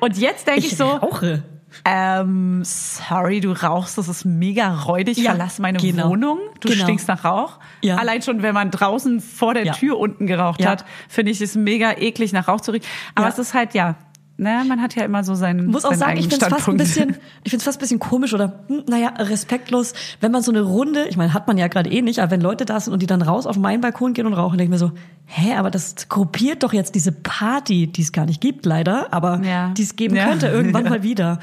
Und 0.00 0.16
jetzt 0.16 0.46
denke 0.46 0.60
ich, 0.60 0.72
Ich 0.72 0.78
so, 0.78 0.86
rauche. 0.88 1.42
Ähm, 1.84 2.62
sorry, 2.64 3.40
du 3.40 3.52
rauchst, 3.52 3.98
das 3.98 4.08
ist 4.08 4.24
mega 4.24 4.68
räudig, 4.82 5.18
Ja, 5.18 5.30
verlass 5.30 5.58
meine 5.58 5.78
genau. 5.78 6.10
Wohnung, 6.10 6.38
du 6.60 6.68
Genau. 6.68 6.82
stinkst 6.84 7.08
nach 7.08 7.24
Rauch. 7.24 7.58
Ja. 7.82 7.96
Allein 7.96 8.22
schon, 8.22 8.42
wenn 8.42 8.54
man 8.54 8.70
draußen 8.70 9.20
vor 9.20 9.54
der 9.54 9.64
Ja. 9.66 9.72
Tür 9.72 9.98
unten 9.98 10.26
geraucht 10.26 10.64
hat, 10.66 10.84
finde 11.08 11.32
ich 11.32 11.40
es 11.40 11.54
mega 11.54 11.92
eklig, 11.92 12.32
nach 12.32 12.48
Rauch 12.48 12.60
zu 12.60 12.72
riechen. 12.72 12.86
Aber 13.14 13.28
es 13.28 13.38
ist 13.38 13.54
halt, 13.54 13.74
ja, 13.74 13.94
ne, 14.38 14.62
man 14.68 14.80
hat 14.82 14.94
ja 14.94 15.04
immer 15.04 15.24
so 15.24 15.34
seinen, 15.34 15.66
muss 15.66 15.84
auch 15.84 15.90
seinen 15.90 15.98
sagen, 15.98 16.18
ich 16.18 16.28
finde 16.28 16.46
es 16.46 16.52
fast 16.52 16.68
ein 16.68 16.76
bisschen, 16.76 17.08
ich 17.44 17.50
finde 17.50 17.56
es 17.58 17.64
fast 17.64 17.78
ein 17.78 17.80
bisschen 17.80 17.98
komisch 17.98 18.34
oder, 18.34 18.60
hm, 18.68 18.82
naja, 18.88 19.08
respektlos, 19.18 19.94
wenn 20.20 20.32
man 20.32 20.42
so 20.42 20.50
eine 20.52 20.60
Runde, 20.62 21.06
ich 21.08 21.16
meine, 21.16 21.32
hat 21.34 21.46
man 21.46 21.56
ja 21.58 21.68
gerade 21.68 21.90
eh 21.90 22.02
nicht, 22.02 22.18
aber 22.20 22.30
wenn 22.32 22.40
Leute 22.40 22.64
da 22.64 22.78
sind 22.80 22.92
und 22.92 23.00
die 23.02 23.06
dann 23.06 23.22
raus 23.22 23.46
auf 23.46 23.56
meinen 23.56 23.80
Balkon 23.80 24.12
gehen 24.12 24.26
und 24.26 24.34
rauchen, 24.34 24.58
denke 24.58 24.74
ich 24.74 24.80
mir 24.80 24.86
so, 24.86 24.92
hä, 25.26 25.54
aber 25.56 25.70
das 25.70 26.08
gruppiert 26.08 26.62
doch 26.62 26.72
jetzt 26.72 26.94
diese 26.94 27.12
Party, 27.12 27.86
die 27.86 28.02
es 28.02 28.12
gar 28.12 28.26
nicht 28.26 28.40
gibt, 28.40 28.66
leider, 28.66 29.12
aber 29.12 29.40
Ja. 29.42 29.70
die 29.76 29.82
es 29.82 29.96
geben 29.96 30.16
Ja. 30.16 30.26
könnte 30.26 30.48
irgendwann 30.48 30.84
Ja. 30.84 30.90
mal 30.96 31.02
wieder. 31.02 31.38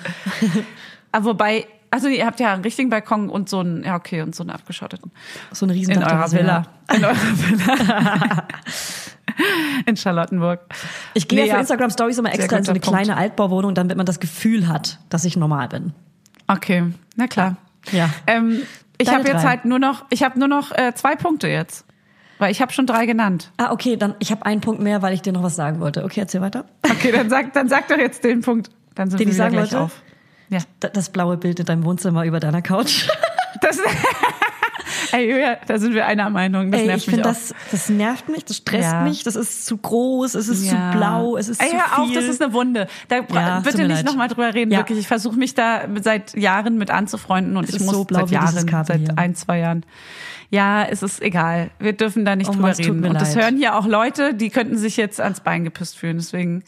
Aber 1.12 1.26
wobei, 1.26 1.66
also 1.92 2.08
ihr 2.08 2.26
habt 2.26 2.40
ja 2.40 2.54
einen 2.54 2.64
richtigen 2.64 2.90
Balkon 2.90 3.30
und 3.30 3.50
so 3.50 3.60
einen, 3.60 3.84
ja 3.84 3.96
okay, 3.96 4.22
und 4.22 4.34
so 4.36 4.44
einen 4.44 4.50
abgeschotteten. 4.50 5.12
So 5.52 5.66
eine 5.66 5.74
riesen 5.74 5.94
In 5.94 6.04
eurer 6.04 6.32
Villa. 6.32 6.64
In 6.96 7.04
eurer 7.06 7.16
Villa. 7.16 8.48
in 9.86 9.96
Charlottenburg. 9.98 10.62
Ich 11.14 11.28
gehe 11.28 11.42
Nee, 11.42 11.48
ja 11.48 11.56
für 11.56 11.60
Instagram 11.62 11.90
Stories 11.90 12.18
immer 12.18 12.34
extra 12.34 12.58
in 12.58 12.64
so 12.64 12.72
eine 12.72 12.80
Punkt. 12.80 12.98
kleine 13.00 13.18
Altbauwohnung, 13.18 13.74
damit 13.76 13.98
man 13.98 14.06
das 14.06 14.20
Gefühl 14.20 14.68
hat, 14.68 15.00
dass 15.10 15.26
ich 15.26 15.36
normal 15.38 15.68
bin. 15.70 15.94
Okay, 16.48 16.84
na 17.16 17.28
klar. 17.28 17.58
Ja. 17.92 18.10
Ähm, 18.28 18.62
ich 18.98 19.10
habe 19.10 19.28
jetzt 19.28 19.44
halt 19.46 19.66
nur 19.66 19.80
noch, 19.80 20.06
ich 20.10 20.24
habe 20.24 20.38
nur 20.40 20.48
noch 20.48 20.72
äh, 20.72 20.94
zwei 20.96 21.16
Punkte 21.16 21.48
jetzt. 21.48 21.86
Weil 22.40 22.52
ich 22.52 22.62
habe 22.62 22.74
schon 22.74 22.88
drei 22.88 23.06
genannt. 23.06 23.52
Ah, 23.58 23.72
okay, 23.72 23.96
dann 23.96 24.16
ich 24.20 24.32
habe 24.32 24.46
einen 24.46 24.60
Punkt 24.60 24.82
mehr, 24.82 25.02
weil 25.02 25.14
ich 25.14 25.22
dir 25.22 25.32
noch 25.34 25.44
was 25.44 25.56
sagen 25.56 25.80
wollte. 25.80 26.04
Okay, 26.04 26.20
erzähl 26.22 26.42
weiter. 26.42 26.66
Okay, 26.90 27.12
dann 27.12 27.30
sag, 27.30 27.54
dann 27.54 27.70
sag 27.70 27.88
doch 27.88 27.98
jetzt 27.98 28.24
den 28.24 28.42
Punkt. 28.42 28.70
Dann 28.96 29.10
sind 29.10 29.20
Den 29.20 29.28
wir 29.28 29.32
ich 29.32 29.38
sagen 29.38 29.54
gleich 29.54 29.72
wollte? 29.72 29.80
auf. 29.86 30.02
Ja. 30.50 30.60
Da- 30.80 30.90
Das 30.90 31.10
blaue 31.10 31.38
Bild 31.38 31.60
in 31.60 31.66
deinem 31.66 31.84
Wohnzimmer 31.86 32.26
über 32.26 32.40
deiner 32.40 32.62
Couch. 32.62 33.08
Das, 33.62 33.78
Ey, 35.14 35.56
da 35.68 35.78
sind 35.80 35.94
wir 35.94 36.06
einer 36.06 36.30
Meinung. 36.30 36.72
Das 36.72 36.82
Ey, 36.82 36.88
nervt 36.88 37.02
ich 37.02 37.08
mich 37.08 37.16
finde, 37.16 37.30
auch. 37.30 37.34
das, 37.34 37.54
das 37.72 37.90
nervt 37.90 38.30
mich, 38.30 38.46
das 38.46 38.58
stresst 38.58 38.92
Ja. 38.92 39.02
mich, 39.04 39.24
das 39.24 39.36
ist 39.36 39.66
zu 39.66 39.78
groß, 39.78 40.34
es 40.36 40.48
ist 40.50 40.66
Ja. 40.66 40.92
zu 40.92 40.98
blau, 40.98 41.38
es 41.38 41.50
ist 41.50 41.62
Ey, 41.62 41.70
zu 41.70 41.76
hör 41.78 42.00
auf, 42.00 42.08
viel. 42.08 42.16
das 42.16 42.26
ist 42.26 42.42
eine 42.42 42.54
Wunde. 42.54 42.88
Da 43.08 43.18
Ja, 43.34 43.60
bitte 43.60 43.88
nicht 43.88 44.06
nochmal 44.06 44.28
drüber 44.28 44.54
reden, 44.54 44.72
wirklich. 44.72 45.00
Ich 45.00 45.08
versuche 45.08 45.38
mich 45.38 45.54
da 45.54 45.82
seit 46.02 46.36
Jahren 46.36 46.78
mit 46.78 46.90
anzufreunden 46.92 47.56
und 47.58 47.66
Es 47.66 47.70
ich 47.72 47.76
ist 47.78 47.86
muss 47.86 47.96
so 47.96 48.04
blau 48.06 48.22
seit 48.22 48.32
Jahren, 48.32 48.68
seit 48.86 49.00
hier. 49.00 49.14
ein, 49.18 49.36
zwei 49.36 49.60
Jahren. 49.60 49.86
Ja, 50.50 50.84
es 50.84 51.02
ist 51.02 51.22
egal. 51.22 51.72
Wir 51.80 51.94
dürfen 51.94 52.26
da 52.26 52.36
nicht 52.36 52.50
Oh 52.50 52.54
drüber 52.54 52.68
Mann, 52.68 52.76
reden. 52.78 53.06
Und 53.06 53.14
das 53.20 53.34
leid. 53.34 53.44
hören 53.46 53.58
hier 53.58 53.76
auch 53.76 53.88
Leute, 53.88 54.34
die 54.36 54.50
könnten 54.52 54.78
sich 54.78 54.98
jetzt 54.98 55.20
ans 55.20 55.40
Bein 55.40 55.64
gepisst 55.64 55.98
fühlen. 55.98 56.18
Deswegen, 56.18 56.64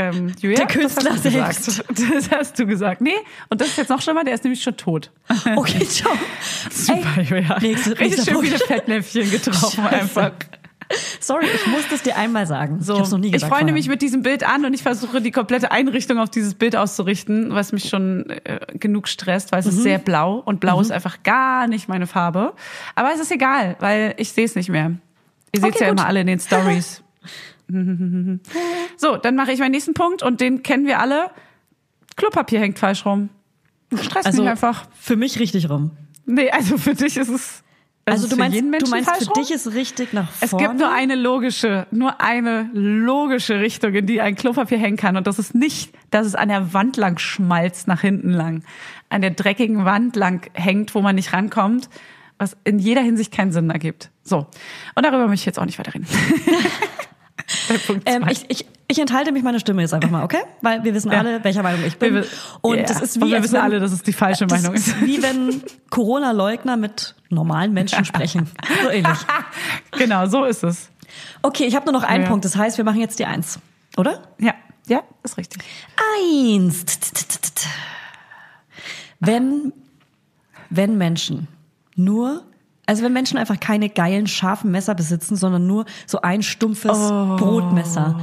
ähm, 0.00 0.32
Julia, 0.40 0.56
Der 0.58 0.66
Künstler 0.66 1.04
das 1.04 1.12
hast 1.14 1.24
du 1.24 1.30
selbst. 1.30 1.64
gesagt. 1.66 1.90
Das 2.16 2.30
hast 2.30 2.58
du 2.58 2.66
gesagt. 2.66 3.00
Nee, 3.00 3.14
und 3.48 3.60
das 3.60 3.68
ist 3.68 3.78
jetzt 3.78 3.88
noch 3.90 4.00
schlimmer, 4.02 4.24
der 4.24 4.34
ist 4.34 4.44
nämlich 4.44 4.62
schon 4.62 4.76
tot. 4.76 5.10
Okay, 5.56 5.84
ciao. 5.88 6.12
Super, 6.70 7.20
Julia. 7.22 7.58
nächste- 7.60 7.90
Richtig 7.98 8.16
nächster 8.18 8.32
schön 8.32 8.42
viele 8.42 8.58
Fettnäpfchen 8.58 9.30
getroffen 9.30 9.84
Scheiße. 9.84 9.90
einfach. 10.22 10.32
Sorry, 11.20 11.46
ich 11.54 11.66
muss 11.68 11.82
das 11.88 12.02
dir 12.02 12.16
einmal 12.16 12.48
sagen. 12.48 12.82
So, 12.82 12.94
ich 12.94 12.98
hab's 12.98 13.12
noch 13.12 13.18
nie 13.18 13.28
ich 13.28 13.34
gesagt. 13.34 13.48
freue 13.52 13.60
vorher. 13.60 13.74
mich 13.74 13.86
mit 13.88 14.02
diesem 14.02 14.22
Bild 14.22 14.42
an 14.42 14.64
und 14.64 14.74
ich 14.74 14.82
versuche 14.82 15.20
die 15.20 15.30
komplette 15.30 15.70
Einrichtung 15.70 16.18
auf 16.18 16.30
dieses 16.30 16.54
Bild 16.54 16.74
auszurichten, 16.74 17.54
was 17.54 17.70
mich 17.70 17.88
schon 17.88 18.28
äh, 18.28 18.58
genug 18.74 19.06
stresst, 19.06 19.52
weil 19.52 19.60
es 19.60 19.66
Mhm. 19.66 19.70
ist 19.72 19.82
sehr 19.84 19.98
blau 19.98 20.42
und 20.44 20.58
blau 20.58 20.80
ist 20.80 20.90
einfach 20.90 21.22
gar 21.22 21.68
nicht 21.68 21.88
meine 21.88 22.08
Farbe. 22.08 22.54
Aber 22.96 23.12
es 23.14 23.20
ist 23.20 23.30
egal, 23.30 23.76
weil 23.78 24.14
ich 24.16 24.32
sehe 24.32 24.44
es 24.44 24.56
nicht 24.56 24.68
mehr. 24.68 24.92
Ihr 25.52 25.60
seht 25.60 25.74
Okay, 25.76 25.84
ja 25.84 25.90
gut. 25.90 25.98
immer 26.00 26.08
alle 26.08 26.22
in 26.22 26.26
den 26.26 26.40
Stories. 26.40 27.02
so, 28.96 29.16
dann 29.16 29.34
mache 29.36 29.52
ich 29.52 29.58
meinen 29.60 29.72
nächsten 29.72 29.94
Punkt 29.94 30.22
und 30.22 30.40
den 30.40 30.62
kennen 30.62 30.86
wir 30.86 30.98
alle. 31.00 31.30
Klopapier 32.16 32.60
hängt 32.60 32.78
falsch 32.78 33.04
rum. 33.06 33.30
Stresst 33.94 34.26
Also 34.26 34.42
mich 34.42 34.50
einfach. 34.50 34.84
für 34.94 35.16
mich 35.16 35.38
richtig 35.38 35.68
rum. 35.70 35.90
Nee, 36.26 36.50
also 36.50 36.78
für 36.78 36.94
dich 36.94 37.16
ist 37.16 37.28
es. 37.28 37.62
Also 38.06 38.24
ist 38.24 38.32
du 38.32 38.36
meinst, 38.36 38.58
du 38.58 38.64
meinst 38.90 39.08
falsch 39.08 39.24
für 39.24 39.30
rum? 39.30 39.42
dich 39.42 39.50
ist 39.52 39.72
richtig 39.74 40.12
nach 40.12 40.28
Es 40.40 40.50
vorne. 40.50 40.66
gibt 40.66 40.80
nur 40.80 40.90
eine 40.90 41.14
logische, 41.14 41.86
nur 41.90 42.20
eine 42.20 42.68
logische 42.72 43.60
Richtung, 43.60 43.94
in 43.94 44.06
die 44.06 44.20
ein 44.20 44.34
Klopapier 44.36 44.78
hängen 44.78 44.96
kann. 44.96 45.16
Und 45.16 45.26
das 45.26 45.38
ist 45.38 45.54
nicht, 45.54 45.92
dass 46.10 46.26
es 46.26 46.34
an 46.34 46.48
der 46.48 46.72
Wand 46.72 46.96
lang 46.96 47.18
schmalzt 47.18 47.88
nach 47.88 48.00
hinten 48.00 48.30
lang, 48.30 48.64
an 49.10 49.20
der 49.22 49.30
dreckigen 49.30 49.84
Wand 49.84 50.16
lang 50.16 50.50
hängt, 50.54 50.94
wo 50.94 51.02
man 51.02 51.14
nicht 51.14 51.32
rankommt, 51.32 51.88
was 52.38 52.56
in 52.64 52.78
jeder 52.78 53.02
Hinsicht 53.02 53.32
keinen 53.32 53.52
Sinn 53.52 53.70
ergibt. 53.70 54.10
So. 54.24 54.46
Und 54.94 55.04
darüber 55.04 55.26
möchte 55.28 55.42
ich 55.42 55.46
jetzt 55.46 55.58
auch 55.58 55.66
nicht 55.66 55.78
weiter 55.78 55.94
reden. 55.94 56.06
Ähm, 58.04 58.26
ich, 58.30 58.44
ich, 58.48 58.66
ich 58.88 58.98
enthalte 58.98 59.32
mich 59.32 59.42
meine 59.42 59.60
Stimme 59.60 59.82
jetzt 59.82 59.94
einfach 59.94 60.10
mal, 60.10 60.22
okay? 60.24 60.42
Weil 60.62 60.84
wir 60.84 60.94
wissen 60.94 61.10
Ja. 61.12 61.18
alle, 61.18 61.42
welcher 61.44 61.62
Meinung 61.62 61.84
ich 61.84 61.96
bin. 61.98 62.14
Wir 62.14 62.22
wi- 62.24 62.28
und 62.60 62.76
Ja. 62.78 62.82
das 62.84 63.00
ist 63.00 63.16
wie 63.18 63.24
Und 63.24 63.30
wir 63.30 63.42
wissen 63.42 63.54
wenn, 63.54 63.60
alle, 63.62 63.80
dass 63.80 63.92
es 63.92 64.02
die 64.02 64.12
falsche 64.12 64.46
Meinung 64.46 64.74
ist. 64.74 64.88
ist. 64.88 65.00
Wie 65.04 65.22
wenn 65.22 65.62
Corona-Leugner 65.90 66.76
mit 66.76 67.14
normalen 67.28 67.72
Menschen 67.72 68.04
sprechen. 68.04 68.48
So 68.82 68.90
ähnlich. 68.90 69.18
genau, 69.98 70.26
so 70.26 70.44
ist 70.44 70.62
es. 70.64 70.90
Okay, 71.42 71.64
ich 71.64 71.74
habe 71.76 71.86
nur 71.90 72.00
noch 72.00 72.06
einen 72.06 72.24
Ja. 72.24 72.28
Punkt. 72.30 72.44
Das 72.44 72.56
heißt, 72.56 72.76
wir 72.78 72.84
machen 72.84 73.00
jetzt 73.00 73.18
die 73.18 73.24
Eins. 73.26 73.58
Oder? 73.96 74.22
Ja, 74.38 74.54
ja, 74.86 75.02
ist 75.24 75.36
richtig. 75.36 75.62
Eins. 76.18 76.84
Wenn, 79.18 79.72
wenn 80.70 80.96
Menschen 80.96 81.48
nur, 81.96 82.44
also 82.90 83.04
wenn 83.04 83.12
Menschen 83.12 83.38
einfach 83.38 83.60
keine 83.60 83.88
geilen, 83.88 84.26
scharfen 84.26 84.72
Messer 84.72 84.96
besitzen, 84.96 85.36
sondern 85.36 85.66
nur 85.68 85.84
so 86.06 86.20
ein 86.22 86.42
stumpfes 86.42 86.90
Oh, 86.98 87.36
Brotmesser. 87.36 88.18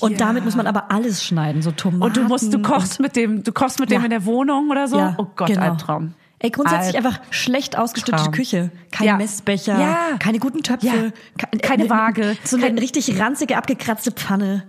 Und 0.00 0.20
damit 0.20 0.44
muss 0.44 0.54
man 0.56 0.66
aber 0.66 0.90
alles 0.92 1.24
schneiden, 1.24 1.62
so 1.62 1.70
Tomaten. 1.70 2.02
Und 2.02 2.16
du 2.18 2.24
musst, 2.24 2.52
du 2.52 2.60
kochst 2.60 3.00
mit 3.00 3.16
dem, 3.16 3.42
du 3.42 3.52
kochst 3.52 3.80
mit 3.80 3.90
dem 3.90 4.00
Ja. 4.00 4.04
in 4.04 4.10
der 4.10 4.26
Wohnung 4.26 4.70
oder 4.70 4.86
so. 4.88 4.98
Ja, 4.98 5.14
oh 5.16 5.26
Gott, 5.34 5.48
genau. 5.48 5.62
Albtraum. 5.62 6.12
Ey, 6.40 6.50
grundsätzlich 6.50 6.96
Albtraum. 6.96 7.14
einfach 7.14 7.32
schlecht 7.32 7.78
ausgestattete 7.78 8.30
Küche. 8.30 8.70
Kein 8.92 9.06
Ja. 9.06 9.16
Messbecher, 9.16 9.80
Ja. 9.80 9.96
keine 10.18 10.38
guten 10.38 10.62
Töpfe, 10.62 10.86
Ja. 10.86 10.92
ke- 11.38 11.58
Keine 11.58 11.84
ne- 11.84 11.90
Waage. 11.90 12.36
So 12.44 12.56
eine 12.56 12.66
Kein- 12.66 12.78
richtig 12.78 13.18
ranzige, 13.18 13.56
abgekratzte 13.56 14.12
Pfanne. 14.12 14.64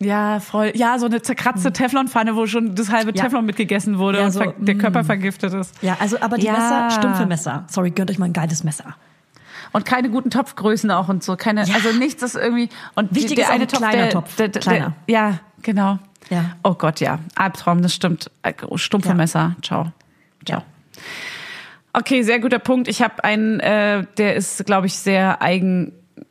Ja, 0.00 0.40
voll. 0.40 0.72
Ja, 0.74 0.98
so 0.98 1.06
eine 1.06 1.22
zerkratzte 1.22 1.72
Teflonpfanne, 1.72 2.36
wo 2.36 2.46
schon 2.46 2.74
das 2.74 2.90
halbe 2.90 3.10
Hm. 3.10 3.16
Ja. 3.16 3.24
Teflon 3.24 3.46
mitgegessen 3.46 3.98
wurde 3.98 4.18
Ja, 4.18 4.26
und 4.26 4.32
so, 4.32 4.52
der 4.58 4.74
mm. 4.74 4.78
Körper 4.78 5.04
vergiftet 5.04 5.54
ist. 5.54 5.82
Ja, 5.82 5.96
also 6.00 6.20
aber 6.20 6.36
die 6.36 6.46
Ja. 6.46 6.52
Messer, 6.52 6.90
stumpfe 6.90 7.26
Messer. 7.26 7.64
Sorry, 7.68 7.90
gönnt 7.90 8.10
euch 8.10 8.18
mal 8.18 8.26
ein 8.26 8.32
geiles 8.32 8.64
Messer. 8.64 8.96
Und 9.72 9.84
keine 9.84 10.10
guten 10.10 10.30
Topfgrößen 10.30 10.90
auch 10.90 11.08
und 11.08 11.24
so. 11.24 11.36
Keine, 11.36 11.62
also 11.62 11.92
nichts 11.98 12.22
ist 12.22 12.36
irgendwie. 12.36 12.68
Und 12.94 13.14
Wichtig 13.14 13.30
die, 13.30 13.34
der 13.36 13.44
ist 13.46 13.50
eine 13.50 13.64
ein 13.64 13.68
Topf, 13.68 13.78
kleiner 13.78 14.02
der, 14.02 14.10
Topf. 14.10 14.36
Der, 14.36 14.48
der, 14.48 14.62
Kleiner. 14.62 14.92
Ja, 15.06 15.40
genau. 15.62 15.98
Ja. 16.30 16.56
Oh 16.62 16.74
Gott, 16.74 17.00
ja. 17.00 17.18
Albtraum, 17.34 17.82
das 17.82 17.94
stimmt. 17.94 18.30
Äh, 18.42 18.52
Stumpfe. 18.76 19.14
Messer. 19.14 19.56
Ciao. 19.62 19.92
Ciao. 20.46 20.62
Okay, 21.92 22.22
sehr 22.22 22.40
guter 22.40 22.58
Punkt. 22.58 22.88
Ich 22.88 23.02
habe 23.02 23.22
einen, 23.24 23.60
äh, 23.60 24.04
der 24.18 24.34
ist, 24.34 24.64
glaube 24.66 24.86
ich, 24.86 24.94
sehr 24.94 25.42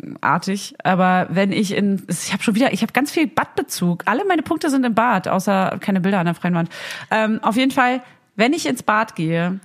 eigenartig. 0.02 0.76
Aber 0.84 1.28
wenn 1.30 1.52
ich 1.52 1.76
in, 1.76 2.04
ich 2.08 2.32
habe 2.34 2.44
schon 2.44 2.56
wieder, 2.56 2.74
ich 2.74 2.82
habe 2.82 2.94
ganz 2.94 3.12
viel 3.12 3.28
Badbezug. 3.28 4.04
Alle 4.06 4.26
meine 4.26 4.42
Punkte 4.42 4.70
sind 4.70 4.86
im 4.86 4.94
Bad, 4.94 5.28
außer 5.28 5.78
keine 5.80 6.02
Bilder 6.02 6.20
an 6.20 6.26
der 6.26 6.36
freien 6.36 6.56
Wand. 6.56 6.70
Ähm, 7.12 7.40
auf 7.44 7.56
jeden 7.56 7.72
Fall, 7.72 8.02
wenn 8.36 8.54
ich 8.54 8.66
ins 8.66 8.84
Bad 8.84 9.16
gehe, 9.16 9.60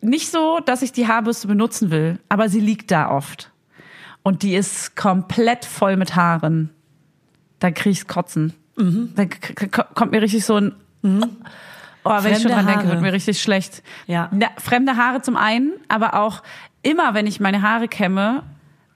nicht 0.00 0.30
so, 0.30 0.60
dass 0.64 0.82
ich 0.82 0.92
die 0.92 1.08
Haarbürste 1.08 1.46
benutzen 1.48 1.90
will, 1.90 2.18
aber 2.28 2.48
sie 2.48 2.60
liegt 2.60 2.90
da 2.90 3.10
oft. 3.10 3.50
Und 4.22 4.42
die 4.42 4.54
ist 4.54 4.96
komplett 4.96 5.64
voll 5.64 5.96
mit 5.96 6.14
Haaren. 6.16 6.70
Da 7.58 7.70
krieg 7.70 7.92
ich's 7.92 8.06
kotzen. 8.06 8.52
Da 8.76 9.24
k- 9.26 9.66
k- 9.68 9.86
kommt 9.94 10.12
mir 10.12 10.22
richtig 10.22 10.44
so 10.44 10.56
ein 10.56 10.74
Oh, 11.02 12.10
wenn 12.22 12.32
ich 12.32 12.40
schon 12.40 12.50
Fremde 12.50 12.54
dran 12.54 12.66
denke, 12.66 12.80
Haare. 12.84 12.88
wird 12.92 13.00
mir 13.02 13.12
richtig 13.12 13.40
schlecht. 13.42 13.82
Ja. 14.06 14.28
Na, 14.32 14.46
fremde 14.58 14.96
Haare 14.96 15.20
zum 15.20 15.36
einen, 15.36 15.72
aber 15.88 16.14
auch 16.14 16.42
immer, 16.82 17.12
wenn 17.14 17.26
ich 17.26 17.40
meine 17.40 17.60
Haare 17.62 17.88
kämme, 17.88 18.42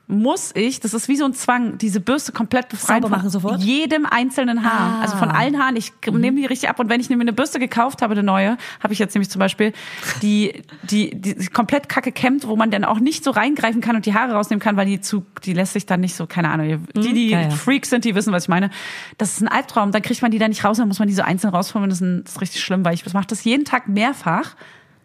muss 0.06 0.52
ich, 0.54 0.80
das 0.80 0.92
ist 0.92 1.08
wie 1.08 1.16
so 1.16 1.24
ein 1.24 1.32
Zwang, 1.32 1.78
diese 1.78 1.98
Bürste 1.98 2.30
komplett 2.32 2.68
befreien 2.68 3.02
Sauber 3.02 3.08
von 3.08 3.18
machen 3.18 3.30
sofort? 3.30 3.62
jedem 3.62 4.04
einzelnen 4.04 4.62
Haar. 4.62 4.72
Ah. 4.80 4.96
Mhm. 4.96 5.02
Also 5.02 5.16
von 5.16 5.30
allen 5.30 5.58
Haaren. 5.58 5.76
Ich 5.76 5.92
nehme 6.10 6.38
die 6.40 6.46
richtig 6.46 6.68
ab. 6.68 6.78
Und 6.78 6.88
wenn 6.90 7.00
ich 7.00 7.08
mir 7.08 7.18
eine 7.18 7.32
Bürste 7.32 7.58
gekauft 7.58 8.02
habe, 8.02 8.12
eine 8.12 8.22
neue, 8.22 8.58
habe 8.82 8.92
ich 8.92 8.98
jetzt 8.98 9.14
nämlich 9.14 9.30
zum 9.30 9.38
Beispiel, 9.38 9.72
die, 10.20 10.62
die, 10.82 11.18
die 11.18 11.46
komplett 11.46 11.88
kacke 11.88 12.12
kämmt, 12.12 12.46
wo 12.46 12.54
man 12.56 12.70
dann 12.70 12.84
auch 12.84 13.00
nicht 13.00 13.24
so 13.24 13.30
reingreifen 13.30 13.80
kann 13.80 13.96
und 13.96 14.04
die 14.06 14.14
Haare 14.14 14.32
rausnehmen 14.34 14.60
kann, 14.60 14.76
weil 14.76 14.86
die 14.86 15.00
zu, 15.00 15.24
die 15.44 15.54
lässt 15.54 15.72
sich 15.72 15.86
dann 15.86 16.00
nicht 16.00 16.14
so, 16.14 16.26
keine 16.26 16.50
Ahnung. 16.50 16.86
Die, 16.96 17.12
die 17.14 17.24
Mhm. 17.24 17.30
Ja, 17.30 17.40
ja. 17.42 17.50
Freaks 17.50 17.90
sind, 17.90 18.04
die 18.04 18.14
wissen, 18.14 18.32
was 18.32 18.44
ich 18.44 18.48
meine. 18.48 18.70
Das 19.18 19.32
ist 19.32 19.40
ein 19.40 19.48
Albtraum. 19.48 19.90
Dann 19.92 20.02
kriegt 20.02 20.20
man 20.20 20.30
die 20.30 20.38
da 20.38 20.48
nicht 20.48 20.64
raus, 20.64 20.76
dann 20.76 20.88
muss 20.88 20.98
man 20.98 21.08
die 21.08 21.14
so 21.14 21.22
einzeln 21.22 21.50
rausholen. 21.50 21.88
Das 21.88 21.98
ist, 22.00 22.02
ein, 22.06 22.24
das 22.24 22.34
ist 22.34 22.40
richtig 22.42 22.62
schlimm, 22.62 22.84
weil 22.84 22.94
ich 22.94 23.12
mache 23.14 23.26
das 23.26 23.44
jeden 23.44 23.64
Tag 23.64 23.88
mehrfach. 23.88 24.54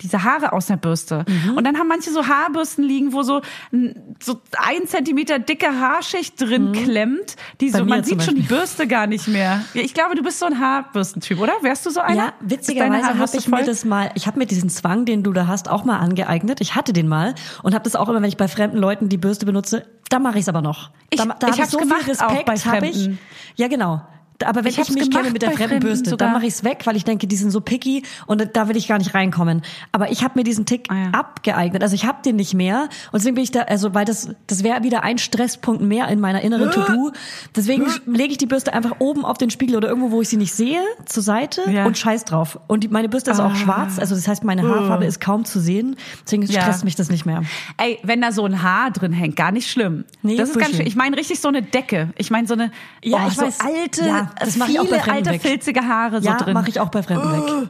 Diese 0.02 0.24
Haare 0.24 0.54
aus 0.54 0.68
der 0.68 0.78
Bürste. 0.78 1.26
Mhm. 1.28 1.58
Und 1.58 1.64
dann 1.66 1.78
haben 1.78 1.88
manche 1.88 2.10
so 2.12 2.26
Haarbürsten 2.28 2.84
liegen, 2.86 3.12
wo 3.14 3.22
so, 3.24 3.42
ein- 3.74 4.16
so 4.24 4.40
ein 4.58 4.88
Zentimeter 4.88 5.40
dicke 5.40 5.68
Haarschicht 5.80 6.40
drin 6.40 6.72
klemmt. 6.72 7.36
Die 7.60 7.68
Mhm. 7.68 7.72
Bei 7.72 7.78
so, 7.80 7.84
mir 7.86 7.90
man 7.96 8.04
sieht 8.04 8.24
schon 8.24 8.36
die. 8.36 8.42
Bürste 8.44 8.88
gar 8.88 9.08
nicht 9.08 9.28
mehr. 9.28 9.62
Ja, 9.74 9.82
Ich 9.82 9.94
glaube, 9.94 10.16
du 10.16 10.24
bist 10.24 10.40
so 10.40 10.46
ein 10.46 10.60
Haarbürstentyp, 10.60 11.40
oder? 11.40 11.54
Wärst 11.62 11.86
du 11.86 11.90
so 11.90 12.00
einer? 12.00 12.16
Ja, 12.16 12.34
witzigerweise 12.40 13.08
habe 13.20 13.26
ich 13.38 13.48
mir 13.48 13.58
voll? 13.58 13.66
das 13.66 13.84
mal, 13.86 14.12
ich 14.16 14.26
habe 14.28 14.40
mir 14.40 14.46
diesen 14.46 14.70
Zwang, 14.70 15.06
den 15.06 15.24
du 15.24 15.34
da 15.34 15.48
hast, 15.48 15.70
auch 15.70 15.84
mal 15.84 15.98
angeeignet. 15.98 16.62
Ich 16.62 16.76
hatte 16.76 16.94
den 16.94 17.08
mal 17.08 17.36
und 17.64 17.74
habe 17.74 17.84
das 17.84 17.96
auch 17.96 18.08
immer, 18.10 18.22
wenn 18.22 18.30
ich 18.30 18.38
bei 18.38 18.48
fremden 18.48 18.78
Leuten 18.78 19.10
die 19.10 19.18
Bürste 19.18 19.46
benutze, 19.46 19.86
da 20.10 20.20
mache 20.20 20.36
ich 20.38 20.44
es 20.44 20.50
aber 20.50 20.62
noch. 20.62 20.92
Ich- 21.10 21.20
da, 21.20 21.26
da 21.26 21.48
ich 21.48 21.54
hab 21.54 21.60
hab's 21.62 21.72
so 21.72 21.78
gemacht, 21.80 22.04
viel 22.04 22.14
auch 22.16 22.30
Respekt, 22.32 22.46
bei 22.46 22.56
hab 22.58 22.84
ich. 22.84 23.10
Ja, 23.56 23.68
genau. 23.68 24.02
Aber 24.46 24.64
wenn 24.64 24.72
Ich 24.72 24.78
ich, 24.80 24.90
mich 24.92 25.12
kenne 25.12 25.32
mit 25.32 25.42
der 25.42 25.48
bei 25.50 25.54
fremden 25.54 25.70
Fremden 25.72 25.88
Bürste, 25.88 26.10
sogar. 26.12 26.28
dann 26.28 26.34
mache 26.36 26.46
ich's 26.48 26.64
weg, 26.64 26.82
weil 26.86 26.96
ich 26.96 27.04
denke, 27.04 27.28
die 27.28 27.36
sind 27.36 27.52
so 27.52 27.62
picky 27.62 28.04
und 28.28 28.48
da 28.54 28.68
will 28.70 28.78
ich 28.78 28.88
gar 28.88 28.98
nicht 28.98 29.14
reinkommen. 29.14 29.62
Aber 29.92 30.12
ich 30.12 30.24
habe 30.24 30.40
mir 30.40 30.44
diesen 30.44 30.66
Tick 30.66 30.88
Ah, 30.90 30.96
ja. 30.96 31.10
abgeeignet. 31.12 31.82
Also 31.84 31.96
ich 31.96 32.06
habe 32.06 32.20
den 32.24 32.36
nicht 32.38 32.54
mehr 32.54 32.84
und 33.12 33.20
deswegen 33.22 33.36
bin 33.36 33.44
ich 33.44 33.52
da, 33.52 33.62
also 33.64 33.94
weil 33.94 34.06
das 34.06 34.30
das 34.48 34.64
wäre 34.64 34.84
wieder 34.84 35.04
ein 35.04 35.18
Stresspunkt 35.18 35.82
mehr 35.82 36.08
in 36.08 36.20
meiner 36.20 36.42
inneren 36.42 36.72
To-Do. 36.72 37.12
Deswegen 37.56 37.86
lege 38.06 38.32
ich 38.32 38.38
die 38.38 38.46
Bürste 38.46 38.74
einfach 38.74 38.96
oben 39.00 39.26
auf 39.26 39.38
den 39.38 39.50
Spiegel 39.50 39.76
oder 39.76 39.90
irgendwo, 39.90 40.12
wo 40.12 40.22
ich 40.22 40.30
sie 40.30 40.38
nicht 40.38 40.54
sehe, 40.54 40.82
zur 41.06 41.24
Seite 41.24 41.70
Ja. 41.70 41.86
und 41.86 41.98
scheiß 41.98 42.26
drauf. 42.26 42.60
Und 42.68 42.84
die, 42.84 42.88
meine 42.88 43.10
Bürste 43.10 43.32
ist 43.32 43.40
auch 43.40 43.56
schwarz, 43.56 44.00
also 44.00 44.16
das 44.16 44.28
heißt, 44.28 44.44
meine 44.44 44.64
Haarfarbe 44.68 45.06
ist 45.06 45.20
kaum 45.20 45.46
zu 45.46 45.60
sehen. 45.60 45.96
Deswegen 46.26 46.44
Ja. 46.44 46.62
stresst 46.62 46.84
mich 46.86 46.96
das 46.96 47.10
nicht 47.10 47.26
mehr. 47.26 47.44
Ey, 47.78 48.00
wenn 48.04 48.22
da 48.22 48.32
so 48.32 48.46
ein 48.46 48.62
Haar 48.64 48.92
drin 48.92 49.12
hängt, 49.12 49.36
gar 49.36 49.52
nicht 49.52 49.70
schlimm. 49.70 50.06
Nee, 50.22 50.38
das 50.38 50.50
ist 50.50 50.56
ganz 50.58 50.70
schön. 50.70 50.78
schön. 50.78 50.88
Ich 50.88 50.96
meine 50.96 51.18
richtig 51.18 51.40
so 51.40 51.48
eine 51.48 51.62
Decke. 51.62 52.10
Ich 52.18 52.32
meine 52.32 52.48
so 52.48 52.54
eine 52.54 52.72
Ja, 53.04 53.20
oh, 53.26 53.28
ich 53.28 53.34
so 53.36 53.42
weiß. 53.44 53.60
alte, 53.62 54.06
Ja, 54.06 54.29
das 54.40 54.56
mach 54.58 54.68
ich 54.70 54.80
auch 54.80 54.84
bei 54.84 54.90
viele 54.90 55.02
Fremden 55.02 55.28
alte 55.28 55.30
weg. 55.32 55.42
filzige 55.42 55.82
Haare 55.88 56.22
so 56.22 56.28
ja, 56.30 56.38
drin. 56.38 56.54
mache 56.54 56.70
ich 56.70 56.80
auch 56.80 56.90
bei 56.90 57.02
Fremden 57.04 57.32
weg. 57.34 57.70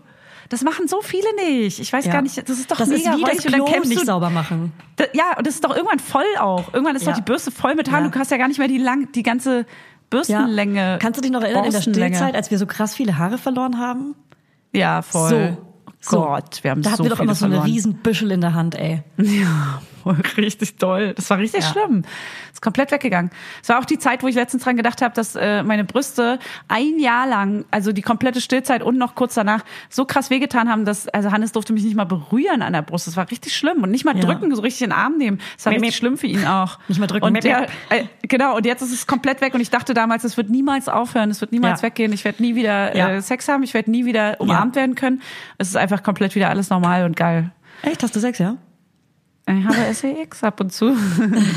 Das 0.49 0.63
machen 0.63 0.87
so 0.87 1.01
viele 1.01 1.27
nicht. 1.35 1.79
Ich 1.79 1.93
weiß 1.93 2.05
Ja. 2.05 2.11
gar 2.13 2.21
nicht, 2.23 2.35
das 2.37 2.57
ist 2.57 2.71
doch 2.71 2.77
das 2.77 2.89
mega 2.89 3.11
ist 3.11 3.17
wie 3.17 3.21
das 3.21 3.29
räudig. 3.31 3.45
Und 3.45 3.51
dann 3.53 3.65
Klo 3.65 3.87
nicht 3.89 4.01
du, 4.01 4.05
sauber 4.05 4.29
machen. 4.31 4.73
Da, 4.95 5.03
ja, 5.13 5.37
und 5.37 5.45
das 5.45 5.53
ist 5.55 5.63
doch 5.63 5.75
irgendwann 5.75 5.99
voll 5.99 6.23
auch. 6.39 6.73
Irgendwann 6.73 6.95
ist 6.95 7.05
Ja. 7.05 7.11
doch 7.11 7.19
die 7.19 7.23
Bürste 7.23 7.51
voll 7.51 7.75
mit 7.75 7.91
Haaren. 7.91 8.05
Ja. 8.05 8.09
Du 8.09 8.19
hast 8.19 8.31
ja 8.31 8.37
gar 8.37 8.47
nicht 8.47 8.57
mehr 8.57 8.67
die 8.67 8.79
lang, 8.79 9.11
die 9.11 9.21
ganze 9.23 9.65
Bürstenlänge. 10.09 10.97
Kannst 11.01 11.17
du 11.17 11.21
dich 11.21 11.31
noch 11.31 11.41
erinnern 11.43 11.65
in 11.65 11.71
der. 11.71 11.81
Stillzeit, 11.81 12.33
als 12.35 12.49
wir 12.49 12.57
so 12.57 12.65
krass 12.65 12.95
viele 12.95 13.17
Haare 13.17 13.37
verloren 13.37 13.77
haben? 13.77 14.15
Ja, 14.73 15.01
voll. 15.03 15.57
So. 16.01 16.17
Oh 16.17 16.21
Gott, 16.25 16.63
wir 16.63 16.71
haben 16.71 16.81
Da 16.81 16.89
so 16.91 16.93
hatten 16.93 17.03
wir 17.03 17.09
doch 17.11 17.19
immer 17.19 17.35
so 17.35 17.45
eine 17.45 17.63
riesen 17.65 17.95
Büschel 17.95 18.31
in 18.31 18.41
der 18.41 18.53
Hand, 18.53 18.73
ey. 18.75 19.03
Ja, 19.17 19.81
richtig 20.37 20.77
toll. 20.77 21.13
Das 21.15 21.29
war 21.29 21.37
richtig 21.37 21.63
Ja. 21.63 21.71
schlimm. 21.71 22.03
Ist 22.51 22.61
komplett 22.61 22.91
weggegangen. 22.91 23.31
Es 23.61 23.69
war 23.69 23.79
auch 23.79 23.85
die 23.85 23.97
Zeit, 23.99 24.23
wo 24.23 24.27
ich 24.27 24.35
letztens 24.35 24.63
dran 24.63 24.75
gedacht 24.77 25.01
habe, 25.01 25.13
dass 25.13 25.35
äh, 25.35 25.63
meine 25.63 25.83
Brüste 25.83 26.39
ein 26.67 26.99
Jahr 26.99 27.27
lang, 27.27 27.65
also 27.71 27.91
die 27.91 28.01
komplette 28.01 28.41
Stillzeit 28.41 28.83
und 28.83 28.97
noch 28.97 29.15
kurz 29.15 29.33
danach, 29.35 29.63
so 29.89 30.05
krass 30.05 30.29
wehgetan 30.29 30.69
haben, 30.69 30.85
dass 30.85 31.07
also 31.07 31.31
Hannes 31.31 31.51
durfte 31.51 31.73
mich 31.73 31.83
nicht 31.83 31.95
mal 31.95 32.05
berühren 32.05 32.61
an 32.61 32.73
der 32.73 32.81
Brust. 32.81 33.07
Das 33.07 33.15
war 33.17 33.29
richtig 33.29 33.55
schlimm 33.55 33.83
und 33.83 33.91
nicht 33.91 34.05
mal 34.05 34.15
Ja. 34.17 34.21
drücken, 34.23 34.53
so 34.55 34.61
richtig 34.61 34.81
in 34.83 34.89
den 34.89 34.97
Arm 34.97 35.17
nehmen. 35.17 35.39
Das 35.55 35.65
war 35.65 35.71
Miep, 35.73 35.81
richtig 35.81 35.93
miep. 35.95 35.99
schlimm 35.99 36.17
für 36.17 36.27
ihn 36.27 36.45
auch. 36.47 36.79
Nicht 36.87 36.99
mal 36.99 37.07
drücken, 37.07 37.25
Und 37.25 37.33
miep, 37.33 37.41
der, 37.43 37.63
äh, 37.89 38.05
genau. 38.23 38.55
Und 38.57 38.65
jetzt 38.65 38.81
ist 38.81 38.91
es 38.93 39.07
komplett 39.07 39.41
weg 39.41 39.53
und 39.53 39.61
ich 39.61 39.69
dachte 39.69 39.93
damals, 39.93 40.23
es 40.23 40.37
wird 40.37 40.49
niemals 40.49 40.87
aufhören, 40.89 41.29
es 41.29 41.41
wird 41.41 41.51
niemals 41.51 41.81
Ja. 41.81 41.87
weggehen. 41.87 42.11
Ich 42.13 42.25
werde 42.25 42.41
nie 42.41 42.55
wieder 42.55 42.95
äh, 42.95 43.21
Sex 43.21 43.47
haben, 43.47 43.63
ich 43.63 43.73
werde 43.73 43.91
nie 43.91 44.05
wieder 44.05 44.39
umarmt 44.39 44.75
werden 44.75 44.95
können. 44.95 45.21
Es 45.57 45.67
ist 45.69 45.75
einfach 45.77 46.03
komplett 46.03 46.35
wieder 46.35 46.49
alles 46.49 46.69
normal 46.69 47.05
und 47.05 47.15
geil. 47.15 47.51
Echt, 47.83 48.03
hast 48.03 48.15
du 48.15 48.19
Sex, 48.19 48.39
ja? 48.39 48.57
Ich 49.51 49.65
habe 49.65 49.93
SEX 49.93 50.43
ab 50.43 50.59
und 50.61 50.71
zu. 50.71 50.95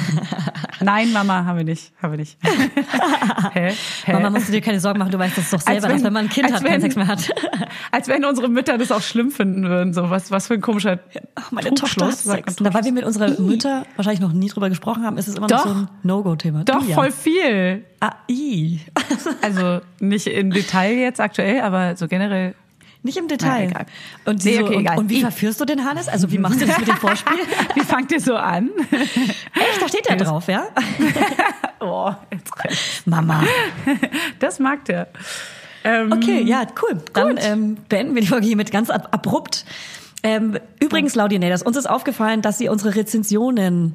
Nein, 0.80 1.12
Mama, 1.12 1.44
haben 1.44 1.58
wir 1.58 1.64
nicht. 1.64 1.92
Haben 2.02 2.12
wir 2.12 2.18
nicht. 2.18 2.38
Hä? 3.52 3.72
Hä? 4.04 4.12
Mama, 4.12 4.30
musst 4.30 4.48
du 4.48 4.52
dir 4.52 4.60
keine 4.60 4.80
Sorgen 4.80 4.98
machen, 4.98 5.12
du 5.12 5.18
weißt 5.18 5.36
das 5.38 5.50
doch 5.50 5.60
selber, 5.60 5.88
wenn- 5.88 5.92
dass 5.96 6.04
wenn 6.04 6.12
man 6.12 6.24
ein 6.26 6.30
Kind 6.30 6.50
hat, 6.52 6.62
keinen 6.64 6.72
wenn- 6.72 6.80
Sex 6.80 6.96
mehr 6.96 7.06
hat. 7.06 7.28
Als 7.92 8.08
wenn 8.08 8.24
unsere 8.24 8.48
Mütter 8.48 8.78
das 8.78 8.90
auch 8.90 9.02
schlimm 9.02 9.30
finden 9.30 9.64
würden. 9.68 9.92
So 9.92 10.08
was, 10.10 10.30
was 10.30 10.46
für 10.46 10.54
ein 10.54 10.60
komischer 10.60 11.00
Ach, 11.34 11.52
meine 11.52 11.74
Tochter 11.74 12.06
hat 12.06 12.14
Sex. 12.16 12.56
Na, 12.60 12.72
weil 12.72 12.84
wir 12.84 12.92
mit 12.92 13.04
unserer 13.04 13.38
Mutter 13.40 13.84
wahrscheinlich 13.96 14.20
noch 14.20 14.32
nie 14.32 14.48
drüber 14.48 14.68
gesprochen 14.70 15.04
haben, 15.04 15.18
ist 15.18 15.28
es 15.28 15.34
immer 15.36 15.48
noch 15.48 15.58
Doch. 15.58 15.66
so 15.66 15.74
ein 15.74 15.88
No-Go-Thema. 16.02 16.64
Doch, 16.64 16.86
ja. 16.86 16.94
voll 16.94 17.12
viel. 17.12 17.84
Ah, 18.00 18.12
i. 18.28 18.80
Also 19.42 19.80
nicht 20.00 20.26
im 20.26 20.50
Detail 20.50 20.94
jetzt 20.94 21.20
aktuell, 21.20 21.60
aber 21.60 21.94
so 21.96 22.08
generell. 22.08 22.54
Nicht 23.04 23.16
im 23.16 23.26
Detail. 23.26 23.64
Na, 23.64 23.70
egal. 23.70 23.86
Und, 24.26 24.42
sie 24.42 24.50
Nee, 24.50 24.58
so, 24.58 24.64
okay, 24.64 24.74
und, 24.76 24.80
egal. 24.82 24.98
und 24.98 25.08
wie 25.10 25.20
verführst 25.20 25.60
du 25.60 25.64
den 25.64 25.84
Hannes? 25.84 26.08
Also 26.08 26.30
wie 26.30 26.38
machst 26.38 26.60
du 26.60 26.66
das 26.66 26.78
mit 26.78 26.86
dem 26.88 26.96
Vorspiel? 26.96 27.38
Wie 27.74 27.80
fangt 27.80 28.12
ihr 28.12 28.20
so 28.20 28.36
an? 28.36 28.70
Echt, 28.92 29.82
da 29.82 29.88
steht 29.88 30.08
der 30.08 30.16
drauf, 30.16 30.46
ja? 30.48 30.66
Oh, 31.80 32.12
jetzt. 32.30 33.06
Mama. 33.06 33.42
Das 34.38 34.60
mag 34.60 34.84
der. 34.84 35.08
Ähm, 35.82 36.12
Okay, 36.12 36.42
ja, 36.42 36.64
cool. 36.80 37.02
Dann 37.12 37.38
ähm, 37.40 37.76
beenden 37.88 38.14
wir 38.14 38.22
die 38.22 38.28
Folge 38.28 38.46
hiermit 38.46 38.70
ganz 38.70 38.88
ab 38.88 39.08
abrupt. 39.10 39.64
Ähm, 40.22 40.58
übrigens, 40.78 41.16
Laudinators, 41.16 41.62
uns 41.64 41.76
ist 41.76 41.90
aufgefallen, 41.90 42.40
dass 42.40 42.60
ihr 42.60 42.70
unsere 42.70 42.94
Rezensionen, 42.94 43.94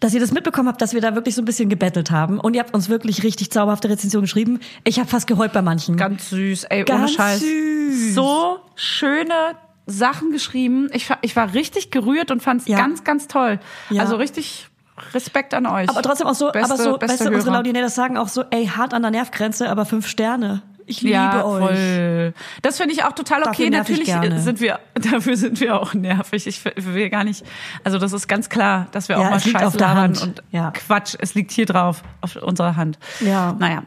dass 0.00 0.14
ihr 0.14 0.20
das 0.20 0.32
mitbekommen 0.32 0.68
habt, 0.68 0.80
dass 0.82 0.94
wir 0.94 1.00
da 1.00 1.14
wirklich 1.14 1.34
so 1.34 1.42
ein 1.42 1.44
bisschen 1.44 1.68
gebettelt 1.68 2.10
haben. 2.10 2.40
Und 2.40 2.54
ihr 2.54 2.60
habt 2.60 2.74
uns 2.74 2.88
wirklich 2.88 3.22
richtig 3.22 3.50
zauberhafte 3.52 3.88
Rezensionen 3.90 4.24
geschrieben. 4.24 4.60
Ich 4.84 4.98
habe 4.98 5.08
fast 5.08 5.26
geheult 5.26 5.52
bei 5.52 5.62
manchen. 5.62 5.96
Ganz 5.96 6.30
süß, 6.30 6.64
ey, 6.64 6.78
ohne 6.80 6.84
Ganz 6.84 7.12
Scheiß. 7.12 7.40
süß. 7.40 8.14
So 8.14 8.58
schöne 8.76 9.56
Sachen 9.86 10.30
geschrieben. 10.32 10.88
Ich, 10.92 11.08
war- 11.10 11.18
ich 11.22 11.36
war 11.36 11.52
richtig 11.54 11.90
gerührt 11.90 12.30
und 12.30 12.42
fand 12.42 12.62
es 12.62 12.68
Ja. 12.68 12.78
ganz, 12.78 13.04
ganz 13.04 13.28
toll. 13.28 13.60
Ja. 13.90 14.02
Also 14.02 14.16
richtig 14.16 14.68
Respekt 15.14 15.54
an 15.54 15.66
euch. 15.66 15.88
aber 15.88 16.02
trotzdem 16.02 16.26
auch 16.26 16.34
so, 16.34 16.50
Beste- 16.52 16.72
aber 16.74 16.82
so, 16.82 16.98
beste 16.98 17.24
weißt 17.24 17.30
du, 17.30 17.34
unsere. 17.34 17.54
Laudinators 17.56 17.94
sagen 17.94 18.16
auch 18.18 18.28
so, 18.28 18.44
ey, 18.50 18.66
hart 18.66 18.92
an 18.94 19.02
der 19.02 19.10
Nervgrenze, 19.10 19.68
aber 19.70 19.84
fünf 19.86 20.06
Sterne. 20.06 20.62
Ich 20.90 21.02
ja, 21.02 21.30
liebe 21.36 21.46
euch. 21.46 21.60
voll. 21.62 22.34
Das 22.62 22.78
finde 22.78 22.94
ich 22.94 23.04
auch 23.04 23.12
total 23.12 23.44
okay. 23.44 23.70
Natürlich 23.70 24.06
gerne. 24.06 24.40
sind 24.40 24.60
wir, 24.60 24.80
dafür 24.94 25.36
sind 25.36 25.60
wir 25.60 25.80
auch 25.80 25.94
nervig. 25.94 26.46
Ich 26.48 26.64
will 26.64 27.08
gar 27.10 27.22
nicht, 27.22 27.44
also 27.84 27.98
das 27.98 28.12
ist 28.12 28.26
ganz 28.26 28.48
klar, 28.48 28.88
dass 28.90 29.08
wir 29.08 29.16
Ja, 29.16 29.26
auch 29.26 29.30
mal 29.30 29.40
Scheiß 29.40 29.78
labern 29.78 30.16
und 30.18 30.42
Ja. 30.50 30.72
Quatsch. 30.72 31.14
Es 31.18 31.34
liegt 31.34 31.52
hier 31.52 31.66
drauf, 31.66 32.02
auf 32.20 32.34
unserer 32.36 32.74
Hand. 32.74 32.98
Ja. 33.20 33.54
Naja. 33.58 33.84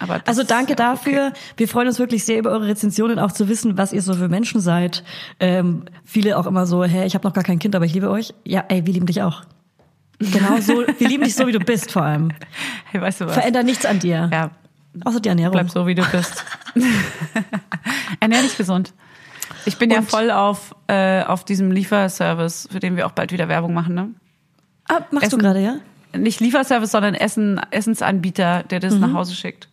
Aber 0.00 0.20
Also 0.26 0.42
danke 0.42 0.70
ja 0.70 0.76
dafür. 0.76 1.32
Wir 1.56 1.68
freuen 1.68 1.86
uns 1.86 1.98
wirklich 1.98 2.24
sehr 2.24 2.38
über 2.38 2.50
eure 2.50 2.66
Rezensionen, 2.66 3.18
auch 3.18 3.32
zu 3.32 3.48
wissen, 3.48 3.76
was 3.78 3.92
ihr 3.92 4.02
so 4.02 4.14
für 4.14 4.28
Menschen 4.28 4.60
seid. 4.60 5.04
Ähm, 5.38 5.84
viele 6.04 6.36
auch 6.38 6.46
immer 6.46 6.66
so, 6.66 6.82
hä, 6.82 7.04
ich 7.04 7.14
habe 7.14 7.28
noch 7.28 7.34
gar 7.34 7.44
kein 7.44 7.58
Kind, 7.58 7.76
aber 7.76 7.84
ich 7.84 7.92
liebe 7.94 8.10
euch. 8.10 8.34
Ja, 8.44 8.64
ey, 8.68 8.86
wir 8.86 8.94
lieben 8.94 9.06
dich 9.06 9.22
auch. 9.22 9.42
Genau 10.18 10.58
so, 10.60 10.84
wir 10.98 11.08
lieben 11.08 11.24
dich 11.24 11.34
so, 11.34 11.46
wie 11.46 11.52
du 11.52 11.60
bist 11.60 11.92
vor 11.92 12.02
allem. 12.02 12.32
Hey, 12.92 13.00
weißt 13.00 13.20
du 13.20 13.26
was? 13.26 13.34
Veränder 13.34 13.62
nichts 13.62 13.86
an 13.86 14.00
dir. 14.00 14.28
Ja, 14.32 14.50
Außer 15.04 15.20
die 15.20 15.28
Ernährung. 15.28 15.52
bleib 15.52 15.70
so, 15.70 15.86
wie 15.86 15.94
du 15.94 16.02
bist. 16.10 16.44
Ernähr 18.20 18.42
dich 18.42 18.56
gesund. 18.56 18.92
Ich 19.64 19.76
bin 19.78 19.90
ja 19.90 19.98
Und- 19.98 20.10
voll 20.10 20.30
auf, 20.30 20.74
äh, 20.88 21.22
auf 21.22 21.44
diesem 21.44 21.70
Lieferservice, 21.70 22.68
für 22.70 22.80
den 22.80 22.96
wir 22.96 23.06
auch 23.06 23.12
bald 23.12 23.32
wieder 23.32 23.48
Werbung 23.48 23.74
machen, 23.74 23.94
ne? 23.94 24.08
Ah, 24.88 25.00
machst 25.10 25.28
Essen. 25.28 25.38
du 25.38 25.44
gerade, 25.44 25.60
ja? 25.60 25.76
Nicht 26.16 26.40
Lieferservice, 26.40 26.90
sondern 26.90 27.14
Essen, 27.14 27.60
Essensanbieter, 27.70 28.64
der 28.64 28.80
das 28.80 28.94
nach 28.96 29.12
Hause 29.12 29.34
schickt. 29.34 29.68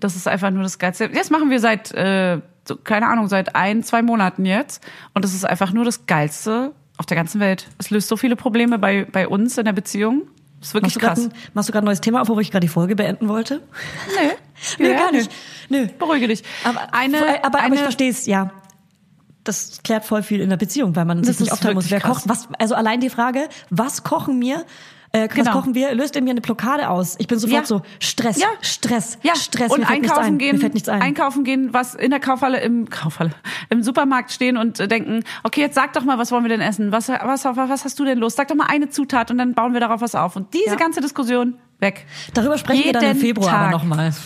Das 0.00 0.16
ist 0.16 0.26
einfach 0.26 0.50
nur 0.50 0.64
das 0.64 0.80
Geilste. 0.80 1.08
Das 1.10 1.30
machen 1.30 1.48
wir 1.50 1.60
seit, 1.60 1.92
äh, 1.92 2.40
so, 2.66 2.74
keine 2.74 3.06
Ahnung, 3.06 3.28
seit 3.28 3.54
ein, 3.54 3.84
zwei 3.84 4.02
Monaten 4.02 4.44
jetzt. 4.44 4.82
Und 5.14 5.24
das 5.24 5.32
ist 5.32 5.44
einfach 5.44 5.72
nur 5.72 5.84
das 5.84 6.06
Geilste 6.06 6.72
auf 6.96 7.06
der 7.06 7.16
ganzen 7.16 7.40
Welt. 7.40 7.68
Es 7.78 7.90
löst 7.90 8.08
so 8.08 8.16
viele 8.16 8.34
Probleme 8.34 8.78
bei, 8.80 9.04
bei 9.04 9.28
uns 9.28 9.56
in 9.58 9.64
der 9.64 9.74
Beziehung. 9.74 10.22
Das 10.58 10.68
ist 10.70 10.74
wirklich 10.74 10.96
Machst 11.00 11.06
krass. 11.06 11.24
ein, 11.26 11.32
machst 11.54 11.68
du 11.68 11.72
gerade 11.72 11.84
ein 11.84 11.86
neues 11.86 12.00
Thema 12.00 12.20
auf, 12.22 12.28
wo 12.28 12.40
ich 12.40 12.50
gerade 12.50 12.64
die 12.66 12.72
Folge 12.72 12.96
beenden 12.96 13.28
wollte? 13.28 13.62
Nee, 14.20 14.30
Nö, 14.78 14.90
Ja, 14.90 14.96
gar 14.98 15.12
nicht. 15.12 15.30
Nö. 15.68 15.86
Beruhige 15.98 16.28
dich. 16.28 16.42
Aber, 16.64 16.92
eine, 16.94 17.18
aber, 17.18 17.26
eine, 17.58 17.64
aber 17.66 17.74
ich 17.74 17.80
verstehe 17.80 18.10
es, 18.10 18.26
ja. 18.26 18.50
Das 19.44 19.80
klärt 19.84 20.04
voll 20.04 20.22
viel 20.24 20.40
in 20.40 20.50
der 20.50 20.56
Beziehung, 20.56 20.96
weil 20.96 21.04
man 21.04 21.18
Das 21.18 21.28
sich 21.28 21.40
nicht 21.40 21.52
aufteilen 21.52 21.76
muss, 21.76 21.90
wer 21.90 22.00
krass. 22.00 22.18
kocht. 22.24 22.28
Was, 22.28 22.48
also 22.58 22.74
allein 22.74 23.00
die 23.00 23.10
Frage, 23.10 23.48
was 23.70 24.02
kochen 24.02 24.40
wir? 24.40 24.64
Äh, 25.12 25.28
was 25.28 25.34
Genau. 25.36 25.52
kochen 25.52 25.74
wir? 25.76 25.94
Löst 25.94 26.16
in 26.16 26.24
mir 26.24 26.30
eine 26.32 26.40
Blockade 26.40 26.90
aus. 26.90 27.14
Ich 27.20 27.28
bin 27.28 27.38
sofort 27.38 27.60
Ja. 27.62 27.64
so 27.66 27.82
Stress, 28.00 28.40
Ja. 28.40 28.48
Stress, 28.60 29.18
Ja, 29.22 29.36
Stress. 29.36 29.70
und 29.70 29.78
mir 29.80 29.88
einkaufen 29.88 30.20
ein. 30.24 30.38
gehen, 30.38 30.56
Mir 30.56 30.60
fällt 30.62 30.74
nichts 30.74 30.88
ein. 30.88 31.00
einkaufen 31.00 31.44
gehen, 31.44 31.72
was 31.72 31.94
in 31.94 32.10
der 32.10 32.18
Kaufhalle 32.18 32.58
im 32.60 32.90
Kaufhalle 32.90 33.30
im 33.70 33.84
Supermarkt 33.84 34.32
stehen 34.32 34.56
und 34.56 34.80
äh, 34.80 34.88
denken, 34.88 35.22
okay, 35.44 35.60
jetzt 35.60 35.76
sag 35.76 35.92
doch 35.92 36.02
mal, 36.02 36.18
was 36.18 36.32
wollen 36.32 36.42
wir 36.42 36.48
denn 36.48 36.60
essen? 36.60 36.90
Was 36.90 37.08
was 37.08 37.44
was 37.44 37.84
hast 37.84 37.98
du 38.00 38.04
denn 38.04 38.18
los? 38.18 38.34
Sag 38.34 38.48
doch 38.48 38.56
mal 38.56 38.66
eine 38.66 38.88
Zutat 38.90 39.30
und 39.30 39.38
dann 39.38 39.54
bauen 39.54 39.74
wir 39.74 39.80
darauf 39.80 40.00
was 40.00 40.16
auf. 40.16 40.34
Und 40.34 40.52
diese 40.54 40.70
Ja. 40.70 40.74
ganze 40.74 41.00
Diskussion 41.00 41.54
weg. 41.80 42.06
Darüber 42.34 42.58
sprechen 42.58 42.84
wir 42.84 42.92
dann 42.92 43.02
im 43.02 43.08
Jeden 43.16 43.20
Februar 43.20 43.70
nochmal. 43.70 44.12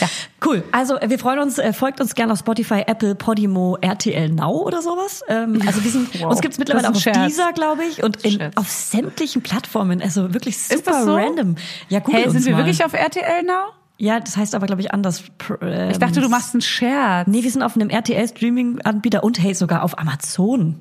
Ja. 0.00 0.08
Cool. 0.44 0.64
Also 0.72 0.96
wir 1.04 1.18
freuen 1.18 1.40
uns, 1.40 1.58
äh, 1.58 1.72
folgt 1.74 2.00
uns 2.00 2.14
gerne 2.14 2.32
auf 2.32 2.38
Spotify, 2.38 2.84
Apple, 2.86 3.14
Podimo, 3.14 3.76
RTL 3.80 4.30
Now 4.30 4.62
oder 4.62 4.80
sowas. 4.80 5.22
Ähm, 5.28 5.60
also 5.66 5.84
wir 5.84 5.90
sind, 5.90 6.18
Wow. 6.20 6.30
uns 6.30 6.40
gibt's 6.40 6.58
mittlerweile 6.58 6.88
auf 6.88 6.98
Scherz. 6.98 7.26
dieser, 7.26 7.52
glaube 7.52 7.84
ich, 7.84 8.02
und 8.02 8.24
in, 8.24 8.40
auf 8.56 8.68
sämtlichen 8.70 9.42
Plattformen. 9.42 10.00
Also 10.00 10.32
wirklich 10.32 10.58
super 10.62 11.04
so? 11.04 11.14
random. 11.14 11.56
Ja, 11.90 11.98
google 12.00 12.22
Hey, 12.22 12.30
sind 12.30 12.46
wir 12.46 12.52
mal. 12.52 12.58
wirklich 12.58 12.82
auf 12.84 12.94
RTL 12.94 13.42
now? 13.42 13.72
Ja, 13.98 14.18
das 14.20 14.36
heißt 14.36 14.54
aber, 14.54 14.66
glaube 14.66 14.80
ich, 14.80 14.92
anders. 14.94 15.24
Ähm, 15.60 15.90
Ich 15.90 15.98
dachte, 15.98 16.20
du 16.22 16.28
machst 16.30 16.54
einen 16.54 16.62
Scherz. 16.62 17.26
Nee, 17.28 17.42
wir 17.42 17.50
sind 17.50 17.62
auf 17.62 17.74
einem 17.76 17.90
RTL-Streaming-Anbieter 17.90 19.22
und 19.22 19.42
hey, 19.42 19.54
sogar 19.54 19.82
auf 19.82 19.98
Amazon 19.98 20.76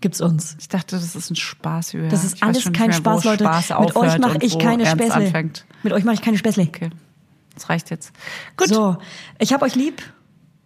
gibt's 0.00 0.20
uns. 0.20 0.56
Ich 0.60 0.68
dachte, 0.68 0.96
das 0.96 1.14
ist 1.16 1.30
ein 1.30 1.36
Spaß, 1.36 1.92
Julia. 1.92 2.08
Das 2.08 2.24
ist 2.24 2.36
Ich 2.36 2.42
alles 2.42 2.64
kein 2.72 2.88
mehr, 2.88 2.96
Spaß, 2.96 3.24
Leute. 3.24 3.44
Spaß 3.44 3.70
Mit 3.80 3.96
euch 3.96 4.18
mache 4.18 4.38
ich 4.40 4.58
keine 4.58 4.86
Späßle. 4.86 5.14
anfängt. 5.14 5.64
Mit 5.82 5.92
euch 5.92 6.04
mache 6.04 6.14
ich 6.14 6.22
keine 6.22 6.38
Späßle. 6.38 6.64
Okay, 6.64 6.90
das 7.54 7.68
reicht 7.68 7.90
jetzt. 7.90 8.12
Gut. 8.56 8.68
So, 8.68 8.96
ich 9.38 9.52
hab 9.52 9.62
euch 9.62 9.74
lieb. 9.74 10.02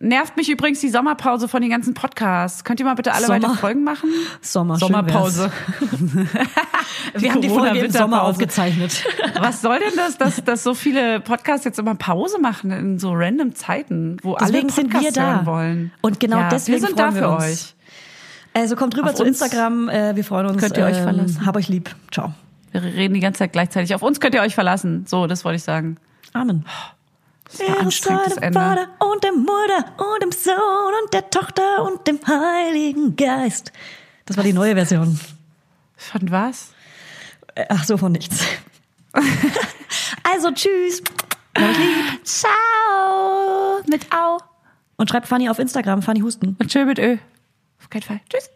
Nervt 0.02 0.38
mich 0.38 0.48
übrigens 0.48 0.80
die 0.80 0.88
Sommerpause 0.88 1.46
von 1.46 1.60
den 1.60 1.70
ganzen 1.70 1.92
Podcasts. 1.92 2.64
Könnt 2.64 2.80
ihr 2.80 2.86
mal 2.86 2.94
bitte 2.94 3.12
alle 3.12 3.26
Sommer- 3.26 3.42
weiter 3.42 3.54
Folgen 3.56 3.84
machen? 3.84 4.08
Sommer, 4.40 4.78
Sommerpause. 4.78 5.52
Wir 7.14 7.32
haben 7.32 7.42
die 7.42 7.50
Folge 7.50 7.78
im 7.80 7.90
Sommer 7.90 8.22
aufgezeichnet. 8.22 9.04
Was 9.38 9.60
soll 9.60 9.78
denn 9.78 9.92
das, 9.96 10.16
dass, 10.18 10.42
dass 10.42 10.62
so 10.62 10.72
viele 10.74 11.20
Podcasts 11.20 11.64
jetzt 11.64 11.78
immer 11.78 11.94
Pause 11.94 12.38
machen 12.40 12.70
in 12.70 12.98
so 12.98 13.12
random 13.12 13.54
Zeiten, 13.54 14.16
wo 14.22 14.36
Deswegen 14.36 14.68
alle 14.68 14.72
sind 14.72 14.84
Podcasts 14.90 15.04
wir 15.16 15.22
da. 15.22 15.34
hören 15.34 15.46
wollen? 15.46 15.92
Und 16.00 16.18
genau 16.18 16.38
ja, 16.38 16.48
deswegen 16.48 16.80
wir 16.80 16.86
sind 16.88 16.98
da 16.98 17.14
wir 17.14 17.20
für 17.22 17.28
uns. 17.28 17.44
euch. 17.44 17.74
Also 18.52 18.76
kommt 18.76 18.96
rüber 18.96 19.10
Auf 19.10 19.16
zu 19.16 19.22
uns 19.22 19.40
Instagram. 19.40 19.88
Äh, 19.88 20.16
wir 20.16 20.24
freuen 20.24 20.46
uns. 20.46 20.60
könnt 20.60 20.76
ihr 20.76 20.84
euch 20.84 20.96
ähm, 20.96 21.02
verlassen. 21.04 21.46
Hab 21.46 21.56
euch 21.56 21.68
lieb. 21.68 21.94
Ciao. 22.10 22.34
Wir 22.72 22.82
reden 22.82 23.14
die 23.14 23.20
ganze 23.20 23.38
Zeit 23.38 23.52
gleichzeitig. 23.52 23.94
Auf 23.94 24.02
uns 24.02 24.20
könnt 24.20 24.34
ihr 24.34 24.42
euch 24.42 24.54
verlassen. 24.54 25.04
So, 25.06 25.26
das 25.26 25.44
wollte 25.44 25.56
ich 25.56 25.62
sagen. 25.62 25.96
Amen. 26.32 26.64
Anstrengendes 27.80 28.34
dem 28.34 28.42
Ende. 28.44 28.58
Vater 28.58 28.88
und 29.00 29.24
der 29.24 29.32
Mutter 29.32 29.84
und 29.98 30.22
dem 30.22 30.32
Sohn 30.32 30.92
und 31.02 31.12
der 31.12 31.30
Tochter 31.30 31.82
und 31.84 32.06
dem 32.06 32.20
Heiligen 32.26 33.16
Geist. 33.16 33.72
Das 34.26 34.36
war 34.36 34.44
die 34.44 34.52
neue 34.52 34.74
Version. 34.74 35.18
Von 35.96 36.30
was? 36.30 36.72
Äh, 37.54 37.66
Ach 37.68 37.84
so, 37.84 37.96
von 37.96 38.12
nichts. 38.12 38.44
also, 40.22 40.52
tschüss. 40.52 41.02
Ciao. 42.22 43.80
Mit 43.88 44.06
Au. 44.12 44.38
Und 44.96 45.10
schreibt 45.10 45.26
Fanny 45.26 45.48
auf 45.48 45.58
Instagram, 45.58 46.02
Fanny 46.02 46.20
Husten. 46.20 46.56
Und 46.58 46.70
schön 46.70 46.86
mit 46.86 46.98
Ö. 46.98 47.16
Auf 47.90 47.92
keinen 47.92 48.02
Fall. 48.02 48.20
Tschüss. 48.32 48.48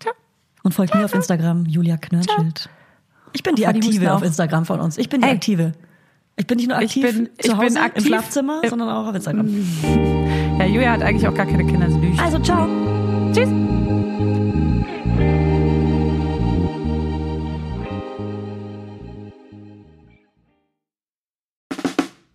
Ciao. 0.00 0.12
Und 0.64 0.74
folgt 0.74 0.92
mir 0.94 1.04
auf 1.04 1.14
Instagram, 1.14 1.66
Julia 1.66 1.96
Knörnschild. 1.96 2.68
Ich 3.32 3.44
bin 3.44 3.54
die 3.54 3.62
Fanny 3.62 3.76
Aktive 3.78 3.94
Husten 4.06 4.08
auf. 4.08 4.22
Instagram 4.22 4.64
von 4.64 4.80
uns. 4.80 4.98
Ich 4.98 5.08
bin 5.08 5.20
die 5.20 5.28
Ey. 5.28 5.34
Aktive. 5.34 5.72
Ich 6.36 6.46
bin 6.46 6.56
nicht 6.56 6.68
nur 6.68 6.78
Ich 6.80 6.84
aktiv 6.86 7.02
bin- 7.04 7.30
ich 7.38 7.46
zu 7.46 7.56
Hause 7.56 7.66
bin 7.66 7.76
aktiv 7.78 8.02
im 8.04 8.08
Schlafzimmer, 8.08 8.60
im- 8.64 8.70
sondern 8.70 8.88
auch 8.90 9.06
auf 9.06 9.14
Instagram. 9.14 9.46
Ja, 10.58 10.64
Julia 10.66 10.92
hat 10.92 11.02
eigentlich 11.02 11.28
auch 11.28 11.34
gar 11.34 11.46
keine 11.46 11.64
Kinder, 11.66 11.86
lügt. 11.88 12.18
Also, 12.20 12.38
ciao. 12.40 12.66
Tschüss. 13.32 13.48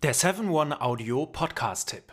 Der 0.02 0.14
7-One 0.14 0.80
Audio 0.80 1.26
Podcast-Tipp. 1.26 2.12